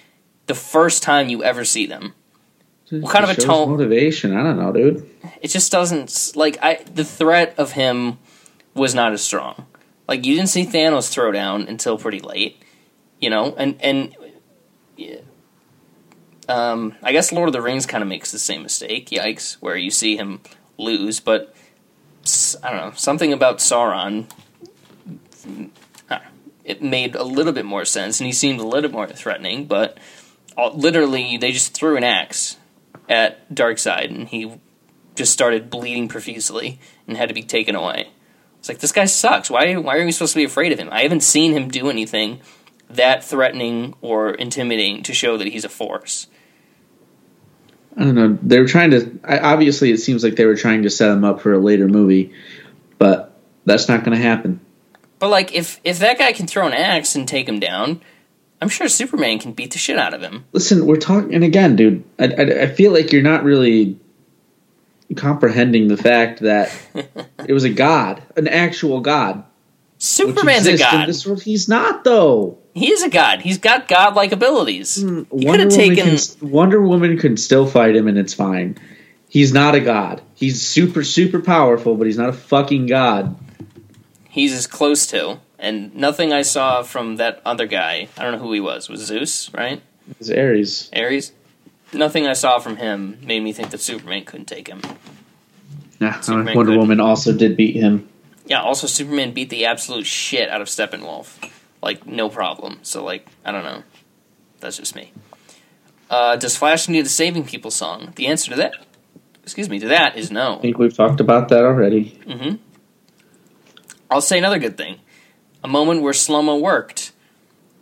the 0.46 0.54
first 0.54 1.02
time 1.02 1.28
you 1.28 1.44
ever 1.44 1.64
see 1.64 1.86
them? 1.86 2.14
What 2.90 3.12
kind 3.12 3.24
of 3.24 3.30
a 3.30 3.40
tone- 3.40 3.70
Motivation. 3.70 4.34
I 4.36 4.42
don't 4.42 4.58
know, 4.58 4.72
dude. 4.72 5.08
it 5.42 5.48
just 5.48 5.70
doesn't 5.70 6.32
like 6.34 6.58
I 6.62 6.82
the 6.92 7.04
threat 7.04 7.54
of 7.58 7.72
him 7.72 8.18
was 8.74 8.94
not 8.94 9.12
as 9.12 9.22
strong. 9.22 9.66
Like 10.08 10.24
you 10.24 10.34
didn't 10.34 10.48
see 10.48 10.64
Thanos 10.64 11.10
throw 11.10 11.30
down 11.30 11.68
until 11.68 11.98
pretty 11.98 12.20
late, 12.20 12.62
you 13.20 13.28
know, 13.28 13.54
and 13.56 13.76
and 13.80 14.16
yeah. 14.96 15.20
um, 16.48 16.94
I 17.02 17.12
guess 17.12 17.30
Lord 17.30 17.48
of 17.48 17.52
the 17.52 17.60
Rings 17.60 17.84
kind 17.84 18.02
of 18.02 18.08
makes 18.08 18.32
the 18.32 18.38
same 18.38 18.62
mistake. 18.62 19.10
Yikes, 19.10 19.54
where 19.60 19.76
you 19.76 19.90
see 19.90 20.16
him 20.16 20.40
lose, 20.78 21.20
but 21.20 21.54
I 22.62 22.70
don't 22.70 22.80
know 22.80 22.92
something 22.96 23.32
about 23.32 23.58
Sauron. 23.58 24.26
uh, 26.10 26.18
It 26.64 26.82
made 26.82 27.14
a 27.14 27.22
little 27.24 27.52
bit 27.52 27.66
more 27.66 27.84
sense, 27.84 28.18
and 28.18 28.26
he 28.26 28.32
seemed 28.32 28.60
a 28.60 28.66
little 28.66 28.90
more 28.90 29.06
threatening. 29.06 29.66
But 29.66 29.98
all, 30.56 30.74
literally, 30.74 31.36
they 31.36 31.52
just 31.52 31.74
threw 31.74 31.96
an 31.96 32.04
axe 32.04 32.56
at 33.08 33.48
Darkseid, 33.54 34.06
and 34.06 34.28
he 34.28 34.52
just 35.14 35.32
started 35.32 35.68
bleeding 35.70 36.08
profusely 36.08 36.78
and 37.06 37.16
had 37.16 37.28
to 37.28 37.34
be 37.34 37.42
taken 37.42 37.74
away. 37.74 38.10
It's 38.68 38.74
like 38.74 38.80
this 38.80 38.92
guy 38.92 39.06
sucks. 39.06 39.48
Why? 39.48 39.76
Why 39.76 39.96
are 39.96 40.04
we 40.04 40.12
supposed 40.12 40.34
to 40.34 40.38
be 40.38 40.44
afraid 40.44 40.72
of 40.72 40.78
him? 40.78 40.90
I 40.92 41.00
haven't 41.00 41.22
seen 41.22 41.52
him 41.52 41.68
do 41.68 41.88
anything 41.88 42.42
that 42.90 43.24
threatening 43.24 43.94
or 44.02 44.34
intimidating 44.34 45.02
to 45.04 45.14
show 45.14 45.38
that 45.38 45.48
he's 45.48 45.64
a 45.64 45.70
force. 45.70 46.26
I 47.96 48.04
don't 48.04 48.14
know. 48.14 48.38
They 48.42 48.58
were 48.58 48.66
trying 48.66 48.90
to. 48.90 49.18
I, 49.24 49.38
obviously, 49.38 49.90
it 49.90 50.00
seems 50.00 50.22
like 50.22 50.36
they 50.36 50.44
were 50.44 50.54
trying 50.54 50.82
to 50.82 50.90
set 50.90 51.10
him 51.10 51.24
up 51.24 51.40
for 51.40 51.54
a 51.54 51.58
later 51.58 51.88
movie, 51.88 52.34
but 52.98 53.34
that's 53.64 53.88
not 53.88 54.04
going 54.04 54.14
to 54.14 54.22
happen. 54.22 54.60
But 55.18 55.30
like, 55.30 55.54
if 55.54 55.80
if 55.82 56.00
that 56.00 56.18
guy 56.18 56.34
can 56.34 56.46
throw 56.46 56.66
an 56.66 56.74
axe 56.74 57.16
and 57.16 57.26
take 57.26 57.48
him 57.48 57.60
down, 57.60 58.02
I'm 58.60 58.68
sure 58.68 58.86
Superman 58.88 59.38
can 59.38 59.52
beat 59.52 59.72
the 59.72 59.78
shit 59.78 59.98
out 59.98 60.12
of 60.12 60.20
him. 60.20 60.44
Listen, 60.52 60.84
we're 60.84 60.96
talking, 60.96 61.34
and 61.34 61.42
again, 61.42 61.74
dude, 61.74 62.04
I, 62.18 62.24
I, 62.26 62.62
I 62.64 62.66
feel 62.66 62.92
like 62.92 63.12
you're 63.12 63.22
not 63.22 63.44
really 63.44 63.98
comprehending 65.16 65.88
the 65.88 65.96
fact 65.96 66.40
that 66.40 66.72
it 67.46 67.52
was 67.52 67.64
a 67.64 67.70
god, 67.70 68.22
an 68.36 68.48
actual 68.48 69.00
god. 69.00 69.44
Superman's 69.98 70.66
a 70.66 70.76
god. 70.76 71.08
He's 71.42 71.68
not 71.68 72.04
though. 72.04 72.58
He 72.74 72.90
is 72.92 73.02
a 73.02 73.08
god. 73.10 73.40
He's 73.40 73.58
got 73.58 73.88
godlike 73.88 74.30
abilities. 74.32 75.02
Hmm, 75.02 75.18
he 75.18 75.24
could 75.24 75.44
Wonder 75.44 75.64
have 75.64 75.72
Woman 75.72 75.96
taken. 75.96 76.16
can, 76.16 76.50
Wonder 76.50 76.80
Woman 76.82 77.18
can 77.18 77.36
still 77.36 77.66
fight 77.66 77.96
him, 77.96 78.06
and 78.06 78.16
it's 78.16 78.34
fine. 78.34 78.76
He's 79.28 79.52
not 79.52 79.74
a 79.74 79.80
god. 79.80 80.22
He's 80.34 80.64
super, 80.64 81.02
super 81.02 81.40
powerful, 81.40 81.96
but 81.96 82.06
he's 82.06 82.16
not 82.16 82.28
a 82.28 82.32
fucking 82.32 82.86
god. 82.86 83.36
He's 84.28 84.52
as 84.54 84.66
close 84.68 85.06
to, 85.08 85.40
and 85.58 85.94
nothing 85.96 86.32
I 86.32 86.42
saw 86.42 86.82
from 86.82 87.16
that 87.16 87.42
other 87.44 87.66
guy. 87.66 88.08
I 88.16 88.22
don't 88.22 88.32
know 88.32 88.38
who 88.38 88.52
he 88.52 88.60
was. 88.60 88.88
Was 88.88 89.00
Zeus 89.04 89.52
right? 89.52 89.82
It 90.10 90.18
was 90.18 90.30
Ares. 90.30 90.90
Ares. 90.94 91.32
Nothing 91.92 92.26
I 92.26 92.34
saw 92.34 92.58
from 92.58 92.76
him 92.76 93.18
made 93.22 93.42
me 93.42 93.52
think 93.52 93.70
that 93.70 93.80
Superman 93.80 94.24
couldn't 94.24 94.46
take 94.46 94.68
him. 94.68 94.82
Yeah, 96.00 96.20
Superman 96.20 96.56
Wonder 96.56 96.72
could. 96.72 96.78
Woman 96.78 97.00
also 97.00 97.32
did 97.32 97.56
beat 97.56 97.76
him. 97.76 98.08
Yeah. 98.46 98.62
Also, 98.62 98.86
Superman 98.86 99.32
beat 99.32 99.50
the 99.50 99.64
absolute 99.64 100.06
shit 100.06 100.48
out 100.48 100.60
of 100.60 100.68
Steppenwolf, 100.68 101.50
like 101.82 102.06
no 102.06 102.28
problem. 102.28 102.78
So, 102.82 103.04
like, 103.04 103.26
I 103.44 103.52
don't 103.52 103.64
know. 103.64 103.82
That's 104.60 104.76
just 104.76 104.94
me. 104.94 105.12
Uh, 106.10 106.36
does 106.36 106.56
Flash 106.56 106.88
need 106.88 107.04
a 107.04 107.08
saving 107.08 107.44
people 107.44 107.70
song? 107.70 108.12
The 108.16 108.26
answer 108.26 108.50
to 108.50 108.56
that, 108.56 108.74
excuse 109.42 109.68
me, 109.68 109.78
to 109.80 109.88
that 109.88 110.16
is 110.16 110.30
no. 110.30 110.58
I 110.58 110.60
think 110.60 110.78
we've 110.78 110.94
talked 110.94 111.20
about 111.20 111.48
that 111.48 111.64
already. 111.64 112.18
Mm-hmm. 112.26 112.56
I'll 114.10 114.20
say 114.22 114.38
another 114.38 114.58
good 114.58 114.76
thing. 114.76 115.00
A 115.62 115.68
moment 115.68 116.02
where 116.02 116.12
slow 116.12 116.56
worked. 116.56 117.12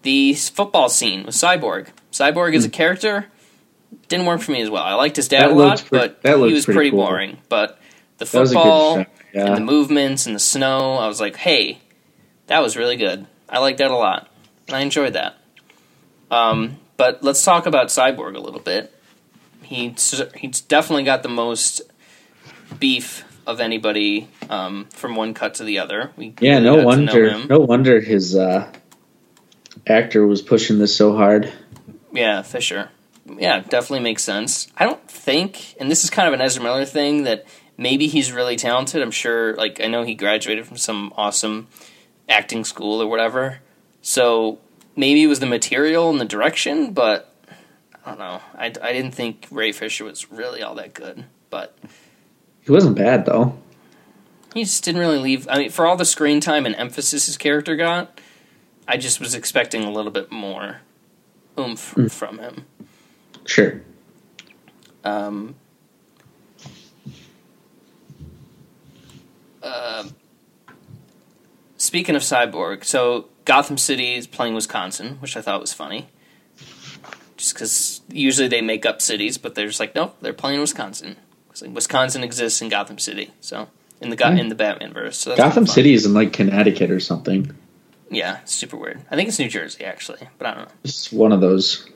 The 0.03 0.35
football 0.35 0.89
scene 0.89 1.25
with 1.25 1.35
Cyborg. 1.35 1.89
Cyborg 2.11 2.55
is 2.55 2.65
a 2.65 2.69
character 2.69 3.27
didn't 4.09 4.27
work 4.27 4.41
for 4.41 4.53
me 4.53 4.63
as 4.63 4.71
well. 4.71 4.83
I 4.83 4.95
liked 4.95 5.17
his 5.17 5.29
dad. 5.29 5.43
That 5.43 5.51
a 5.51 5.55
lot, 5.55 5.85
but 5.91 6.21
he 6.23 6.35
was 6.35 6.65
pretty 6.65 6.77
pretty 6.77 6.91
cool. 6.91 7.07
boring. 7.07 7.39
But 7.49 7.81
the 8.19 8.25
That 8.25 8.41
was 8.41 8.53
a 8.53 8.55
good 8.55 8.63
football 8.63 9.07
yeah. 9.37 9.47
and 9.47 9.57
the 9.57 9.61
movements 9.61 10.27
and 10.27 10.35
the 10.35 10.41
snow, 10.41 10.95
I 10.95 11.07
was 11.07 11.21
like, 11.21 11.37
hey, 11.37 11.79
that 12.47 12.61
was 12.61 12.77
really 12.77 12.97
good. 12.97 13.27
I 13.49 13.59
liked 13.59 13.79
that 13.79 13.91
a 13.91 13.97
lot. 13.97 14.29
And 14.67 14.77
I 14.77 14.81
enjoyed 14.81 15.13
that. 15.13 15.37
Um, 16.31 16.79
but 16.97 17.23
let's 17.23 17.45
talk 17.45 17.67
about 17.67 17.89
Cyborg 17.89 18.35
a 18.35 18.41
little 18.41 18.61
bit. 18.61 18.93
He's, 19.63 20.23
he's 20.37 20.61
definitely 20.63 21.05
got 21.05 21.23
the 21.23 21.29
most 21.29 21.83
beef 22.79 23.25
of 23.47 23.61
anybody 23.61 24.29
um, 24.49 24.87
from 24.91 25.15
one 25.15 25.35
cut 25.35 25.55
to 25.55 25.65
the 25.65 25.79
other. 25.79 26.11
We 26.17 26.35
Yeah, 26.41 26.59
no 26.59 26.71
got 26.71 26.77
to 26.77 26.83
know 26.83 26.87
wonder. 26.87 27.47
No 27.47 27.59
wonder 27.61 28.01
his 28.01 28.35
uh, 28.35 28.73
actor 29.87 30.27
was 30.27 30.43
pushing 30.43 30.79
this 30.79 30.97
so 30.97 31.15
hard. 31.15 31.53
Yeah, 32.13 32.43
Fisher. 32.43 32.91
Yeah, 33.39 33.61
definitely 33.61 34.01
makes 34.01 34.23
sense. 34.23 34.69
I 34.77 34.85
don't 34.85 35.09
think, 35.11 35.75
and 35.81 35.91
this 35.91 36.05
is 36.05 36.11
kind 36.11 36.29
of 36.29 36.35
an 36.35 36.41
Ezra 36.41 36.63
Miller 36.63 36.85
thing, 36.85 37.25
that 37.25 37.45
maybe 37.77 38.07
he's 38.07 38.31
really 38.33 38.57
talented. 38.57 39.03
I'm 39.03 39.11
sure, 39.11 39.55
like, 39.57 39.81
I 39.81 39.87
know 39.89 40.03
he 40.05 40.15
graduated 40.15 40.67
from 40.67 40.77
some 40.77 41.13
awesome 41.17 41.67
acting 42.29 42.65
school 42.65 43.03
or 43.03 43.07
whatever. 43.09 43.59
So 44.03 44.59
maybe 44.95 45.23
it 45.23 45.27
was 45.27 45.41
the 45.41 45.47
material 45.47 46.09
and 46.11 46.21
the 46.21 46.25
direction, 46.25 46.93
but 46.93 47.35
I 48.05 48.11
don't 48.11 48.19
know. 48.19 48.41
I, 48.57 48.67
I 48.67 48.93
didn't 48.93 49.13
think 49.13 49.47
Ray 49.51 49.73
Fisher 49.73 50.05
was 50.05 50.31
really 50.31 50.63
all 50.63 50.75
that 50.77 50.95
good. 50.95 51.25
But 51.51 51.77
He 52.63 52.71
wasn't 52.71 52.97
bad 52.97 53.27
though. 53.27 53.59
he 54.55 54.63
just 54.65 54.85
didn't 54.85 55.01
really 55.01 55.19
leave. 55.19 55.49
I 55.49 55.59
mean, 55.59 55.71
for 55.71 55.87
all 55.87 55.97
the 55.97 56.05
screen 56.05 56.41
time 56.41 56.65
and 56.67 56.75
emphasis 56.77 57.27
his 57.27 57.37
character 57.37 57.75
got, 57.77 58.21
I 58.87 58.97
just 58.97 59.19
was 59.21 59.35
expecting 59.35 59.83
a 59.83 59.91
little 59.91 60.13
bit 60.13 60.31
more 60.31 60.83
oomph 61.59 61.95
Mm. 61.97 62.11
from 62.13 62.39
him. 62.39 62.67
Sure. 63.47 63.81
Um, 65.05 65.55
uh, 69.63 70.05
speaking 71.77 72.15
of 72.17 72.23
Cyborg, 72.23 72.85
so 72.85 73.27
Gotham 73.45 73.79
City 73.79 74.15
is 74.15 74.27
playing 74.27 74.55
Wisconsin, 74.55 75.17
which 75.21 75.37
I 75.37 75.41
thought 75.43 75.61
was 75.61 75.73
funny. 75.73 76.09
Just 77.37 77.55
because 77.55 78.01
usually 78.11 78.49
they 78.49 78.63
make 78.63 78.87
up 78.87 79.03
cities, 79.03 79.37
but 79.39 79.55
they're 79.55 79.67
just 79.67 79.81
like, 79.81 79.95
nope, 79.95 80.17
they're 80.23 80.33
playing 80.33 80.61
Wisconsin. 80.61 81.17
It's 81.51 81.63
like 81.63 81.75
Wisconsin 81.75 82.25
exists 82.25 82.61
in 82.63 82.69
Gotham 82.69 82.99
City, 82.99 83.31
so 83.41 83.69
in 84.01 84.11
the 84.11 84.17
Go- 84.17 84.29
Yeah. 84.31 84.37
in 84.41 84.49
the 84.49 84.55
Batman 84.55 84.93
verse. 84.93 85.19
So 85.19 85.37
Gotham. 85.37 85.67
City 85.67 85.93
is 85.95 86.07
in 86.07 86.15
like 86.15 86.33
Connecticut 86.33 86.91
or 86.91 87.01
something. 87.01 87.55
yeah, 88.11 88.39
super 88.45 88.77
weird. 88.77 89.03
I 89.11 89.17
think 89.17 89.29
it's 89.29 89.39
New 89.39 89.49
Jersey 89.49 89.85
actually, 89.85 90.29
but 90.39 90.47
I 90.47 90.55
don't 90.55 90.65
know. 90.69 90.75
It's 90.85 91.13
one 91.13 91.33
of 91.33 91.41
those. 91.41 91.87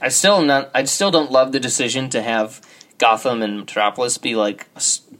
I 0.00 0.08
still 0.08 0.42
not. 0.42 0.70
I 0.74 0.84
still 0.84 1.10
don't 1.10 1.30
love 1.30 1.52
the 1.52 1.60
decision 1.60 2.10
to 2.10 2.22
have 2.22 2.60
Gotham 2.98 3.42
and 3.42 3.60
Metropolis 3.60 4.18
be 4.18 4.34
like, 4.34 4.66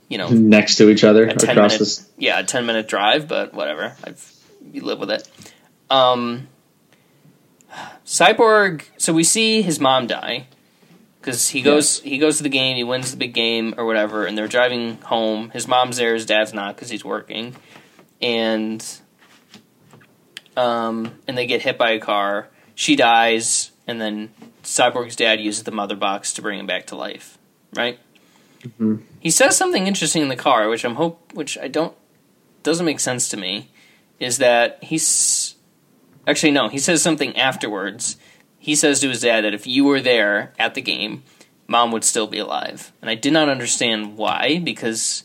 you 0.09 0.18
know, 0.18 0.28
next 0.28 0.76
to 0.76 0.89
each 0.89 1.05
other 1.05 1.28
across 1.28 1.47
minute, 1.47 1.78
this. 1.78 2.11
yeah, 2.18 2.41
a 2.41 2.45
ten 2.45 2.66
minute 2.66 2.89
drive, 2.89 3.28
but 3.28 3.55
whatever. 3.55 3.95
I've 4.05 4.33
you 4.72 4.83
live 4.83 4.99
with 4.99 5.11
it. 5.11 5.28
Um, 5.89 6.49
Cyborg. 8.05 8.85
So 8.99 9.12
we 9.12 9.24
see 9.24 9.62
his 9.62 9.81
mom 9.81 10.07
die 10.07 10.47
because 11.20 11.49
he 11.49 11.62
goes 11.62 12.01
he 12.01 12.18
goes 12.18 12.39
to 12.39 12.43
the 12.43 12.49
game, 12.49 12.76
he 12.76 12.85
wins 12.85 13.11
the 13.11 13.16
big 13.16 13.35
game 13.35 13.74
or 13.76 13.85
whatever, 13.85 14.24
and 14.26 14.37
they're 14.37 14.49
driving 14.49 14.97
home. 15.03 15.51
His 15.51 15.68
mom's 15.68 15.97
there, 15.97 16.14
his 16.14 16.26
dad's 16.26 16.55
not 16.55 16.74
because 16.74 16.91
he's 16.91 17.05
working, 17.05 17.57
and 18.20 18.85
um, 20.57 21.12
and 21.26 21.37
they 21.37 21.47
get 21.47 21.62
hit 21.62 21.78
by 21.78 21.91
a 21.91 22.01
car. 22.01 22.49
She 22.74 22.97
dies, 22.97 23.70
and 23.91 24.01
then 24.01 24.30
Cyborg's 24.62 25.16
dad 25.16 25.41
uses 25.41 25.64
the 25.64 25.70
mother 25.70 25.97
box 25.97 26.32
to 26.34 26.43
bring 26.43 26.59
him 26.59 26.66
back 26.66 26.86
to 26.86 26.97
life. 26.97 27.36
Right. 27.74 27.99
Mhm. 28.62 29.03
He 29.20 29.30
says 29.30 29.57
something 29.57 29.86
interesting 29.86 30.22
in 30.22 30.28
the 30.28 30.36
car, 30.36 30.68
which 30.68 30.84
I'm 30.84 30.95
hope, 30.97 31.32
which 31.34 31.59
I 31.59 31.68
don't 31.68 31.95
doesn't 32.62 32.86
make 32.86 33.01
sense 33.01 33.28
to 33.30 33.36
me. 33.36 33.70
Is 34.18 34.38
that 34.38 34.78
he's 34.82 35.55
actually 36.26 36.53
no? 36.53 36.68
He 36.68 36.78
says 36.78 37.03
something 37.03 37.36
afterwards. 37.36 38.16
He 38.59 38.74
says 38.74 39.01
to 39.01 39.09
his 39.09 39.22
dad 39.22 39.45
that 39.45 39.55
if 39.55 39.66
you 39.66 39.84
were 39.84 40.01
there 40.01 40.53
at 40.59 40.74
the 40.74 40.82
game, 40.82 41.22
mom 41.66 41.91
would 41.93 42.05
still 42.05 42.26
be 42.26 42.38
alive, 42.38 42.93
and 43.01 43.11
I 43.11 43.14
did 43.14 43.32
not 43.32 43.49
understand 43.49 44.18
why. 44.18 44.59
Because 44.62 45.24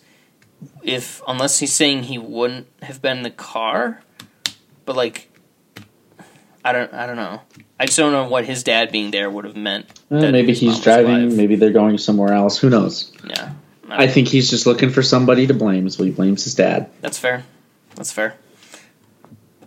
if 0.81 1.21
unless 1.27 1.59
he's 1.59 1.73
saying 1.73 2.03
he 2.03 2.17
wouldn't 2.17 2.67
have 2.83 3.01
been 3.01 3.17
in 3.17 3.23
the 3.23 3.29
car, 3.29 4.01
but 4.85 4.95
like 4.95 5.29
I 6.63 6.71
don't 6.71 6.93
I 6.93 7.05
don't 7.05 7.17
know. 7.17 7.41
I 7.79 7.85
just 7.85 7.97
don't 7.97 8.11
know 8.11 8.27
what 8.27 8.45
his 8.45 8.63
dad 8.63 8.91
being 8.91 9.11
there 9.11 9.29
would 9.29 9.45
have 9.45 9.55
meant. 9.55 9.87
Eh, 10.09 10.31
maybe 10.31 10.53
he's 10.53 10.79
driving. 10.79 11.15
alive. 11.15 11.33
Maybe 11.35 11.55
they're 11.55 11.71
going 11.71 11.97
somewhere 11.97 12.33
else. 12.33 12.57
Who 12.57 12.69
knows? 12.69 13.11
Yeah, 13.27 13.51
I 13.89 14.07
think 14.07 14.27
he's 14.29 14.49
just 14.49 14.65
looking 14.65 14.89
for 14.89 15.03
somebody 15.03 15.47
to 15.47 15.53
blame, 15.53 15.89
so 15.89 16.03
he 16.03 16.11
blames 16.11 16.45
his 16.45 16.55
dad. 16.55 16.89
That's 17.01 17.17
fair. 17.17 17.43
That's 17.95 18.11
fair. 18.11 18.35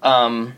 Um, 0.03 0.55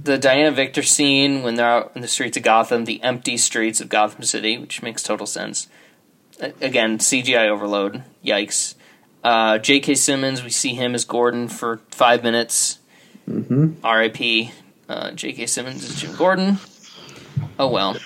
the 0.00 0.18
Diana 0.18 0.50
Victor 0.50 0.82
scene 0.82 1.42
when 1.42 1.54
they're 1.54 1.66
out 1.66 1.92
in 1.94 2.02
the 2.02 2.08
streets 2.08 2.36
of 2.36 2.42
Gotham, 2.42 2.84
the 2.84 3.02
empty 3.02 3.36
streets 3.36 3.80
of 3.80 3.88
Gotham 3.88 4.24
City, 4.24 4.58
which 4.58 4.82
makes 4.82 5.02
total 5.02 5.26
sense. 5.26 5.68
Again, 6.60 6.98
CGI 6.98 7.48
overload. 7.48 8.02
Yikes. 8.24 8.74
Uh, 9.22 9.58
J.K. 9.58 9.94
Simmons, 9.94 10.42
we 10.42 10.50
see 10.50 10.74
him 10.74 10.94
as 10.94 11.04
Gordon 11.04 11.48
for 11.48 11.80
five 11.90 12.22
minutes. 12.22 12.78
Hmm 13.26 13.72
R.I.P. 13.82 14.52
Uh, 14.88 15.12
J.K. 15.12 15.46
Simmons 15.46 15.84
is 15.84 16.00
Jim 16.00 16.14
Gordon. 16.16 16.58
Oh 17.58 17.68
well. 17.68 17.96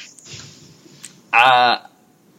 Uh, 1.33 1.79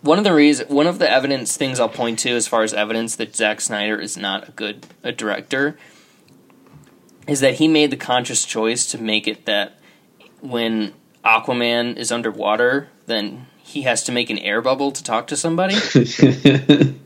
one 0.02 0.18
of 0.18 0.24
the 0.24 0.34
reason, 0.34 0.68
one 0.68 0.88
of 0.88 1.00
the 1.00 1.10
evidence 1.10 1.58
things 1.58 1.80
I'll 1.80 1.90
point 1.90 2.20
to 2.20 2.30
as 2.30 2.48
far 2.48 2.64
as 2.64 2.74
evidence 2.74 3.16
that 3.18 3.36
Zack 3.36 3.62
Snyder 3.62 4.00
is 4.00 4.18
not 4.18 4.50
a 4.50 4.52
good 4.52 4.86
a 5.04 5.12
director 5.12 5.78
is 7.28 7.42
that 7.42 7.56
he 7.56 7.68
made 7.68 7.92
the 7.92 7.98
conscious 7.98 8.46
choice 8.46 8.86
to 8.92 9.02
make 9.02 9.28
it 9.28 9.46
that 9.46 9.80
when 10.40 10.94
Aquaman 11.26 11.98
is 11.98 12.12
underwater, 12.12 12.88
then 13.06 13.48
he 13.58 13.82
has 13.82 14.04
to 14.06 14.12
make 14.14 14.30
an 14.30 14.38
air 14.40 14.62
bubble 14.62 14.92
to 14.94 15.04
talk 15.04 15.28
to 15.28 15.36
somebody, 15.36 15.74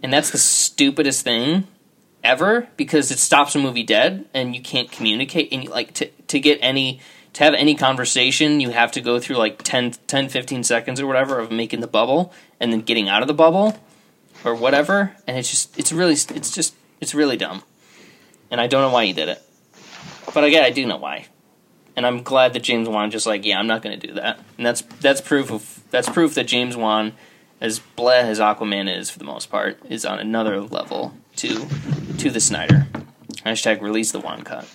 and 0.03 0.13
that's 0.13 0.30
the 0.30 0.38
stupidest 0.38 1.24
thing 1.24 1.67
ever 2.24 2.67
because 2.78 3.11
it 3.11 3.19
stops 3.19 3.55
a 3.55 3.59
movie 3.59 3.84
dead 3.84 4.26
and 4.34 4.55
you 4.55 4.61
can't 4.61 4.91
communicate 4.91 5.49
and 5.51 5.63
you, 5.63 5.69
like 5.69 5.93
to 5.93 6.07
to 6.28 6.39
get 6.39 6.59
any 6.61 6.99
to 7.34 7.43
have 7.43 7.53
any 7.53 7.76
conversation 7.76 8.59
you 8.59 8.69
have 8.69 8.91
to 8.91 9.01
go 9.01 9.19
through 9.19 9.38
like 9.38 9.61
10, 9.63 9.91
10 10.07 10.30
15 10.30 10.63
seconds 10.63 10.99
or 10.99 11.07
whatever 11.07 11.39
of 11.39 11.51
making 11.51 11.80
the 11.80 11.88
bubble 11.88 12.34
and 12.59 12.72
then 12.72 12.82
getting 12.82 13.09
out 13.09 13.22
of 13.22 13.28
the 13.28 13.34
bubble 13.34 13.78
or 14.43 14.55
whatever 14.55 15.15
and 15.28 15.38
it's 15.38 15.49
just 15.49 15.78
it's 15.80 15.91
really 15.91 16.13
it's 16.13 16.51
just 16.53 16.76
it's 16.99 17.15
really 17.15 17.38
dumb. 17.38 17.63
And 18.49 18.61
i 18.61 18.67
don't 18.67 18.82
know 18.82 18.93
why 18.93 19.05
he 19.05 19.13
did 19.13 19.30
it. 19.30 19.41
But 20.34 20.43
again 20.43 20.63
i 20.63 20.69
do 20.69 20.86
know 20.86 20.97
why. 20.97 21.28
And 21.95 22.05
i'm 22.05 22.24
glad 22.24 22.53
that 22.53 22.63
james 22.63 22.88
wan 22.88 23.09
just 23.11 23.26
like 23.26 23.45
yeah 23.45 23.59
i'm 23.59 23.67
not 23.67 23.82
going 23.82 23.99
to 23.99 24.07
do 24.07 24.13
that. 24.13 24.39
And 24.57 24.65
that's 24.65 24.82
that's 24.99 25.22
proof 25.22 25.51
of 25.51 25.84
that's 25.89 26.09
proof 26.09 26.36
that 26.36 26.45
james 26.45 26.78
wan 26.78 27.13
as 27.59 27.80
bleh 27.95 28.24
as 28.24 28.39
aquaman 28.39 28.93
is 28.93 29.09
for 29.09 29.19
the 29.19 29.26
most 29.26 29.49
part 29.49 29.78
is 29.89 30.03
on 30.03 30.19
another 30.19 30.59
level 30.61 31.13
to 31.38 31.67
to 32.12 32.30
the 32.30 32.39
snyder 32.39 32.88
hashtag 33.45 33.82
release 33.82 34.12
the 34.12 34.20
wan 34.20 34.43
cut 34.43 34.68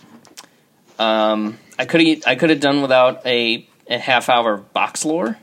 um, 0.98 1.58
I 1.78 1.84
could 1.84 2.06
have 2.06 2.22
I 2.26 2.34
could 2.36 2.50
have 2.50 2.60
done 2.60 2.82
without 2.82 3.26
a, 3.26 3.66
a 3.88 3.98
half 3.98 4.28
hour 4.28 4.56
box 4.56 5.04
lore. 5.04 5.38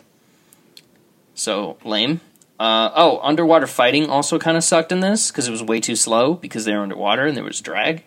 So 1.36 1.78
lame. 1.84 2.22
Uh, 2.60 2.92
oh, 2.96 3.20
underwater 3.22 3.68
fighting 3.68 4.10
also 4.10 4.40
kind 4.40 4.56
of 4.56 4.64
sucked 4.64 4.92
in 4.92 5.00
this 5.00 5.32
because 5.32 5.48
it 5.48 5.52
was 5.52 5.64
way 5.64 5.80
too 5.80 5.96
slow 5.96 6.34
because 6.36 6.66
they 6.66 6.74
were 6.74 6.82
underwater 6.82 7.26
and 7.26 7.36
there 7.36 7.44
was 7.44 7.60
drag. 7.62 8.04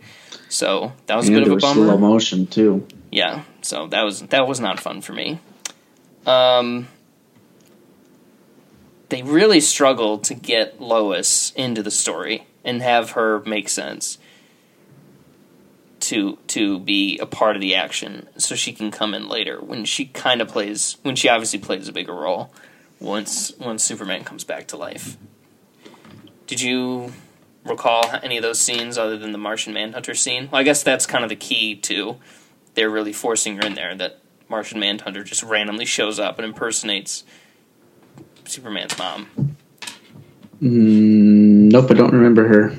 So 0.49 0.93
that 1.07 1.17
was 1.17 1.29
and 1.29 1.37
a 1.37 1.41
bit 1.41 1.49
of 1.49 1.59
a 1.59 1.61
bummer. 1.61 1.87
slow 1.87 1.99
motion 1.99 2.47
too. 2.47 2.87
Yeah, 3.11 3.43
so 3.63 3.87
that 3.89 4.03
was 4.03 4.23
that 4.23 4.49
was 4.49 4.61
not 4.61 4.81
fun 4.81 5.01
for 5.03 5.13
me. 5.13 5.41
Um, 6.25 6.89
they 9.09 9.23
really 9.23 9.61
struggled 9.61 10.25
to 10.25 10.35
get 10.35 10.81
Lois 10.81 11.53
into 11.55 11.83
the 11.83 11.91
story 11.91 12.47
and 12.67 12.83
have 12.83 13.13
her 13.13 13.41
make 13.47 13.71
sense 13.71 14.19
to 16.01 16.39
to 16.49 16.79
be 16.81 17.19
a 17.19 17.27
part 17.27 17.57
of 17.57 17.63
the 17.63 17.75
action, 17.75 18.29
so 18.37 18.55
she 18.55 18.73
can 18.73 18.91
come 18.91 19.15
in 19.15 19.29
later 19.29 19.59
when 19.59 19.87
she 19.87 20.05
kind 20.05 20.43
of 20.43 20.49
plays 20.49 20.99
when 21.03 21.17
she 21.17 21.29
obviously 21.29 21.59
plays 21.59 21.89
a 21.89 21.93
bigger 21.93 22.13
role 22.13 22.53
once 23.01 23.57
once 23.59 23.83
Superman 23.83 24.25
comes 24.25 24.45
back 24.45 24.67
to 24.69 24.77
life. 24.77 25.17
Did 26.47 26.61
you 26.61 27.13
recall 27.65 28.05
any 28.23 28.37
of 28.37 28.43
those 28.43 28.61
scenes 28.61 28.99
other 28.99 29.17
than 29.17 29.33
the 29.33 29.39
Martian 29.39 29.73
Manhunter 29.73 30.15
scene? 30.15 30.49
Well, 30.51 30.61
I 30.61 30.65
guess 30.65 30.83
that's 30.83 31.07
kind 31.07 31.25
of 31.25 31.31
the 31.31 31.37
key 31.37 31.75
to 31.77 32.17
they're 32.75 32.91
really 32.91 33.13
forcing 33.13 33.57
her 33.57 33.67
in 33.67 33.75
there. 33.75 33.95
That 33.95 34.21
Martian 34.49 34.79
Manhunter 34.79 35.25
just 35.25 35.43
randomly 35.43 35.87
shows 35.87 36.19
up 36.19 36.39
and 36.39 36.47
impersonates 36.47 37.25
Superman's 38.45 38.97
mom. 38.99 39.57
Mm, 40.63 41.71
nope, 41.73 41.91
I 41.91 41.95
don't 41.95 42.13
remember 42.13 42.49
her. 42.49 42.75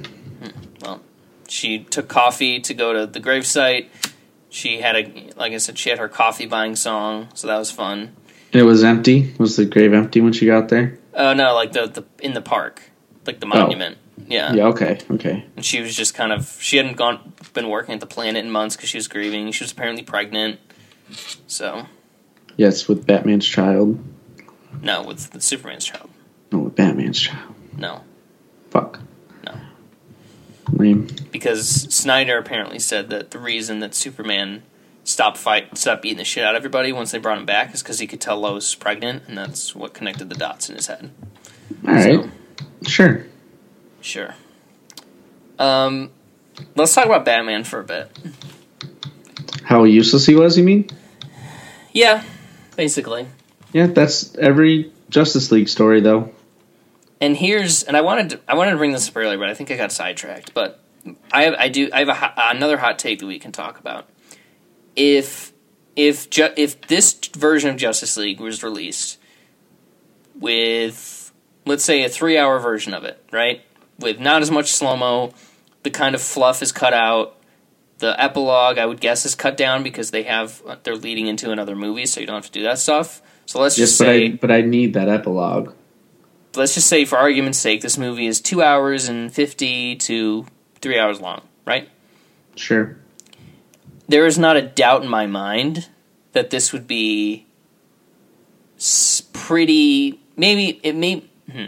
Well, 0.82 1.02
she 1.48 1.80
took 1.80 2.08
coffee 2.08 2.60
to 2.62 2.74
go 2.74 2.94
to 2.94 3.06
the 3.06 3.20
gravesite. 3.20 3.88
She 4.50 4.82
had 4.82 4.96
a, 4.96 5.30
like 5.36 5.54
I 5.54 5.58
said, 5.58 5.78
she 5.78 5.90
had 5.90 6.00
her 6.00 6.08
coffee 6.08 6.46
buying 6.46 6.76
song, 6.76 7.30
so 7.34 7.48
that 7.48 7.58
was 7.58 7.70
fun. 7.72 8.16
It 8.52 8.64
was 8.64 8.84
empty. 8.84 9.34
Was 9.38 9.58
the 9.58 9.66
grave 9.66 9.94
empty 9.94 10.22
when 10.22 10.34
she 10.34 10.46
got 10.46 10.70
there? 10.70 10.98
Oh 11.14 11.34
no, 11.34 11.54
like 11.54 11.74
the, 11.74 11.88
the 11.88 12.06
in 12.26 12.34
the 12.34 12.42
park, 12.42 12.82
like 13.26 13.40
the 13.40 13.46
monument. 13.46 13.98
Yeah. 14.28 14.54
Yeah. 14.54 14.68
Okay. 14.68 15.00
Okay. 15.12 15.46
And 15.56 15.64
she 15.64 15.82
was 15.82 15.96
just 15.96 16.14
kind 16.16 16.32
of 16.32 16.58
she 16.60 16.78
hadn't 16.78 16.96
gone 16.98 17.34
been 17.54 17.70
working 17.70 17.94
at 17.94 18.00
the 18.00 18.08
planet 18.08 18.44
in 18.44 18.52
months 18.52 18.76
because 18.76 18.90
she 18.90 18.98
was 18.98 19.08
grieving. 19.08 19.52
She 19.52 19.64
was 19.64 19.72
apparently 19.72 20.04
pregnant. 20.04 20.60
So 21.48 21.86
Yes, 22.56 22.88
with 22.88 23.06
Batman's 23.06 23.46
child. 23.48 24.04
no, 24.82 25.04
with, 25.04 25.32
with 25.34 25.44
Superman's 25.44 25.86
child. 25.86 26.10
No, 26.52 26.60
with 26.60 26.76
Batman's 26.76 27.20
child. 27.20 27.54
No, 27.78 28.02
Fuck. 28.72 29.00
No. 29.46 29.54
Lame. 30.74 31.08
because 31.32 31.70
Snyder 31.94 32.38
apparently 32.38 32.80
said 32.80 33.10
that 33.12 33.32
the 33.32 33.40
reason 33.40 33.80
that 33.80 33.94
Superman 33.96 34.64
stopped 35.04 35.38
fight 35.38 35.78
stopped 35.78 36.02
beating 36.02 36.18
the 36.18 36.26
shit 36.26 36.44
out 36.44 36.56
of 36.56 36.60
everybody 36.60 36.92
once 36.92 37.12
they 37.12 37.18
brought 37.20 37.38
him 37.38 37.46
back 37.46 37.74
is 37.74 37.82
because 37.82 38.00
he 38.00 38.08
could 38.08 38.20
tell 38.20 38.38
Lois 38.40 38.56
was 38.56 38.76
pregnant, 38.76 39.24
and 39.28 39.38
that's 39.38 39.74
what 39.76 39.94
connected 39.94 40.30
the 40.30 40.36
dots 40.36 40.70
in 40.70 40.76
his 40.76 40.88
head. 40.88 41.12
All 41.88 41.94
right. 41.94 42.24
So, 42.24 42.30
Sure. 42.86 43.26
sure. 44.02 44.36
Um, 45.60 46.12
let's 46.76 46.94
talk 46.94 47.06
about 47.06 47.26
Batman 47.26 47.64
for 47.64 47.80
a 47.80 47.84
bit. 47.84 48.12
How 49.64 49.84
useless 49.84 50.26
he 50.26 50.36
was, 50.36 50.58
you 50.58 50.64
mean? 50.64 50.90
Yeah, 51.94 52.24
basically. 52.76 53.28
Yeah, 53.74 53.88
that's 53.88 54.36
every 54.36 54.92
Justice 55.10 55.52
League 55.52 55.68
story, 55.70 56.02
though. 56.02 56.32
And 57.20 57.36
here's 57.36 57.84
and 57.84 57.98
I 57.98 58.02
wanted 58.02 58.30
to, 58.32 58.40
I 58.48 58.56
wanted 58.56 58.72
to 58.72 58.78
bring 58.78 58.92
this 58.92 59.10
up 59.10 59.18
earlier, 59.18 59.38
but 59.38 59.50
I 59.50 59.54
think 59.54 59.72
I 59.72 59.78
got 59.78 59.92
sidetracked. 59.92 60.54
But 60.54 60.80
I 61.32 61.44
have 61.44 61.56
I 61.58 61.70
do 61.70 61.90
I 61.92 62.00
have 62.06 62.10
a, 62.10 62.34
another 62.56 62.78
hot 62.78 63.00
take 63.00 63.20
that 63.20 63.26
we 63.26 63.40
can 63.40 63.52
talk 63.52 63.80
about. 63.80 64.08
If 64.96 65.54
if 65.96 66.30
ju- 66.30 66.54
if 66.56 66.80
this 66.88 67.14
version 67.36 67.70
of 67.70 67.78
Justice 67.78 68.18
League 68.18 68.40
was 68.40 68.62
released 68.64 69.18
with 70.40 71.32
let's 71.66 71.84
say 71.84 72.04
a 72.04 72.10
three 72.10 72.38
hour 72.38 72.60
version 72.60 72.94
of 72.94 73.04
it, 73.04 73.24
right, 73.32 73.62
with 74.00 74.20
not 74.20 74.42
as 74.42 74.52
much 74.52 74.72
slow 74.72 74.96
mo, 74.96 75.34
the 75.84 75.90
kind 75.90 76.16
of 76.16 76.22
fluff 76.22 76.62
is 76.62 76.72
cut 76.72 76.94
out. 76.94 77.36
The 78.00 78.20
epilogue, 78.22 78.78
I 78.78 78.86
would 78.86 79.02
guess, 79.02 79.26
is 79.26 79.34
cut 79.34 79.58
down 79.58 79.82
because 79.82 80.12
they 80.12 80.24
have 80.24 80.62
they're 80.84 80.96
leading 80.96 81.26
into 81.26 81.52
another 81.52 81.76
movie, 81.76 82.06
so 82.06 82.20
you 82.20 82.28
don't 82.28 82.36
have 82.36 82.46
to 82.46 82.52
do 82.52 82.64
that 82.64 82.78
stuff. 82.78 83.24
So 83.48 83.60
let's 83.60 83.78
Yes, 83.78 83.90
just 83.90 84.00
but 84.00 84.06
say 84.06 84.26
I 84.26 84.30
but 84.34 84.52
I 84.52 84.62
need 84.62 84.94
that 84.94 85.10
epilogue. 85.10 85.74
Let's 86.58 86.74
just 86.76 86.88
say 86.88 87.06
for 87.06 87.18
argument's 87.18 87.58
sake 87.60 87.82
this 87.82 87.98
movie 87.98 88.26
is 88.28 88.42
two 88.42 88.62
hours 88.62 89.08
and 89.08 89.32
50 89.34 89.96
to 89.98 90.46
three 90.82 90.98
hours 91.00 91.20
long 91.22 91.42
right 91.66 91.90
Sure. 92.56 92.98
there 94.08 94.26
is 94.26 94.38
not 94.40 94.58
a 94.58 94.62
doubt 94.64 95.04
in 95.04 95.10
my 95.10 95.26
mind 95.28 95.88
that 96.34 96.50
this 96.50 96.74
would 96.74 96.88
be 96.88 97.46
pretty 99.34 100.20
maybe 100.36 100.80
it 100.84 100.96
may 100.96 101.24
hmm, 101.52 101.66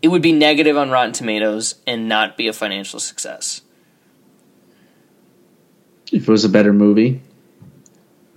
it 0.00 0.08
would 0.08 0.22
be 0.22 0.32
negative 0.32 0.76
on 0.76 0.90
rotten 0.90 1.12
tomatoes 1.12 1.76
and 1.86 2.08
not 2.08 2.36
be 2.36 2.48
a 2.48 2.52
financial 2.52 3.00
success 3.00 3.62
If 6.12 6.28
it 6.28 6.30
was 6.30 6.44
a 6.44 6.48
better 6.48 6.72
movie. 6.72 7.20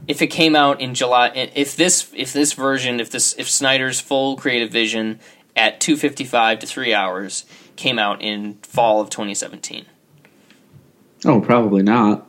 if 0.08 0.22
it 0.22 0.28
came 0.28 0.56
out 0.56 0.82
in 0.82 0.94
july 0.94 1.28
if 1.56 1.76
this 1.76 2.12
if 2.16 2.34
this 2.34 2.54
version 2.54 3.00
if 3.00 3.10
this 3.12 3.34
if 3.38 3.50
snyder's 3.50 4.00
full 4.00 4.36
creative 4.38 4.72
vision 4.72 5.20
at 5.56 5.80
255 5.80 6.60
to 6.60 6.68
3 6.68 6.94
hours 6.94 7.46
came 7.76 8.00
out 8.00 8.22
in 8.22 8.56
fall 8.64 9.02
of 9.02 9.10
2017 9.10 9.86
Oh, 11.26 11.42
probably 11.42 11.82
not. 11.82 12.28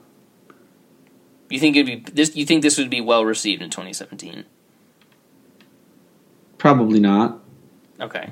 You 1.51 1.61
think 1.61 1.77
it'd 1.77 2.05
be 2.05 2.13
this? 2.13 2.35
You 2.35 2.47
think 2.47 2.63
this 2.63 2.79
would 2.79 2.91
be 2.91 3.01
well 3.01 3.25
received 3.25 3.63
in 3.63 3.71
2017? 3.71 4.45
Probably 6.59 6.99
not. 6.99 7.39
Okay. 8.01 8.31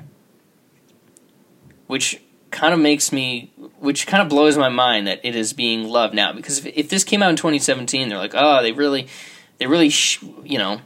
Which 1.87 2.21
kind 2.49 2.73
of 2.73 2.79
makes 2.79 3.11
me, 3.11 3.53
which 3.79 4.07
kind 4.07 4.23
of 4.23 4.29
blows 4.29 4.57
my 4.57 4.69
mind 4.69 5.05
that 5.07 5.21
it 5.23 5.35
is 5.35 5.53
being 5.53 5.87
loved 5.87 6.15
now. 6.15 6.33
Because 6.33 6.65
if, 6.65 6.65
if 6.75 6.89
this 6.89 7.03
came 7.03 7.21
out 7.21 7.29
in 7.29 7.35
2017, 7.35 8.09
they're 8.09 8.17
like, 8.17 8.33
oh, 8.33 8.63
they 8.63 8.71
really, 8.71 9.07
they 9.59 9.67
really, 9.67 9.89
sh- 9.89 10.23
you 10.43 10.57
know, 10.57 10.81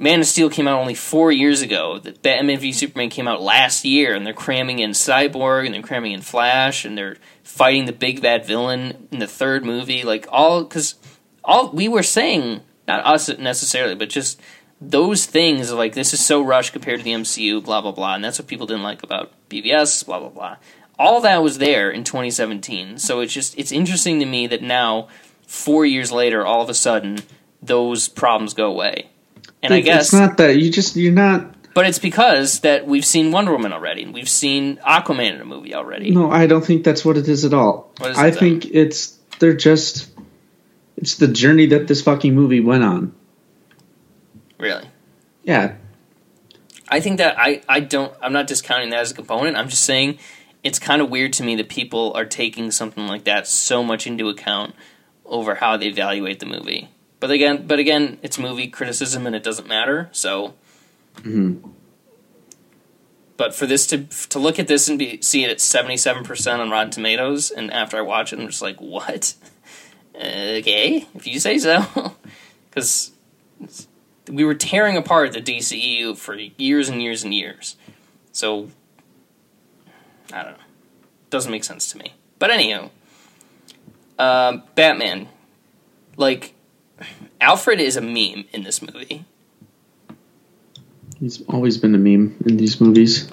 Man 0.00 0.20
of 0.20 0.26
Steel 0.26 0.48
came 0.48 0.66
out 0.66 0.80
only 0.80 0.94
four 0.94 1.30
years 1.30 1.60
ago. 1.60 1.98
The 1.98 2.12
Batman 2.12 2.58
v 2.58 2.72
Superman 2.72 3.10
came 3.10 3.28
out 3.28 3.42
last 3.42 3.84
year, 3.84 4.14
and 4.14 4.24
they're 4.24 4.32
cramming 4.32 4.78
in 4.78 4.92
Cyborg, 4.92 5.66
and 5.66 5.74
they're 5.74 5.82
cramming 5.82 6.12
in 6.12 6.22
Flash, 6.22 6.86
and 6.86 6.96
they're 6.96 7.18
fighting 7.42 7.84
the 7.84 7.92
big 7.92 8.22
bad 8.22 8.46
villain 8.46 9.08
in 9.12 9.18
the 9.18 9.26
third 9.26 9.62
movie. 9.62 10.02
Like 10.02 10.26
all, 10.30 10.64
because 10.64 10.94
all 11.44 11.70
we 11.70 11.86
were 11.86 12.02
saying, 12.02 12.62
not 12.88 13.04
us 13.04 13.28
necessarily, 13.36 13.94
but 13.94 14.08
just 14.08 14.40
those 14.80 15.26
things. 15.26 15.70
Like 15.70 15.92
this 15.92 16.14
is 16.14 16.24
so 16.24 16.40
rushed 16.40 16.72
compared 16.72 17.00
to 17.00 17.04
the 17.04 17.12
MCU, 17.12 17.62
blah 17.62 17.82
blah 17.82 17.92
blah, 17.92 18.14
and 18.14 18.24
that's 18.24 18.38
what 18.38 18.48
people 18.48 18.66
didn't 18.66 18.82
like 18.82 19.02
about 19.02 19.30
BVS, 19.50 20.06
blah 20.06 20.18
blah 20.18 20.30
blah. 20.30 20.56
All 20.98 21.20
that 21.20 21.42
was 21.42 21.58
there 21.58 21.90
in 21.90 22.04
2017. 22.04 22.96
So 22.96 23.20
it's 23.20 23.34
just 23.34 23.58
it's 23.58 23.70
interesting 23.70 24.18
to 24.20 24.26
me 24.26 24.46
that 24.46 24.62
now, 24.62 25.08
four 25.46 25.84
years 25.84 26.10
later, 26.10 26.46
all 26.46 26.62
of 26.62 26.70
a 26.70 26.74
sudden 26.74 27.18
those 27.60 28.08
problems 28.08 28.54
go 28.54 28.66
away. 28.66 29.10
And 29.62 29.74
I 29.74 29.80
guess 29.80 30.04
it's 30.04 30.12
not 30.12 30.36
that 30.38 30.56
you 30.56 30.70
just 30.70 30.96
you're 30.96 31.12
not. 31.12 31.54
but 31.74 31.86
it's 31.86 31.98
because 31.98 32.60
that 32.60 32.86
we've 32.86 33.04
seen 33.04 33.30
Wonder 33.30 33.52
Woman 33.52 33.72
already, 33.72 34.02
and 34.02 34.14
we've 34.14 34.28
seen 34.28 34.78
Aquaman 34.78 35.34
in 35.34 35.40
a 35.40 35.44
movie 35.44 35.74
already. 35.74 36.10
No, 36.10 36.30
I 36.30 36.46
don't 36.46 36.64
think 36.64 36.82
that's 36.84 37.04
what 37.04 37.16
it 37.16 37.28
is 37.28 37.44
at 37.44 37.52
all. 37.52 37.92
Is 38.00 38.08
it 38.08 38.16
I 38.16 38.30
then? 38.30 38.38
think 38.38 38.66
it's 38.66 39.18
they're 39.38 39.54
just. 39.56 40.08
It's 40.96 41.16
the 41.16 41.28
journey 41.28 41.66
that 41.66 41.86
this 41.88 42.02
fucking 42.02 42.34
movie 42.34 42.60
went 42.60 42.84
on. 42.84 43.14
Really, 44.58 44.84
Yeah, 45.44 45.76
I 46.88 47.00
think 47.00 47.16
that 47.18 47.38
I 47.38 47.62
I 47.68 47.80
don't. 47.80 48.12
I'm 48.20 48.32
not 48.34 48.46
discounting 48.46 48.90
that 48.90 49.00
as 49.00 49.10
a 49.10 49.14
component. 49.14 49.56
I'm 49.56 49.68
just 49.70 49.84
saying 49.84 50.18
it's 50.62 50.78
kind 50.78 51.00
of 51.00 51.08
weird 51.08 51.32
to 51.34 51.42
me 51.42 51.56
that 51.56 51.70
people 51.70 52.12
are 52.14 52.26
taking 52.26 52.70
something 52.70 53.06
like 53.06 53.24
that 53.24 53.46
so 53.46 53.82
much 53.82 54.06
into 54.06 54.28
account 54.28 54.74
over 55.24 55.54
how 55.54 55.78
they 55.78 55.86
evaluate 55.86 56.40
the 56.40 56.44
movie. 56.46 56.90
But 57.20 57.30
again, 57.30 57.66
but 57.66 57.78
again, 57.78 58.18
it's 58.22 58.38
movie 58.38 58.68
criticism 58.68 59.26
and 59.26 59.36
it 59.36 59.42
doesn't 59.42 59.68
matter. 59.68 60.08
So 60.12 60.54
Mhm. 61.16 61.72
But 63.36 63.54
for 63.54 63.66
this 63.66 63.86
to 63.88 64.04
to 64.28 64.38
look 64.38 64.58
at 64.58 64.66
this 64.68 64.88
and 64.88 64.98
be 64.98 65.20
see 65.22 65.44
it 65.44 65.50
at 65.50 65.60
seventy 65.60 65.96
seven 65.96 66.24
percent 66.24 66.60
on 66.60 66.70
Rotten 66.70 66.90
Tomatoes, 66.90 67.50
and 67.50 67.72
after 67.72 67.96
I 67.96 68.02
watch 68.02 68.32
it, 68.32 68.38
I'm 68.38 68.46
just 68.46 68.62
like, 68.62 68.80
what? 68.80 69.34
Okay, 70.14 71.06
if 71.14 71.26
you 71.26 71.40
say 71.40 71.56
so, 71.56 72.14
because 72.68 73.12
we 74.28 74.44
were 74.44 74.54
tearing 74.54 74.98
apart 74.98 75.32
the 75.32 75.40
DCEU 75.40 76.14
for 76.14 76.34
years 76.34 76.90
and 76.90 77.02
years 77.02 77.24
and 77.24 77.32
years. 77.32 77.76
So 78.30 78.68
I 80.30 80.42
don't 80.42 80.52
know. 80.58 80.64
Doesn't 81.30 81.50
make 81.50 81.64
sense 81.64 81.90
to 81.92 81.98
me. 81.98 82.12
But 82.38 82.50
anyhow, 82.50 82.90
uh, 84.18 84.58
Batman. 84.74 85.28
Like 86.18 86.52
Alfred 87.40 87.80
is 87.80 87.96
a 87.96 88.00
meme 88.00 88.44
in 88.52 88.62
this 88.64 88.82
movie. 88.82 89.24
He's 91.18 91.42
always 91.48 91.78
been 91.78 91.94
a 91.94 91.98
meme 91.98 92.36
in 92.46 92.56
these 92.56 92.80
movies. 92.80 93.28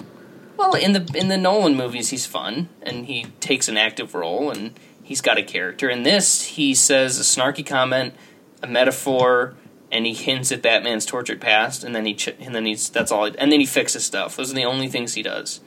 Well, 0.56 0.74
in 0.74 0.92
the 0.92 1.10
in 1.14 1.28
the 1.28 1.36
Nolan 1.36 1.76
movies, 1.76 2.10
he's 2.10 2.26
fun 2.26 2.68
and 2.82 3.06
he 3.06 3.26
takes 3.40 3.68
an 3.68 3.76
active 3.76 4.14
role 4.14 4.50
and 4.50 4.78
he's 5.02 5.20
got 5.20 5.38
a 5.38 5.42
character. 5.42 5.88
In 5.88 6.02
this, 6.02 6.42
he 6.42 6.74
says 6.74 7.18
a 7.18 7.22
snarky 7.22 7.64
comment, 7.64 8.14
a 8.62 8.66
metaphor, 8.66 9.54
and 9.90 10.04
he 10.04 10.12
hints 10.12 10.52
at 10.52 10.60
Batman's 10.60 11.06
tortured 11.06 11.40
past, 11.40 11.82
and 11.82 11.94
then 11.94 12.04
he 12.04 12.14
ch- 12.14 12.36
and 12.40 12.54
then 12.54 12.66
he's 12.66 12.90
that's 12.90 13.10
all, 13.10 13.24
and 13.24 13.52
then 13.52 13.60
he 13.60 13.66
fixes 13.66 14.04
stuff. 14.04 14.36
Those 14.36 14.50
are 14.52 14.54
the 14.54 14.64
only 14.64 14.88
things 14.88 15.14
he 15.14 15.22
does, 15.22 15.60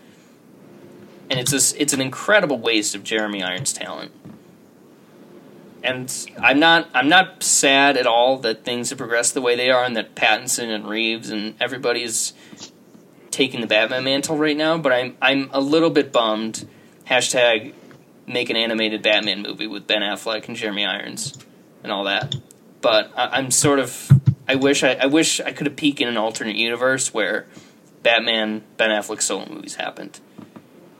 and 1.30 1.40
it's 1.40 1.52
this 1.52 1.74
it's 1.74 1.94
an 1.94 2.02
incredible 2.02 2.60
waste 2.60 2.94
of 2.94 3.04
Jeremy 3.04 3.42
Irons' 3.42 3.74
talent. 3.74 4.12
And 5.84 6.14
I'm 6.40 6.60
not 6.60 6.90
I'm 6.94 7.10
not 7.10 7.44
sad 7.44 7.98
at 7.98 8.06
all 8.06 8.38
that 8.40 8.64
things 8.64 8.90
have 8.90 8.98
progressed 8.98 9.34
the 9.34 9.42
way 9.42 9.56
they 9.56 9.72
are, 9.72 9.84
and 9.84 9.96
that 9.98 10.16
Pattinson 10.16 10.70
and 10.70 10.88
Reeves 10.88 11.30
and 11.30 11.56
everybody's 11.60 12.34
taking 13.32 13.62
the 13.62 13.68
Batman 13.68 14.04
mantle 14.04 14.38
right 14.38 14.58
now. 14.58 14.78
But 14.78 14.92
I'm 14.94 15.18
I'm 15.22 15.50
a 15.52 15.60
little 15.60 15.90
bit 15.90 16.12
bummed. 16.12 16.68
Hashtag 17.08 17.74
make 18.28 18.50
an 18.50 18.56
animated 18.56 19.02
Batman 19.02 19.42
movie 19.42 19.68
with 19.68 19.88
Ben 19.88 20.02
Affleck 20.02 20.48
and 20.48 20.56
Jeremy 20.56 20.86
Irons 20.86 21.38
and 21.84 21.92
all 21.92 22.04
that 22.04 22.36
but 22.82 23.12
I, 23.16 23.40
am 23.40 23.52
sort 23.52 23.80
of. 23.80 24.12
I 24.48 24.56
wish 24.56 24.84
I, 24.84 24.94
I 24.94 25.06
wish 25.06 25.40
I 25.40 25.52
could 25.54 25.68
have 25.68 25.76
peeked 25.76 26.02
in 26.02 26.08
an 26.08 26.18
alternate 26.18 26.56
universe 26.56 27.14
where 27.14 27.46
Batman 28.04 28.64
Ben 28.78 28.90
Affleck 28.90 29.22
solo 29.22 29.48
movies 29.48 29.76
happened, 29.76 30.20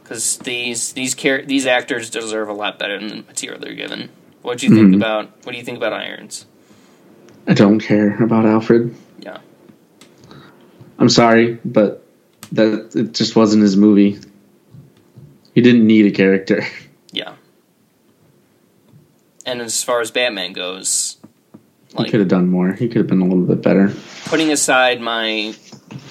because 0.04 0.38
these 0.38 0.94
these 0.94 1.16
char- 1.16 1.42
these 1.42 1.66
actors 1.66 2.10
deserve 2.10 2.48
a 2.48 2.54
lot 2.54 2.80
better 2.80 3.00
than 3.00 3.08
the 3.10 3.16
material 3.18 3.60
they're 3.60 3.74
given. 3.74 4.10
What 4.42 4.58
do 4.58 4.68
you 4.68 4.74
think 4.76 4.90
Mhm. 4.94 4.96
about 4.96 5.30
What 5.44 5.52
do 5.54 5.58
you 5.58 5.64
think 5.64 5.78
about 5.78 5.94
Irons? 5.94 6.46
I 7.48 7.54
don't 7.54 7.80
care 7.80 8.22
about 8.24 8.46
Alfred. 8.46 8.94
Yeah, 9.20 9.38
I'm 11.00 11.10
sorry, 11.10 11.60
but 11.66 12.04
that 12.52 12.96
it 12.96 13.14
just 13.14 13.36
wasn't 13.36 13.64
his 13.64 13.76
movie. 13.78 14.20
He 15.56 15.62
didn't 15.62 15.86
need 15.86 16.06
a 16.06 16.12
character. 16.12 16.64
yeah. 17.12 17.34
And 19.46 19.62
as 19.62 19.84
far 19.84 20.02
as 20.02 20.12
Batman 20.12 20.54
goes, 20.54 21.18
He 21.98 22.06
could 22.10 22.20
have 22.22 22.30
done 22.30 22.48
more. 22.48 22.72
He 22.74 22.88
could 22.88 22.98
have 22.98 23.08
been 23.08 23.22
a 23.22 23.26
little 23.26 23.44
bit 23.44 23.62
better. 23.62 23.94
putting 24.26 24.52
aside 24.52 25.02
my 25.02 25.54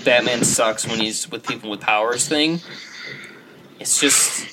Batman 0.05 0.44
sucks 0.44 0.86
when 0.86 1.01
he's 1.01 1.31
with 1.31 1.47
people 1.47 1.70
with 1.70 1.81
powers 1.81 2.28
thing, 2.28 2.61
it's 3.78 3.98
just 4.01 4.47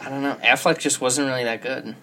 I 0.00 0.08
don't 0.10 0.22
know. 0.22 0.36
Affleck 0.44 0.78
just 0.78 1.00
wasn't 1.00 1.28
really 1.28 1.44
that 1.44 1.62
good. 1.62 1.94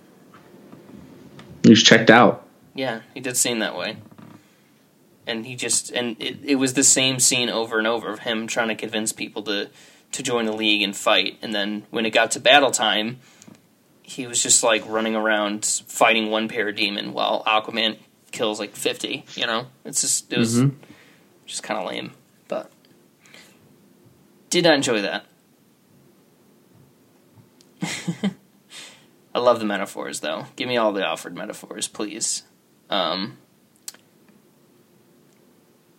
He 1.68 1.72
was 1.72 1.84
checked 1.84 2.10
out. 2.10 2.48
Yeah, 2.74 3.02
he 3.14 3.20
did 3.20 3.36
seem 3.38 3.60
that 3.60 3.76
way. 3.78 3.98
And 5.26 5.46
he 5.46 5.56
just 5.56 5.92
and 5.92 6.16
it, 6.22 6.38
it 6.44 6.56
was 6.56 6.74
the 6.76 6.84
same 6.84 7.20
scene 7.20 7.50
over 7.50 7.78
and 7.78 7.86
over 7.86 8.10
of 8.10 8.20
him 8.20 8.48
trying 8.48 8.70
to 8.70 8.76
convince 8.76 9.12
people 9.12 9.44
to 9.44 9.70
to 10.14 10.24
join 10.24 10.46
the 10.46 10.54
league 10.54 10.82
and 10.82 10.96
fight. 10.96 11.38
And 11.42 11.54
then 11.54 11.84
when 11.90 12.06
it 12.06 12.12
got 12.12 12.32
to 12.32 12.40
battle 12.40 12.72
time, 12.72 13.20
he 14.02 14.26
was 14.26 14.42
just 14.42 14.64
like 14.64 14.88
running 14.88 15.16
around 15.18 15.66
fighting 15.88 16.30
one 16.32 16.48
parademon 16.48 17.12
while 17.12 17.44
Aquaman 17.46 17.98
kills 18.32 18.58
like 18.60 18.74
fifty. 18.76 19.26
You 19.36 19.46
know, 19.48 19.68
it's 19.84 20.00
just 20.00 20.32
it 20.32 20.38
was 20.40 20.56
Mhm. 20.62 20.76
just 21.46 21.62
kind 21.64 21.78
of 21.82 21.86
lame. 21.90 22.12
But 22.48 22.72
did 24.50 24.64
not 24.64 24.76
enjoy 24.76 25.02
that. 25.02 25.26
I 29.38 29.40
love 29.40 29.60
the 29.60 29.66
metaphors 29.66 30.22
though. 30.22 30.48
Give 30.56 30.68
me 30.68 30.78
all 30.78 30.92
the 30.92 31.06
Alfred 31.06 31.36
metaphors, 31.36 31.88
please. 31.88 32.42
Um, 32.90 33.38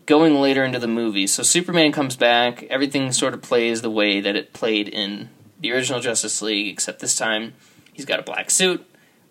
going 0.06 0.34
later 0.34 0.64
into 0.64 0.80
the 0.80 0.88
movie, 0.88 1.28
so 1.28 1.44
Superman 1.44 1.92
comes 1.92 2.16
back. 2.16 2.64
Everything 2.64 3.12
sort 3.12 3.34
of 3.34 3.42
plays 3.42 3.80
the 3.80 3.90
way 3.90 4.20
that 4.20 4.34
it 4.34 4.52
played 4.52 4.88
in 4.88 5.28
the 5.60 5.70
original 5.72 6.00
Justice 6.00 6.42
League, 6.42 6.66
except 6.66 6.98
this 6.98 7.14
time 7.14 7.54
he's 7.92 8.04
got 8.04 8.18
a 8.18 8.24
black 8.24 8.50
suit. 8.50 8.84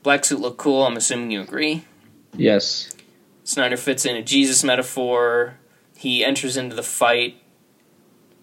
Black 0.03 0.23
suit 0.23 0.39
look 0.39 0.55
cool. 0.55 0.85
I'm 0.85 0.95
assuming 0.95 1.31
you 1.31 1.41
agree. 1.41 1.83
Yes. 2.31 2.95
Snyder 3.43 3.75
fits 3.75 4.05
in 4.05 4.15
a 4.15 4.23
Jesus 4.23 4.63
metaphor. 4.63 5.57
He 5.97 6.23
enters 6.23 6.55
into 6.55 6.77
the 6.77 6.83
fight. 6.83 7.41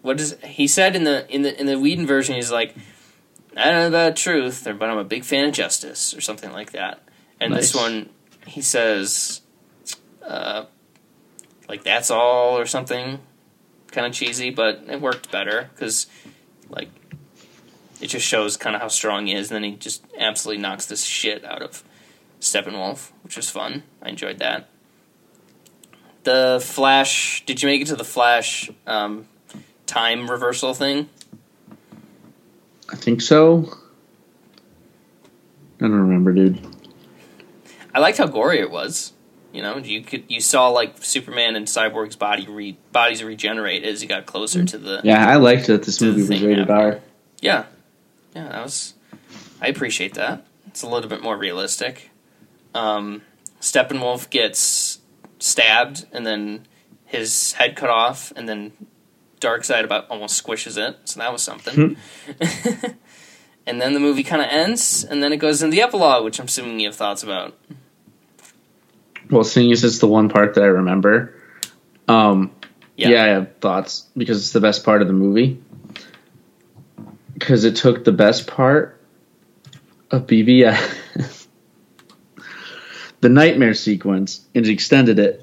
What 0.03 0.19
does 0.19 0.36
he 0.45 0.69
said 0.69 0.95
in 0.95 1.05
the 1.05 1.27
in 1.35 1.41
the 1.41 1.59
in 1.59 1.65
the 1.65 1.78
Whedon 1.78 2.07
version? 2.07 2.35
He's 2.35 2.53
like, 2.53 2.74
I 3.56 3.64
don't 3.64 3.74
know 3.74 3.89
about 3.89 4.16
truth, 4.16 4.66
or, 4.66 4.74
but 4.74 4.90
I'm 4.90 4.98
a 4.98 5.05
big 5.05 5.24
fan 5.24 5.47
of 5.47 5.55
justice, 5.55 6.14
or 6.14 6.20
something 6.20 6.52
like 6.52 6.72
that. 6.72 7.01
And 7.40 7.55
this 7.55 7.74
one, 7.74 8.10
he 8.47 8.62
says, 8.62 9.43
uh, 10.26 10.64
like 11.68 11.85
that's 11.85 12.10
all, 12.10 12.59
or 12.59 12.66
something, 12.66 13.20
kind 13.90 14.06
of 14.06 14.12
cheesy, 14.12 14.51
but 14.51 14.82
it 14.89 15.01
worked 15.01 15.31
better 15.31 15.70
because, 15.72 16.06
like, 16.68 16.89
it 18.01 18.09
just 18.09 18.26
shows 18.26 18.56
kind 18.56 18.74
of 18.74 18.82
how 18.82 18.89
strong 18.89 19.26
he 19.26 19.35
is. 19.35 19.51
And 19.51 19.56
then 19.56 19.70
he 19.70 19.76
just 19.76 20.05
absolutely 20.18 20.60
knocks 20.60 20.86
this 20.86 21.05
shit 21.05 21.44
out 21.44 21.62
of 21.62 21.85
Steppenwolf, 22.40 23.12
which 23.22 23.36
was 23.36 23.48
fun. 23.51 23.85
I 24.02 24.10
enjoyed 24.10 24.39
that. 24.40 24.68
The 26.24 26.60
Flash. 26.64 27.44
Did 27.47 27.62
you 27.62 27.68
make 27.68 27.82
it 27.82 27.86
to 27.86 27.97
the 27.97 28.05
Flash 28.05 28.70
um, 28.86 29.28
time 29.86 30.31
reversal 30.31 30.74
thing? 30.74 31.09
I 32.90 32.97
think 32.97 33.20
so. 33.20 33.73
I 35.81 35.82
don't 35.82 35.93
remember, 35.93 36.32
dude. 36.32 36.61
I 37.94 38.01
liked 38.01 38.19
how 38.19 38.27
gory 38.27 38.59
it 38.59 38.70
was. 38.70 39.12
You 39.52 39.62
know, 39.62 39.77
you 39.77 40.02
could 40.02 40.24
you 40.28 40.40
saw 40.40 40.69
like 40.69 40.98
Superman 40.98 41.55
and 41.55 41.66
Cyborg's 41.66 42.16
body 42.16 42.47
re, 42.48 42.77
bodies 42.90 43.23
regenerate 43.23 43.85
as 43.85 44.01
he 44.01 44.06
got 44.09 44.27
closer 44.27 44.65
to 44.65 44.78
the 44.78 45.01
Yeah, 45.05 45.28
I 45.28 45.36
liked 45.36 45.69
that 45.69 45.85
this 45.85 46.01
movie 46.01 46.23
was 46.23 46.43
rated. 46.43 46.70
R. 46.70 47.01
Yeah, 47.40 47.66
yeah, 48.35 48.48
that 48.48 48.62
was. 48.62 48.94
I 49.61 49.69
appreciate 49.69 50.15
that. 50.15 50.44
It's 50.66 50.82
a 50.82 50.89
little 50.89 51.09
bit 51.09 51.23
more 51.23 51.36
realistic. 51.36 52.11
Um, 52.74 53.23
Steppenwolf 53.61 54.28
gets 54.28 54.98
stabbed 55.39 56.06
and 56.12 56.27
then 56.27 56.66
his 57.05 57.52
head 57.52 57.77
cut 57.77 57.90
off, 57.90 58.32
and 58.35 58.48
then 58.48 58.73
Darkseid 59.44 59.84
about 59.84 60.08
almost 60.10 60.42
squishes 60.44 60.76
it. 60.78 60.96
So 61.04 61.20
that 61.20 61.30
was 61.32 61.42
something. 61.42 61.96
and 63.66 63.80
then 63.80 63.92
the 63.94 64.00
movie 64.00 64.22
kind 64.22 64.40
of 64.40 64.48
ends, 64.50 65.04
and 65.04 65.22
then 65.22 65.32
it 65.32 65.36
goes 65.36 65.62
into 65.62 65.74
the 65.74 65.82
epilogue, 65.82 66.24
which 66.24 66.38
I'm 66.40 66.46
assuming 66.46 66.80
you 66.80 66.88
have 66.88 66.96
thoughts 66.96 67.22
about. 67.22 67.56
Well, 69.30 69.44
seeing 69.44 69.72
as 69.72 69.84
it's 69.84 69.98
the 69.98 70.06
one 70.06 70.28
part 70.28 70.54
that 70.54 70.62
I 70.62 70.66
remember, 70.66 71.34
um, 72.08 72.50
Yeah. 72.96 73.08
yeah. 73.10 73.24
I 73.24 73.26
have 73.28 73.56
thoughts 73.60 74.06
because 74.16 74.38
it's 74.38 74.52
the 74.52 74.60
best 74.60 74.84
part 74.84 75.02
of 75.02 75.08
the 75.08 75.14
movie. 75.14 75.60
Because 77.32 77.64
it 77.64 77.76
took 77.76 78.04
the 78.04 78.12
best 78.12 78.46
part 78.46 79.00
of 80.10 80.26
BVS, 80.26 81.46
the 83.20 83.28
nightmare 83.28 83.74
sequence, 83.74 84.46
and 84.54 84.66
extended 84.66 85.18
it. 85.18 85.40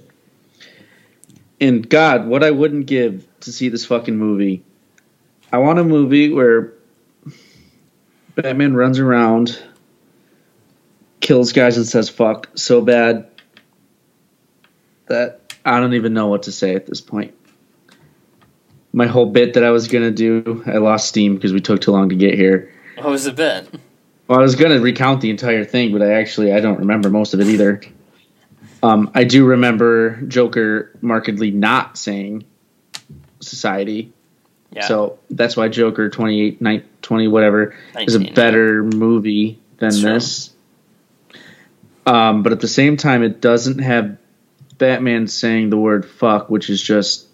And 1.59 1.87
God, 1.87 2.27
what 2.27 2.43
I 2.43 2.51
wouldn't 2.51 2.85
give 2.85 3.27
to 3.41 3.51
see 3.51 3.69
this 3.69 3.85
fucking 3.85 4.17
movie. 4.17 4.63
I 5.51 5.57
want 5.57 5.79
a 5.79 5.83
movie 5.83 6.31
where 6.31 6.73
Batman 8.35 8.73
runs 8.73 8.99
around, 8.99 9.61
kills 11.19 11.51
guys, 11.51 11.77
and 11.77 11.85
says 11.85 12.09
fuck 12.09 12.49
so 12.55 12.81
bad 12.81 13.27
that 15.07 15.55
I 15.65 15.79
don't 15.79 15.93
even 15.93 16.13
know 16.13 16.27
what 16.27 16.43
to 16.43 16.51
say 16.51 16.75
at 16.75 16.85
this 16.85 17.01
point. 17.01 17.35
My 18.93 19.07
whole 19.07 19.25
bit 19.25 19.53
that 19.53 19.63
I 19.63 19.71
was 19.71 19.87
gonna 19.87 20.11
do, 20.11 20.63
I 20.65 20.77
lost 20.77 21.07
steam 21.07 21.35
because 21.35 21.53
we 21.53 21.61
took 21.61 21.81
too 21.81 21.91
long 21.91 22.09
to 22.09 22.15
get 22.15 22.33
here. 22.33 22.73
What 22.97 23.09
was 23.09 23.25
the 23.25 23.31
bit? 23.31 23.67
Well, 24.27 24.39
I 24.39 24.41
was 24.41 24.55
gonna 24.55 24.79
recount 24.79 25.21
the 25.21 25.29
entire 25.29 25.65
thing, 25.65 25.91
but 25.91 26.01
I 26.01 26.13
actually 26.13 26.53
I 26.53 26.61
don't 26.61 26.79
remember 26.79 27.09
most 27.09 27.33
of 27.33 27.41
it 27.41 27.47
either. 27.47 27.81
Um, 28.83 29.11
I 29.13 29.25
do 29.25 29.45
remember 29.45 30.21
Joker 30.23 30.91
markedly 31.01 31.51
not 31.51 31.97
saying 31.97 32.45
society, 33.41 34.13
Yeah. 34.71 34.87
so 34.87 35.19
that's 35.29 35.57
why 35.57 35.67
Joker 35.67 36.09
28, 36.09 36.61
9, 36.61 36.83
20, 37.01 37.27
whatever 37.27 37.75
is 37.99 38.15
a 38.15 38.19
19, 38.19 38.33
better 38.35 38.83
movie 38.83 39.59
than 39.77 39.89
That's 39.89 40.01
this. 40.01 40.49
Um, 42.05 42.43
but 42.43 42.51
at 42.51 42.59
the 42.59 42.67
same 42.67 42.97
time, 42.97 43.23
it 43.23 43.41
doesn't 43.41 43.79
have 43.79 44.17
Batman 44.77 45.27
saying 45.27 45.69
the 45.69 45.77
word 45.77 46.05
"fuck," 46.05 46.49
which 46.49 46.69
is 46.69 46.81
just 46.81 47.27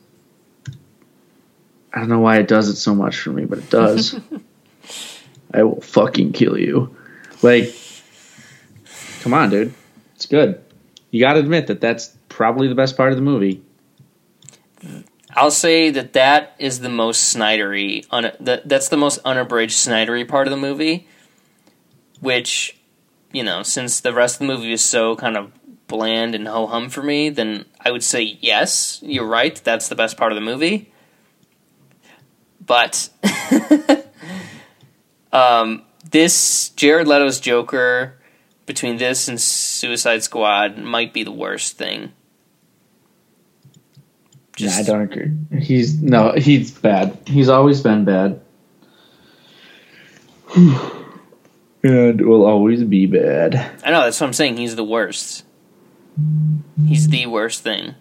I 1.93 1.99
don't 2.01 2.09
know 2.09 2.19
why 2.19 2.37
it 2.39 2.47
does 2.47 2.67
it 2.67 2.75
so 2.75 2.93
much 2.93 3.17
for 3.17 3.29
me, 3.31 3.45
but 3.45 3.59
it 3.59 3.69
does. 3.69 4.19
I 5.53 5.63
will 5.63 5.81
fucking 5.81 6.33
kill 6.33 6.57
you. 6.57 6.95
Like, 7.41 7.73
come 9.21 9.33
on, 9.33 9.49
dude. 9.49 9.73
It's 10.15 10.25
good. 10.25 10.61
You 11.11 11.21
got 11.21 11.33
to 11.33 11.39
admit 11.39 11.67
that 11.67 11.79
that's 11.79 12.15
probably 12.27 12.67
the 12.67 12.75
best 12.75 12.97
part 12.97 13.11
of 13.11 13.15
the 13.15 13.21
movie. 13.23 13.61
I'll 15.35 15.51
say 15.51 15.89
that 15.89 16.13
that 16.13 16.55
is 16.57 16.79
the 16.79 16.89
most 16.89 17.35
Snydery. 17.35 18.05
Un- 18.11 18.31
that 18.39 18.67
that's 18.67 18.89
the 18.89 18.97
most 18.97 19.19
unabridged 19.25 19.75
Snydery 19.75 20.27
part 20.27 20.47
of 20.47 20.51
the 20.51 20.57
movie. 20.57 21.07
Which, 22.19 22.77
you 23.31 23.43
know, 23.43 23.61
since 23.63 23.99
the 23.99 24.13
rest 24.13 24.35
of 24.35 24.47
the 24.47 24.53
movie 24.53 24.71
is 24.71 24.81
so 24.81 25.15
kind 25.15 25.37
of 25.37 25.51
bland 25.87 26.35
and 26.35 26.47
ho 26.47 26.67
hum 26.67 26.89
for 26.89 27.03
me, 27.03 27.29
then 27.29 27.65
I 27.79 27.91
would 27.91 28.03
say 28.03 28.37
yes, 28.41 28.99
you're 29.03 29.27
right. 29.27 29.55
That's 29.63 29.87
the 29.87 29.95
best 29.95 30.17
part 30.17 30.31
of 30.31 30.35
the 30.35 30.41
movie. 30.41 30.91
But 32.65 33.09
um, 35.31 35.83
this 36.09 36.69
Jared 36.69 37.07
Leto's 37.07 37.39
Joker 37.39 38.17
between 38.65 38.97
this 38.97 39.27
and 39.27 39.39
Suicide 39.39 40.23
Squad 40.23 40.77
might 40.77 41.13
be 41.13 41.23
the 41.23 41.31
worst 41.31 41.77
thing. 41.77 42.11
Yeah, 44.57 44.75
I 44.75 44.83
don't 44.83 45.01
agree. 45.01 45.31
He's 45.59 46.01
no, 46.01 46.33
he's 46.33 46.71
bad. 46.71 47.17
He's 47.25 47.49
always 47.49 47.81
been 47.81 48.05
bad. 48.05 48.41
and 50.55 52.21
will 52.21 52.45
always 52.45 52.83
be 52.83 53.05
bad. 53.05 53.55
I 53.83 53.91
know 53.91 54.01
that's 54.01 54.19
what 54.19 54.27
I'm 54.27 54.33
saying. 54.33 54.57
He's 54.57 54.75
the 54.75 54.83
worst. 54.83 55.43
He's 56.87 57.09
the 57.09 57.27
worst 57.27 57.63
thing 57.63 57.95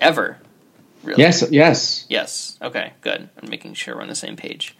ever. 0.00 0.38
Really? 1.02 1.22
Yes, 1.22 1.44
yes. 1.50 2.06
Yes. 2.08 2.58
Okay. 2.60 2.92
Good. 3.00 3.28
I'm 3.40 3.50
making 3.50 3.74
sure 3.74 3.96
we're 3.96 4.02
on 4.02 4.08
the 4.08 4.14
same 4.14 4.36
page. 4.36 4.76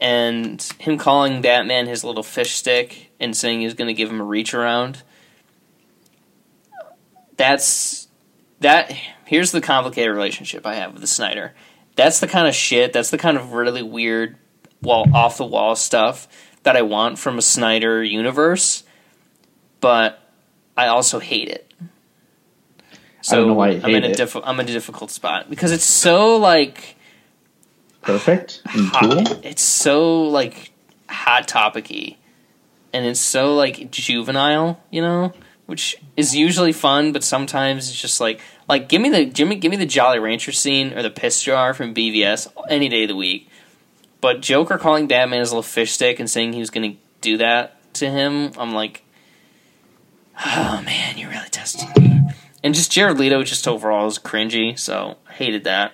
And 0.00 0.60
him 0.78 0.98
calling 0.98 1.42
Batman 1.42 1.86
his 1.86 2.04
little 2.04 2.22
fish 2.22 2.52
stick 2.54 3.12
and 3.20 3.36
saying 3.36 3.60
he's 3.60 3.74
going 3.74 3.88
to 3.88 3.94
give 3.94 4.10
him 4.10 4.20
a 4.20 4.24
reach 4.24 4.54
around. 4.54 5.02
That's 7.42 8.06
that. 8.60 8.92
Here's 9.26 9.50
the 9.50 9.60
complicated 9.60 10.14
relationship 10.14 10.64
I 10.64 10.74
have 10.76 10.92
with 10.92 11.00
the 11.00 11.08
Snyder. 11.08 11.54
That's 11.96 12.20
the 12.20 12.28
kind 12.28 12.46
of 12.46 12.54
shit. 12.54 12.92
That's 12.92 13.10
the 13.10 13.18
kind 13.18 13.36
of 13.36 13.52
really 13.52 13.82
weird, 13.82 14.36
wall 14.80 15.06
off 15.12 15.38
the 15.38 15.44
wall 15.44 15.74
stuff 15.74 16.28
that 16.62 16.76
I 16.76 16.82
want 16.82 17.18
from 17.18 17.38
a 17.38 17.42
Snyder 17.42 18.00
universe. 18.04 18.84
But 19.80 20.20
I 20.76 20.86
also 20.86 21.18
hate 21.18 21.48
it. 21.48 21.68
So 23.22 23.36
I 23.36 23.40
don't 23.40 23.48
know 23.48 23.54
why 23.54 23.68
I'm 23.70 23.74
in 23.86 24.02
hate 24.02 24.04
a 24.04 24.10
it. 24.10 24.16
diff- 24.16 24.36
I'm 24.36 24.60
in 24.60 24.68
a 24.68 24.72
difficult 24.72 25.10
spot 25.10 25.50
because 25.50 25.72
it's 25.72 25.84
so 25.84 26.36
like 26.36 26.94
Perfect 28.02 28.62
and 28.72 28.86
hot, 28.86 29.00
cool. 29.26 29.40
it's 29.42 29.62
so 29.62 30.22
like 30.24 30.70
hot 31.08 31.48
topicy, 31.48 32.18
and 32.92 33.04
it's 33.04 33.20
so 33.20 33.54
like 33.56 33.90
juvenile, 33.90 34.80
you 34.90 35.02
know, 35.02 35.32
which 35.66 35.96
is 36.16 36.34
usually 36.34 36.72
fun, 36.72 37.12
but 37.12 37.24
sometimes 37.24 37.88
it's 37.88 38.00
just 38.00 38.20
like 38.20 38.40
like 38.68 38.88
give 38.88 39.00
me 39.00 39.10
the 39.10 39.26
Jimmy, 39.26 39.56
give 39.56 39.70
me 39.70 39.76
the 39.76 39.86
Jolly 39.86 40.18
Rancher 40.18 40.52
scene 40.52 40.92
or 40.92 41.02
the 41.02 41.10
piss 41.10 41.42
jar 41.42 41.74
from 41.74 41.94
BVS 41.94 42.48
any 42.68 42.88
day 42.88 43.04
of 43.04 43.08
the 43.08 43.16
week. 43.16 43.48
But 44.20 44.40
Joker 44.40 44.78
calling 44.78 45.08
Batman 45.08 45.40
his 45.40 45.50
little 45.50 45.62
fish 45.62 45.92
stick 45.92 46.20
and 46.20 46.30
saying 46.30 46.52
he 46.52 46.60
was 46.60 46.70
going 46.70 46.92
to 46.92 46.98
do 47.20 47.38
that 47.38 47.94
to 47.94 48.08
him, 48.08 48.52
I'm 48.56 48.72
like, 48.72 49.02
oh 50.38 50.82
man, 50.84 51.18
you're 51.18 51.30
really 51.30 51.48
testing 51.48 51.90
me. 51.98 52.20
And 52.62 52.74
just 52.74 52.92
Jared 52.92 53.18
Leto, 53.18 53.42
just 53.42 53.66
overall 53.66 54.06
is 54.06 54.18
cringy, 54.18 54.78
so 54.78 55.16
I 55.28 55.32
hated 55.32 55.64
that. 55.64 55.92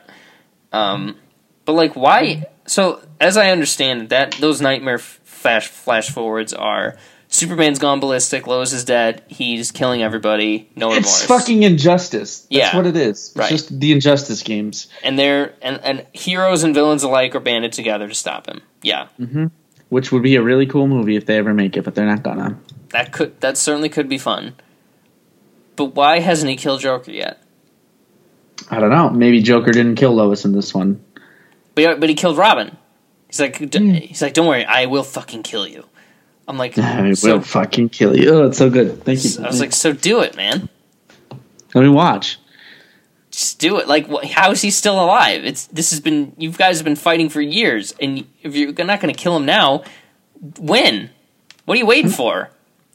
Um, 0.73 1.17
but 1.65 1.73
like, 1.73 1.97
why? 1.97 2.47
So 2.67 3.01
as 3.21 3.37
I 3.37 3.51
understand 3.51 4.03
it, 4.03 4.09
that 4.11 4.33
those 4.33 4.61
nightmare 4.61 4.99
flash 4.99 5.69
flash 5.69 6.11
forwards 6.11 6.53
are 6.53 6.99
Superman's 7.39 7.79
gone 7.79 8.01
ballistic, 8.01 8.47
Lois 8.47 8.73
is 8.73 8.85
dead, 8.85 9.23
he's 9.29 9.71
killing 9.71 10.03
everybody, 10.03 10.69
no 10.77 10.89
remorse. 10.89 11.07
It's 11.07 11.25
fucking 11.25 11.63
injustice. 11.63 12.41
That's 12.41 12.53
Yeah. 12.53 12.77
what 12.77 12.87
it 12.87 12.97
is. 12.97 13.29
It's 13.29 13.37
Right. 13.37 13.49
just 13.49 13.79
the 13.81 13.93
injustice 13.93 14.43
games. 14.43 14.89
and 15.03 15.19
they're 15.19 15.55
and, 15.63 15.81
and 15.83 16.07
heroes 16.13 16.65
and 16.65 16.75
villains 16.75 17.03
alike 17.03 17.35
are 17.35 17.41
banded 17.41 17.73
together 17.73 18.09
to 18.09 18.15
stop 18.15 18.47
him. 18.47 18.61
Yeah, 18.83 19.07
mm-hmm. 19.19 19.47
Which 19.89 20.13
would 20.13 20.23
be 20.23 20.37
a 20.37 20.43
really 20.43 20.67
cool 20.67 20.87
movie 20.87 21.17
if 21.17 21.25
they 21.27 21.39
ever 21.39 21.55
make 21.55 21.77
it, 21.77 21.85
but 21.85 21.95
they're 21.95 22.07
not 22.07 22.23
gonna. 22.23 22.59
that 22.91 23.13
could 23.13 23.41
that 23.41 23.57
certainly 23.57 23.89
could 23.89 24.09
be 24.09 24.19
fun. 24.19 24.55
But 25.77 25.95
why 25.95 26.19
hasn't 26.19 26.51
he 26.51 26.57
killed 26.57 26.81
Joker 26.81 27.11
yet? 27.13 27.43
I 28.71 28.81
don't 28.81 28.91
know. 28.91 29.09
Maybe 29.11 29.41
Joker 29.41 29.71
didn't 29.71 29.95
kill 29.95 30.13
Lois 30.13 30.45
in 30.45 30.53
this 30.53 30.75
one. 30.75 31.01
But 31.75 32.01
but 32.01 32.09
he 32.09 32.15
killed 32.15 32.37
Robin. 32.37 32.77
He's 33.29 33.41
like 33.41 33.71
d- 33.71 33.79
hmm. 33.79 33.91
he's 33.95 34.21
like, 34.23 34.35
don't 34.35 34.47
worry, 34.47 34.65
I 34.65 34.87
will 34.87 35.05
fucking 35.05 35.43
kill 35.45 35.67
you. 35.67 35.85
I'm 36.49 36.57
like, 36.59 36.77
I 36.79 37.13
so- 37.13 37.37
will 37.37 37.43
fucking 37.43 37.91
kill 37.91 38.17
you. 38.17 38.31
Oh, 38.31 38.47
it's 38.49 38.59
so 38.59 38.71
good. 38.71 39.05
Thank 39.05 39.25
you. 39.25 39.45
I 39.45 39.47
was 39.47 39.61
like, 39.61 39.73
so 39.73 39.93
do 39.93 40.21
it, 40.21 40.35
man. 40.37 40.69
let 41.75 41.83
me 41.83 41.89
watch. 41.89 42.39
Just 43.31 43.61
do 43.61 43.79
it. 43.79 43.87
Like, 43.87 44.09
wh- 44.09 44.27
how 44.27 44.51
is 44.51 44.63
he 44.63 44.71
still 44.71 45.01
alive? 45.01 45.45
It's 45.45 45.67
this 45.67 45.91
has 45.91 46.01
been 46.01 46.33
you 46.39 46.51
guys 46.51 46.79
have 46.79 46.85
been 46.85 46.97
fighting 46.97 47.29
for 47.29 47.41
years, 47.41 47.95
and 48.01 48.27
if 48.43 48.57
you're 48.57 48.73
not 48.73 49.01
going 49.01 49.15
to 49.15 49.21
kill 49.21 49.37
him 49.37 49.45
now, 49.45 49.85
when? 50.59 51.11
What 51.67 51.77
are 51.77 51.79
you 51.79 51.87
waiting 51.87 52.11
hmm? 52.11 52.17
for? 52.17 52.51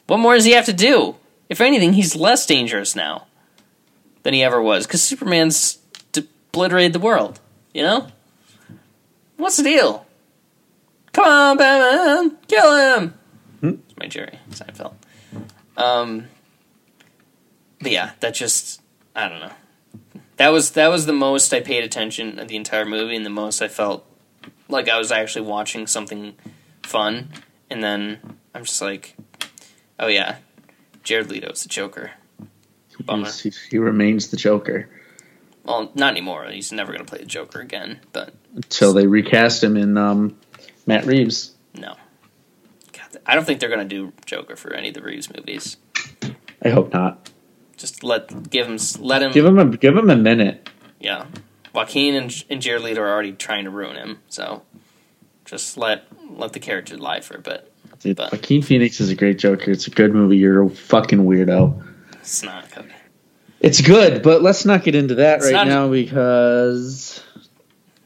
What 0.08 0.18
more 0.18 0.34
does 0.34 0.46
he 0.46 0.52
have 0.52 0.66
to 0.66 0.74
do? 0.74 1.16
If 1.48 1.62
anything, 1.62 1.94
he's 1.94 2.16
less 2.16 2.46
dangerous 2.46 2.96
now 2.96 3.28
than 4.24 4.34
he 4.34 4.44
ever 4.44 4.62
was 4.62 4.88
because 4.88 5.04
Superman's 5.04 5.78
obliterated 6.54 6.94
the 6.94 7.00
world. 7.00 7.40
You 7.74 7.82
know, 7.82 8.08
what's 9.38 9.58
the 9.58 9.64
deal? 9.64 10.06
Come 11.12 11.26
on, 11.26 11.58
Batman, 11.58 12.38
kill 12.48 12.76
him. 12.76 13.14
It's 13.94 14.00
my 14.00 14.08
Jerry 14.08 14.40
Seinfeld. 14.50 14.94
Um, 15.78 16.26
but 17.80 17.92
yeah, 17.92 18.12
that 18.22 18.34
just 18.34 18.82
I 19.16 19.30
don't 19.30 19.40
know. 19.40 19.52
That 20.38 20.50
was 20.50 20.72
that 20.72 20.88
was 20.88 21.06
the 21.06 21.14
most 21.14 21.54
I 21.54 21.60
paid 21.60 21.84
attention 21.84 22.40
of 22.40 22.48
the 22.48 22.56
entire 22.56 22.86
movie, 22.86 23.16
and 23.16 23.26
the 23.26 23.30
most 23.30 23.62
I 23.62 23.68
felt 23.68 24.06
like 24.68 24.90
I 24.90 24.98
was 24.98 25.12
actually 25.12 25.46
watching 25.46 25.88
something 25.88 26.36
fun. 26.84 27.30
And 27.70 27.84
then 27.84 28.20
I'm 28.54 28.66
just 28.66 28.82
like, 28.82 29.16
oh 30.00 30.08
yeah, 30.08 30.38
Jared 31.04 31.30
Leto's 31.30 31.64
the 31.64 31.70
Joker. 31.70 32.12
Bummer. 33.06 33.30
He, 33.32 33.52
he 33.72 33.78
remains 33.80 34.30
the 34.30 34.38
Joker 34.38 34.88
Well, 35.66 35.92
not 35.96 36.12
anymore. 36.12 36.46
He's 36.46 36.72
never 36.72 36.92
gonna 36.92 37.06
play 37.06 37.20
the 37.20 37.26
Joker 37.26 37.60
again. 37.60 38.00
But 38.12 38.34
until 38.56 38.94
they 38.94 39.08
recast 39.08 39.64
him 39.64 39.78
in 39.78 39.98
um, 39.98 40.38
Matt 40.86 41.06
Reeves. 41.06 41.53
I 43.26 43.36
don't 43.36 43.46
think 43.46 43.60
they're 43.60 43.70
gonna 43.70 43.86
do 43.86 44.12
Joker 44.26 44.56
for 44.56 44.74
any 44.74 44.90
of 44.90 44.94
the 44.94 45.02
Reeves 45.02 45.34
movies. 45.34 45.78
I 46.62 46.70
hope 46.70 46.94
not. 46.94 47.30
Just 47.78 48.04
let 48.04 48.50
give 48.50 48.68
him 48.68 48.78
let 49.00 49.22
him 49.22 49.32
Give 49.32 49.46
him 49.46 49.58
a 49.60 49.66
give 49.78 49.96
him 49.98 50.10
a 50.10 50.16
minute. 50.16 50.70
yeah. 51.00 51.26
Joaquin 51.74 52.14
and, 52.16 52.44
and 52.52 52.62
Jared 52.62 52.84
Leto 52.84 53.02
are 53.02 53.12
already 53.12 53.32
trying 53.32 53.64
to 53.64 53.72
ruin 53.72 53.96
him, 53.96 54.20
so 54.30 54.62
just 55.46 55.76
let 55.78 56.06
let 56.30 56.54
the 56.54 56.60
character 56.60 56.98
lie 56.98 57.22
for 57.22 57.36
a 57.36 57.42
bit. 57.42 57.72
Dude, 58.00 58.16
But- 58.18 58.32
Joaquin 58.32 58.62
Phoenix 58.62 59.00
is 59.02 59.10
a 59.10 59.16
great 59.16 59.40
Joker. 59.40 59.72
It's 59.72 59.88
a 59.88 59.90
good 59.92 60.14
movie. 60.14 60.38
You're 60.38 60.64
a 60.64 60.70
fucking 60.70 61.20
weirdo. 61.20 61.84
It's 62.14 62.44
not 62.44 62.70
Cody. 62.72 62.90
It's 63.60 63.80
good, 63.82 64.22
but 64.24 64.42
let's 64.42 64.66
not 64.66 64.84
get 64.84 64.94
into 64.94 65.16
that 65.16 65.38
It's 65.38 65.46
right 65.46 65.54
not- 65.54 65.68
now 65.68 65.90
because 65.90 67.24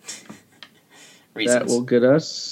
Reasons. 1.34 1.60
that 1.60 1.68
will 1.68 1.82
get 1.82 2.04
us 2.04 2.47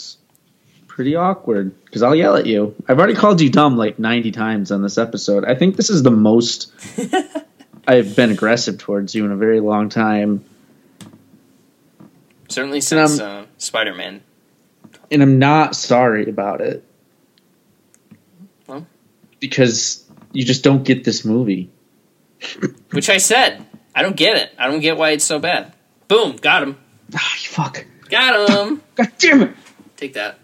pretty 0.95 1.13
awkward. 1.13 1.75
Because 1.83 2.01
I'll 2.03 2.15
yell 2.15 2.37
at 2.37 2.45
you. 2.45 2.73
I've 2.87 2.97
already 2.97 3.15
called 3.15 3.41
you 3.41 3.49
dumb 3.49 3.75
like 3.75 3.99
90 3.99 4.31
times 4.31 4.71
on 4.71 4.81
this 4.81 4.97
episode. 4.97 5.43
I 5.43 5.53
think 5.53 5.75
this 5.75 5.89
is 5.89 6.03
the 6.03 6.11
most 6.11 6.71
I've 7.87 8.15
been 8.15 8.31
aggressive 8.31 8.77
towards 8.77 9.13
you 9.13 9.25
in 9.25 9.31
a 9.31 9.35
very 9.35 9.59
long 9.59 9.89
time. 9.89 10.45
Certainly 12.47 12.79
since 12.79 13.19
uh, 13.19 13.45
Spider 13.57 13.93
Man. 13.93 14.21
And 15.11 15.21
I'm 15.21 15.37
not 15.37 15.75
sorry 15.75 16.29
about 16.29 16.61
it. 16.61 16.83
Well? 18.65 18.87
Because 19.41 20.01
you 20.31 20.45
just 20.45 20.63
don't 20.63 20.83
get 20.83 21.03
this 21.03 21.25
movie. 21.25 21.69
Which 22.91 23.09
I 23.09 23.17
said. 23.17 23.65
I 23.93 24.01
don't 24.01 24.15
get 24.15 24.37
it. 24.37 24.53
I 24.57 24.67
don't 24.67 24.79
get 24.79 24.95
why 24.95 25.09
it's 25.09 25.25
so 25.25 25.39
bad. 25.39 25.73
Boom, 26.07 26.37
got 26.37 26.63
him. 26.63 26.77
Ah, 27.13 27.33
fuck. 27.39 27.85
Got 28.09 28.49
him. 28.49 28.81
God 28.95 29.11
damn 29.17 29.41
it. 29.41 29.55
Take 29.97 30.13
that. 30.13 30.39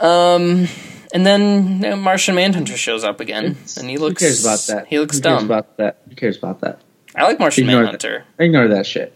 Um, 0.00 0.66
and 1.12 1.26
then 1.26 1.74
you 1.82 1.90
know, 1.90 1.96
Martian 1.96 2.34
Manhunter 2.34 2.76
shows 2.76 3.04
up 3.04 3.20
again, 3.20 3.56
and 3.76 3.88
he 3.90 3.98
looks. 3.98 4.20
Who 4.22 4.26
cares 4.26 4.44
about 4.44 4.60
that? 4.68 4.86
He 4.88 4.98
looks 4.98 5.16
Who 5.16 5.22
cares 5.22 5.38
dumb. 5.40 5.44
about 5.46 5.76
that? 5.76 5.98
Who 6.08 6.14
cares 6.16 6.36
about 6.38 6.60
that? 6.60 6.80
I 7.14 7.24
like 7.24 7.38
Martian 7.38 7.64
Ignore 7.64 7.82
Manhunter. 7.82 8.24
Ignore 8.38 8.68
that 8.68 8.86
shit. 8.86 9.12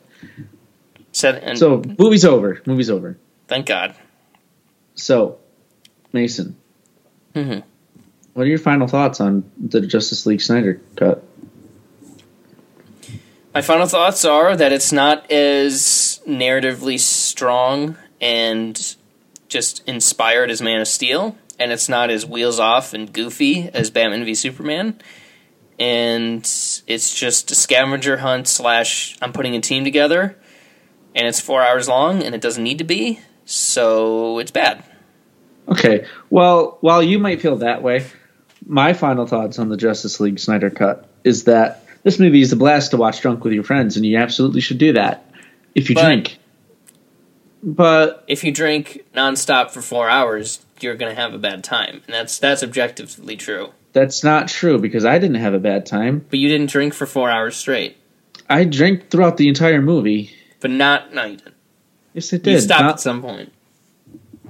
Said 1.13 1.37
and 1.37 1.57
So, 1.59 1.81
movie's 1.99 2.25
over. 2.25 2.61
Movie's 2.67 2.91
over. 2.91 3.17
thank 3.47 3.67
God. 3.67 3.95
So, 4.97 5.39
Mason, 6.13 6.57
Mhm. 7.35 7.63
what 8.33 8.43
are 8.47 8.49
your 8.51 8.59
final 8.59 8.87
thoughts 8.89 9.21
on 9.21 9.45
the 9.59 9.81
Justice 9.81 10.27
League 10.27 10.41
Snyder 10.41 10.81
cut? 10.97 11.23
My 13.55 13.61
final 13.61 13.87
thoughts 13.87 14.25
are 14.25 14.57
that 14.57 14.73
it's 14.73 14.91
not 14.93 15.31
as 15.31 16.21
narratively 16.27 16.99
strong 16.99 17.97
and 18.21 18.97
just 19.55 19.83
inspired 19.89 20.51
as 20.51 20.61
Man 20.61 20.81
of 20.81 20.89
Steel, 20.89 21.39
and 21.61 21.71
it's 21.73 21.89
not 21.89 22.11
as 22.11 22.27
wheels 22.27 22.59
off 22.59 22.93
and 22.93 23.11
goofy 23.13 23.71
as 23.73 23.89
Batman 23.89 24.25
v 24.25 24.35
Superman. 24.35 25.01
And 25.79 26.41
it's 26.87 27.15
just 27.15 27.51
a 27.51 27.55
scavenger 27.55 28.17
hunt 28.19 28.49
slash 28.49 29.17
I'm 29.23 29.33
putting 29.33 29.55
a 29.57 29.61
team 29.61 29.85
together, 29.85 30.37
and 31.15 31.27
it's 31.27 31.41
four 31.41 31.63
hours 31.63 31.89
long, 31.89 32.23
and 32.23 32.35
it 32.35 32.41
doesn't 32.41 32.63
need 32.63 32.79
to 32.79 32.85
be, 32.85 33.21
so 33.45 34.39
it's 34.41 34.51
bad. 34.51 34.83
Okay. 35.69 36.07
Well, 36.31 36.79
while 36.81 37.03
you 37.03 37.19
might 37.21 37.41
feel 37.41 37.57
that 37.57 37.83
way, 37.83 38.05
my 38.67 38.93
final 38.93 39.27
thoughts 39.27 39.59
on 39.59 39.69
the 39.69 39.77
Justice 39.77 40.19
League 40.21 40.39
Snyder 40.41 40.71
Cut 40.71 41.09
is 41.23 41.45
that 41.45 41.87
this 42.03 42.19
movie 42.19 42.43
is 42.43 42.53
a 42.53 42.57
blast 42.57 42.91
to 42.91 42.97
watch 42.97 43.21
drunk 43.21 43.45
with 43.45 43.53
your 43.53 43.65
friends, 43.65 43.97
and 43.97 44.05
you 44.05 44.19
absolutely 44.19 44.61
should 44.61 44.79
do 44.79 44.93
that 44.95 45.31
if 45.77 45.89
you 45.89 45.95
But- 45.95 46.05
drink. 46.07 46.39
But 47.67 48.25
If 48.29 48.45
you 48.45 48.53
drink 48.53 49.05
nonstop 49.15 49.71
for 49.71 49.81
four 49.81 50.11
hours, 50.11 50.65
you're 50.81 50.97
gonna 50.97 51.15
have 51.15 51.33
a 51.33 51.39
bad 51.39 51.65
time, 51.65 52.03
and 52.07 52.15
that's 52.15 52.39
that's 52.39 52.63
objectively 52.63 53.37
true. 53.37 53.71
that's 53.95 54.23
not 54.23 54.49
true 54.49 54.79
because 54.79 55.05
I 55.07 55.19
didn't 55.19 55.37
have 55.37 55.55
a 55.55 55.59
bad 55.59 55.87
time. 55.87 56.27
But 56.29 56.39
you 56.41 56.49
didn't 56.49 56.69
drink 56.71 56.93
for 56.93 57.07
four 57.07 57.31
hours 57.31 57.57
straight. 57.57 57.97
I 58.51 58.65
drank 58.65 59.09
throughout 59.09 59.39
the 59.39 59.49
entire 59.49 59.81
movie. 59.81 60.31
But 60.61 60.73
not 60.73 61.15
no, 61.15 61.25
you 61.25 61.37
didn't. 61.39 61.55
Yes, 62.13 62.33
I 62.35 62.37
You 62.45 62.61
stopped 62.61 62.83
Not- 62.83 62.93
at 62.95 63.01
some 63.01 63.23
point. 63.23 63.51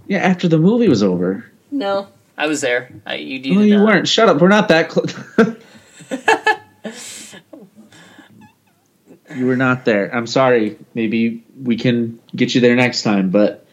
yeah, 0.09 0.19
after 0.19 0.49
the 0.49 0.59
movie 0.59 0.89
was 0.89 1.03
over. 1.03 1.45
No, 1.71 2.09
I 2.37 2.47
was 2.49 2.61
there. 2.63 2.91
I, 3.07 3.15
you, 3.15 3.39
you 3.39 3.55
no, 3.55 3.61
did 3.61 3.69
you 3.69 3.77
not. 3.79 3.87
weren't. 3.87 4.09
Shut 4.09 4.29
up. 4.29 4.41
We're 4.41 4.49
not 4.49 4.69
that 4.69 4.89
close. 4.89 5.15
you 9.35 9.47
were 9.47 9.57
not 9.57 9.85
there. 9.85 10.15
I'm 10.15 10.27
sorry. 10.27 10.79
Maybe 10.95 11.45
we 11.63 11.77
can 11.77 12.21
get 12.35 12.55
you 12.55 12.61
there 12.61 12.77
next 12.77 13.03
time, 13.03 13.31
but 13.31 13.67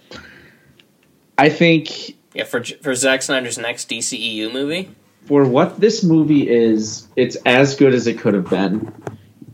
I 1.38 1.49
think 1.49 2.15
Yeah, 2.33 2.43
for 2.45 2.63
for 2.63 2.95
Zack 2.95 3.21
Snyder's 3.21 3.57
next 3.57 3.89
DCEU 3.89 4.51
movie. 4.51 4.89
for 5.25 5.45
what 5.45 5.79
this 5.79 6.03
movie 6.03 6.49
is, 6.49 7.07
it's 7.15 7.35
as 7.45 7.75
good 7.75 7.93
as 7.93 8.07
it 8.07 8.19
could 8.19 8.33
have 8.33 8.49
been. 8.49 8.91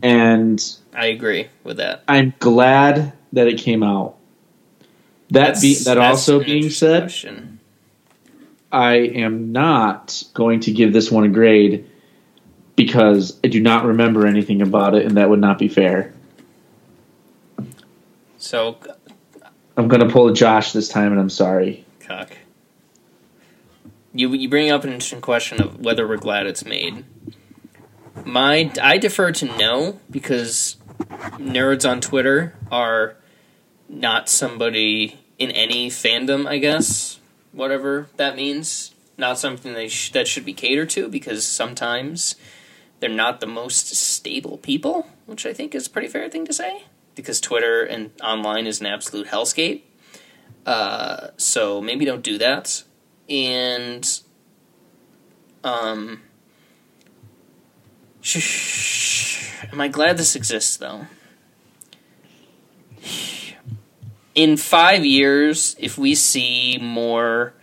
And 0.02 0.62
I 0.94 1.06
agree 1.06 1.48
with 1.64 1.78
that. 1.78 2.04
I'm 2.08 2.34
glad 2.38 3.12
that 3.32 3.46
it 3.46 3.58
came 3.58 3.82
out. 3.82 4.16
That 5.30 5.60
be, 5.60 5.74
that 5.84 5.98
also 5.98 6.42
being 6.42 6.70
said, 6.70 7.02
question. 7.02 7.60
I 8.72 8.94
am 8.94 9.52
not 9.52 10.22
going 10.34 10.60
to 10.60 10.72
give 10.72 10.92
this 10.92 11.10
one 11.10 11.24
a 11.24 11.28
grade 11.28 11.90
because 12.78 13.36
I 13.42 13.48
do 13.48 13.60
not 13.60 13.84
remember 13.84 14.24
anything 14.24 14.62
about 14.62 14.94
it, 14.94 15.04
and 15.04 15.16
that 15.16 15.28
would 15.28 15.40
not 15.40 15.58
be 15.58 15.66
fair. 15.66 16.14
So, 18.38 18.78
I'm 19.76 19.88
going 19.88 20.00
to 20.00 20.08
pull 20.08 20.28
a 20.28 20.32
Josh 20.32 20.70
this 20.72 20.88
time, 20.88 21.10
and 21.10 21.20
I'm 21.20 21.28
sorry. 21.28 21.84
cock. 22.00 22.30
You 24.14 24.32
you 24.32 24.48
bring 24.48 24.70
up 24.70 24.84
an 24.84 24.90
interesting 24.90 25.20
question 25.20 25.60
of 25.60 25.80
whether 25.80 26.06
we're 26.06 26.16
glad 26.16 26.46
it's 26.46 26.64
made. 26.64 27.04
My 28.24 28.72
I 28.80 28.96
defer 28.96 29.32
to 29.32 29.44
no 29.58 29.98
because 30.08 30.76
nerds 31.36 31.88
on 31.88 32.00
Twitter 32.00 32.54
are 32.70 33.16
not 33.88 34.28
somebody 34.28 35.18
in 35.36 35.50
any 35.50 35.88
fandom, 35.90 36.46
I 36.46 36.58
guess, 36.58 37.18
whatever 37.50 38.08
that 38.16 38.36
means. 38.36 38.94
Not 39.16 39.36
something 39.36 39.74
they 39.74 39.88
sh- 39.88 40.12
that 40.12 40.28
should 40.28 40.44
be 40.44 40.52
catered 40.52 40.90
to 40.90 41.08
because 41.08 41.44
sometimes 41.44 42.36
they're 43.00 43.10
not 43.10 43.40
the 43.40 43.46
most 43.46 43.94
stable 43.94 44.58
people, 44.58 45.06
which 45.26 45.46
I 45.46 45.52
think 45.52 45.74
is 45.74 45.86
a 45.86 45.90
pretty 45.90 46.08
fair 46.08 46.28
thing 46.28 46.44
to 46.46 46.52
say 46.52 46.84
because 47.14 47.40
Twitter 47.40 47.82
and 47.82 48.10
online 48.22 48.66
is 48.66 48.80
an 48.80 48.86
absolute 48.86 49.26
hellscape. 49.26 49.82
Uh, 50.64 51.28
so 51.36 51.80
maybe 51.80 52.04
don't 52.04 52.22
do 52.22 52.38
that. 52.38 52.84
And 53.28 54.08
um, 55.64 56.22
am 59.72 59.80
I 59.80 59.88
glad 59.88 60.16
this 60.16 60.36
exists 60.36 60.76
though? 60.76 61.06
In 64.34 64.56
five 64.56 65.04
years, 65.04 65.74
if 65.80 65.98
we 65.98 66.14
see 66.14 66.78
more 66.80 67.54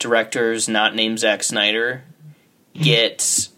directors 0.00 0.68
not 0.68 0.94
named 0.94 1.20
Zack 1.20 1.44
Snyder 1.44 2.02
get 2.74 3.48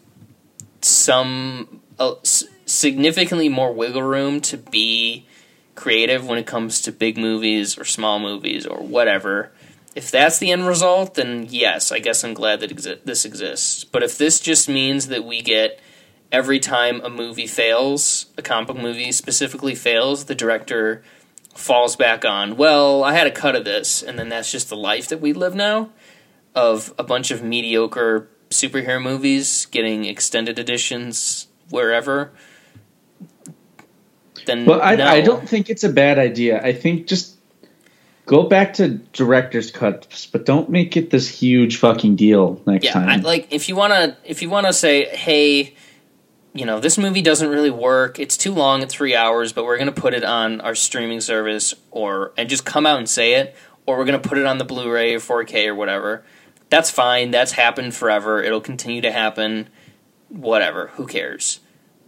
some 0.87 1.81
uh, 1.99 2.15
significantly 2.23 3.49
more 3.49 3.73
wiggle 3.73 4.03
room 4.03 4.41
to 4.43 4.57
be 4.57 5.27
creative 5.75 6.27
when 6.27 6.39
it 6.39 6.47
comes 6.47 6.81
to 6.83 6.93
big 6.93 7.17
movies 7.19 7.79
or 7.79 7.85
small 7.85 8.19
movies 8.19 8.67
or 8.67 8.79
whatever. 8.79 9.53
If 9.95 10.11
that's 10.11 10.39
the 10.39 10.51
end 10.51 10.67
result, 10.67 11.15
then 11.15 11.47
yes, 11.49 11.91
I 11.93 11.99
guess 11.99 12.25
I'm 12.25 12.35
glad 12.35 12.61
that 12.61 12.75
exi- 12.75 13.03
this 13.05 13.25
exists. 13.25 13.85
But 13.85 14.03
if 14.03 14.19
this 14.19 14.41
just 14.41 14.69
means 14.69 15.09
that 15.09 15.25
we 15.25 15.43
get 15.43 15.81
every 16.33 16.59
time 16.59 17.01
a 17.03 17.11
movie 17.11 17.47
fails, 17.47 18.27
a 18.37 18.43
comic 18.43 18.69
book 18.69 18.79
movie 18.79 19.13
specifically 19.13 19.75
fails, 19.75 20.25
the 20.25 20.35
director 20.35 21.03
falls 21.55 21.97
back 21.97 22.25
on, 22.25 22.57
well, 22.57 23.03
I 23.03 23.15
had 23.15 23.27
a 23.27 23.31
cut 23.31 23.57
of 23.57 23.65
this, 23.65 24.03
and 24.03 24.19
then 24.19 24.29
that's 24.29 24.53
just 24.53 24.69
the 24.69 24.77
life 24.77 25.09
that 25.09 25.21
we 25.21 25.33
live 25.33 25.55
now 25.55 25.91
of 26.55 26.93
a 26.99 27.05
bunch 27.05 27.31
of 27.31 27.43
mediocre 27.43 28.29
superhero 28.51 29.03
movies 29.03 29.67
getting 29.67 30.05
extended 30.05 30.59
editions 30.59 31.49
wherever. 31.71 32.33
Then 34.47 34.65
Well, 34.65 34.81
I, 34.81 34.97
no. 34.97 35.07
I 35.07 35.21
don't 35.21 35.49
think 35.49 35.71
it's 35.71 35.85
a 35.85 35.89
bad 35.89 36.19
idea. 36.19 36.63
I 36.63 36.73
think 36.73 37.07
just 37.07 37.37
go 38.27 38.45
back 38.45 38.75
to 38.75 38.89
director's 38.89 39.71
cuts, 39.71 40.27
but 40.27 40.45
don't 40.45 40.69
make 40.69 40.97
it 40.97 41.11
this 41.11 41.29
huge 41.29 41.79
fucking 41.79 42.17
deal 42.17 42.61
next 42.67 42.85
yeah, 42.85 42.93
time. 42.93 43.09
I, 43.09 43.17
like 43.17 43.49
if 43.53 43.69
you 43.69 43.77
wanna 43.77 44.17
if 44.25 44.43
you 44.43 44.51
wanna 44.51 44.73
say, 44.73 45.07
hey, 45.07 45.75
you 46.53 46.65
know, 46.65 46.81
this 46.81 46.99
movie 46.99 47.23
doesn't 47.23 47.49
really 47.49 47.71
work. 47.71 48.19
It's 48.19 48.37
too 48.37 48.53
long 48.53 48.83
at 48.83 48.89
three 48.89 49.15
hours, 49.15 49.53
but 49.53 49.65
we're 49.65 49.79
gonna 49.79 49.93
put 49.93 50.15
it 50.15 50.25
on 50.25 50.61
our 50.61 50.75
streaming 50.75 51.21
service, 51.21 51.75
or 51.91 52.33
and 52.37 52.49
just 52.49 52.65
come 52.65 52.87
out 52.87 52.99
and 52.99 53.09
say 53.09 53.35
it, 53.35 53.57
or 53.87 53.99
we're 53.99 54.05
gonna 54.05 54.19
put 54.19 54.39
it 54.39 54.47
on 54.47 54.59
the 54.59 54.65
Blu-ray 54.65 55.15
or 55.15 55.21
4K 55.21 55.67
or 55.67 55.75
whatever. 55.75 56.25
That's 56.69 56.91
fine. 56.91 57.31
That's 57.31 57.53
happened 57.53 57.95
forever. 57.95 58.43
It'll 58.43 58.61
continue 58.61 59.01
to 59.03 59.13
happen. 59.13 59.69
Whatever. 60.29 60.89
Who 60.95 61.07
cares? 61.07 61.61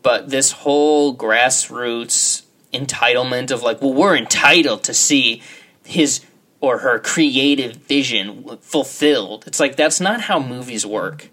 But 0.03 0.31
this 0.31 0.53
whole 0.53 1.17
grassroots 1.17 2.43
entitlement 2.73 3.51
of 3.51 3.63
like, 3.63 3.81
well, 3.81 3.95
we're 3.95 4.17
entitled 4.17 4.85
to 4.85 4.95
see 4.95 5.43
his 5.85 6.25
or 6.61 6.79
her 6.79 6.99
creative 6.99 7.77
vision 7.77 8.59
fulfilled. 8.61 9.45
It's 9.47 9.61
like 9.61 9.77
that's 9.77 10.01
not 10.01 10.23
how 10.23 10.39
movies 10.41 10.85
work. 10.85 11.31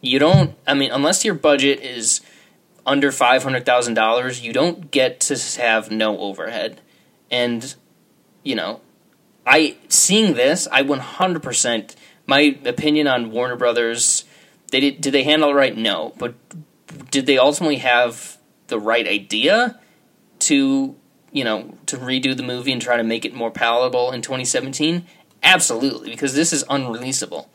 You 0.00 0.18
don't. 0.18 0.54
I 0.66 0.74
mean, 0.74 0.92
unless 0.92 1.24
your 1.24 1.34
budget 1.34 1.80
is 1.80 2.20
under 2.86 3.10
five 3.10 3.42
hundred 3.42 3.66
thousand 3.66 3.94
dollars, 3.94 4.40
you 4.40 4.52
don't 4.52 4.90
get 4.90 5.20
to 5.20 5.60
have 5.60 5.90
no 5.90 6.18
overhead. 6.18 6.80
And 7.30 7.74
you 8.44 8.54
know, 8.54 8.80
I 9.44 9.76
seeing 9.88 10.34
this, 10.34 10.68
I 10.70 10.82
one 10.82 11.00
hundred 11.00 11.42
percent. 11.42 11.96
My 12.28 12.58
opinion 12.66 13.08
on 13.08 13.32
Warner 13.32 13.56
Brothers, 13.56 14.24
they 14.70 14.80
did. 14.80 15.00
Did 15.00 15.12
they 15.12 15.24
handle 15.24 15.50
it 15.50 15.54
right? 15.54 15.76
No, 15.76 16.12
but 16.18 16.34
did 17.10 17.24
they 17.24 17.38
ultimately 17.38 17.76
have 17.76 18.36
the 18.66 18.78
right 18.78 19.08
idea 19.08 19.80
to 20.40 20.94
you 21.32 21.44
know 21.44 21.74
to 21.86 21.96
redo 21.96 22.36
the 22.36 22.42
movie 22.42 22.70
and 22.70 22.82
try 22.82 22.98
to 22.98 23.02
make 23.02 23.24
it 23.24 23.34
more 23.34 23.50
palatable 23.50 24.12
in 24.12 24.20
2017? 24.20 25.06
Absolutely, 25.42 26.10
because 26.10 26.34
this 26.34 26.52
is 26.52 26.64
unreleasable, 26.64 27.46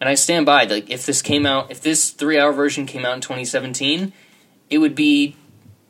and 0.00 0.08
I 0.08 0.14
stand 0.14 0.46
by. 0.46 0.64
Like, 0.64 0.88
if 0.88 1.04
this 1.04 1.20
came 1.20 1.44
out, 1.44 1.70
if 1.70 1.82
this 1.82 2.10
three-hour 2.10 2.52
version 2.52 2.86
came 2.86 3.04
out 3.04 3.16
in 3.16 3.20
2017, 3.20 4.12
it 4.70 4.78
would 4.78 4.94
be 4.94 5.36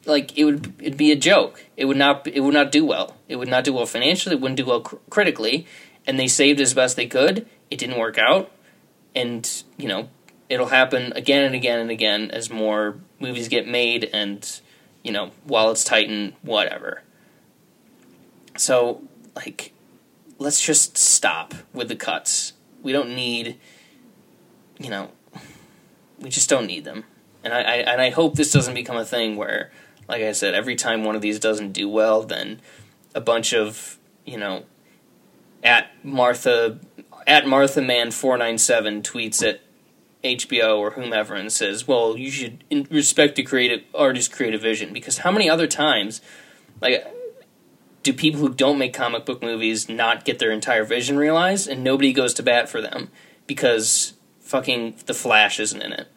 like 0.07 0.37
it 0.37 0.45
would 0.45 0.75
it'd 0.81 0.97
be 0.97 1.13
a 1.13 1.17
joke. 1.17 1.65
It 1.77 1.85
would 1.85 1.97
not 1.97 2.27
it 2.27 2.41
would 2.41 2.55
not 2.55 2.73
do 2.73 2.85
well. 2.85 3.17
It 3.29 3.37
would 3.37 3.49
not 3.49 3.65
do 3.65 3.73
well 3.73 3.87
financially. 3.87 4.35
It 4.35 4.41
wouldn't 4.41 4.59
do 4.59 4.67
well 4.67 4.81
cr- 4.81 4.97
critically. 5.11 5.67
And 6.07 6.19
they 6.19 6.29
saved 6.29 6.61
as 6.61 6.75
best 6.75 6.97
they 6.97 7.07
could. 7.07 7.47
It 7.71 7.79
didn't 7.79 7.99
work 7.99 8.19
out, 8.19 8.51
and 9.15 9.65
you 9.77 9.89
know 9.89 10.09
it'll 10.49 10.67
happen 10.67 11.13
again 11.15 11.45
and 11.45 11.55
again 11.55 11.81
and 11.81 11.91
again 11.91 12.31
as 12.31 12.51
more 12.51 12.97
movies 13.19 13.49
get 13.49 13.67
made 13.67 14.09
and 14.13 14.61
you 15.03 15.13
know 15.13 15.31
while 15.45 15.71
it's 15.71 15.85
Titan 15.85 16.35
whatever. 16.43 17.03
So 18.57 19.03
like 19.35 19.73
let's 20.39 20.65
just 20.65 20.97
stop 20.97 21.55
with 21.73 21.89
the 21.89 21.97
cuts. 21.97 22.53
We 22.83 22.93
don't 22.93 23.15
need 23.15 23.59
you 24.79 24.91
know 24.91 25.11
we 26.19 26.31
just 26.31 26.49
don't 26.49 26.67
need 26.67 26.85
them. 26.85 27.05
And 27.43 27.53
I, 27.53 27.61
I 27.61 27.75
and 27.77 28.01
I 28.01 28.11
hope 28.11 28.35
this 28.37 28.53
doesn't 28.53 28.75
become 28.75 28.97
a 28.97 29.05
thing 29.05 29.37
where 29.37 29.71
like 30.09 30.23
I 30.23 30.33
said 30.33 30.55
every 30.55 30.77
time 30.77 31.05
one 31.05 31.17
of 31.17 31.23
these 31.23 31.39
doesn't 31.39 31.73
do 31.73 31.89
well 31.89 32.23
then 32.23 32.61
a 33.15 33.21
bunch 33.21 33.55
of 33.55 33.99
you 34.25 34.39
know 34.39 34.65
at 35.63 35.91
Martha 36.05 36.79
at 37.27 37.47
Martha 37.47 37.83
Man 37.83 38.11
four 38.11 38.37
nine 38.37 38.59
seven 38.59 39.03
tweets 39.03 39.47
at 39.47 39.61
HBO 40.23 40.79
or 40.79 40.93
whomever 40.93 41.35
and 41.35 41.53
says, 41.53 41.87
"Well, 41.87 42.17
you 42.17 42.31
should 42.31 42.65
respect 42.91 43.37
the 43.37 43.43
creative 43.43 43.83
artist's 43.95 44.35
creative 44.35 44.63
vision," 44.63 44.93
because 44.93 45.19
how 45.19 45.31
many 45.31 45.49
other 45.49 45.67
times, 45.67 46.21
like, 46.81 47.07
do 48.03 48.13
people 48.13 48.41
who 48.41 48.51
don't 48.51 48.79
make 48.79 48.95
comic 48.95 49.25
book 49.25 49.43
movies 49.43 49.89
not 49.89 50.25
get 50.25 50.39
their 50.39 50.51
entire 50.53 50.85
vision 50.85 51.17
realized, 51.17 51.69
and 51.69 51.83
nobody 51.83 52.13
goes 52.13 52.35
to 52.35 52.43
bat 52.43 52.69
for 52.69 52.81
them 52.81 53.11
because 53.47 54.15
fucking 54.41 54.95
The 55.07 55.15
Flash 55.15 55.59
isn't 55.59 55.83
in 55.83 55.93
it? 55.93 56.09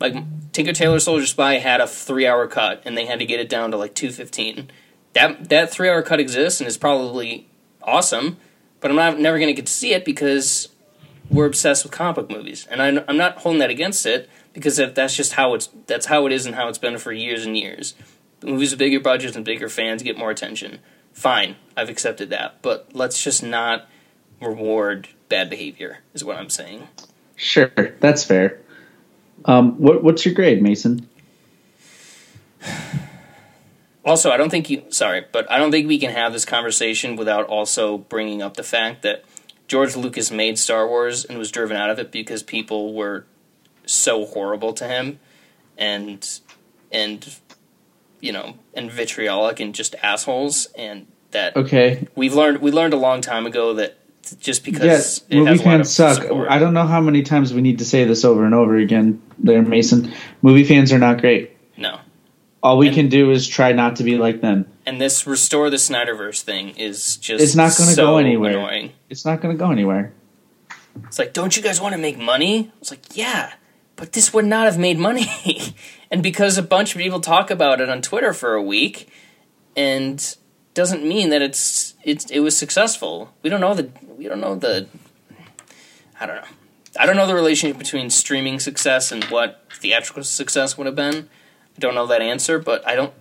Like 0.00 0.16
Tinker 0.52 0.72
Tailor 0.72 0.98
Soldier 0.98 1.26
Spy 1.26 1.54
had 1.58 1.80
a 1.80 1.86
three 1.86 2.26
hour 2.26 2.46
cut, 2.48 2.82
and 2.84 2.96
they 2.96 3.06
had 3.06 3.20
to 3.20 3.26
get 3.26 3.40
it 3.40 3.48
down 3.48 3.70
to 3.70 3.76
like 3.76 3.94
two 3.94 4.10
fifteen. 4.10 4.70
That 5.12 5.48
that 5.48 5.70
three 5.70 5.88
hour 5.88 6.02
cut 6.02 6.18
exists 6.18 6.60
and 6.60 6.66
is 6.66 6.76
probably 6.76 7.48
awesome, 7.82 8.38
but 8.82 8.90
I'm 8.90 8.96
not 8.96 9.18
never 9.18 9.38
going 9.38 9.48
to 9.48 9.54
get 9.54 9.66
to 9.66 9.72
see 9.72 9.94
it 9.94 10.04
because 10.04 10.68
we're 11.30 11.46
obsessed 11.46 11.84
with 11.84 11.92
comic 11.92 12.16
book 12.16 12.30
movies, 12.30 12.66
and 12.70 12.82
I, 12.82 13.04
I'm 13.08 13.16
not 13.16 13.38
holding 13.38 13.60
that 13.60 13.70
against 13.70 14.04
it 14.04 14.28
because 14.52 14.76
that, 14.76 14.94
that's 14.94 15.16
just 15.16 15.32
how 15.34 15.54
it's 15.54 15.70
that's 15.86 16.06
how 16.06 16.26
it 16.26 16.32
is 16.32 16.44
and 16.44 16.54
how 16.54 16.68
it's 16.68 16.78
been 16.78 16.98
for 16.98 17.12
years 17.12 17.46
and 17.46 17.56
years. 17.56 17.94
The 18.40 18.48
movies 18.48 18.72
with 18.72 18.78
bigger 18.78 19.00
budgets 19.00 19.36
and 19.36 19.44
bigger 19.44 19.68
fans 19.68 20.02
get 20.02 20.18
more 20.18 20.30
attention. 20.30 20.80
Fine, 21.12 21.56
I've 21.76 21.88
accepted 21.88 22.30
that, 22.30 22.60
but 22.60 22.90
let's 22.92 23.22
just 23.22 23.42
not 23.42 23.88
reward 24.40 25.08
bad 25.28 25.48
behavior. 25.48 26.00
Is 26.12 26.24
what 26.24 26.36
I'm 26.36 26.50
saying. 26.50 26.88
Sure, 27.36 27.70
that's 28.00 28.24
fair. 28.24 28.60
Um, 29.44 29.80
what, 29.80 30.04
what's 30.04 30.24
your 30.24 30.34
grade, 30.34 30.62
Mason? 30.62 31.08
Also, 34.04 34.30
I 34.30 34.36
don't 34.36 34.50
think 34.50 34.68
you. 34.68 34.82
Sorry, 34.90 35.24
but 35.30 35.50
I 35.50 35.58
don't 35.58 35.70
think 35.70 35.86
we 35.86 35.98
can 35.98 36.10
have 36.10 36.32
this 36.32 36.44
conversation 36.44 37.14
without 37.16 37.46
also 37.46 37.98
bringing 37.98 38.42
up 38.42 38.56
the 38.56 38.64
fact 38.64 39.02
that 39.02 39.24
George 39.68 39.94
Lucas 39.96 40.30
made 40.30 40.58
Star 40.58 40.88
Wars 40.88 41.24
and 41.24 41.38
was 41.38 41.50
driven 41.50 41.76
out 41.76 41.88
of 41.88 41.98
it 41.98 42.10
because 42.10 42.42
people 42.42 42.94
were 42.94 43.26
so 43.86 44.26
horrible 44.26 44.72
to 44.74 44.88
him, 44.88 45.20
and 45.78 46.40
and 46.90 47.36
you 48.20 48.32
know, 48.32 48.54
and 48.74 48.90
vitriolic 48.90 49.60
and 49.60 49.74
just 49.74 49.94
assholes, 50.02 50.66
and 50.76 51.06
that 51.30 51.56
Okay, 51.56 52.06
we've 52.16 52.34
learned 52.34 52.58
we 52.58 52.72
learned 52.72 52.94
a 52.94 52.98
long 52.98 53.20
time 53.20 53.46
ago 53.46 53.74
that 53.74 53.98
just 54.40 54.64
because 54.64 54.84
yes, 54.84 55.18
it 55.28 55.36
movie 55.36 55.50
has 55.50 55.60
a 55.60 55.64
lot 55.64 55.74
of 55.74 55.78
fans 55.80 55.90
suck. 55.94 56.22
support- 56.22 56.50
I 56.50 56.58
don't 56.58 56.74
know 56.74 56.86
how 56.86 57.00
many 57.00 57.22
times 57.22 57.54
we 57.54 57.60
need 57.60 57.78
to 57.78 57.84
say 57.84 58.04
this 58.04 58.24
over 58.24 58.44
and 58.44 58.54
over 58.54 58.76
again. 58.76 59.22
There, 59.38 59.62
Mason. 59.62 60.12
Movie 60.42 60.64
fans 60.64 60.92
are 60.92 60.98
not 60.98 61.20
great. 61.20 61.51
All 62.62 62.78
we 62.78 62.88
And- 62.88 62.94
can 62.94 63.08
do 63.08 63.30
is 63.30 63.48
try 63.48 63.72
not 63.72 63.96
to 63.96 64.04
be 64.04 64.16
like 64.16 64.40
them. 64.40 64.66
And 64.86 65.00
this 65.00 65.26
restore 65.26 65.68
the 65.70 65.76
Snyderverse 65.76 66.40
thing 66.42 66.70
is 66.70 67.16
just 67.16 67.42
It's 67.42 67.54
not 67.54 67.76
gonna 67.76 67.92
so 67.92 68.06
go 68.06 68.18
anywhere. 68.18 68.52
Annoying. 68.52 68.92
It's 69.10 69.24
not 69.24 69.40
going 69.40 69.56
to 69.56 69.58
go 69.58 69.70
anywhere. 69.70 70.12
It's 71.06 71.18
like, 71.18 71.32
don't 71.32 71.56
you 71.56 71.62
guys 71.62 71.80
want 71.80 71.94
to 71.94 72.00
make 72.00 72.18
money? 72.18 72.70
It's 72.80 72.90
like, 72.90 73.16
yeah, 73.16 73.54
but 73.96 74.12
this 74.12 74.32
would 74.34 74.44
not 74.44 74.66
have 74.66 74.78
made 74.78 74.98
money. 74.98 75.74
and 76.10 76.22
because 76.22 76.58
a 76.58 76.62
bunch 76.62 76.94
of 76.94 77.00
people 77.00 77.20
talk 77.20 77.50
about 77.50 77.80
it 77.80 77.88
on 77.88 78.02
Twitter 78.02 78.32
for 78.32 78.54
a 78.54 78.62
week, 78.62 79.08
and 79.76 80.36
doesn't 80.74 81.04
mean 81.04 81.30
that 81.30 81.42
it's 81.42 81.94
it's 82.02 82.26
it 82.30 82.40
was 82.40 82.56
successful. 82.56 83.32
We 83.42 83.50
don't 83.50 83.60
know 83.60 83.74
the 83.74 83.90
we 84.16 84.26
don't 84.28 84.40
know 84.40 84.54
the 84.54 84.86
I 86.20 86.26
don't 86.26 86.36
know. 86.36 86.48
I 86.98 87.06
don't 87.06 87.16
know 87.16 87.26
the 87.26 87.34
relationship 87.34 87.78
between 87.78 88.10
streaming 88.10 88.60
success 88.60 89.10
and 89.12 89.24
what 89.24 89.64
theatrical 89.74 90.24
success 90.24 90.76
would 90.76 90.86
have 90.86 90.96
been. 90.96 91.28
I 91.76 91.80
don't 91.80 91.94
know 91.94 92.06
that 92.06 92.22
answer, 92.22 92.58
but 92.58 92.86
I 92.86 92.94
don't 92.94 93.12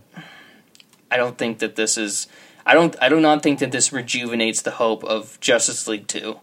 I 1.10 1.18
don't 1.18 1.38
think 1.38 1.60
that 1.60 1.76
this 1.76 1.98
is 1.98 2.28
I 2.65 2.73
don't 2.73 2.95
I 3.02 3.10
do 3.10 3.19
not 3.19 3.44
think 3.44 3.60
that 3.60 3.72
this 3.72 3.91
rejuvenates 3.91 4.61
the 4.61 4.72
hope 4.72 5.03
of 5.03 5.40
Justice 5.40 5.88
League 5.88 6.07
2. 6.07 6.40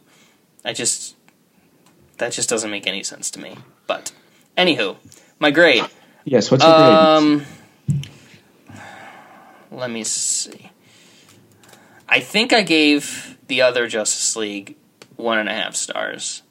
I 0.64 0.72
just 0.72 1.16
that 2.18 2.32
just 2.32 2.48
doesn't 2.48 2.70
make 2.70 2.86
any 2.86 3.02
sense 3.02 3.30
to 3.32 3.40
me. 3.40 3.56
But 3.86 4.12
anywho, 4.56 4.96
my 5.38 5.50
grade. 5.50 5.84
Yes, 6.24 6.50
what's 6.50 6.64
your 6.64 6.76
grade? 6.76 6.92
Um, 6.92 7.46
let 9.70 9.90
me 9.90 10.04
see. 10.04 10.70
I 12.08 12.20
think 12.20 12.52
I 12.52 12.62
gave 12.62 13.38
the 13.46 13.62
other 13.62 13.86
Justice 13.86 14.34
League 14.36 14.76
one 15.16 15.38
and 15.38 15.48
a 15.48 15.54
half 15.54 15.76
stars 15.76 16.42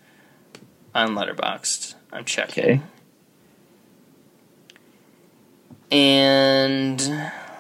on 0.93 1.09
Letterboxd. 1.09 1.95
I'm 2.11 2.25
checking. 2.25 2.63
Okay. 2.63 2.81
And 5.91 6.99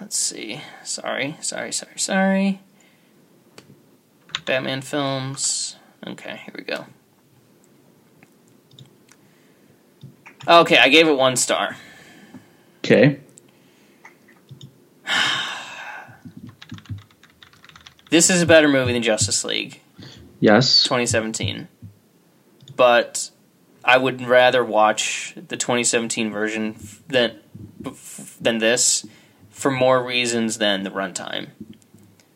let's 0.01 0.17
see. 0.17 0.61
Sorry, 0.83 1.37
sorry, 1.41 1.71
sorry, 1.71 1.97
sorry. 1.97 2.61
Batman 4.45 4.81
films. 4.81 5.75
Okay, 6.05 6.41
here 6.45 6.53
we 6.57 6.63
go. 6.63 6.85
Okay, 10.47 10.77
I 10.77 10.87
gave 10.89 11.07
it 11.07 11.17
one 11.17 11.35
star. 11.35 11.75
Okay. 12.79 13.19
This 18.09 18.29
is 18.29 18.41
a 18.41 18.45
better 18.45 18.69
movie 18.69 18.93
than 18.93 19.03
Justice 19.03 19.43
League 19.43 19.81
Yes. 20.39 20.83
2017. 20.83 21.67
But 22.77 23.31
I 23.87 23.95
would 23.95 24.21
rather 24.21 24.65
watch 24.65 25.33
the 25.35 25.55
2017 25.55 26.29
version 26.29 26.75
than 27.07 27.39
than 28.41 28.57
this 28.57 29.05
for 29.49 29.71
more 29.71 30.03
reasons 30.03 30.57
than 30.57 30.83
the 30.83 30.91
runtime. 30.91 31.51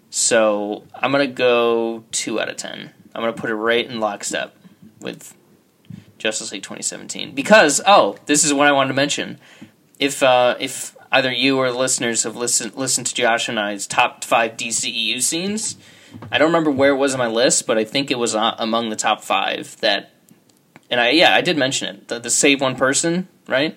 So 0.10 0.86
I'm 0.96 1.12
gonna 1.12 1.28
go 1.28 2.06
two 2.12 2.40
out 2.40 2.48
of 2.48 2.56
ten. 2.56 2.92
I'm 3.14 3.22
gonna 3.22 3.34
put 3.34 3.50
it 3.50 3.56
right 3.56 3.86
in 3.86 4.00
lockstep 4.00 4.56
with 5.02 5.36
Justice 6.18 6.54
League 6.54 6.64
2017 6.64 7.36
because 7.36 7.82
oh, 7.86 8.18
this 8.28 8.46
is 8.46 8.54
what 8.54 8.68
I 8.68 8.72
wanted 8.72 8.90
to 8.90 8.94
mention. 8.94 9.38
If 10.00 10.24
uh, 10.24 10.56
if 10.58 10.96
either 11.12 11.34
you 11.34 11.58
or 11.58 11.70
listeners 11.72 12.24
have 12.24 12.38
listened 12.38 12.76
listened 12.76 13.08
to 13.08 13.14
Josh 13.14 13.50
and 13.50 13.60
I's 13.60 13.88
top 13.88 14.24
five 14.24 14.52
DCEU 14.56 15.22
scenes, 15.22 15.76
I 16.32 16.38
don't 16.38 16.48
remember 16.48 16.72
where 16.72 16.92
it 16.92 16.98
was 16.98 17.14
on 17.14 17.20
my 17.20 17.28
list, 17.28 17.68
but 17.68 17.78
I 17.78 17.84
think 17.84 18.10
it 18.10 18.18
was 18.18 18.36
uh, 18.36 18.56
among 18.58 18.90
the 18.90 18.96
top 18.96 19.22
five. 19.22 19.76
That 19.82 20.12
and 20.92 21.00
I 21.02 21.10
yeah 21.12 21.34
I 21.34 21.42
did 21.42 21.58
mention 21.58 21.96
it. 21.96 22.08
The, 22.08 22.20
the 22.20 22.30
save 22.30 22.62
one 22.62 22.76
person 22.76 23.28
right. 23.48 23.76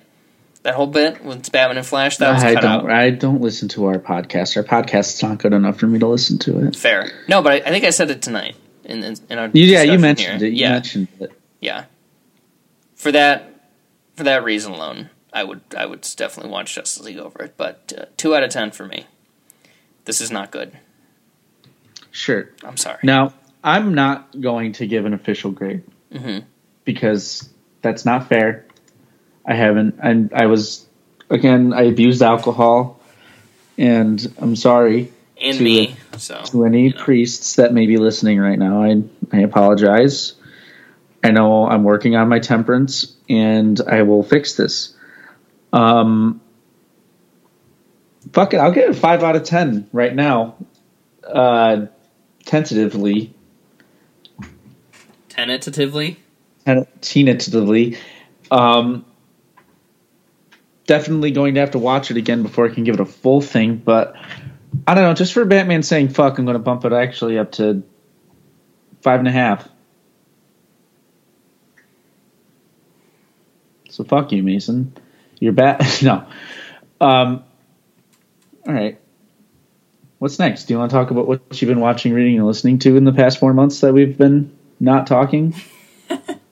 That 0.65 0.75
whole 0.75 0.87
bit 0.87 1.23
with 1.23 1.53
Batman 1.53 1.77
and 1.77 1.87
Flash 1.87 2.17
that 2.19 2.33
was 2.33 2.43
I 2.43 2.55
cut 2.55 2.63
don't. 2.63 2.71
out. 2.87 2.91
I 2.91 3.11
don't 3.11 3.41
listen 3.43 3.69
to 3.69 3.85
our 3.87 3.99
podcast. 3.99 4.57
Our 4.57 4.63
podcast's 4.63 5.23
not 5.23 5.39
good 5.39 5.53
enough 5.53 5.79
for 5.79 5.87
me 5.87 5.99
to 5.99 6.07
listen 6.07 6.39
to 6.41 6.67
it. 6.67 6.75
Fair. 6.75 7.11
No, 7.29 7.43
but 7.43 7.53
I, 7.53 7.57
I 7.57 7.71
think 7.71 7.85
I 7.85 7.91
said 7.91 8.11
it 8.11 8.23
tonight 8.23 8.57
in 8.83 9.03
in, 9.05 9.17
in 9.29 9.39
our 9.39 9.51
You, 9.53 9.65
yeah, 9.65 9.83
you 9.83 9.99
mentioned 9.99 10.41
here. 10.41 10.49
it. 10.49 10.53
You 10.55 10.61
yeah, 10.61 10.73
mentioned 10.73 11.09
it. 11.21 11.33
yeah. 11.61 11.85
For 12.97 13.13
that, 13.13 13.69
for 14.17 14.25
that 14.25 14.43
reason 14.43 14.73
alone, 14.73 15.11
I 15.35 15.45
would 15.45 15.61
I 15.77 15.85
would 15.85 16.01
definitely 16.17 16.51
watch 16.51 16.75
Justice 16.75 17.03
League 17.05 17.19
over 17.19 17.43
it. 17.43 17.55
But 17.59 17.93
uh, 17.99 18.05
two 18.17 18.35
out 18.35 18.43
of 18.43 18.49
ten 18.49 18.71
for 18.71 18.87
me. 18.87 19.05
This 20.07 20.23
is 20.23 20.31
not 20.31 20.51
good. 20.51 20.73
Sure. 22.11 22.49
I'm 22.63 22.77
sorry. 22.79 22.99
Now, 23.03 23.35
I'm 23.63 23.93
not 23.95 24.41
going 24.41 24.73
to 24.75 24.87
give 24.87 25.05
an 25.05 25.13
official 25.15 25.51
grade 25.51 25.83
Mhm. 26.13 26.45
Because 26.85 27.49
that's 27.83 28.05
not 28.05 28.29
fair. 28.29 28.67
I 29.47 29.55
haven't. 29.55 29.99
And 30.03 30.33
I 30.35 30.47
was 30.47 30.87
again. 31.31 31.73
I 31.73 31.83
abused 31.83 32.23
alcohol, 32.23 33.01
and 33.77 34.35
I'm 34.39 34.57
sorry 34.57 35.13
and 35.41 35.59
to 35.59 35.65
me. 35.65 35.97
So 36.17 36.43
to 36.47 36.65
any 36.65 36.85
you 36.85 36.91
know. 36.91 37.01
priests 37.01 37.57
that 37.57 37.73
may 37.73 37.87
be 37.87 37.97
listening 37.97 38.39
right 38.41 38.59
now. 38.59 38.83
I 38.83 39.03
I 39.33 39.41
apologize. 39.41 40.35
I 41.23 41.31
know 41.31 41.67
I'm 41.67 41.85
working 41.85 42.17
on 42.17 42.29
my 42.29 42.39
temperance, 42.39 43.17
and 43.29 43.81
I 43.81 44.03
will 44.03 44.23
fix 44.23 44.57
this. 44.57 44.95
Um, 45.73 46.41
fuck 48.33 48.55
it, 48.55 48.59
I'll 48.59 48.73
give 48.73 48.85
it 48.85 48.91
a 48.91 48.95
five 48.95 49.23
out 49.23 49.35
of 49.35 49.45
ten 49.45 49.89
right 49.93 50.15
now. 50.15 50.57
Uh, 51.27 51.87
tentatively, 52.45 53.35
tentatively. 55.31 56.19
Ten- 56.65 56.87
tentatively. 57.01 57.99
Um, 58.51 59.05
definitely 60.87 61.31
going 61.31 61.55
to 61.55 61.61
have 61.61 61.73
to 61.73 61.79
watch 61.79 62.11
it 62.11 62.17
again 62.17 62.43
before 62.43 62.67
I 62.69 62.75
can 62.75 62.85
give 62.85 62.95
it 62.95 63.01
a 63.01 63.07
full 63.07 63.41
thing. 63.41 63.77
But 63.77 64.17
I 64.87 64.95
don't 64.95 65.05
know. 65.05 65.15
Just 65.15 65.33
for 65.33 65.45
Batman 65.45 65.83
saying 65.83 66.11
"fuck," 66.11 66.39
I'm 66.39 66.45
going 66.45 66.55
to 66.55 66.63
bump 66.63 66.85
it 66.85 66.93
actually 66.93 67.39
up 67.39 67.53
to 67.53 67.83
five 69.03 69.19
and 69.19 69.29
a 69.29 69.33
half. 69.33 69.69
So 73.91 74.03
fuck 74.05 74.33
you, 74.33 74.43
Mason. 74.43 74.93
You're 75.39 75.53
bat. 75.53 75.81
no. 76.03 76.27
Um. 77.01 77.45
All 78.67 78.73
right. 78.75 78.99
What's 80.19 80.39
next? 80.39 80.65
Do 80.65 80.75
you 80.75 80.79
want 80.79 80.91
to 80.91 80.97
talk 80.97 81.11
about 81.11 81.29
what 81.29 81.61
you've 81.61 81.69
been 81.69 81.81
watching, 81.81 82.15
reading, 82.15 82.39
and 82.39 82.47
listening 82.47 82.79
to 82.81 82.97
in 82.97 83.05
the 83.05 83.13
past 83.13 83.39
four 83.39 83.53
months 83.53 83.81
that 83.81 83.93
we've 83.93 84.17
been 84.17 84.57
not 84.81 85.07
talking? 85.07 85.55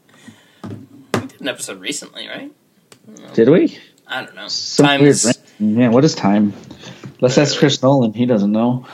An 1.42 1.48
episode 1.48 1.80
recently, 1.80 2.28
right? 2.28 2.52
Did 3.34 3.48
we? 3.48 3.76
I 4.06 4.22
don't 4.22 4.36
know. 4.36 4.46
Some 4.46 4.86
Time 4.86 5.00
weird 5.00 5.10
is. 5.10 5.38
Yeah, 5.58 5.88
what 5.88 6.04
is 6.04 6.14
time? 6.14 6.52
Let's 7.20 7.36
ask 7.36 7.58
Chris 7.58 7.82
Nolan. 7.82 8.12
He 8.12 8.26
doesn't 8.26 8.52
know. 8.52 8.86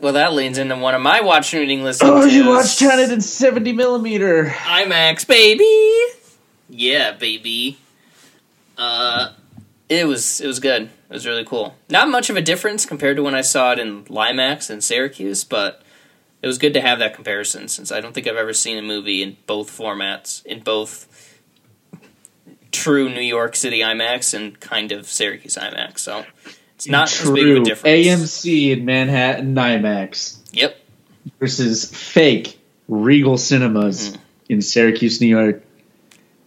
Well, 0.00 0.14
that 0.14 0.32
leans 0.32 0.56
into 0.56 0.76
one 0.76 0.94
of 0.94 1.02
my 1.02 1.20
watching, 1.20 1.60
reading, 1.60 1.84
listening. 1.84 2.10
Oh, 2.10 2.24
you 2.24 2.48
watched 2.48 2.80
170 2.80 3.72
millimeter. 3.74 4.46
IMAX, 4.46 5.28
baby. 5.28 6.16
Yeah, 6.70 7.12
baby. 7.12 7.76
Uh, 8.78 9.32
it 9.90 10.06
was 10.06 10.40
it 10.40 10.46
was 10.46 10.58
good. 10.58 10.84
It 10.84 10.90
was 11.10 11.26
really 11.26 11.44
cool. 11.44 11.74
Not 11.90 12.08
much 12.08 12.30
of 12.30 12.36
a 12.36 12.42
difference 12.42 12.86
compared 12.86 13.18
to 13.18 13.22
when 13.22 13.34
I 13.34 13.42
saw 13.42 13.72
it 13.72 13.78
in 13.78 14.04
LieMAX 14.04 14.70
in 14.70 14.80
Syracuse, 14.80 15.44
but 15.44 15.82
it 16.44 16.46
was 16.46 16.58
good 16.58 16.74
to 16.74 16.80
have 16.82 16.98
that 16.98 17.14
comparison 17.14 17.68
since 17.68 17.90
I 17.90 18.02
don't 18.02 18.12
think 18.12 18.26
I've 18.28 18.36
ever 18.36 18.52
seen 18.52 18.76
a 18.76 18.82
movie 18.82 19.22
in 19.22 19.38
both 19.46 19.70
formats, 19.70 20.44
in 20.44 20.60
both 20.60 21.08
true 22.70 23.08
New 23.08 23.20
York 23.20 23.56
City 23.56 23.80
IMAX 23.80 24.34
and 24.34 24.58
kind 24.60 24.92
of 24.92 25.06
Syracuse 25.06 25.56
IMAX. 25.56 26.00
So 26.00 26.24
it's 26.74 26.88
not 26.88 27.10
as 27.12 27.30
big 27.30 27.48
of 27.48 27.62
a 27.62 27.64
difference. 27.64 28.06
AMC 28.06 28.70
in 28.76 28.84
Manhattan 28.84 29.54
IMAX 29.54 30.38
Yep. 30.52 30.76
versus 31.40 31.84
fake 31.94 32.58
Regal 32.88 33.38
Cinemas 33.38 34.10
Mm-hmm. 34.10 34.22
in 34.50 34.60
Syracuse, 34.62 35.20
New 35.20 35.28
York. 35.28 35.62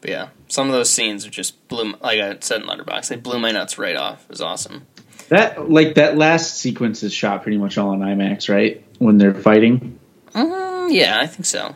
But 0.01 0.09
yeah, 0.11 0.27
some 0.47 0.67
of 0.67 0.73
those 0.73 0.91
scenes 0.91 1.25
are 1.25 1.31
just 1.31 1.67
blew. 1.69 1.95
Like 2.01 2.19
I 2.19 2.37
said 2.41 2.61
in 2.61 2.67
Letterboxd, 2.67 3.07
they 3.07 3.15
blew 3.15 3.39
my 3.39 3.51
nuts 3.51 3.79
right 3.79 3.95
off. 3.95 4.23
It 4.25 4.29
was 4.29 4.41
awesome. 4.41 4.85
That 5.29 5.69
like 5.71 5.95
that 5.95 6.17
last 6.17 6.57
sequence 6.59 7.01
is 7.03 7.11
shot 7.11 7.41
pretty 7.43 7.57
much 7.57 7.77
all 7.77 7.89
on 7.89 7.99
IMAX, 7.99 8.47
right? 8.53 8.83
When 8.99 9.17
they're 9.17 9.33
fighting. 9.33 9.99
Mm, 10.33 10.91
yeah, 10.91 11.19
I 11.21 11.27
think 11.27 11.45
so. 11.45 11.75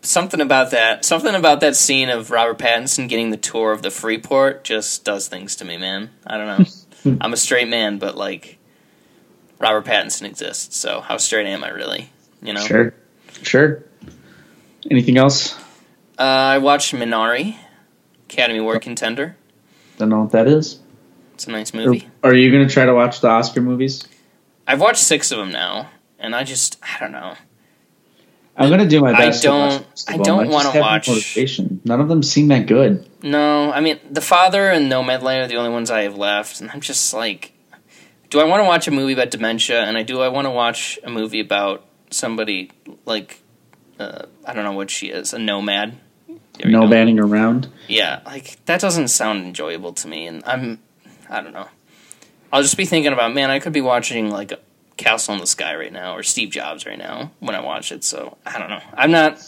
Something 0.00 0.40
about 0.40 0.70
that, 0.70 1.04
something 1.04 1.34
about 1.34 1.60
that 1.60 1.76
scene 1.76 2.08
of 2.08 2.30
Robert 2.30 2.58
Pattinson 2.58 3.08
getting 3.08 3.30
the 3.30 3.36
tour 3.36 3.72
of 3.72 3.82
the 3.82 3.90
Freeport 3.90 4.64
just 4.64 5.04
does 5.04 5.28
things 5.28 5.56
to 5.56 5.64
me, 5.64 5.76
man. 5.76 6.10
I 6.26 6.36
don't 6.38 6.46
know. 7.04 7.18
I'm 7.20 7.32
a 7.32 7.36
straight 7.36 7.68
man, 7.68 7.98
but 7.98 8.16
like 8.16 8.58
Robert 9.58 9.84
Pattinson 9.84 10.22
exists, 10.22 10.76
so 10.76 11.00
how 11.00 11.16
straight 11.16 11.46
am 11.46 11.64
I 11.64 11.70
really? 11.70 12.10
You 12.42 12.52
know. 12.54 12.60
Sure, 12.60 12.94
sure. 13.42 13.84
Anything 14.90 15.18
else? 15.18 15.54
Uh, 16.18 16.22
I 16.22 16.58
watched 16.58 16.94
Minari, 16.94 17.56
Academy 18.30 18.60
Award 18.60 18.82
contender. 18.82 19.36
Don't 19.98 20.08
know 20.08 20.22
what 20.22 20.32
that 20.32 20.46
is. 20.46 20.80
It's 21.34 21.46
a 21.46 21.50
nice 21.50 21.74
Are, 21.74 21.78
movie. 21.78 22.08
are 22.22 22.34
you 22.34 22.50
going 22.50 22.66
to 22.66 22.72
try 22.72 22.84
to 22.86 22.94
watch 22.94 23.20
the 23.20 23.28
Oscar 23.28 23.60
movies? 23.60 24.06
I've 24.66 24.80
watched 24.80 25.00
six 25.00 25.30
of 25.32 25.38
them 25.38 25.50
now, 25.50 25.88
and 26.18 26.34
I 26.34 26.44
just 26.44 26.78
I 26.82 26.98
don't 27.00 27.12
know. 27.12 27.34
I'm 28.56 28.68
going 28.70 28.80
to 28.80 28.88
do 28.88 29.00
my 29.00 29.12
best. 29.12 29.42
to 29.44 29.50
watch 29.50 29.70
don't- 29.70 30.04
I 30.08 30.16
don't 30.16 30.50
have 30.52 30.74
no 30.74 30.80
watch- 30.80 31.08
motivation. 31.08 31.80
None 31.84 32.00
of 32.00 32.08
them 32.08 32.24
seem 32.24 32.48
that 32.48 32.66
good. 32.66 33.08
No, 33.22 33.70
I 33.72 33.80
mean 33.80 34.00
The 34.10 34.20
Father 34.20 34.68
and 34.68 34.90
Nomadland 34.90 35.44
are 35.44 35.46
the 35.46 35.56
only 35.56 35.70
ones 35.70 35.90
I 35.92 36.02
have 36.02 36.16
left, 36.16 36.60
and 36.60 36.68
I'm 36.70 36.80
just 36.80 37.14
like, 37.14 37.52
do 38.30 38.40
I 38.40 38.44
want 38.44 38.60
to 38.60 38.64
watch 38.66 38.88
a 38.88 38.90
movie 38.90 39.12
about 39.12 39.30
dementia? 39.30 39.80
And 39.82 39.96
I 39.96 40.02
do. 40.02 40.20
I 40.20 40.28
want 40.28 40.46
to 40.46 40.50
watch 40.50 40.98
a 41.04 41.10
movie 41.10 41.40
about 41.40 41.84
somebody 42.10 42.70
like, 43.06 43.40
uh, 44.00 44.22
I 44.44 44.52
don't 44.54 44.64
know 44.64 44.72
what 44.72 44.90
she 44.90 45.08
is, 45.08 45.32
a 45.32 45.38
nomad. 45.38 45.96
No 46.64 46.88
banning 46.88 47.20
around. 47.20 47.68
Yeah, 47.86 48.20
like 48.26 48.58
that 48.66 48.80
doesn't 48.80 49.08
sound 49.08 49.44
enjoyable 49.44 49.92
to 49.92 50.08
me, 50.08 50.26
and 50.26 50.42
I'm, 50.44 50.80
I 51.30 51.40
don't 51.40 51.52
know. 51.52 51.68
I'll 52.52 52.62
just 52.62 52.76
be 52.76 52.84
thinking 52.84 53.12
about, 53.12 53.32
man, 53.34 53.50
I 53.50 53.60
could 53.60 53.72
be 53.72 53.80
watching 53.80 54.30
like 54.30 54.52
Castle 54.98 55.34
in 55.34 55.40
the 55.40 55.46
Sky 55.46 55.74
right 55.76 55.92
now 55.92 56.14
or 56.14 56.22
Steve 56.22 56.50
Jobs 56.50 56.84
right 56.84 56.98
now 56.98 57.30
when 57.40 57.54
I 57.54 57.60
watch 57.60 57.90
it. 57.92 58.04
So 58.04 58.36
I 58.44 58.58
don't 58.58 58.68
know. 58.68 58.82
I'm 58.94 59.10
not. 59.10 59.38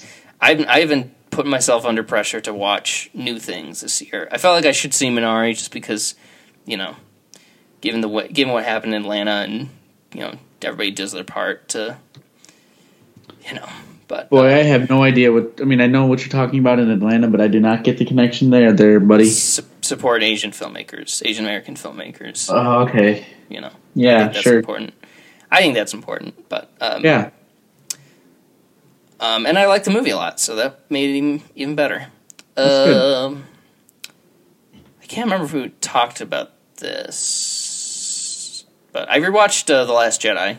I've, 0.40 0.64
I 0.66 0.80
haven't 0.80 1.12
put 1.30 1.46
myself 1.46 1.84
under 1.84 2.02
pressure 2.02 2.40
to 2.40 2.54
watch 2.54 3.10
new 3.12 3.38
things 3.38 3.82
this 3.82 4.00
year. 4.00 4.28
I 4.32 4.38
felt 4.38 4.54
like 4.56 4.64
I 4.64 4.72
should 4.72 4.94
see 4.94 5.08
Minari 5.10 5.50
just 5.54 5.70
because, 5.72 6.14
you 6.64 6.76
know, 6.76 6.96
given 7.82 8.00
the 8.00 8.08
way, 8.08 8.28
given 8.28 8.52
what 8.54 8.64
happened 8.64 8.94
in 8.94 9.02
Atlanta 9.02 9.42
and 9.46 9.68
you 10.14 10.20
know 10.20 10.34
everybody 10.62 10.90
does 10.90 11.12
their 11.12 11.24
part 11.24 11.68
to, 11.70 11.98
you 13.46 13.54
know. 13.54 13.68
But 14.08 14.28
Boy, 14.28 14.52
uh, 14.52 14.56
I 14.56 14.62
have 14.64 14.88
no 14.90 15.02
idea 15.04 15.30
what. 15.32 15.60
I 15.60 15.64
mean, 15.64 15.80
I 15.80 15.86
know 15.86 16.06
what 16.06 16.20
you're 16.20 16.30
talking 16.30 16.58
about 16.58 16.78
in 16.80 16.90
Atlanta, 16.90 17.28
but 17.28 17.40
I 17.40 17.46
do 17.48 17.60
not 17.60 17.84
get 17.84 17.98
the 17.98 18.04
connection 18.04 18.50
there, 18.50 18.72
there, 18.72 18.98
buddy. 18.98 19.26
su- 19.26 19.62
support 19.82 20.22
Asian 20.24 20.50
filmmakers, 20.50 21.24
Asian 21.24 21.44
American 21.44 21.74
filmmakers. 21.76 22.50
Oh, 22.52 22.82
okay. 22.88 23.24
you 23.48 23.60
know, 23.60 23.70
Yeah, 23.94 24.24
that's 24.28 24.40
sure. 24.40 24.58
important. 24.58 24.94
I 25.50 25.60
think 25.60 25.74
that's 25.74 25.92
important, 25.94 26.48
but 26.48 26.70
um, 26.80 27.04
Yeah. 27.04 27.30
um, 29.18 29.46
and 29.46 29.58
I 29.58 29.66
like 29.66 29.84
the 29.84 29.90
movie 29.90 30.10
a 30.10 30.16
lot, 30.16 30.38
so 30.40 30.56
that 30.56 30.80
made 30.90 31.10
it 31.10 31.16
even, 31.16 31.42
even 31.54 31.74
better. 31.74 32.06
Um, 32.56 33.44
I 35.02 35.06
can't 35.06 35.26
remember 35.26 35.44
if 35.46 35.52
we 35.52 35.68
talked 35.80 36.20
about 36.20 36.52
this, 36.76 38.64
but 38.92 39.10
I 39.10 39.18
rewatched 39.20 39.72
uh, 39.74 39.84
The 39.84 39.92
Last 39.92 40.20
Jedi 40.22 40.52
a 40.52 40.58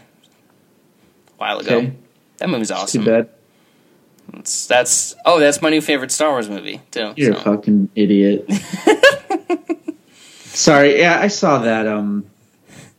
while 1.37 1.59
ago. 1.59 1.77
Okay. 1.77 1.93
That 2.37 2.49
movie's 2.49 2.71
awesome. 2.71 3.03
Too 3.05 3.09
bad. 3.11 3.29
That's, 4.33 4.65
that's 4.67 5.15
oh, 5.25 5.39
that's 5.39 5.61
my 5.61 5.69
new 5.69 5.81
favorite 5.81 6.11
Star 6.11 6.29
Wars 6.31 6.49
movie 6.49 6.81
too. 6.91 7.13
You're 7.17 7.33
so. 7.33 7.39
a 7.39 7.43
fucking 7.43 7.89
idiot. 7.95 8.49
Sorry. 10.45 10.99
Yeah, 10.99 11.19
I 11.19 11.27
saw 11.27 11.59
that 11.59 11.85
um 11.87 12.25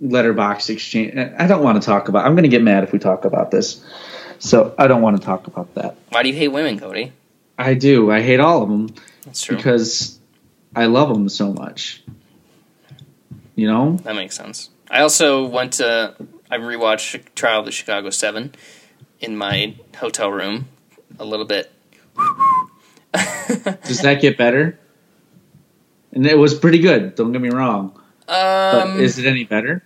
letterbox 0.03 0.69
exchange. 0.69 1.17
I 1.17 1.47
don't 1.47 1.63
want 1.63 1.81
to 1.81 1.87
talk 1.87 2.09
about. 2.09 2.27
I'm 2.27 2.33
going 2.35 2.43
to 2.43 2.49
get 2.49 2.63
mad 2.63 2.83
if 2.85 2.93
we 2.93 2.99
talk 2.99 3.25
about 3.25 3.51
this. 3.51 3.83
So 4.41 4.75
I 4.77 4.89
don't 4.89 5.01
want 5.01 5.17
to 5.19 5.25
talk 5.25 5.47
about 5.47 5.73
that. 5.77 5.97
Why 6.11 6.23
do 6.25 6.29
you 6.29 6.35
hate 6.35 6.49
women, 6.49 6.79
Cody? 6.79 7.13
I 7.57 7.75
do. 7.75 8.11
I 8.11 8.21
hate 8.21 8.41
all 8.41 8.63
of 8.63 8.69
them 8.69 8.93
That's 9.25 9.43
true. 9.43 9.57
because 9.57 10.19
I 10.75 10.87
love 10.87 11.09
them 11.11 11.29
so 11.29 11.53
much. 11.53 12.03
You 13.55 13.69
know? 13.69 13.97
That 14.03 14.17
makes 14.17 14.37
sense. 14.37 14.71
I 14.91 15.03
also 15.03 15.47
went 15.47 15.75
to 15.75 16.17
I 16.51 16.59
rewatched 16.59 17.23
Trial 17.35 17.61
of 17.61 17.67
the 17.67 17.73
Chicago 17.73 18.11
Seven 18.11 18.53
in 19.21 19.37
my 19.37 19.77
hotel 19.97 20.31
room 20.31 20.67
a 21.19 21.25
little 21.25 21.47
bit. 21.47 21.71
Does 23.85 24.01
that 24.03 24.19
get 24.21 24.37
better? 24.37 24.79
And 26.13 26.27
it 26.27 26.37
was 26.37 26.55
pretty 26.55 26.79
good. 26.81 27.15
Don't 27.15 27.33
get 27.33 27.41
me 27.41 27.51
wrong. 27.51 27.99
But 28.27 28.87
Um, 28.89 29.01
is 29.01 29.19
it 29.19 29.27
any 29.27 29.45
better? 29.45 29.83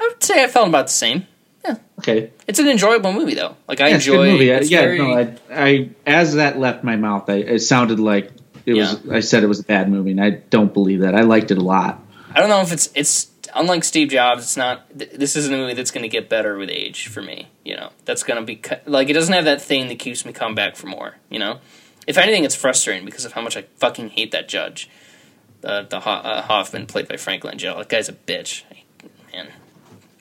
I 0.00 0.08
would 0.08 0.22
say 0.22 0.42
I 0.42 0.46
felt 0.48 0.68
about 0.68 0.86
the 0.86 0.92
same. 0.92 1.26
Yeah. 1.64 1.76
Okay. 1.98 2.30
It's 2.46 2.58
an 2.58 2.68
enjoyable 2.68 3.12
movie 3.12 3.34
though. 3.34 3.56
Like 3.68 3.80
I 3.80 3.88
Yeah, 3.88 3.94
enjoy. 3.96 4.30
movie. 4.32 4.52
I- 4.54 4.60
yeah, 4.60 4.80
very- 4.82 4.98
no, 4.98 5.18
I, 5.18 5.34
I 5.50 5.90
as 6.06 6.34
that 6.34 6.58
left 6.58 6.84
my 6.84 6.96
mouth, 6.96 7.28
I, 7.28 7.34
it 7.36 7.60
sounded 7.60 7.98
like 8.00 8.30
it 8.64 8.74
was. 8.74 9.08
I 9.08 9.20
said 9.20 9.42
it 9.44 9.46
was 9.46 9.60
a 9.60 9.64
bad 9.64 9.88
movie, 9.90 10.10
and 10.10 10.20
I 10.22 10.30
don't 10.30 10.72
believe 10.74 11.00
that. 11.00 11.14
I 11.14 11.22
liked 11.22 11.50
it 11.50 11.58
a 11.58 11.62
lot. 11.62 12.02
I 12.34 12.40
don't 12.40 12.48
know 12.48 12.60
if 12.60 12.72
it's 12.72 12.90
it's 12.94 13.30
unlike 13.54 13.84
Steve 13.84 14.08
Jobs. 14.08 14.42
It's 14.42 14.56
not. 14.56 14.86
th- 14.98 15.12
This 15.12 15.36
isn't 15.36 15.52
a 15.54 15.56
movie 15.56 15.74
that's 15.74 15.90
going 15.92 16.02
to 16.02 16.08
get 16.08 16.28
better 16.28 16.56
with 16.58 16.68
age 16.68 17.06
for 17.08 17.22
me. 17.22 17.48
You 17.64 17.76
know, 17.76 17.90
that's 18.04 18.22
going 18.24 18.38
to 18.40 18.44
be 18.44 18.56
cu- 18.56 18.76
like 18.86 19.08
it 19.08 19.12
doesn't 19.14 19.32
have 19.32 19.44
that 19.46 19.62
thing 19.62 19.88
that 19.88 19.98
keeps 20.00 20.24
me 20.26 20.32
come 20.32 20.54
back 20.56 20.74
for 20.76 20.88
more. 20.88 21.14
You 21.30 21.38
know, 21.38 21.60
if 22.06 22.18
anything, 22.18 22.44
it's 22.44 22.54
frustrating 22.56 23.04
because 23.04 23.24
of 23.24 23.32
how 23.32 23.40
much 23.40 23.56
I 23.56 23.62
fucking 23.76 24.10
hate 24.10 24.32
that 24.32 24.48
judge, 24.48 24.90
uh, 25.64 25.82
the 25.82 26.00
Ho- 26.00 26.10
uh, 26.10 26.42
Hoffman 26.42 26.86
played 26.86 27.08
by 27.08 27.16
Frank 27.16 27.44
Langella. 27.44 27.78
That 27.78 27.88
guy's 27.88 28.08
a 28.08 28.12
bitch, 28.14 28.64
man. 28.70 28.80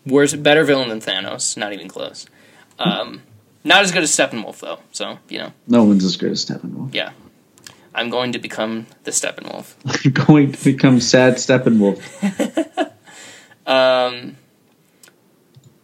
Worse, 0.06 0.34
better 0.36 0.64
villain 0.64 0.90
than 0.90 0.99
Thanos. 1.02 1.57
Not 1.57 1.73
even 1.73 1.88
close. 1.88 2.27
Um, 2.80 3.22
not 3.64 3.82
as 3.84 3.91
good 3.91 4.03
as 4.03 4.11
Steppenwolf 4.11 4.60
though. 4.60 4.80
So 4.91 5.18
you 5.30 5.40
know, 5.40 5.52
No 5.68 5.84
one's 5.84 6.03
as 6.03 6.15
good 6.18 6.32
as 6.32 6.45
Steppenwolf. 6.45 6.94
yeah. 6.94 7.11
I'm 7.98 8.10
going 8.10 8.34
to 8.34 8.40
become 8.40 8.88
the 9.06 9.11
Steppenwolf. 9.11 9.73
I'm 10.06 10.11
going 10.26 10.52
to 10.52 10.64
become 10.64 10.99
sad 10.99 11.36
Steppenwolf. 11.36 12.02
Um, 13.68 14.36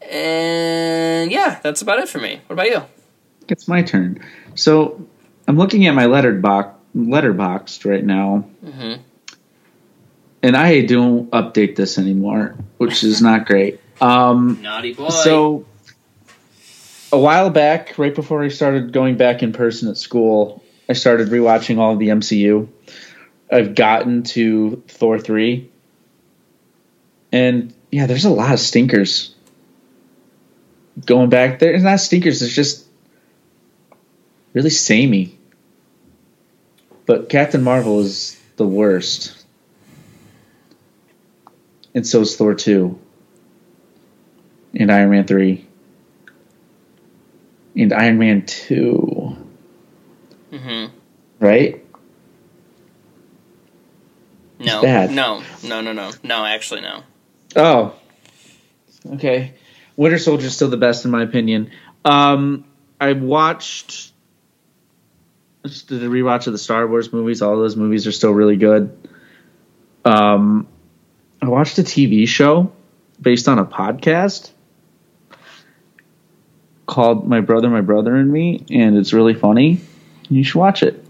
and 0.08 1.32
yeah, 1.32 1.60
that's 1.64 1.82
about 1.82 1.98
it 1.98 2.08
for 2.08 2.20
me. 2.20 2.40
What 2.46 2.54
about 2.54 2.68
you? 2.68 2.84
It's 3.48 3.68
my 3.68 3.82
turn. 3.82 4.24
So 4.54 5.04
I'm 5.48 5.58
looking 5.58 5.88
at 5.88 5.96
my 5.96 6.06
lettered 6.06 6.44
box, 6.44 6.78
Letterboxd 6.96 7.90
right 7.90 8.04
now, 8.04 8.46
hmm 8.64 8.94
and 10.44 10.56
I 10.56 10.82
don't 10.86 11.28
update 11.32 11.76
this 11.76 11.98
anymore, 11.98 12.56
which 12.78 13.04
is 13.04 13.20
not 13.20 13.48
great. 13.48 13.80
Um, 14.02 14.60
Naughty 14.64 14.94
boy. 14.94 15.10
So, 15.10 15.66
a 17.12 17.20
while 17.20 17.52
back, 17.52 17.98
right 18.00 18.14
before 18.14 18.44
I 18.44 18.48
started 18.48 18.92
going 18.92 19.16
back 19.16 19.44
in 19.44 19.54
person 19.54 19.90
at 19.90 19.98
school, 19.98 20.64
I 20.90 20.94
started 20.94 21.30
rewatching 21.30 21.78
all 21.78 21.94
of 21.94 22.00
the 22.00 22.08
MCU. 22.08 22.68
I've 23.52 23.76
gotten 23.76 24.24
to 24.24 24.84
Thor 24.88 25.20
3. 25.20 25.70
And 27.32 27.74
yeah, 27.92 28.08
there's 28.08 28.26
a 28.26 28.30
lot 28.30 28.54
of 28.54 28.60
stinkers. 28.60 29.36
Going 31.06 31.30
back 31.30 31.60
there, 31.60 31.74
it's 31.74 31.84
not 31.84 32.00
stinkers, 32.00 32.42
it's 32.42 32.54
just 32.54 32.86
really 34.54 34.70
samey. 34.70 35.38
But 37.06 37.30
Captain 37.30 37.62
Marvel 37.62 38.00
is 38.00 38.40
the 38.56 38.66
worst. 38.66 39.46
And 41.94 42.08
so 42.08 42.22
is 42.22 42.36
Thor 42.36 42.56
2 42.56 43.00
and 44.76 44.92
Iron 44.92 45.10
Man 45.10 45.26
3 45.26 45.68
and 47.76 47.94
Iron 47.94 48.18
Man 48.18 48.46
2, 48.46 49.38
hmm 50.52 50.86
right? 51.40 51.84
No, 54.60 54.82
bad. 54.84 55.10
no, 55.12 55.42
no, 55.64 55.82
no, 55.82 55.92
no, 55.92 56.12
no. 56.22 56.46
Actually, 56.46 56.82
no. 56.82 57.02
Oh. 57.56 57.96
Okay. 59.14 59.56
Winter 59.96 60.20
Soldier's 60.20 60.56
still 60.56 60.70
the 60.70 60.78
best 60.78 61.04
in 61.04 61.10
my 61.12 61.24
opinion. 61.24 61.72
Um 62.06 62.66
I 63.00 63.14
watched 63.14 64.12
just 65.66 65.88
did 65.88 66.04
a 66.04 66.08
rewatch 66.08 66.48
of 66.48 66.54
the 66.54 66.60
Star 66.60 66.88
Wars 66.88 67.14
movies. 67.14 67.42
All 67.42 67.58
those 67.58 67.76
movies 67.76 68.08
are 68.08 68.12
still 68.12 68.32
really 68.32 68.58
good. 68.58 68.98
Um, 70.04 70.68
I 71.42 71.48
watched 71.48 71.78
a 71.78 71.84
TV 71.84 72.28
show 72.28 72.72
based 73.22 73.48
on 73.48 73.60
a 73.60 73.66
podcast 73.66 74.52
called 76.92 77.26
My 77.26 77.40
Brother, 77.40 77.70
My 77.70 77.80
Brother 77.82 78.16
and 78.16 78.32
Me, 78.32 78.66
and 78.70 78.98
it's 78.98 79.14
really 79.14 79.34
funny. 79.34 79.80
You 80.30 80.44
should 80.44 80.60
watch 80.60 80.84
it. 80.84 81.04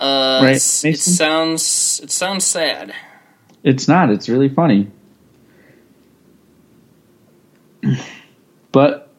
Uh, 0.00 0.40
Right, 0.42 0.56
it 0.56 0.98
sounds 0.98 2.00
it 2.02 2.10
sounds 2.10 2.44
sad. 2.44 2.94
It's 3.62 3.88
not. 3.88 4.10
It's 4.10 4.28
really 4.28 4.48
funny. 4.48 4.90
But 8.72 9.10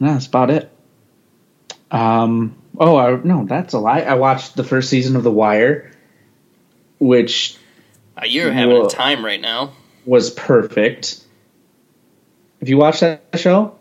no, 0.00 0.12
that's 0.12 0.26
about 0.26 0.50
it. 0.50 0.70
Um. 1.90 2.56
Oh, 2.80 2.96
I, 2.96 3.16
no, 3.24 3.44
that's 3.46 3.72
a 3.74 3.78
lie. 3.78 4.00
I 4.00 4.14
watched 4.14 4.56
the 4.56 4.62
first 4.64 4.88
season 4.90 5.16
of 5.16 5.22
The 5.24 5.32
Wire, 5.32 5.90
which 7.00 7.56
Uh, 8.16 8.22
you're 8.26 8.52
having 8.52 8.76
Whoa. 8.76 8.86
a 8.86 8.90
time 8.90 9.24
right 9.24 9.40
now. 9.40 9.72
Was 10.08 10.30
perfect. 10.30 11.20
Have 12.60 12.68
you 12.68 12.78
watched 12.78 13.00
that 13.00 13.22
show? 13.36 13.78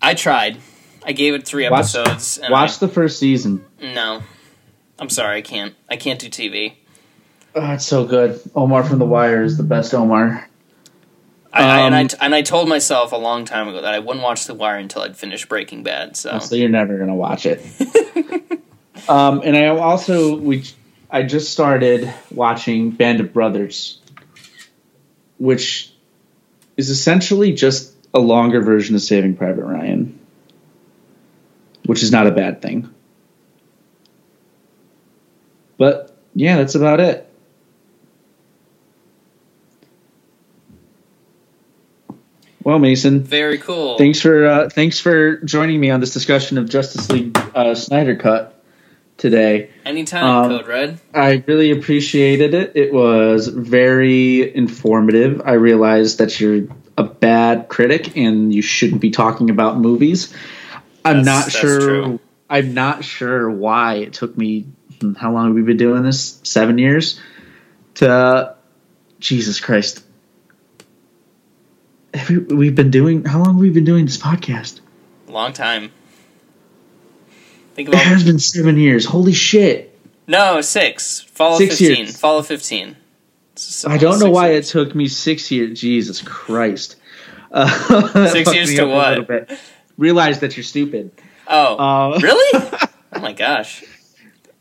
I 0.00 0.14
tried. 0.14 0.58
I 1.04 1.10
gave 1.12 1.34
it 1.34 1.44
three 1.46 1.68
Watch- 1.68 1.94
episodes. 1.94 2.38
and 2.38 2.52
Watch 2.52 2.78
the 2.78 2.86
first 2.88 3.18
season. 3.18 3.64
No. 3.82 4.22
I'm 4.98 5.08
sorry, 5.10 5.38
I 5.38 5.42
can't. 5.42 5.74
I 5.90 5.96
can't 5.96 6.20
do 6.20 6.28
TV. 6.28 6.74
Oh, 7.54 7.72
it's 7.72 7.84
so 7.86 8.04
good. 8.04 8.40
Omar 8.54 8.84
from 8.84 8.98
The 9.00 9.06
Wire 9.06 9.42
is 9.42 9.56
the 9.56 9.62
best 9.64 9.92
Omar. 9.92 10.48
I, 11.52 11.62
I, 11.62 11.80
and, 11.86 11.94
I, 11.94 12.00
Um, 12.02 12.08
and 12.20 12.34
I 12.34 12.42
told 12.42 12.68
myself 12.68 13.10
a 13.12 13.16
long 13.16 13.44
time 13.44 13.66
ago 13.68 13.80
that 13.80 13.94
I 13.94 13.98
wouldn't 13.98 14.22
watch 14.22 14.44
The 14.46 14.54
Wire 14.54 14.76
until 14.76 15.02
I'd 15.02 15.16
finish 15.16 15.46
Breaking 15.46 15.82
Bad. 15.82 16.16
So 16.16 16.38
So 16.38 16.54
you're 16.54 16.68
never 16.68 16.96
gonna 16.98 17.14
watch 17.16 17.44
it. 17.46 17.60
um, 19.08 19.40
and 19.44 19.56
I 19.56 19.66
also 19.68 20.36
we 20.36 20.64
I 21.10 21.22
just 21.22 21.50
started 21.52 22.12
watching 22.30 22.90
Band 22.90 23.20
of 23.20 23.32
Brothers, 23.32 24.00
which 25.38 25.92
is 26.76 26.90
essentially 26.90 27.52
just 27.52 27.94
a 28.14 28.18
longer 28.18 28.60
version 28.60 28.94
of 28.94 29.00
Saving 29.02 29.36
Private 29.36 29.64
Ryan, 29.64 30.18
which 31.86 32.02
is 32.02 32.12
not 32.12 32.26
a 32.26 32.30
bad 32.30 32.60
thing. 32.62 32.92
But 35.76 36.16
yeah, 36.34 36.56
that's 36.56 36.74
about 36.74 37.00
it. 37.00 37.24
Well, 42.64 42.78
Mason, 42.78 43.22
very 43.22 43.56
cool. 43.56 43.96
thanks 43.96 44.20
for 44.20 44.44
uh, 44.46 44.68
thanks 44.68 45.00
for 45.00 45.38
joining 45.38 45.80
me 45.80 45.88
on 45.88 46.00
this 46.00 46.12
discussion 46.12 46.58
of 46.58 46.68
Justice 46.68 47.10
League 47.10 47.38
uh, 47.54 47.74
Snyder 47.74 48.14
Cut 48.16 48.57
today. 49.18 49.68
Anytime, 49.84 50.24
um, 50.24 50.50
Code 50.50 50.66
Red. 50.66 51.00
I 51.12 51.44
really 51.46 51.70
appreciated 51.72 52.54
it. 52.54 52.72
It 52.74 52.92
was 52.92 53.48
very 53.48 54.54
informative. 54.56 55.42
I 55.44 55.52
realized 55.52 56.18
that 56.18 56.40
you're 56.40 56.66
a 56.96 57.04
bad 57.04 57.68
critic 57.68 58.16
and 58.16 58.52
you 58.54 58.62
shouldn't 58.62 59.00
be 59.02 59.10
talking 59.10 59.50
about 59.50 59.78
movies. 59.78 60.34
I'm 61.04 61.22
That's- 61.24 61.46
not 61.46 61.52
sure. 61.52 61.80
true. 61.80 62.20
I'm 62.50 62.72
not 62.72 63.04
sure 63.04 63.50
why 63.50 63.96
it 63.96 64.14
took 64.14 64.36
me. 64.38 64.66
hmm, 65.02 65.12
How 65.12 65.32
long 65.32 65.48
have 65.48 65.54
we 65.54 65.60
been 65.62 65.76
doing 65.76 66.02
this? 66.02 66.40
Seven 66.44 66.78
years. 66.78 67.20
To 67.96 68.54
Jesus 69.20 69.60
Christ. 69.60 70.02
Have 72.14 72.30
we, 72.30 72.38
we've 72.38 72.74
been 72.74 72.90
doing. 72.90 73.24
How 73.24 73.38
long 73.38 73.54
have 73.54 73.60
we 73.60 73.70
been 73.70 73.84
doing 73.84 74.06
this 74.06 74.16
podcast? 74.16 74.80
Long 75.26 75.52
time. 75.52 75.90
Think 77.78 77.90
It 77.90 77.94
has 77.94 78.24
been 78.24 78.38
seven 78.40 78.76
years. 78.76 79.04
Holy 79.04 79.32
shit. 79.32 79.96
no 80.26 80.60
six. 80.62 81.20
Follow 81.20 81.58
Six 81.58 81.78
fifteen. 81.78 81.96
years. 82.06 82.16
Follow 82.16 82.42
fifteen. 82.42 82.96
It's 83.52 83.86
I 83.86 83.98
don't 83.98 84.18
know 84.18 84.30
why 84.30 84.50
years. 84.50 84.68
it 84.68 84.72
took 84.72 84.94
me 84.96 85.06
six 85.06 85.50
years. 85.52 85.80
Jesus 85.80 86.20
Christ. 86.20 86.96
Uh, 87.52 88.26
Six 88.32 88.52
years 88.52 88.74
to 88.74 88.84
what? 88.86 89.50
Realize 89.96 90.40
that 90.40 90.56
you're 90.56 90.64
stupid. 90.64 91.12
Oh, 91.46 91.76
Uh, 91.76 92.18
really? 92.20 92.64
Oh 93.12 93.20
my 93.20 93.32
gosh! 93.32 93.82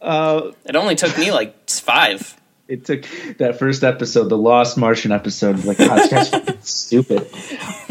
Uh, 0.02 0.52
It 0.64 0.76
only 0.78 0.96
took 0.96 1.18
me 1.18 1.32
like 1.32 1.70
five. 1.70 2.40
it 2.68 2.86
took 2.86 3.04
that 3.40 3.58
first 3.60 3.84
episode, 3.84 4.30
the 4.30 4.38
Lost 4.38 4.78
Martian 4.78 5.12
episode. 5.12 5.66
Like, 5.66 5.78
guy's 5.80 6.48
stupid. 6.62 7.28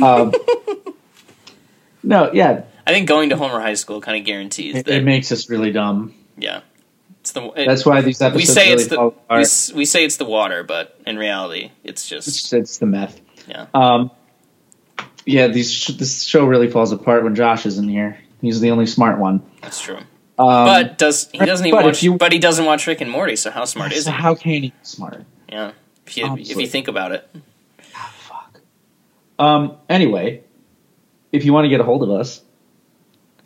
Um, 0.00 0.32
no, 2.02 2.30
yeah, 2.32 2.62
I 2.86 2.92
think 2.92 3.08
going 3.08 3.30
to 3.30 3.36
Homer 3.36 3.60
High 3.60 3.74
School 3.74 4.00
kind 4.00 4.18
of 4.18 4.24
guarantees 4.24 4.76
it, 4.76 4.86
that. 4.86 4.94
it 4.94 5.04
makes 5.04 5.32
us 5.32 5.50
really 5.50 5.72
dumb. 5.72 6.14
yeah, 6.36 6.60
it's 7.20 7.32
the. 7.32 7.42
It, 7.52 7.66
That's 7.66 7.84
why 7.84 8.00
these 8.00 8.20
episodes 8.22 8.48
we 8.48 8.54
say 8.54 8.70
really 8.70 8.82
it's 8.82 8.90
the 9.72 9.72
we, 9.74 9.78
we 9.78 9.84
say 9.84 10.04
it's 10.04 10.16
the 10.18 10.24
water, 10.24 10.62
but 10.62 10.98
in 11.06 11.16
reality, 11.18 11.72
it's 11.82 12.08
just 12.08 12.28
It's, 12.28 12.52
it's 12.52 12.78
the 12.78 12.86
meth. 12.86 13.20
yeah. 13.48 13.66
Um, 13.74 14.10
yeah, 15.24 15.48
these 15.48 15.72
sh- 15.72 15.88
this 15.88 16.22
show 16.22 16.44
really 16.44 16.70
falls 16.70 16.92
apart 16.92 17.24
when 17.24 17.34
Josh 17.34 17.66
isn't 17.66 17.88
here. 17.88 18.18
He's 18.40 18.60
the 18.60 18.70
only 18.70 18.86
smart 18.86 19.18
one. 19.18 19.42
That's 19.60 19.80
true. 19.80 19.96
Um, 20.38 20.66
but 20.66 20.98
does 20.98 21.28
he 21.32 21.38
doesn't 21.38 21.66
even 21.66 21.78
but 21.80 21.84
watch? 21.86 22.02
you- 22.02 22.16
but 22.16 22.30
he 22.32 22.38
doesn't 22.38 22.64
watch 22.64 22.86
Rick 22.86 23.00
and 23.00 23.10
Morty. 23.10 23.34
So 23.36 23.50
how 23.50 23.64
smart 23.64 23.92
is 23.92 24.04
so 24.04 24.12
he? 24.12 24.16
how 24.16 24.34
can 24.36 24.52
he 24.52 24.60
be 24.60 24.72
smart? 24.82 25.24
Yeah, 25.48 25.72
if 26.06 26.16
you 26.16 26.36
if 26.36 26.56
you 26.56 26.66
think 26.68 26.86
about 26.86 27.10
it, 27.12 27.28
Fuck. 27.92 28.60
Um. 29.38 29.78
Anyway, 29.88 30.44
if 31.32 31.44
you 31.44 31.52
want 31.52 31.64
to 31.64 31.68
get 31.70 31.80
a 31.80 31.84
hold 31.84 32.02
of 32.04 32.10
us, 32.10 32.42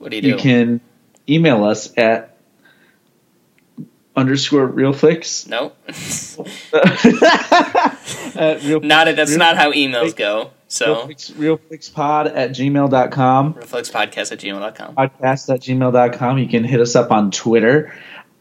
what 0.01 0.11
do 0.11 0.17
you 0.17 0.23
do? 0.23 0.29
you 0.29 0.37
can 0.37 0.81
email 1.29 1.63
us 1.65 1.93
at 1.97 2.39
underscore 4.17 4.67
real 4.67 4.93
flicks. 4.93 5.47
no, 5.47 5.73
at 8.35 8.63
real, 8.65 8.81
not 8.81 9.09
it. 9.09 9.17
That's 9.17 9.31
real, 9.31 9.39
not 9.39 9.57
how 9.57 9.73
emails 9.73 10.17
go. 10.17 10.39
real, 10.39 10.53
So 10.69 11.07
realflixpod 11.07 12.35
at 12.35 12.51
gmail.com. 12.51 13.55
reflexpodcast 13.55 14.33
at 14.33 14.39
gmail.com. 14.39 14.95
Podcast 14.97 15.55
at 15.55 15.61
gmail.com. 15.61 16.39
You 16.39 16.49
can 16.49 16.65
hit 16.65 16.81
us 16.81 16.97
up 16.97 17.11
on 17.11 17.31
Twitter 17.31 17.95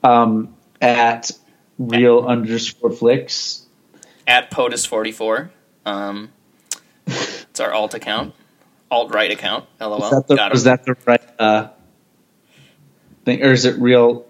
um, 0.03 0.55
at 0.81 1.31
real 1.77 2.21
underscore 2.25 2.91
flicks. 2.91 3.65
At 4.25 4.49
POTUS44. 4.51 5.49
Um, 5.85 6.29
it's 7.07 7.59
our 7.59 7.73
alt 7.73 7.93
account, 7.93 8.33
alt 8.89 9.13
right 9.13 9.31
account. 9.31 9.65
LOL. 9.81 10.03
Is 10.03 10.09
that 10.11 10.27
the, 10.27 10.49
is 10.53 10.63
that 10.63 10.85
the 10.85 10.95
right 11.05 11.21
uh, 11.39 11.69
thing? 13.25 13.43
Or 13.43 13.51
is 13.51 13.65
it 13.65 13.79
real? 13.79 14.25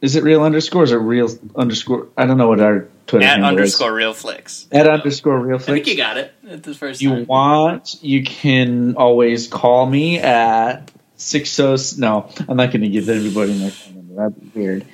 Is 0.00 0.16
it 0.16 0.22
real 0.22 0.42
underscore? 0.42 0.82
Or 0.82 0.84
is 0.84 0.92
it 0.92 0.96
real 0.96 1.30
underscore? 1.56 2.08
I 2.16 2.26
don't 2.26 2.38
know 2.38 2.48
what 2.48 2.60
our 2.60 2.88
Twitter 3.06 3.24
At 3.24 3.32
handle 3.32 3.48
underscore 3.48 3.92
real 3.92 4.12
flicks. 4.12 4.62
is. 4.62 4.68
At 4.72 4.86
underscore 4.86 5.38
real 5.38 5.58
flicks. 5.58 5.70
I 5.70 5.74
think 5.74 5.86
you 5.86 5.96
got 5.96 6.16
it 6.18 6.32
at 6.48 6.62
the 6.62 6.74
first 6.74 7.00
you 7.00 7.10
time. 7.10 7.26
want, 7.26 8.02
you 8.02 8.22
can 8.22 8.96
always 8.96 9.48
call 9.48 9.86
me 9.86 10.18
at 10.18 10.90
six 11.16 11.58
oh. 11.58 11.76
No, 11.98 12.30
I'm 12.48 12.56
not 12.56 12.70
going 12.70 12.82
to 12.82 12.88
give 12.88 13.08
everybody 13.08 13.58
my 13.58 13.70
phone 13.70 13.94
number. 13.94 14.14
That'd 14.14 14.52
be 14.52 14.60
weird. 14.60 14.86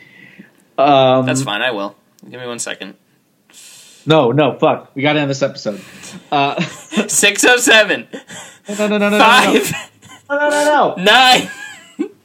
Um, 0.79 1.27
That's 1.27 1.43
fine. 1.43 1.63
I 1.63 1.73
will. 1.73 1.97
Give 2.29 2.41
me 2.41 2.47
one 2.47 2.59
second. 2.59 2.95
No, 4.07 4.33
no, 4.33 4.59
fuck. 4.59 4.95
We 4.95 5.03
got 5.03 5.13
to 5.15 5.21
end 5.21 5.31
this 5.31 5.43
episode. 5.43 5.81
Uh, 6.31 6.61
607 6.63 8.09
no, 8.69 8.75
no, 8.75 8.89
no, 8.89 8.99
no, 8.99 9.11
no, 9.11 9.19
no, 9.19 9.19
5 9.19 9.90
no, 10.37 10.49
no, 10.51 10.51
no, 10.51 10.95
no. 10.97 11.03
9 11.03 11.51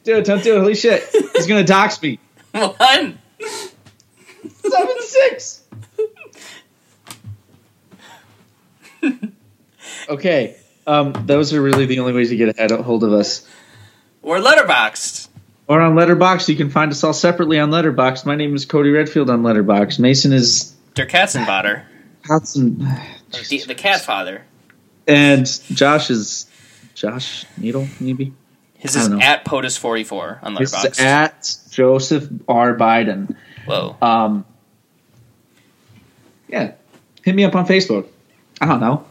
Dude, 0.03 0.23
don't 0.25 0.43
do 0.43 0.55
it. 0.55 0.59
Holy 0.59 0.75
shit. 0.75 1.03
He's 1.35 1.47
going 1.47 1.65
to 1.65 1.67
dox 1.67 1.99
me. 2.01 2.19
1. 2.51 3.19
Seven 4.69 4.95
six. 5.01 5.63
okay. 10.09 10.55
Um, 10.87 11.13
those 11.25 11.53
are 11.53 11.61
really 11.61 11.85
the 11.85 11.99
only 11.99 12.13
ways 12.13 12.29
to 12.29 12.35
get 12.35 12.59
a 12.71 12.81
hold 12.83 13.03
of 13.03 13.13
us. 13.13 13.47
Or 14.21 14.37
Letterboxd. 14.39 15.27
Or 15.67 15.81
on 15.81 15.95
Letterbox, 15.95 16.47
you 16.47 16.55
can 16.55 16.69
find 16.69 16.91
us 16.91 17.03
all 17.03 17.13
separately 17.13 17.59
on 17.59 17.71
Letterbox. 17.71 18.25
My 18.25 18.35
name 18.35 18.53
is 18.55 18.65
Cody 18.65 18.91
Redfield 18.91 19.29
on 19.31 19.41
Letterbox. 19.41 19.97
Mason 19.97 20.31
is 20.31 20.75
Der 20.93 21.07
Katzenbader. 21.07 21.83
Hudson, 22.25 22.77
The, 23.31 23.63
the 23.67 23.75
cat 23.75 24.01
father. 24.01 24.43
and 25.07 25.45
Josh 25.71 26.09
is 26.11 26.47
Josh 26.95 27.45
Needle, 27.57 27.87
maybe. 27.99 28.33
His 28.77 28.95
is 28.95 29.09
know. 29.09 29.19
at 29.19 29.45
POTUS44 29.45 30.43
on 30.43 30.57
It's 30.61 30.73
Letterboxd. 30.75 30.99
at 31.01 31.55
Joseph 31.71 32.27
R. 32.47 32.75
Biden. 32.75 33.35
Whoa. 33.65 33.95
Um, 34.01 34.45
yeah, 36.47 36.73
hit 37.23 37.35
me 37.35 37.43
up 37.43 37.55
on 37.55 37.65
Facebook. 37.65 38.07
I 38.61 38.65
don't 38.67 38.79
know 38.79 39.05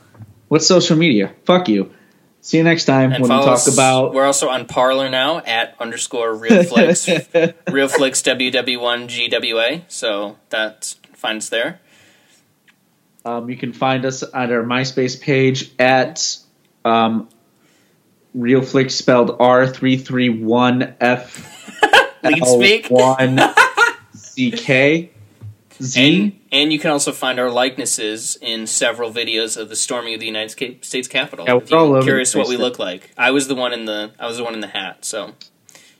what's 0.49 0.67
social 0.67 0.97
media. 0.97 1.33
Fuck 1.45 1.69
you. 1.69 1.93
See 2.41 2.59
you 2.59 2.63
next 2.65 2.85
time 2.85 3.13
And 3.13 3.23
when 3.23 3.31
we 3.31 3.45
talk 3.45 3.55
us- 3.55 3.73
about 3.73 4.13
We're 4.13 4.27
also 4.27 4.49
on 4.51 4.67
Parler 4.67 5.09
now 5.09 5.39
at 5.39 5.75
underscore 5.81 6.35
Realflix. 6.35 7.09
Realflix 7.67 8.53
WW1GWA. 8.53 9.83
So 9.89 10.37
that 10.51 10.95
finds 11.15 11.49
there. 11.49 11.81
Um, 13.25 13.49
you 13.49 13.57
can 13.57 13.73
find 13.73 14.05
us 14.05 14.23
at 14.23 14.53
our 14.53 14.63
MySpace 14.63 15.19
page 15.19 15.73
at 15.79 16.37
um, 16.85 17.31
real 18.35 18.61
flick 18.63 18.91
spelled 18.91 19.37
R 19.41 19.67
three 19.67 19.97
three 19.97 20.29
one 20.29 20.95
F 21.01 21.51
one 22.91 23.41
C 24.15 24.51
K 24.51 25.11
Z. 25.83 26.23
And, 26.23 26.41
and 26.53 26.73
you 26.73 26.79
can 26.79 26.91
also 26.91 27.13
find 27.13 27.41
our 27.41 27.51
likenesses 27.51 28.37
in 28.41 28.67
several 28.67 29.13
videos 29.13 29.57
of 29.57 29.69
the 29.69 29.77
storming 29.77 30.15
of 30.15 30.21
the 30.21 30.27
United 30.27 30.85
States 30.85 31.09
Capitol. 31.09 31.45
Yeah, 31.47 31.55
we're 31.55 31.77
all 31.77 32.03
curious 32.03 32.35
what 32.35 32.49
we 32.49 32.57
look 32.57 32.79
like. 32.79 33.11
I 33.17 33.31
was 33.33 33.49
the 33.49 33.55
one 33.55 33.73
in 33.73 33.85
the 33.85 34.13
I 34.19 34.27
was 34.27 34.37
the 34.37 34.45
one 34.45 34.55
in 34.55 34.61
the 34.61 34.69
hat, 34.69 35.05
so 35.05 35.33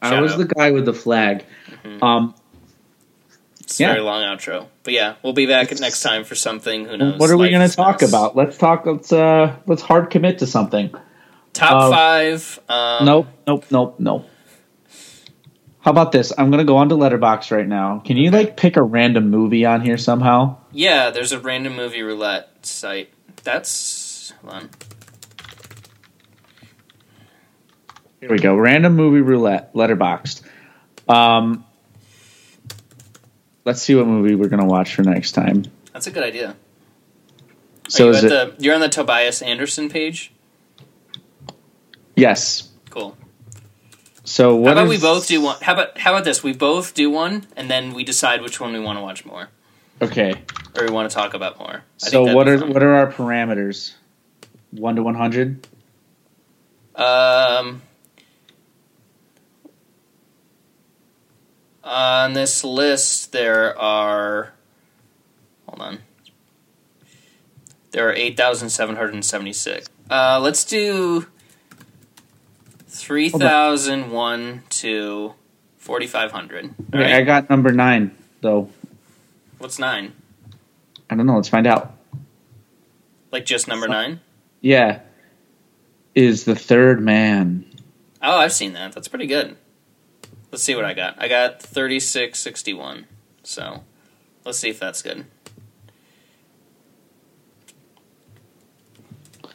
I 0.01 0.21
was 0.21 0.33
out. 0.33 0.39
the 0.39 0.47
guy 0.47 0.71
with 0.71 0.85
the 0.85 0.95
flag. 0.95 1.45
Um, 2.03 2.35
it's 3.61 3.81
a 3.81 3.83
Yeah. 3.83 3.89
very 3.93 4.03
long 4.03 4.23
outro. 4.23 4.67
But 4.85 4.93
yeah, 4.95 5.15
we'll 5.23 5.33
be 5.33 5.47
back 5.47 5.71
next 5.81 6.03
time 6.03 6.25
for 6.25 6.35
something. 6.35 6.85
Who 6.85 6.97
knows? 6.97 7.19
what 7.19 7.31
are 7.31 7.37
we 7.37 7.51
going 7.51 7.69
to 7.69 7.75
talk 7.75 8.03
about? 8.03 8.37
Let's 8.37 8.57
talk. 8.57 8.87
Let's 8.87 9.13
uh, 9.13 9.57
let's 9.67 9.83
hard 9.83 10.11
commit 10.11 10.39
to 10.39 10.47
something. 10.47 10.95
Top 11.55 11.85
Um, 11.85 11.93
five. 11.93 12.61
Um, 12.69 13.05
nope, 13.07 13.27
nope, 13.47 13.65
nope, 13.71 13.97
nope. 13.99 14.29
How 15.81 15.91
about 15.91 16.13
this? 16.13 16.33
I'm 16.37 16.51
gonna 16.51 16.65
go 16.65 16.77
onto 16.77 16.95
Letterbox 16.95 17.51
right 17.51 17.67
now. 17.67 18.01
Can 18.05 18.17
you 18.17 18.31
like 18.31 18.57
pick 18.57 18.77
a 18.77 18.83
random 18.83 19.31
movie 19.31 19.65
on 19.65 19.81
here 19.83 19.97
somehow? 19.99 20.57
Yeah, 20.73 21.11
there's 21.11 21.33
a 21.33 21.39
random 21.39 21.77
movie 21.77 22.03
roulette 22.03 22.67
site. 22.67 23.11
That's 23.45 24.33
hold 24.43 24.55
on. 24.55 24.71
Here 28.21 28.31
we 28.31 28.39
go. 28.39 28.57
Random 28.57 28.95
movie 28.97 29.21
roulette, 29.21 29.75
Letterboxd. 29.75 30.43
Um, 31.09 31.65
let's 33.67 33.83
see 33.83 33.95
what 33.95 34.07
movie 34.07 34.35
we're 34.35 34.49
gonna 34.49 34.65
watch 34.67 34.95
for 34.95 35.03
next 35.03 35.33
time. 35.33 35.65
That's 35.93 36.07
a 36.07 36.11
good 36.11 36.25
idea. 36.25 36.51
Are 36.51 37.91
So 37.91 38.05
you 38.07 38.11
is 38.11 38.25
at 38.25 38.25
it? 38.25 38.29
the, 38.59 38.65
you're 38.65 38.75
on 38.75 38.81
the 38.81 38.89
Tobias 38.89 39.43
Anderson 39.43 39.91
page. 39.91 40.33
Yes. 42.17 42.69
Cool. 42.91 43.17
So 44.25 44.51
How 44.51 44.57
what 44.57 44.73
about 44.73 44.89
we 44.89 44.99
both 44.99 45.27
do 45.29 45.41
one? 45.41 45.57
How 45.61 45.75
about 45.75 45.99
how 45.99 46.13
about 46.13 46.25
this? 46.25 46.43
We 46.43 46.53
both 46.55 46.95
do 46.95 47.11
one, 47.11 47.47
and 47.57 47.71
then 47.71 47.93
we 47.93 48.05
decide 48.05 48.41
which 48.43 48.59
one 48.61 48.73
we 48.73 48.81
want 48.81 48.97
to 48.99 49.03
watch 49.03 49.25
more, 49.27 49.49
Okay. 50.01 50.35
or 50.79 50.87
we 50.87 50.91
want 50.93 51.11
to 51.11 51.15
talk 51.15 51.35
about 51.35 51.59
more. 51.59 51.83
I 52.03 52.09
So 52.09 52.35
what 52.35 52.49
are 52.49 52.59
fun. 52.59 52.73
what 52.73 52.83
are 52.83 52.95
our 52.95 53.13
parameters? 53.13 53.93
One 54.71 54.97
to 54.97 55.03
one 55.03 55.15
hundred. 55.15 55.67
Um, 56.97 57.83
on 61.83 62.33
this 62.33 62.65
list, 62.65 63.33
there 63.33 63.79
are. 63.79 64.53
Hold 65.67 65.81
on. 65.83 65.99
There 67.91 68.09
are 68.09 68.13
8,776. 68.13 69.87
Uh, 70.11 70.41
let's 70.43 70.65
do 70.65 71.27
3,001 72.95 74.63
to 74.71 75.35
4,500. 75.79 76.65
Okay, 76.65 76.75
right. 76.93 77.13
I 77.13 77.23
got 77.23 77.51
number 77.51 77.73
nine 77.73 78.17
though. 78.41 78.71
What's 79.59 79.79
nine? 79.79 80.13
I 81.11 81.15
don't 81.17 81.27
know. 81.27 81.37
Let's 81.37 81.49
find 81.49 81.67
out. 81.67 81.93
Like 83.33 83.45
just 83.45 83.67
number 83.69 83.89
nine? 83.89 84.21
Yeah, 84.61 85.01
is 86.15 86.45
the 86.45 86.55
third 86.55 87.03
man. 87.03 87.65
Oh, 88.23 88.39
I've 88.39 88.53
seen 88.53 88.73
that. 88.75 88.93
That's 88.93 89.09
pretty 89.09 89.27
good. 89.27 89.57
Let's 90.51 90.63
see 90.63 90.75
what 90.75 90.85
I 90.85 90.95
got. 90.95 91.21
I 91.21 91.29
got 91.29 91.61
3661. 91.61 93.07
So, 93.43 93.83
let's 94.45 94.59
see 94.59 94.71
if 94.71 94.79
that's 94.79 95.03
good. 95.03 95.27
Oh 99.45 99.51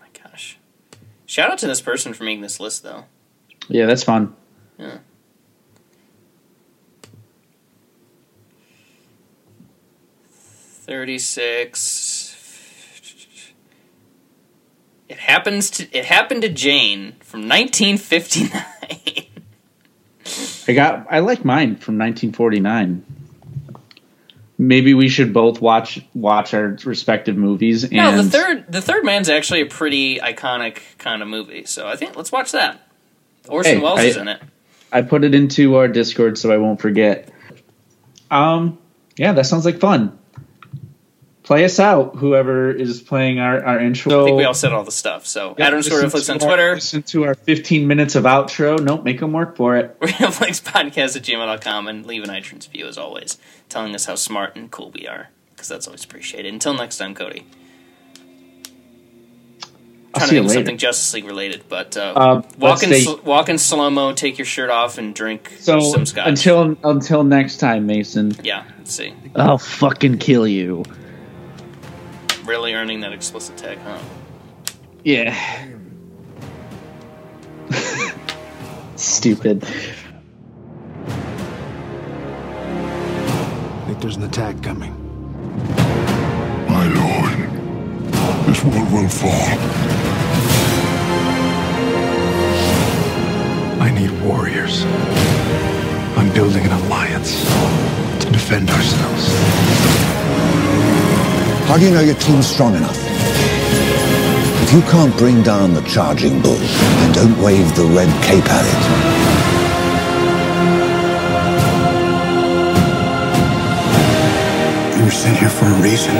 my 0.00 0.08
gosh. 0.22 0.58
Shout 1.38 1.52
out 1.52 1.58
to 1.58 1.68
this 1.68 1.80
person 1.80 2.14
for 2.14 2.24
making 2.24 2.42
this 2.42 2.58
list, 2.58 2.82
though. 2.82 3.04
Yeah, 3.68 3.86
that's 3.86 4.02
fun. 4.02 4.34
Yeah. 4.76 4.98
Thirty-six. 10.32 11.92
It 15.08 15.18
happens 15.18 15.70
to 15.70 15.88
it 15.96 16.06
happened 16.06 16.42
to 16.42 16.48
Jane 16.48 17.12
from 17.20 17.48
1959. 17.48 18.50
I 20.66 20.72
got. 20.72 21.06
I 21.08 21.20
like 21.20 21.44
mine 21.44 21.76
from 21.76 21.98
1949. 21.98 23.17
Maybe 24.60 24.92
we 24.92 25.08
should 25.08 25.32
both 25.32 25.60
watch 25.60 26.00
watch 26.14 26.52
our 26.52 26.76
respective 26.84 27.36
movies. 27.36 27.84
And 27.84 27.92
no, 27.92 28.20
the 28.22 28.28
third 28.28 28.64
the 28.68 28.82
third 28.82 29.04
man's 29.04 29.28
actually 29.28 29.60
a 29.60 29.66
pretty 29.66 30.18
iconic 30.18 30.80
kind 30.98 31.22
of 31.22 31.28
movie. 31.28 31.64
So 31.64 31.86
I 31.86 31.94
think 31.94 32.16
let's 32.16 32.32
watch 32.32 32.50
that. 32.52 32.88
Orson 33.48 33.76
Hey, 33.76 33.82
Welles 33.82 34.00
I- 34.00 34.04
is 34.04 34.16
in 34.16 34.26
it. 34.28 34.42
I 34.90 35.02
put 35.02 35.22
it 35.22 35.34
into 35.34 35.76
our 35.76 35.86
Discord 35.86 36.38
so 36.38 36.50
I 36.50 36.56
won't 36.56 36.80
forget. 36.80 37.30
Um, 38.30 38.78
yeah, 39.16 39.32
that 39.32 39.46
sounds 39.46 39.64
like 39.64 39.80
fun. 39.80 40.18
Play 41.48 41.64
us 41.64 41.80
out, 41.80 42.14
whoever 42.16 42.70
is 42.70 43.00
playing 43.00 43.38
our, 43.38 43.64
our 43.64 43.80
intro. 43.80 44.20
I 44.20 44.24
think 44.26 44.36
we 44.36 44.44
all 44.44 44.52
said 44.52 44.74
all 44.74 44.84
the 44.84 44.92
stuff. 44.92 45.24
So 45.26 45.54
Yep, 45.56 45.60
Adam 45.60 45.78
listen 45.78 45.94
on 46.04 46.10
to 46.10 46.32
our- 46.32 46.38
Twitter. 46.50 46.74
Listen 46.74 47.02
to 47.04 47.24
our 47.24 47.34
15 47.34 47.86
minutes 47.86 48.16
of 48.16 48.24
outro. 48.24 48.78
Nope, 48.78 49.02
make 49.02 49.18
them 49.18 49.32
work 49.32 49.56
for 49.56 49.78
it. 49.78 49.98
Netflixpodcast 50.00 51.16
at 51.16 51.22
gmail.com 51.22 51.88
and 51.88 52.04
leave 52.04 52.22
an 52.22 52.28
iTunes 52.28 52.68
review 52.68 52.86
as 52.86 52.98
always, 52.98 53.38
telling 53.70 53.94
us 53.94 54.04
how 54.04 54.14
smart 54.14 54.56
and 54.56 54.70
cool 54.70 54.90
we 54.90 55.06
are, 55.08 55.30
because 55.54 55.68
that's 55.68 55.86
always 55.86 56.04
appreciated. 56.04 56.52
Until 56.52 56.74
next 56.74 56.98
time, 56.98 57.14
Cody. 57.14 57.46
I'll 60.14 60.20
trying 60.20 60.28
see 60.28 60.36
to 60.36 60.40
think 60.42 60.48
later. 60.48 60.58
something 60.60 60.76
Justice 60.78 61.14
League 61.14 61.24
related, 61.24 61.64
but 61.70 61.96
uh, 61.96 62.12
Uh, 62.14 62.42
walk 62.58 62.82
in 62.82 62.92
sl- 62.94 63.20
walk 63.24 63.48
in 63.48 63.56
slow 63.56 63.88
mo, 63.88 64.12
take 64.12 64.36
your 64.36 64.44
shirt 64.44 64.68
off, 64.68 64.98
and 64.98 65.14
drink 65.14 65.52
So 65.60 65.80
some 65.80 66.04
scotch. 66.04 66.28
until 66.28 66.76
until 66.84 67.24
next 67.24 67.56
time, 67.56 67.86
Mason. 67.86 68.32
yeah, 68.42 68.64
let's 68.78 68.92
see, 68.94 69.14
I'll 69.34 69.56
fucking 69.56 70.18
kill 70.18 70.46
you. 70.46 70.84
Really 72.48 72.72
earning 72.72 73.00
that 73.00 73.12
explicit 73.12 73.58
tag, 73.58 73.76
huh? 73.80 73.98
Yeah. 75.04 75.36
Stupid. 78.96 79.62
I 79.62 79.68
think 83.86 84.00
there's 84.00 84.16
an 84.16 84.22
attack 84.22 84.62
coming. 84.62 84.94
My 86.68 86.86
lord, 86.88 87.50
this 88.46 88.64
world 88.64 88.92
will 88.92 89.08
fall. 89.10 89.58
I 93.80 93.90
need 93.94 94.10
warriors. 94.22 94.84
I'm 96.16 96.32
building 96.32 96.64
an 96.64 96.72
alliance 96.72 97.44
to 98.24 98.32
defend 98.32 98.70
ourselves. 98.70 100.67
How 101.68 101.76
do 101.76 101.84
you 101.84 101.90
know 101.90 102.00
your 102.00 102.14
team's 102.14 102.46
strong 102.46 102.74
enough? 102.76 102.96
If 104.62 104.72
you 104.72 104.80
can't 104.90 105.14
bring 105.18 105.42
down 105.42 105.74
the 105.74 105.82
charging 105.82 106.40
bull 106.40 106.56
and 106.56 107.14
don't 107.14 107.38
wave 107.42 107.76
the 107.76 107.84
red 107.84 108.08
cape 108.24 108.48
at 108.48 108.64
it... 108.64 109.28
You 114.96 115.04
were 115.04 115.10
sent 115.10 115.36
here 115.36 115.50
for 115.50 115.66
a 115.66 115.82
reason. 115.82 116.16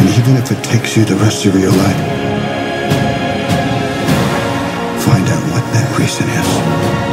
And 0.00 0.08
even 0.08 0.36
if 0.36 0.50
it 0.50 0.64
takes 0.64 0.96
you 0.96 1.04
the 1.04 1.14
rest 1.14 1.46
of 1.46 1.56
your 1.56 1.70
life, 1.70 1.96
find 5.06 5.28
out 5.28 5.44
what 5.52 5.62
that 5.74 5.96
reason 5.96 6.28
is. 6.28 7.11